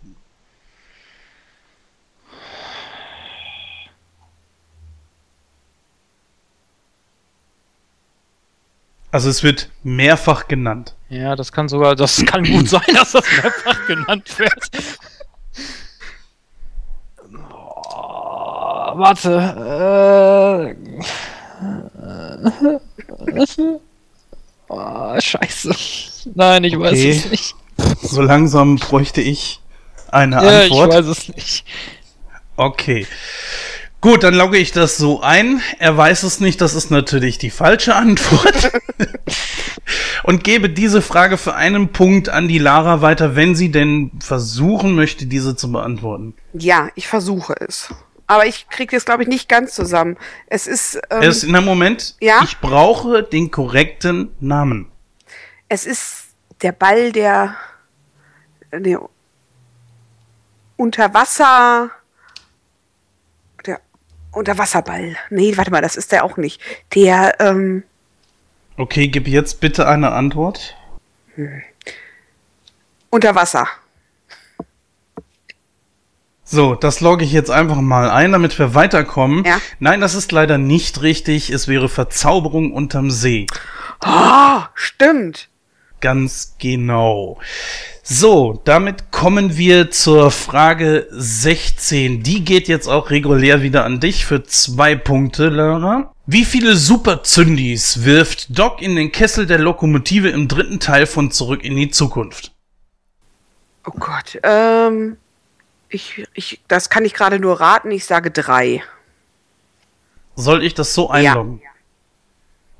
[9.12, 10.94] Also es wird mehrfach genannt.
[11.08, 14.70] Ja, das kann sogar, das kann gut sein, dass das mehrfach genannt wird.
[18.96, 20.76] Warte.
[20.76, 21.10] Äh,
[24.68, 25.74] oh, scheiße.
[26.34, 27.10] Nein, ich weiß Okay.
[27.10, 27.54] es nicht.
[28.02, 29.60] So langsam bräuchte ich
[30.12, 30.92] eine Ja, ich Antwort.
[30.94, 31.64] weiß es nicht.
[32.56, 33.06] Okay.
[34.02, 35.62] Gut, dann logge ich das so ein.
[35.78, 38.70] Er weiß es nicht, das ist natürlich die falsche Antwort.
[40.24, 44.94] Und gebe diese Frage für einen Punkt an die Lara weiter, wenn sie denn versuchen
[44.94, 46.34] möchte, diese zu beantworten.
[46.52, 47.88] Ja, ich versuche es.
[48.30, 50.16] Aber ich kriege das, glaube ich, nicht ganz zusammen.
[50.46, 51.00] Es ist.
[51.10, 52.42] Ähm, Es, in einem Moment, ja?
[52.44, 54.86] ich brauche den korrekten Namen.
[55.68, 56.26] Es ist
[56.62, 57.56] der Ball, der,
[58.70, 59.00] der
[60.76, 61.90] Unterwasser.
[63.66, 63.80] Der
[64.30, 65.16] Unterwasserball.
[65.30, 66.60] Nee, warte mal, das ist der auch nicht.
[66.94, 67.82] Der, ähm.
[68.76, 70.76] Okay, gib jetzt bitte eine Antwort.
[71.34, 71.62] Hm.
[73.10, 73.66] Unter Wasser.
[76.52, 79.44] So, das logge ich jetzt einfach mal ein, damit wir weiterkommen.
[79.44, 79.60] Ja.
[79.78, 81.50] Nein, das ist leider nicht richtig.
[81.50, 83.46] Es wäre Verzauberung unterm See.
[84.00, 85.48] Ah, oh, stimmt.
[86.00, 87.38] Ganz genau.
[88.02, 92.24] So, damit kommen wir zur Frage 16.
[92.24, 96.12] Die geht jetzt auch regulär wieder an dich für zwei Punkte, Lara.
[96.26, 101.62] Wie viele Superzündis wirft Doc in den Kessel der Lokomotive im dritten Teil von Zurück
[101.62, 102.50] in die Zukunft?
[103.86, 105.16] Oh Gott, ähm,
[105.90, 107.90] ich, ich, das kann ich gerade nur raten.
[107.90, 108.82] Ich sage drei.
[110.36, 111.60] Soll ich das so einloggen?
[111.62, 111.70] Ja.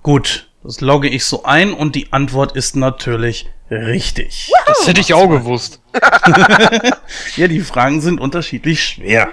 [0.03, 4.51] Gut, das logge ich so ein und die Antwort ist natürlich richtig.
[4.51, 4.65] Wow.
[4.67, 5.81] Das hätte ich auch gewusst.
[7.37, 9.33] ja, die Fragen sind unterschiedlich schwer.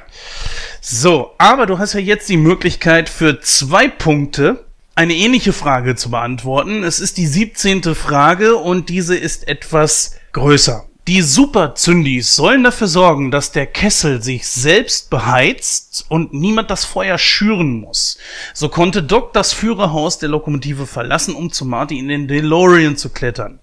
[0.82, 4.66] So, aber du hast ja jetzt die Möglichkeit für zwei Punkte
[4.96, 6.84] eine ähnliche Frage zu beantworten.
[6.84, 7.96] Es ist die 17.
[7.96, 10.87] Frage und diese ist etwas größer.
[11.08, 17.18] Die Superzündis sollen dafür sorgen, dass der Kessel sich selbst beheizt und niemand das Feuer
[17.18, 18.18] schüren muss.
[18.54, 23.08] So konnte Doc das Führerhaus der Lokomotive verlassen, um zu Marty in den DeLorean zu
[23.08, 23.62] klettern.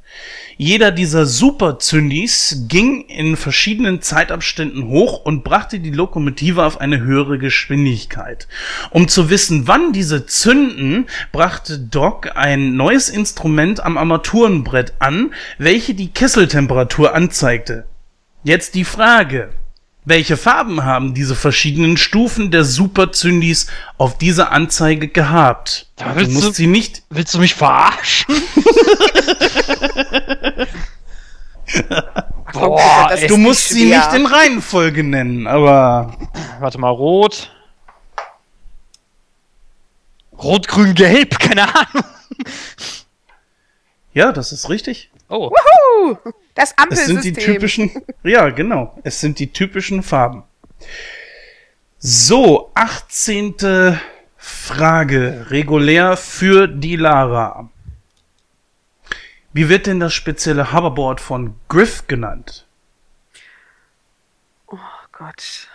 [0.57, 7.39] Jeder dieser Superzündis ging in verschiedenen Zeitabständen hoch und brachte die Lokomotive auf eine höhere
[7.39, 8.47] Geschwindigkeit.
[8.91, 15.94] Um zu wissen, wann diese zünden, brachte Doc ein neues Instrument am Armaturenbrett an, welche
[15.94, 17.86] die Kesseltemperatur anzeigte.
[18.44, 19.50] Jetzt die Frage.
[20.07, 25.86] Welche Farben haben diese verschiedenen Stufen der Superzündis auf dieser Anzeige gehabt?
[25.97, 27.02] Da du musst du, sie nicht.
[27.08, 28.34] Willst du mich verarschen?
[32.52, 36.15] Boah, du musst sie nicht in Reihenfolge nennen, aber.
[36.60, 37.50] Warte mal, rot.
[40.36, 42.05] Rot, grün, gelb, keine Ahnung.
[44.12, 45.10] Ja, das ist richtig.
[45.34, 45.50] Oh.
[45.50, 46.16] Wuhu!
[46.54, 47.16] Das Ampelsystem.
[47.16, 47.90] Es sind die typischen,
[48.22, 48.96] ja, genau.
[49.02, 50.44] Es sind die typischen Farben.
[51.98, 53.98] So, 18.
[54.36, 55.46] Frage.
[55.50, 57.68] Regulär für die Lara.
[59.52, 62.64] Wie wird denn das spezielle Hoverboard von Griff genannt?
[64.68, 64.78] Oh
[65.10, 65.68] Gott.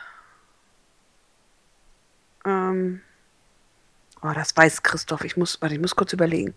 [2.46, 3.02] Ähm.
[4.22, 5.26] Oh, das weiß Christoph.
[5.26, 6.56] Ich muss, warte, ich muss kurz überlegen.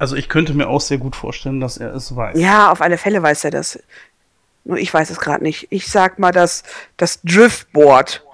[0.00, 2.40] Also ich könnte mir auch sehr gut vorstellen, dass er es weiß.
[2.40, 3.78] Ja, auf alle Fälle weiß er das.
[4.64, 5.66] Nur ich weiß es gerade nicht.
[5.68, 6.62] Ich sag mal das,
[6.96, 8.24] das Driftboard.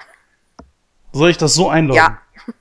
[1.11, 1.97] Soll ich das so einloggen?
[1.97, 2.19] Ja.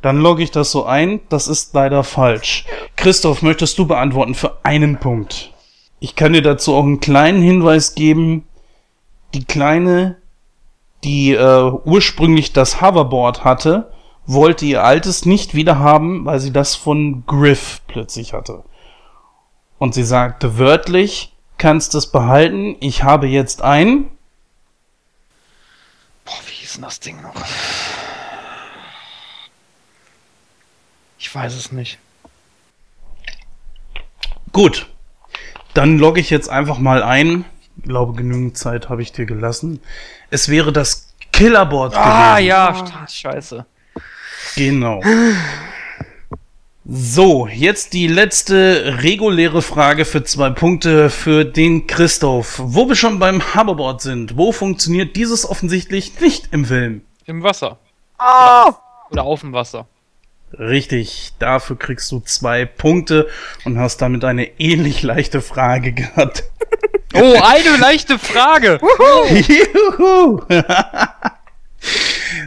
[0.00, 1.22] Dann logge ich das so ein.
[1.28, 2.66] Das ist leider falsch.
[2.94, 5.52] Christoph, möchtest du beantworten für einen Punkt?
[5.98, 8.46] Ich kann dir dazu auch einen kleinen Hinweis geben.
[9.34, 10.18] Die kleine,
[11.02, 13.90] die äh, ursprünglich das Hoverboard hatte,
[14.26, 18.64] wollte ihr altes nicht wieder haben, weil sie das von Griff plötzlich hatte.
[19.78, 24.10] Und sie sagte wörtlich, kannst es behalten, ich habe jetzt ein.
[26.24, 27.34] Boah, wie hieß denn das Ding noch?
[31.18, 31.98] Ich weiß es nicht.
[34.52, 34.88] Gut.
[35.74, 37.44] Dann logge ich jetzt einfach mal ein.
[37.76, 39.80] Ich glaube, genügend Zeit habe ich dir gelassen.
[40.30, 42.12] Es wäre das Killerboard ah, gewesen.
[42.12, 43.66] Ah, ja, scheiße.
[44.56, 45.02] Genau.
[46.88, 52.60] So, jetzt die letzte reguläre Frage für zwei Punkte für den Christoph.
[52.62, 57.02] Wo wir schon beim Hoverboard sind, wo funktioniert dieses offensichtlich nicht im Film?
[57.26, 57.78] Im Wasser.
[58.18, 58.72] Oh!
[59.10, 59.86] Oder auf dem Wasser.
[60.58, 63.28] Richtig, dafür kriegst du zwei Punkte
[63.64, 66.44] und hast damit eine ähnlich leichte Frage gehabt.
[67.14, 68.80] Oh, eine leichte Frage!
[69.98, 70.40] Juhu!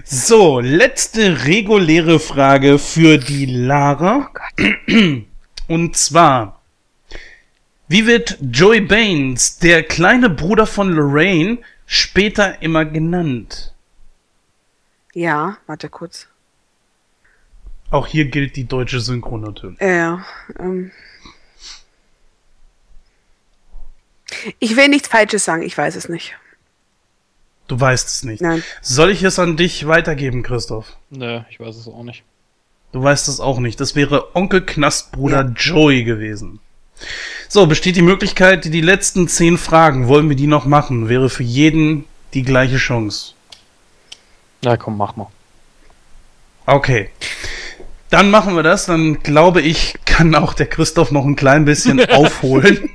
[0.04, 4.32] So, letzte reguläre Frage für die Lara.
[4.60, 5.22] Oh
[5.68, 6.62] Und zwar,
[7.88, 13.74] wie wird Joey Baines, der kleine Bruder von Lorraine, später immer genannt?
[15.14, 16.28] Ja, warte kurz.
[17.92, 19.80] Auch hier gilt die deutsche Synchron natürlich.
[19.82, 20.24] Ja,
[20.60, 20.92] ähm.
[24.60, 26.36] Ich will nichts Falsches sagen, ich weiß es nicht.
[27.70, 28.42] Du weißt es nicht.
[28.42, 28.64] Nein.
[28.82, 30.98] Soll ich es an dich weitergeben, Christoph?
[31.12, 32.24] Nö, ich weiß es auch nicht.
[32.92, 33.80] Du weißt es auch nicht.
[33.80, 35.54] Das wäre Onkel Knastbruder ja.
[35.56, 36.60] Joey gewesen.
[37.48, 41.10] So, besteht die Möglichkeit, die letzten zehn Fragen, wollen wir die noch machen?
[41.10, 43.34] Wäre für jeden die gleiche Chance.
[44.64, 45.28] Na komm, mach mal.
[46.66, 47.12] Okay.
[48.10, 48.88] Dann machen wir das.
[48.88, 52.90] Dann glaube ich, kann auch der Christoph noch ein klein bisschen aufholen.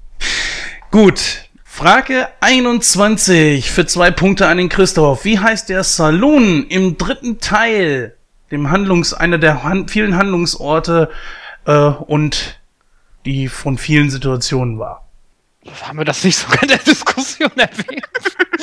[0.90, 1.49] Gut.
[1.80, 5.24] Frage 21 für zwei Punkte an den Christoph.
[5.24, 8.18] Wie heißt der Saloon im dritten Teil?
[8.50, 11.08] Dem Handlungs, einer der hand vielen Handlungsorte
[11.64, 12.60] äh, und
[13.24, 15.08] die von vielen Situationen war.
[15.80, 18.04] Haben wir das nicht sogar in der Diskussion erwähnt?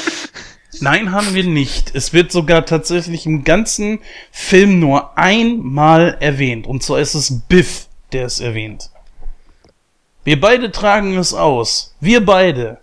[0.79, 1.95] Nein, haben wir nicht.
[1.95, 3.97] Es wird sogar tatsächlich im ganzen
[4.31, 6.67] Film nur einmal erwähnt.
[6.67, 8.91] Und zwar ist es Biff, der es erwähnt.
[10.23, 11.95] Wir beide tragen es aus.
[11.99, 12.79] Wir beide.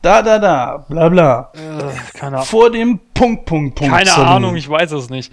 [0.00, 1.52] Da, da, da, bla, bla.
[1.54, 2.46] Äh, keine Ahnung.
[2.46, 3.92] Vor dem Punkt, Punkt, Punkt.
[3.92, 5.32] Keine Ahnung, ich weiß es nicht.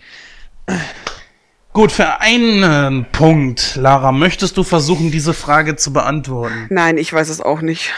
[1.72, 6.68] Gut, für einen Punkt, Lara, möchtest du versuchen, diese Frage zu beantworten?
[6.70, 7.92] Nein, ich weiß es auch nicht.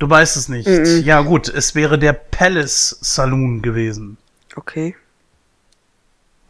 [0.00, 0.66] Du weißt es nicht.
[0.66, 1.02] Mm -mm.
[1.02, 4.16] Ja, gut, es wäre der Palace Saloon gewesen.
[4.56, 4.96] Okay.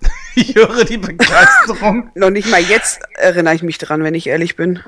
[0.36, 2.10] Ich höre die Begeisterung.
[2.14, 4.78] Noch nicht mal jetzt erinnere ich mich dran, wenn ich ehrlich bin.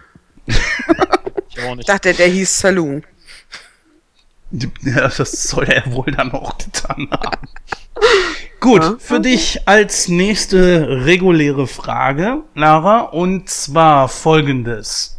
[0.46, 1.88] ich auch nicht.
[1.88, 3.02] dachte, der hieß Saloon.
[4.52, 7.48] Ja, das soll er wohl dann auch getan haben.
[8.60, 15.18] Gut, Ja, für dich als nächste reguläre Frage, Lara, und zwar folgendes.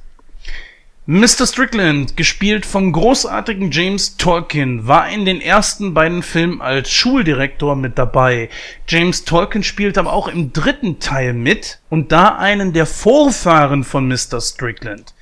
[1.06, 1.46] Mr.
[1.46, 7.98] Strickland, gespielt vom großartigen James Tolkien, war in den ersten beiden Filmen als Schuldirektor mit
[7.98, 8.50] dabei.
[8.88, 14.08] James Tolkien spielt aber auch im dritten Teil mit und da einen der Vorfahren von
[14.08, 14.40] Mr.
[14.40, 15.14] Strickland.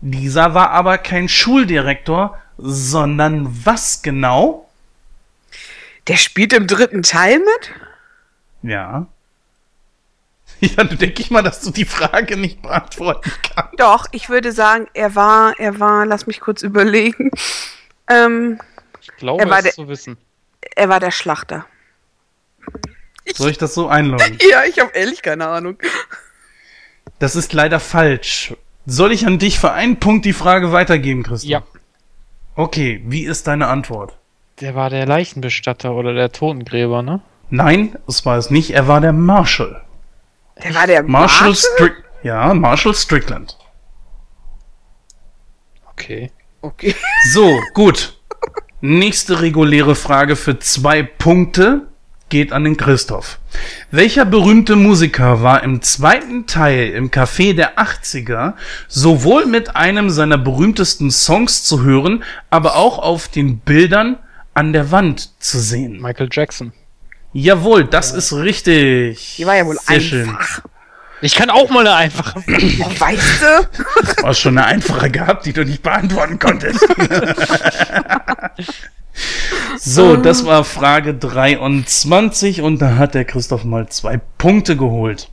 [0.00, 4.68] Dieser war aber kein Schuldirektor, sondern was genau?
[6.08, 7.70] Der spielt im dritten Teil mit?
[8.62, 9.06] Ja.
[10.60, 13.78] Ja, dann denke ich mal, dass du die Frage nicht beantworten kannst.
[13.78, 17.30] Doch, ich würde sagen, er war, er war, lass mich kurz überlegen.
[18.08, 18.58] Ähm,
[19.00, 20.16] Ich glaube, Er war es der- zu wissen.
[20.74, 21.64] er war der Schlachter.
[23.34, 24.36] Soll ich das so einloggen?
[24.50, 25.78] Ja, ich habe ehrlich keine Ahnung.
[27.20, 28.54] Das ist leider falsch.
[28.84, 31.48] Soll ich an dich für einen Punkt die Frage weitergeben, Christoph?
[31.48, 31.62] Ja.
[32.58, 34.18] Okay, wie ist deine Antwort?
[34.60, 37.20] Der war der Leichenbestatter oder der Totengräber, ne?
[37.50, 38.72] Nein, es war es nicht.
[38.72, 39.80] Er war der Marshall.
[40.64, 41.54] Der war der Marshall Marshall?
[41.54, 42.04] Strick.
[42.24, 43.56] Ja, Marshall Strickland.
[45.92, 46.32] Okay.
[46.60, 46.96] Okay.
[47.32, 48.18] So, gut.
[48.80, 51.86] Nächste reguläre Frage für zwei Punkte
[52.28, 53.38] geht an den Christoph.
[53.90, 58.54] Welcher berühmte Musiker war im zweiten Teil im Café der 80er
[58.86, 64.16] sowohl mit einem seiner berühmtesten Songs zu hören, aber auch auf den Bildern
[64.54, 66.00] an der Wand zu sehen?
[66.00, 66.72] Michael Jackson.
[67.32, 69.36] Jawohl, das ist richtig.
[69.36, 70.36] Die war ja wohl Sehr schön.
[71.20, 72.40] Ich kann auch mal eine einfache.
[72.46, 73.68] Weißt du?
[74.16, 76.80] Du hast schon eine einfache gehabt, die du nicht beantworten konntest.
[79.78, 85.30] so, das war Frage 23 und da hat der Christoph mal zwei Punkte geholt.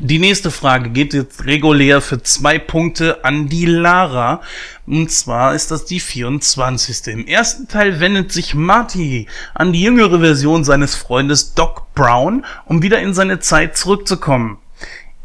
[0.00, 4.42] Die nächste Frage geht jetzt regulär für zwei Punkte an die Lara.
[4.86, 7.08] Und zwar ist das die 24.
[7.08, 12.80] Im ersten Teil wendet sich Marty an die jüngere Version seines Freundes Doc Brown, um
[12.82, 14.58] wieder in seine Zeit zurückzukommen.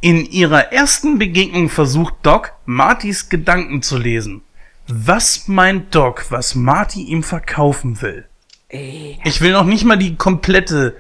[0.03, 4.41] In ihrer ersten Begegnung versucht Doc, Martys Gedanken zu lesen.
[4.90, 8.25] Was meint Doc, was Marty ihm verkaufen will?
[8.67, 10.98] Ich will noch nicht mal die komplette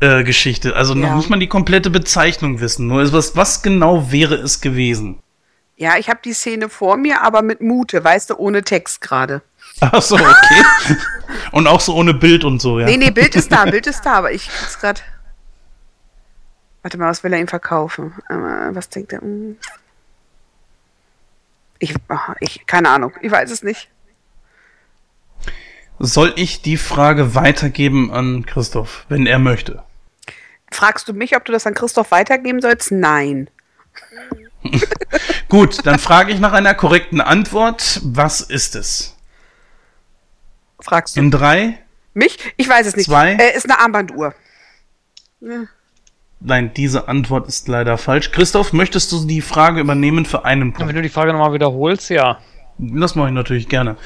[0.00, 1.16] äh, Geschichte, also noch Ja.
[1.16, 2.86] nicht mal die komplette Bezeichnung wissen.
[2.86, 5.20] Nur was, was genau wäre es gewesen?
[5.78, 9.40] Ja, ich habe die Szene vor mir, aber mit Mute, weißt du, ohne Text gerade.
[9.80, 10.96] Ach so, okay.
[11.52, 12.84] und auch so ohne Bild und so, ja.
[12.84, 15.02] Nee, nee, Bild ist da, Bild ist da, aber ich krieg's grad.
[16.84, 18.12] Warte mal, was will er ihm verkaufen?
[18.28, 19.22] Was denkt er?
[19.22, 19.56] Hm.
[21.78, 21.94] Ich,
[22.40, 23.88] ich, keine Ahnung, ich weiß es nicht.
[25.98, 29.82] Soll ich die Frage weitergeben an Christoph, wenn er möchte?
[30.70, 32.92] Fragst du mich, ob du das an Christoph weitergeben sollst?
[32.92, 33.48] Nein.
[35.48, 37.98] Gut, dann frage ich nach einer korrekten Antwort.
[38.04, 39.16] Was ist es?
[40.80, 41.78] Fragst du In drei?
[42.12, 42.38] mich?
[42.58, 43.06] Ich weiß es nicht.
[43.06, 43.36] Zwei?
[43.36, 44.34] Äh, ist eine Armbanduhr.
[45.40, 45.64] Ja.
[46.46, 48.30] Nein, diese Antwort ist leider falsch.
[48.30, 50.88] Christoph, möchtest du die Frage übernehmen für einen Punkt?
[50.88, 52.38] Wenn du die Frage nochmal wiederholst, ja.
[52.76, 53.96] Das mache ich natürlich gerne.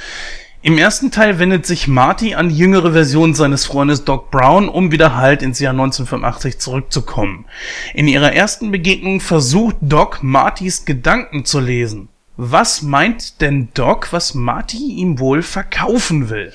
[0.62, 4.92] Im ersten Teil wendet sich Marty an die jüngere Version seines Freundes Doc Brown, um
[4.92, 7.44] wieder halt ins Jahr 1985 zurückzukommen.
[7.92, 12.08] In ihrer ersten Begegnung versucht Doc, Martys Gedanken zu lesen.
[12.36, 16.52] Was meint denn Doc, was Marty ihm wohl verkaufen will?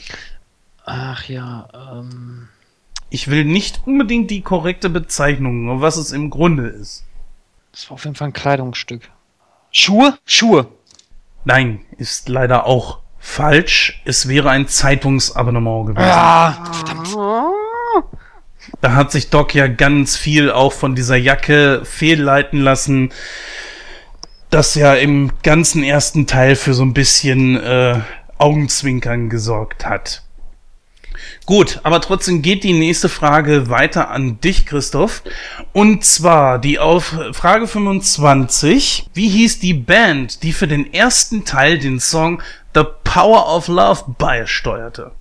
[0.85, 2.47] Ach ja, ähm.
[3.13, 7.05] Ich will nicht unbedingt die korrekte Bezeichnung, was es im Grunde ist.
[7.71, 9.07] Das war auf jeden Fall ein Kleidungsstück.
[9.71, 10.17] Schuhe?
[10.25, 10.65] Schuhe.
[11.45, 14.01] Nein, ist leider auch falsch.
[14.03, 16.09] Es wäre ein Zeitungsabonnement gewesen.
[16.09, 17.15] Ah, verdammt.
[18.81, 23.13] Da hat sich Doc ja ganz viel auch von dieser Jacke fehlleiten lassen.
[24.49, 27.99] das ja im ganzen ersten Teil für so ein bisschen äh,
[28.39, 30.23] Augenzwinkern gesorgt hat.
[31.45, 35.23] Gut, aber trotzdem geht die nächste Frage weiter an dich, Christoph.
[35.73, 39.09] Und zwar die auf Frage 25.
[39.13, 42.41] Wie hieß die Band, die für den ersten Teil den Song
[42.73, 45.11] The Power of Love beisteuerte?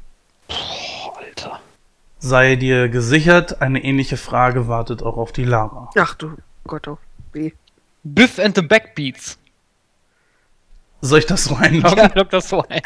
[0.48, 1.60] Boah, Alter.
[2.18, 5.90] Sei dir gesichert, eine ähnliche Frage wartet auch auf die Lara.
[5.96, 6.98] Ach du Gott, oh
[7.32, 7.52] weh.
[8.04, 9.38] Biff and the Backbeats.
[11.00, 11.98] Soll ich das so einloggen?
[11.98, 12.82] Ja, log das so ein.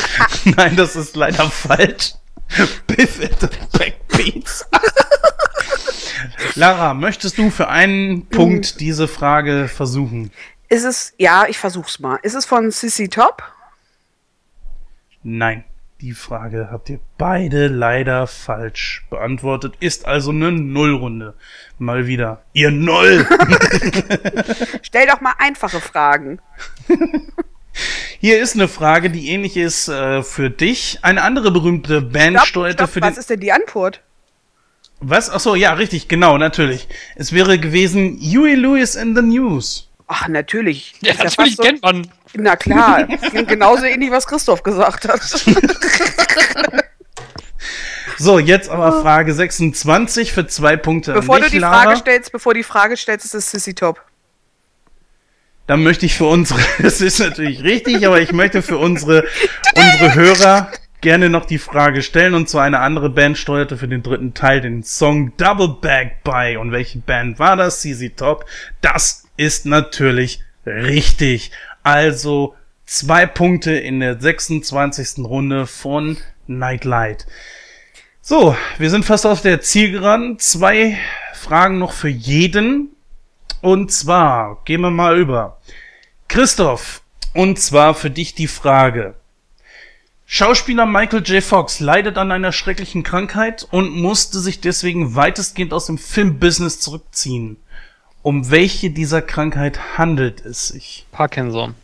[0.44, 2.14] Nein, das ist leider falsch.
[2.86, 4.64] Biff and the Backbeats.
[6.54, 10.30] Lara, möchtest du für einen Punkt diese Frage versuchen?
[10.68, 12.18] Ist es, ja, ich versuch's mal.
[12.22, 13.42] Ist es von Sissy Top?
[15.22, 15.64] Nein.
[16.00, 19.74] Die Frage habt ihr beide leider falsch beantwortet.
[19.80, 21.34] Ist also eine Nullrunde.
[21.78, 22.44] Mal wieder.
[22.52, 23.26] Ihr Null!
[24.82, 26.40] Stell doch mal einfache Fragen.
[28.20, 30.98] Hier ist eine Frage, die ähnlich ist äh, für dich.
[31.02, 34.00] Eine andere berühmte Band stopp, steuerte stopp, für Was ist denn die Antwort?
[35.00, 35.30] Was?
[35.30, 36.88] Achso, ja, richtig, genau, natürlich.
[37.14, 39.88] Es wäre gewesen Huey Lewis in the News.
[40.08, 40.94] Ach, natürlich.
[41.00, 42.10] Ja, ist natürlich ja kennt man.
[42.34, 43.06] Na klar,
[43.46, 45.22] genauso ähnlich, was Christoph gesagt hat.
[48.18, 51.12] so, jetzt aber Frage 26 für zwei Punkte.
[51.12, 51.82] Bevor dich, du die Lara.
[51.82, 54.02] Frage stellst, bevor die Frage stellst, ist es Sissy Top.
[55.68, 59.24] Dann möchte ich für unsere, das ist natürlich richtig, aber ich möchte für unsere,
[59.76, 60.72] unsere Hörer
[61.02, 64.62] gerne noch die Frage stellen und zwar eine andere Band steuerte für den dritten Teil
[64.62, 66.58] den Song Double Back bei.
[66.58, 67.82] Und welche Band war das?
[67.82, 68.46] CZ Top.
[68.80, 71.52] Das ist natürlich richtig.
[71.82, 72.56] Also
[72.86, 75.18] zwei Punkte in der 26.
[75.18, 76.16] Runde von
[76.46, 77.26] Nightlight.
[78.22, 80.38] So, wir sind fast auf der Zielgeraden.
[80.38, 80.98] Zwei
[81.34, 82.96] Fragen noch für jeden.
[83.60, 85.58] Und zwar gehen wir mal über.
[86.28, 87.02] Christoph,
[87.34, 89.14] und zwar für dich die Frage.
[90.26, 91.42] Schauspieler Michael J.
[91.42, 97.56] Fox leidet an einer schrecklichen Krankheit und musste sich deswegen weitestgehend aus dem Filmbusiness zurückziehen.
[98.22, 101.06] Um welche dieser Krankheit handelt es sich?
[101.12, 101.74] Parkinson.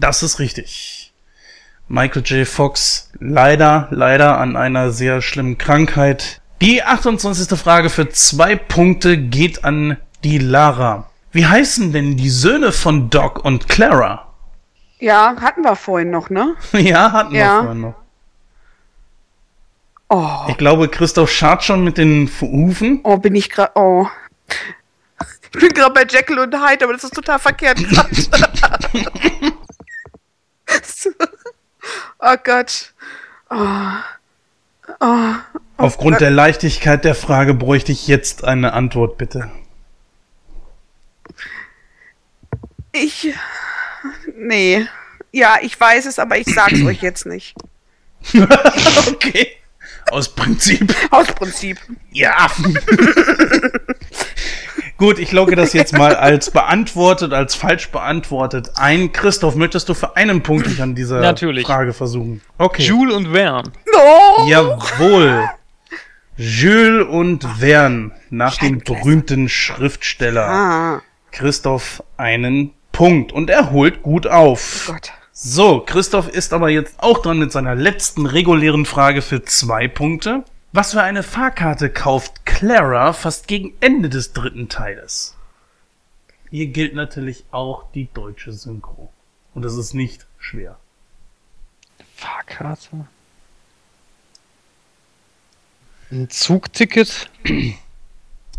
[0.00, 1.12] Das ist richtig.
[1.86, 2.48] Michael J.
[2.48, 6.40] Fox leider, leider an einer sehr schlimmen Krankheit.
[6.60, 7.56] Die 28.
[7.58, 11.10] Frage für zwei Punkte geht an die Lara.
[11.32, 14.32] Wie heißen denn die Söhne von Doc und Clara?
[14.98, 16.56] Ja, hatten wir vorhin noch, ne?
[16.72, 17.56] ja, hatten ja.
[17.56, 17.94] wir vorhin noch.
[20.08, 20.46] Oh.
[20.48, 23.00] Ich glaube, Christoph schart schon mit den Hufen.
[23.02, 23.72] Oh, bin ich gerade.
[23.74, 24.06] Oh.
[25.56, 27.78] Ich bin gerade bei Jekyll und Hyde, aber das ist total verkehrt
[32.18, 32.92] oh Gott.
[33.50, 33.56] Oh.
[34.98, 35.06] Oh.
[35.78, 36.22] Oh Aufgrund Gott.
[36.22, 39.52] der Leichtigkeit der Frage bräuchte ich jetzt eine Antwort, bitte.
[42.94, 43.34] Ich.
[44.36, 44.86] Nee.
[45.32, 47.54] Ja, ich weiß es, aber ich sag's euch jetzt nicht.
[49.08, 49.48] okay.
[50.10, 50.94] Aus Prinzip.
[51.10, 51.78] Aus Prinzip.
[52.12, 52.48] Ja.
[54.96, 59.12] Gut, ich logge das jetzt mal als beantwortet, als falsch beantwortet ein.
[59.12, 61.66] Christoph, möchtest du für einen Punkt dich an dieser Natürlich.
[61.66, 62.42] Frage versuchen?
[62.58, 62.82] Okay.
[62.82, 63.72] Jules und Verne.
[63.92, 64.46] No!
[64.46, 65.50] Jawohl.
[66.36, 70.46] Jules und Verne, nach dem berühmten Schriftsteller.
[70.48, 71.02] Ah.
[71.32, 74.86] Christoph einen Punkt und er holt gut auf.
[74.88, 75.12] Oh Gott.
[75.32, 80.44] So, Christoph ist aber jetzt auch dran mit seiner letzten regulären Frage für zwei Punkte.
[80.72, 85.36] Was für eine Fahrkarte kauft Clara fast gegen Ende des dritten Teiles?
[86.50, 89.12] Hier gilt natürlich auch die deutsche Synchro.
[89.54, 90.78] Und das ist nicht schwer.
[92.14, 93.08] Fahrkarte?
[96.12, 97.28] Ein Zugticket?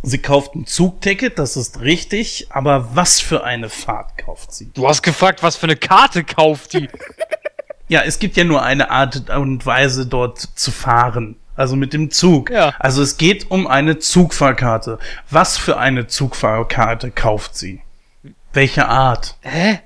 [0.07, 4.69] Sie kauft ein Zugticket, das ist richtig, aber was für eine Fahrt kauft sie?
[4.71, 6.87] Du hast gefragt, was für eine Karte kauft die?
[7.87, 11.37] ja, es gibt ja nur eine Art und Weise, dort zu fahren.
[11.55, 12.51] Also mit dem Zug.
[12.51, 12.75] Ja.
[12.77, 14.99] Also es geht um eine Zugfahrkarte.
[15.31, 17.81] Was für eine Zugfahrkarte kauft sie?
[18.53, 19.37] Welche Art?
[19.41, 19.79] Hä?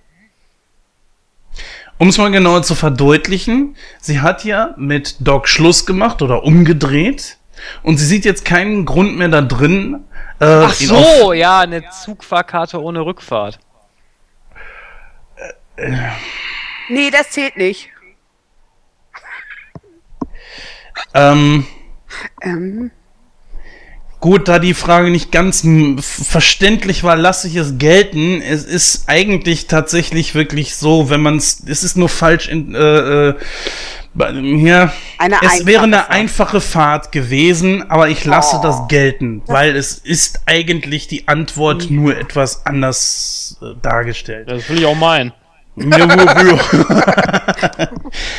[1.97, 7.38] Um es mal genauer zu verdeutlichen, sie hat ja mit Doc Schluss gemacht oder umgedreht
[7.83, 10.05] und sie sieht jetzt keinen Grund mehr da drin.
[10.39, 13.59] Äh, Ach so, ja, eine Zugfahrkarte ohne Rückfahrt.
[15.75, 15.91] Äh,
[16.89, 17.89] nee, das zählt nicht.
[21.13, 21.65] Ähm,
[22.41, 22.91] ähm.
[24.19, 25.65] Gut, da die Frage nicht ganz
[26.01, 28.41] verständlich war, lasse ich es gelten.
[28.41, 33.29] Es ist eigentlich tatsächlich wirklich so, wenn man es, es ist nur falsch in, äh,
[33.29, 33.35] äh,
[34.15, 36.11] Ja, eine es wäre eine Fahrt.
[36.11, 38.63] einfache Fahrt gewesen, aber ich lasse oh.
[38.63, 41.95] das gelten, weil es ist eigentlich die Antwort mhm.
[42.03, 44.49] nur etwas anders äh, dargestellt.
[44.49, 45.31] Das will ich auch meinen.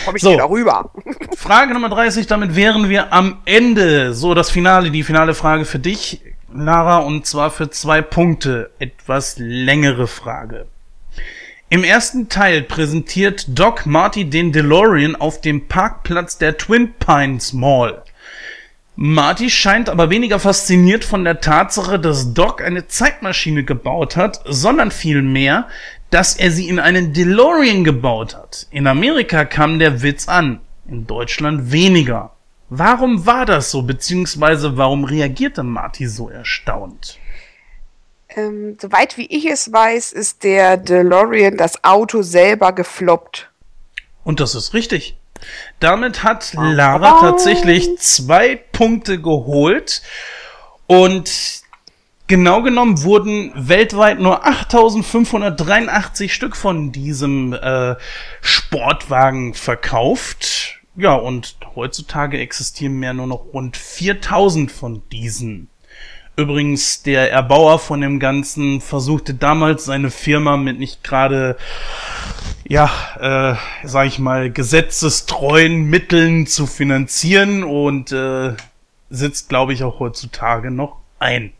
[0.04, 0.32] Komm ich so.
[0.32, 0.90] wieder rüber.
[1.36, 4.12] Frage Nummer 30, damit wären wir am Ende.
[4.12, 6.20] So, das Finale, die finale Frage für dich,
[6.52, 8.72] Lara, und zwar für zwei Punkte.
[8.78, 10.66] Etwas längere Frage.
[11.72, 18.02] Im ersten Teil präsentiert Doc Marty den DeLorean auf dem Parkplatz der Twin Pines Mall.
[18.96, 24.90] Marty scheint aber weniger fasziniert von der Tatsache, dass Doc eine Zeitmaschine gebaut hat, sondern
[24.90, 25.68] vielmehr,
[26.10, 28.66] dass er sie in einen DeLorean gebaut hat.
[28.72, 30.58] In Amerika kam der Witz an,
[30.88, 32.32] in Deutschland weniger.
[32.68, 37.20] Warum war das so, beziehungsweise warum reagierte Marty so erstaunt?
[38.36, 43.50] Ähm, soweit wie ich es weiß, ist der DeLorean das Auto selber gefloppt.
[44.24, 45.16] Und das ist richtig.
[45.80, 47.20] Damit hat Lara oh.
[47.22, 50.02] tatsächlich zwei Punkte geholt.
[50.86, 51.62] Und
[52.26, 57.96] genau genommen wurden weltweit nur 8583 Stück von diesem äh,
[58.40, 60.80] Sportwagen verkauft.
[60.96, 65.69] Ja, und heutzutage existieren mehr nur noch rund 4000 von diesen.
[66.40, 71.58] Übrigens, der Erbauer von dem Ganzen versuchte damals seine Firma mit nicht gerade,
[72.66, 78.54] ja, äh, sag ich mal, gesetzestreuen Mitteln zu finanzieren und äh,
[79.10, 81.52] sitzt, glaube ich, auch heutzutage noch ein.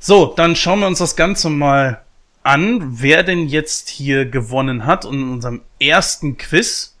[0.00, 2.02] So, dann schauen wir uns das Ganze mal
[2.42, 6.96] an, wer denn jetzt hier gewonnen hat in unserem ersten Quiz.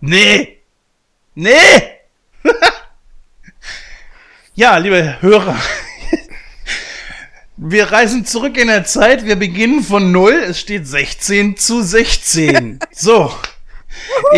[0.00, 0.58] Nee!
[1.34, 2.00] Nee!
[4.54, 5.56] ja, liebe Hörer,
[7.64, 9.24] wir reisen zurück in der Zeit.
[9.24, 10.32] Wir beginnen von null.
[10.32, 12.80] Es steht 16 zu 16.
[12.90, 13.32] so.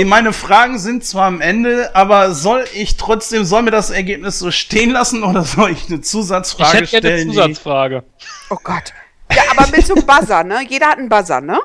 [0.05, 4.51] Meine Fragen sind zwar am Ende, aber soll ich trotzdem, soll mir das Ergebnis so
[4.51, 7.31] stehen lassen oder soll ich eine Zusatzfrage ich hätte stellen?
[7.31, 8.05] Eine Zusatzfrage.
[8.51, 8.93] Oh Gott.
[9.33, 10.61] Ja, aber mit so einem Buzzer, ne?
[10.69, 11.61] Jeder hat einen Buzzer, ne?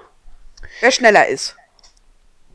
[0.79, 1.55] Wer schneller ist.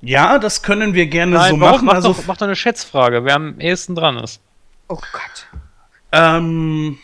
[0.00, 1.86] Ja, das können wir gerne Nein, so machen.
[1.86, 4.41] Mach, also, doch, mach doch eine Schätzfrage, wer am ehesten dran ist.
[4.89, 5.47] Oh Gott.
[6.12, 6.99] Ähm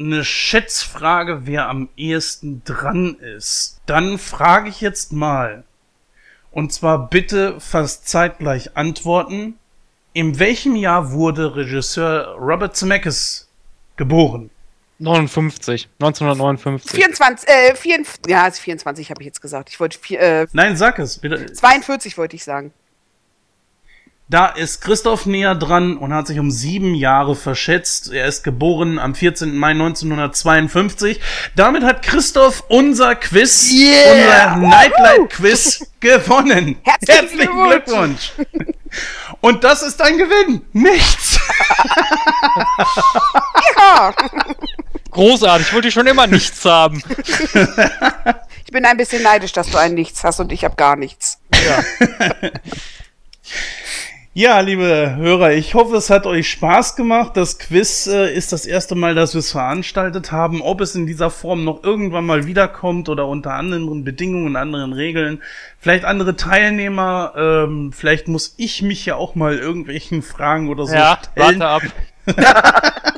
[0.00, 3.80] eine Schätzfrage, wer am ehesten dran ist.
[3.86, 5.64] Dann frage ich jetzt mal.
[6.50, 9.58] Und zwar bitte fast zeitgleich antworten.
[10.12, 13.48] In welchem Jahr wurde Regisseur Robert Zemeckis
[13.96, 14.50] geboren?
[14.98, 16.90] 59, 1959.
[16.90, 19.70] 24, äh, 24, ja, 24 habe ich jetzt gesagt.
[19.70, 21.52] Ich wollte, äh, Nein, sag es, bitte.
[21.52, 22.72] 42 wollte ich sagen.
[24.30, 28.12] Da ist Christoph näher dran und hat sich um sieben Jahre verschätzt.
[28.12, 29.56] Er ist geboren am 14.
[29.56, 31.20] Mai 1952.
[31.56, 34.54] Damit hat Christoph unser Quiz, yeah!
[34.54, 36.78] unser Nightlight-Quiz gewonnen.
[36.84, 38.32] Herzlichen, Herzlichen Glückwunsch.
[38.36, 38.74] Glückwunsch.
[39.40, 40.62] Und das ist ein Gewinn.
[40.74, 41.40] Nichts.
[43.78, 44.14] ja.
[45.10, 45.66] Großartig.
[45.66, 47.02] Ich wollte schon immer nichts haben.
[48.64, 51.40] Ich bin ein bisschen neidisch, dass du ein Nichts hast und ich habe gar nichts.
[51.52, 51.82] Ja.
[54.40, 57.36] Ja, liebe Hörer, ich hoffe, es hat euch Spaß gemacht.
[57.36, 60.62] Das Quiz äh, ist das erste Mal, dass wir es veranstaltet haben.
[60.62, 65.42] Ob es in dieser Form noch irgendwann mal wiederkommt oder unter anderen Bedingungen, anderen Regeln,
[65.78, 70.94] vielleicht andere Teilnehmer, ähm, vielleicht muss ich mich ja auch mal irgendwelchen Fragen oder so
[70.94, 71.60] ja, stellen.
[71.60, 71.82] Warte ab.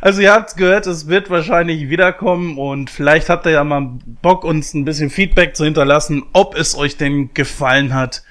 [0.00, 4.44] Also ihr habt's gehört, es wird wahrscheinlich wiederkommen und vielleicht habt ihr ja mal Bock,
[4.44, 8.22] uns ein bisschen Feedback zu hinterlassen, ob es euch denn gefallen hat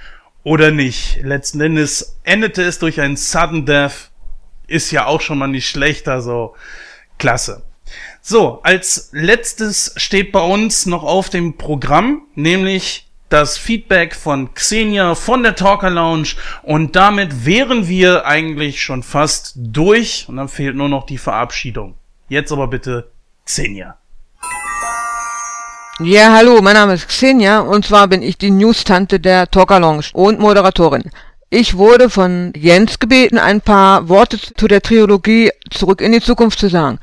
[0.43, 1.21] oder nicht.
[1.21, 4.11] Letzten Endes endete es durch ein Sudden Death.
[4.67, 6.55] Ist ja auch schon mal nicht schlecht, also
[7.17, 7.63] klasse.
[8.21, 15.15] So, als letztes steht bei uns noch auf dem Programm, nämlich das Feedback von Xenia
[15.15, 16.29] von der Talker Lounge
[16.61, 21.95] und damit wären wir eigentlich schon fast durch und dann fehlt nur noch die Verabschiedung.
[22.29, 23.11] Jetzt aber bitte
[23.45, 23.97] Xenia.
[26.03, 30.07] Ja, hallo, mein Name ist Xenia und zwar bin ich die News-Tante der Talker Lounge
[30.11, 31.03] und Moderatorin.
[31.49, 36.59] Ich wurde von Jens gebeten, ein paar Worte zu der Trilogie Zurück in die Zukunft
[36.59, 36.99] zu sagen.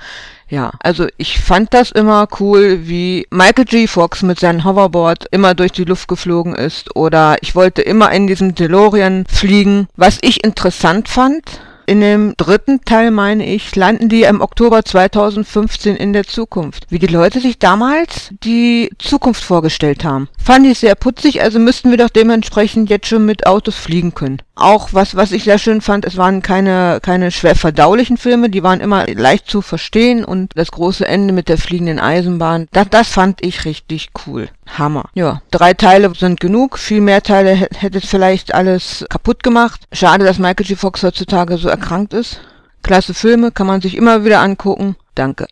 [0.50, 3.86] Ja, also ich fand das immer cool, wie Michael G.
[3.86, 8.26] Fox mit seinem Hoverboard immer durch die Luft geflogen ist oder ich wollte immer in
[8.26, 9.88] diesem DeLorean fliegen.
[9.96, 11.42] Was ich interessant fand,
[11.90, 16.86] in dem dritten Teil, meine ich, landen die im Oktober 2015 in der Zukunft.
[16.88, 20.28] Wie die Leute sich damals die Zukunft vorgestellt haben.
[20.40, 24.40] Fand ich sehr putzig, also müssten wir doch dementsprechend jetzt schon mit Autos fliegen können.
[24.60, 28.62] Auch was, was ich sehr schön fand, es waren keine, keine schwer verdaulichen Filme, die
[28.62, 33.08] waren immer leicht zu verstehen und das große Ende mit der fliegenden Eisenbahn, das, das
[33.08, 34.48] fand ich richtig cool.
[34.78, 35.08] Hammer.
[35.14, 39.80] Ja, drei Teile sind genug, viel mehr Teile hätte es vielleicht alles kaputt gemacht.
[39.92, 40.76] Schade, dass Michael G.
[40.76, 42.40] Fox heutzutage so erkrankt ist.
[42.82, 44.96] Klasse Filme, kann man sich immer wieder angucken.
[45.14, 45.46] Danke.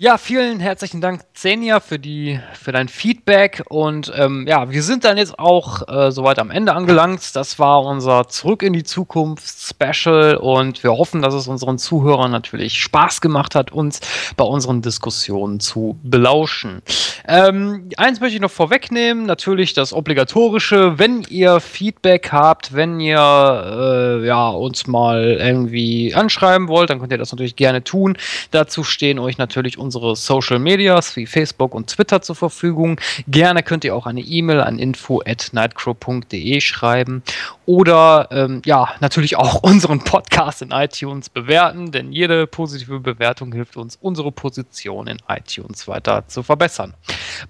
[0.00, 3.64] Ja, vielen herzlichen Dank, Xenia, für die, für dein Feedback.
[3.68, 7.34] Und ähm, ja, wir sind dann jetzt auch äh, soweit am Ende angelangt.
[7.34, 12.30] Das war unser Zurück in die Zukunft Special und wir hoffen, dass es unseren Zuhörern
[12.30, 13.98] natürlich Spaß gemacht hat, uns
[14.36, 16.80] bei unseren Diskussionen zu belauschen.
[17.26, 23.18] Ähm, eins möchte ich noch vorwegnehmen, natürlich das obligatorische, wenn ihr Feedback habt, wenn ihr
[23.18, 28.16] äh, ja, uns mal irgendwie anschreiben wollt, dann könnt ihr das natürlich gerne tun.
[28.52, 33.00] Dazu stehen euch natürlich unsere Social Medias wie Facebook und Twitter zur Verfügung.
[33.26, 37.22] Gerne könnt ihr auch eine E-Mail an info@nightcrow.de schreiben
[37.68, 43.76] oder ähm, ja, natürlich auch unseren Podcast in iTunes bewerten, denn jede positive Bewertung hilft
[43.76, 46.94] uns, unsere Position in iTunes weiter zu verbessern.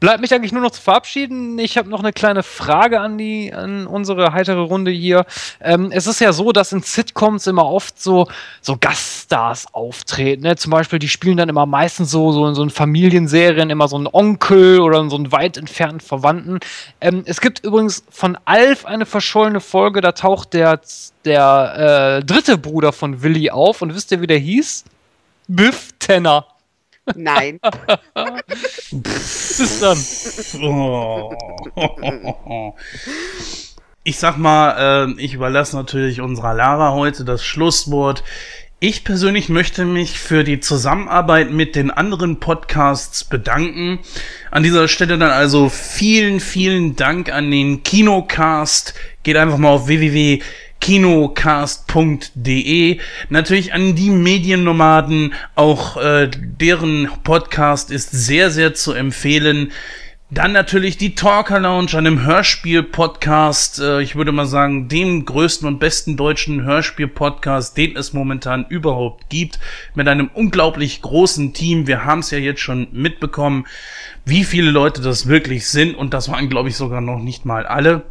[0.00, 1.56] Bleibt mich eigentlich nur noch zu verabschieden.
[1.60, 5.24] Ich habe noch eine kleine Frage an die an unsere heitere Runde hier.
[5.60, 8.26] Ähm, es ist ja so, dass in Sitcoms immer oft so
[8.60, 10.42] so Gaststars auftreten.
[10.42, 10.56] Ne?
[10.56, 14.08] Zum Beispiel, die spielen dann immer meistens so so in so Familienserien immer so einen
[14.08, 16.58] Onkel oder so einen weit entfernten Verwandten.
[17.00, 20.07] Ähm, es gibt übrigens von Alf eine verschollene Folge.
[20.08, 20.80] Da taucht der
[21.26, 24.84] der äh, dritte Bruder von Willy auf und wisst ihr, wie der hieß?
[25.48, 26.46] Biff Tenner.
[27.14, 27.60] Nein.
[28.90, 29.98] Bis dann.
[34.02, 38.24] Ich sag mal, äh, ich überlasse natürlich unserer Lara heute das Schlusswort.
[38.80, 43.98] Ich persönlich möchte mich für die Zusammenarbeit mit den anderen Podcasts bedanken.
[44.52, 48.94] An dieser Stelle dann also vielen, vielen Dank an den Kinocast.
[49.24, 50.40] Geht einfach mal auf www
[50.80, 51.80] kinocast.de.
[53.28, 59.72] Natürlich an die Mediennomaden, auch äh, deren Podcast ist sehr, sehr zu empfehlen.
[60.30, 63.80] Dann natürlich die Talker Lounge, einem Hörspiel-Podcast.
[63.80, 69.30] Äh, ich würde mal sagen, dem größten und besten deutschen Hörspiel-Podcast, den es momentan überhaupt
[69.30, 69.58] gibt.
[69.94, 71.86] Mit einem unglaublich großen Team.
[71.86, 73.66] Wir haben es ja jetzt schon mitbekommen,
[74.26, 75.94] wie viele Leute das wirklich sind.
[75.94, 78.02] Und das waren, glaube ich, sogar noch nicht mal alle.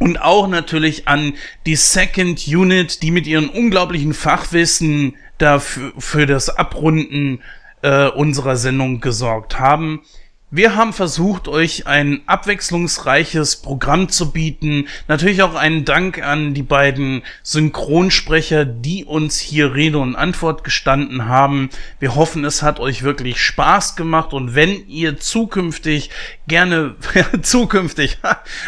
[0.00, 1.34] Und auch natürlich an
[1.64, 7.40] die Second Unit, die mit ihren unglaublichen Fachwissen dafür für das Abrunden
[7.82, 10.00] äh, unserer Sendung gesorgt haben.
[10.52, 14.88] Wir haben versucht, euch ein abwechslungsreiches Programm zu bieten.
[15.06, 21.26] Natürlich auch einen Dank an die beiden Synchronsprecher, die uns hier Rede und Antwort gestanden
[21.26, 21.70] haben.
[22.00, 26.10] Wir hoffen, es hat euch wirklich Spaß gemacht und wenn ihr zukünftig
[26.48, 26.96] gerne,
[27.42, 28.18] zukünftig,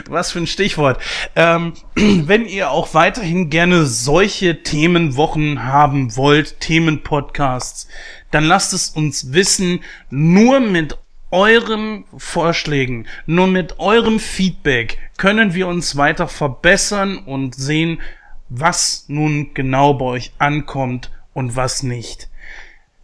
[0.09, 1.03] was für ein Stichwort,
[1.35, 7.89] ähm, wenn ihr auch weiterhin gerne solche Themenwochen haben wollt, Themenpodcasts,
[8.31, 9.81] dann lasst es uns wissen.
[10.11, 10.97] Nur mit
[11.33, 18.01] euren Vorschlägen, nur mit eurem Feedback können wir uns weiter verbessern und sehen,
[18.49, 22.29] was nun genau bei euch ankommt und was nicht.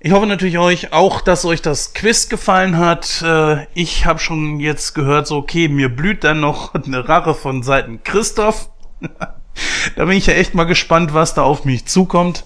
[0.01, 3.21] Ich hoffe natürlich euch auch, dass euch das Quiz gefallen hat.
[3.23, 7.65] Äh, ich habe schon jetzt gehört, so okay, mir blüht dann noch eine Rache von
[7.65, 8.69] Seiten Christoph.
[9.97, 12.45] da bin ich ja echt mal gespannt, was da auf mich zukommt.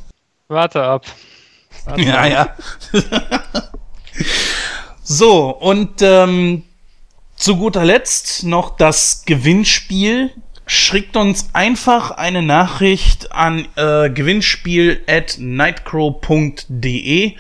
[0.48, 1.04] Warte ab.
[1.84, 2.58] Warte ja, ab.
[2.92, 3.00] ja.
[5.05, 6.62] So, und ähm,
[7.34, 10.31] zu guter Letzt noch das Gewinnspiel.
[10.64, 17.32] Schickt uns einfach eine Nachricht an äh, gewinnspiel at nightcrow.de.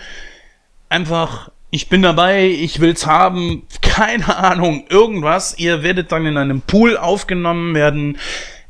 [0.88, 5.56] Einfach, ich bin dabei, ich will's haben, keine Ahnung, irgendwas.
[5.56, 8.18] Ihr werdet dann in einem Pool aufgenommen werden.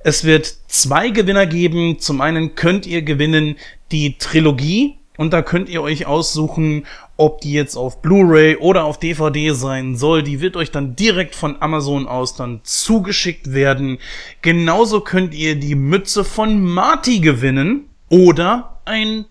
[0.01, 1.99] Es wird zwei Gewinner geben.
[1.99, 3.57] Zum einen könnt ihr gewinnen
[3.91, 6.87] die Trilogie und da könnt ihr euch aussuchen,
[7.23, 10.25] ob die jetzt auf Blu-ray oder auf DVD sein soll.
[10.25, 13.99] Die wird euch dann direkt von Amazon aus dann zugeschickt werden.
[14.41, 19.26] Genauso könnt ihr die Mütze von Marty gewinnen oder ein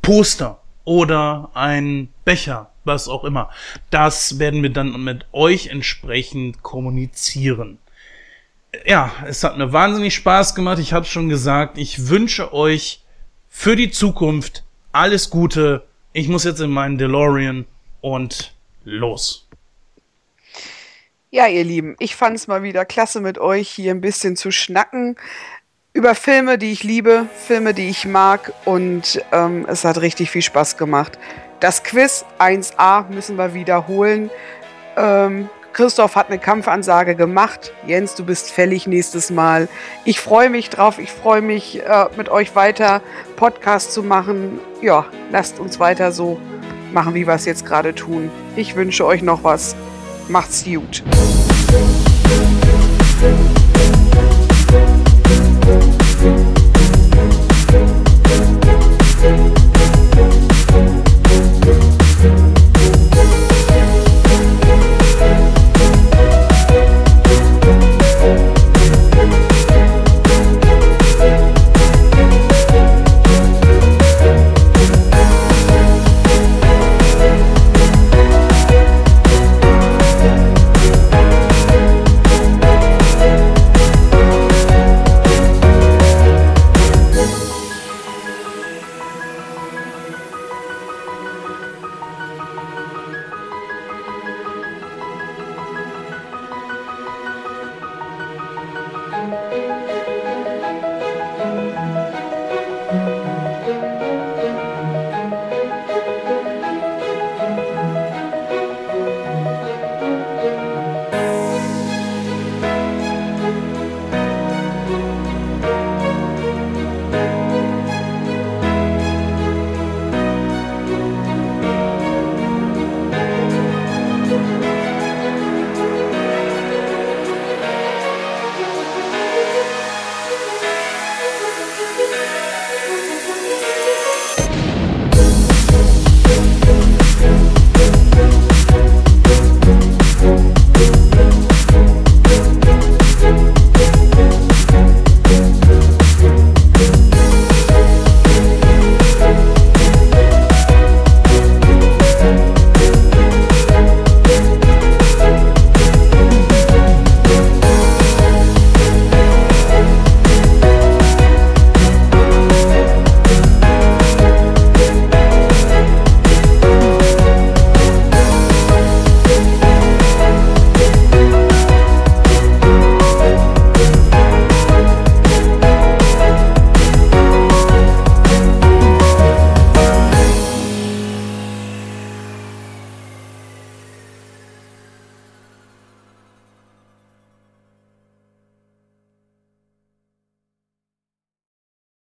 [0.00, 3.50] Poster oder ein Becher, was auch immer.
[3.90, 7.76] Das werden wir dann mit euch entsprechend kommunizieren.
[8.86, 10.78] Ja, es hat mir wahnsinnig Spaß gemacht.
[10.78, 13.02] Ich habe schon gesagt, ich wünsche euch
[13.50, 15.84] für die Zukunft alles Gute
[16.14, 17.66] ich muss jetzt in meinen DeLorean
[18.00, 19.46] und los.
[21.30, 24.50] Ja, ihr Lieben, ich fand es mal wieder klasse mit euch hier ein bisschen zu
[24.50, 25.16] schnacken.
[25.92, 30.42] über Filme, die ich liebe, Filme, die ich mag und ähm, es hat richtig viel
[30.42, 31.18] Spaß gemacht.
[31.60, 34.30] Das Quiz 1a müssen wir wiederholen.
[34.96, 37.72] Ähm, Christoph hat eine Kampfansage gemacht.
[37.86, 39.68] Jens, du bist fällig nächstes Mal.
[40.04, 40.98] Ich freue mich drauf.
[40.98, 43.02] Ich freue mich, äh, mit euch weiter
[43.36, 44.60] Podcast zu machen.
[44.80, 46.38] Ja, lasst uns weiter so
[46.92, 48.30] machen, wie wir es jetzt gerade tun.
[48.56, 49.74] Ich wünsche euch noch was.
[50.28, 51.02] Macht's gut.
[56.24, 56.54] You.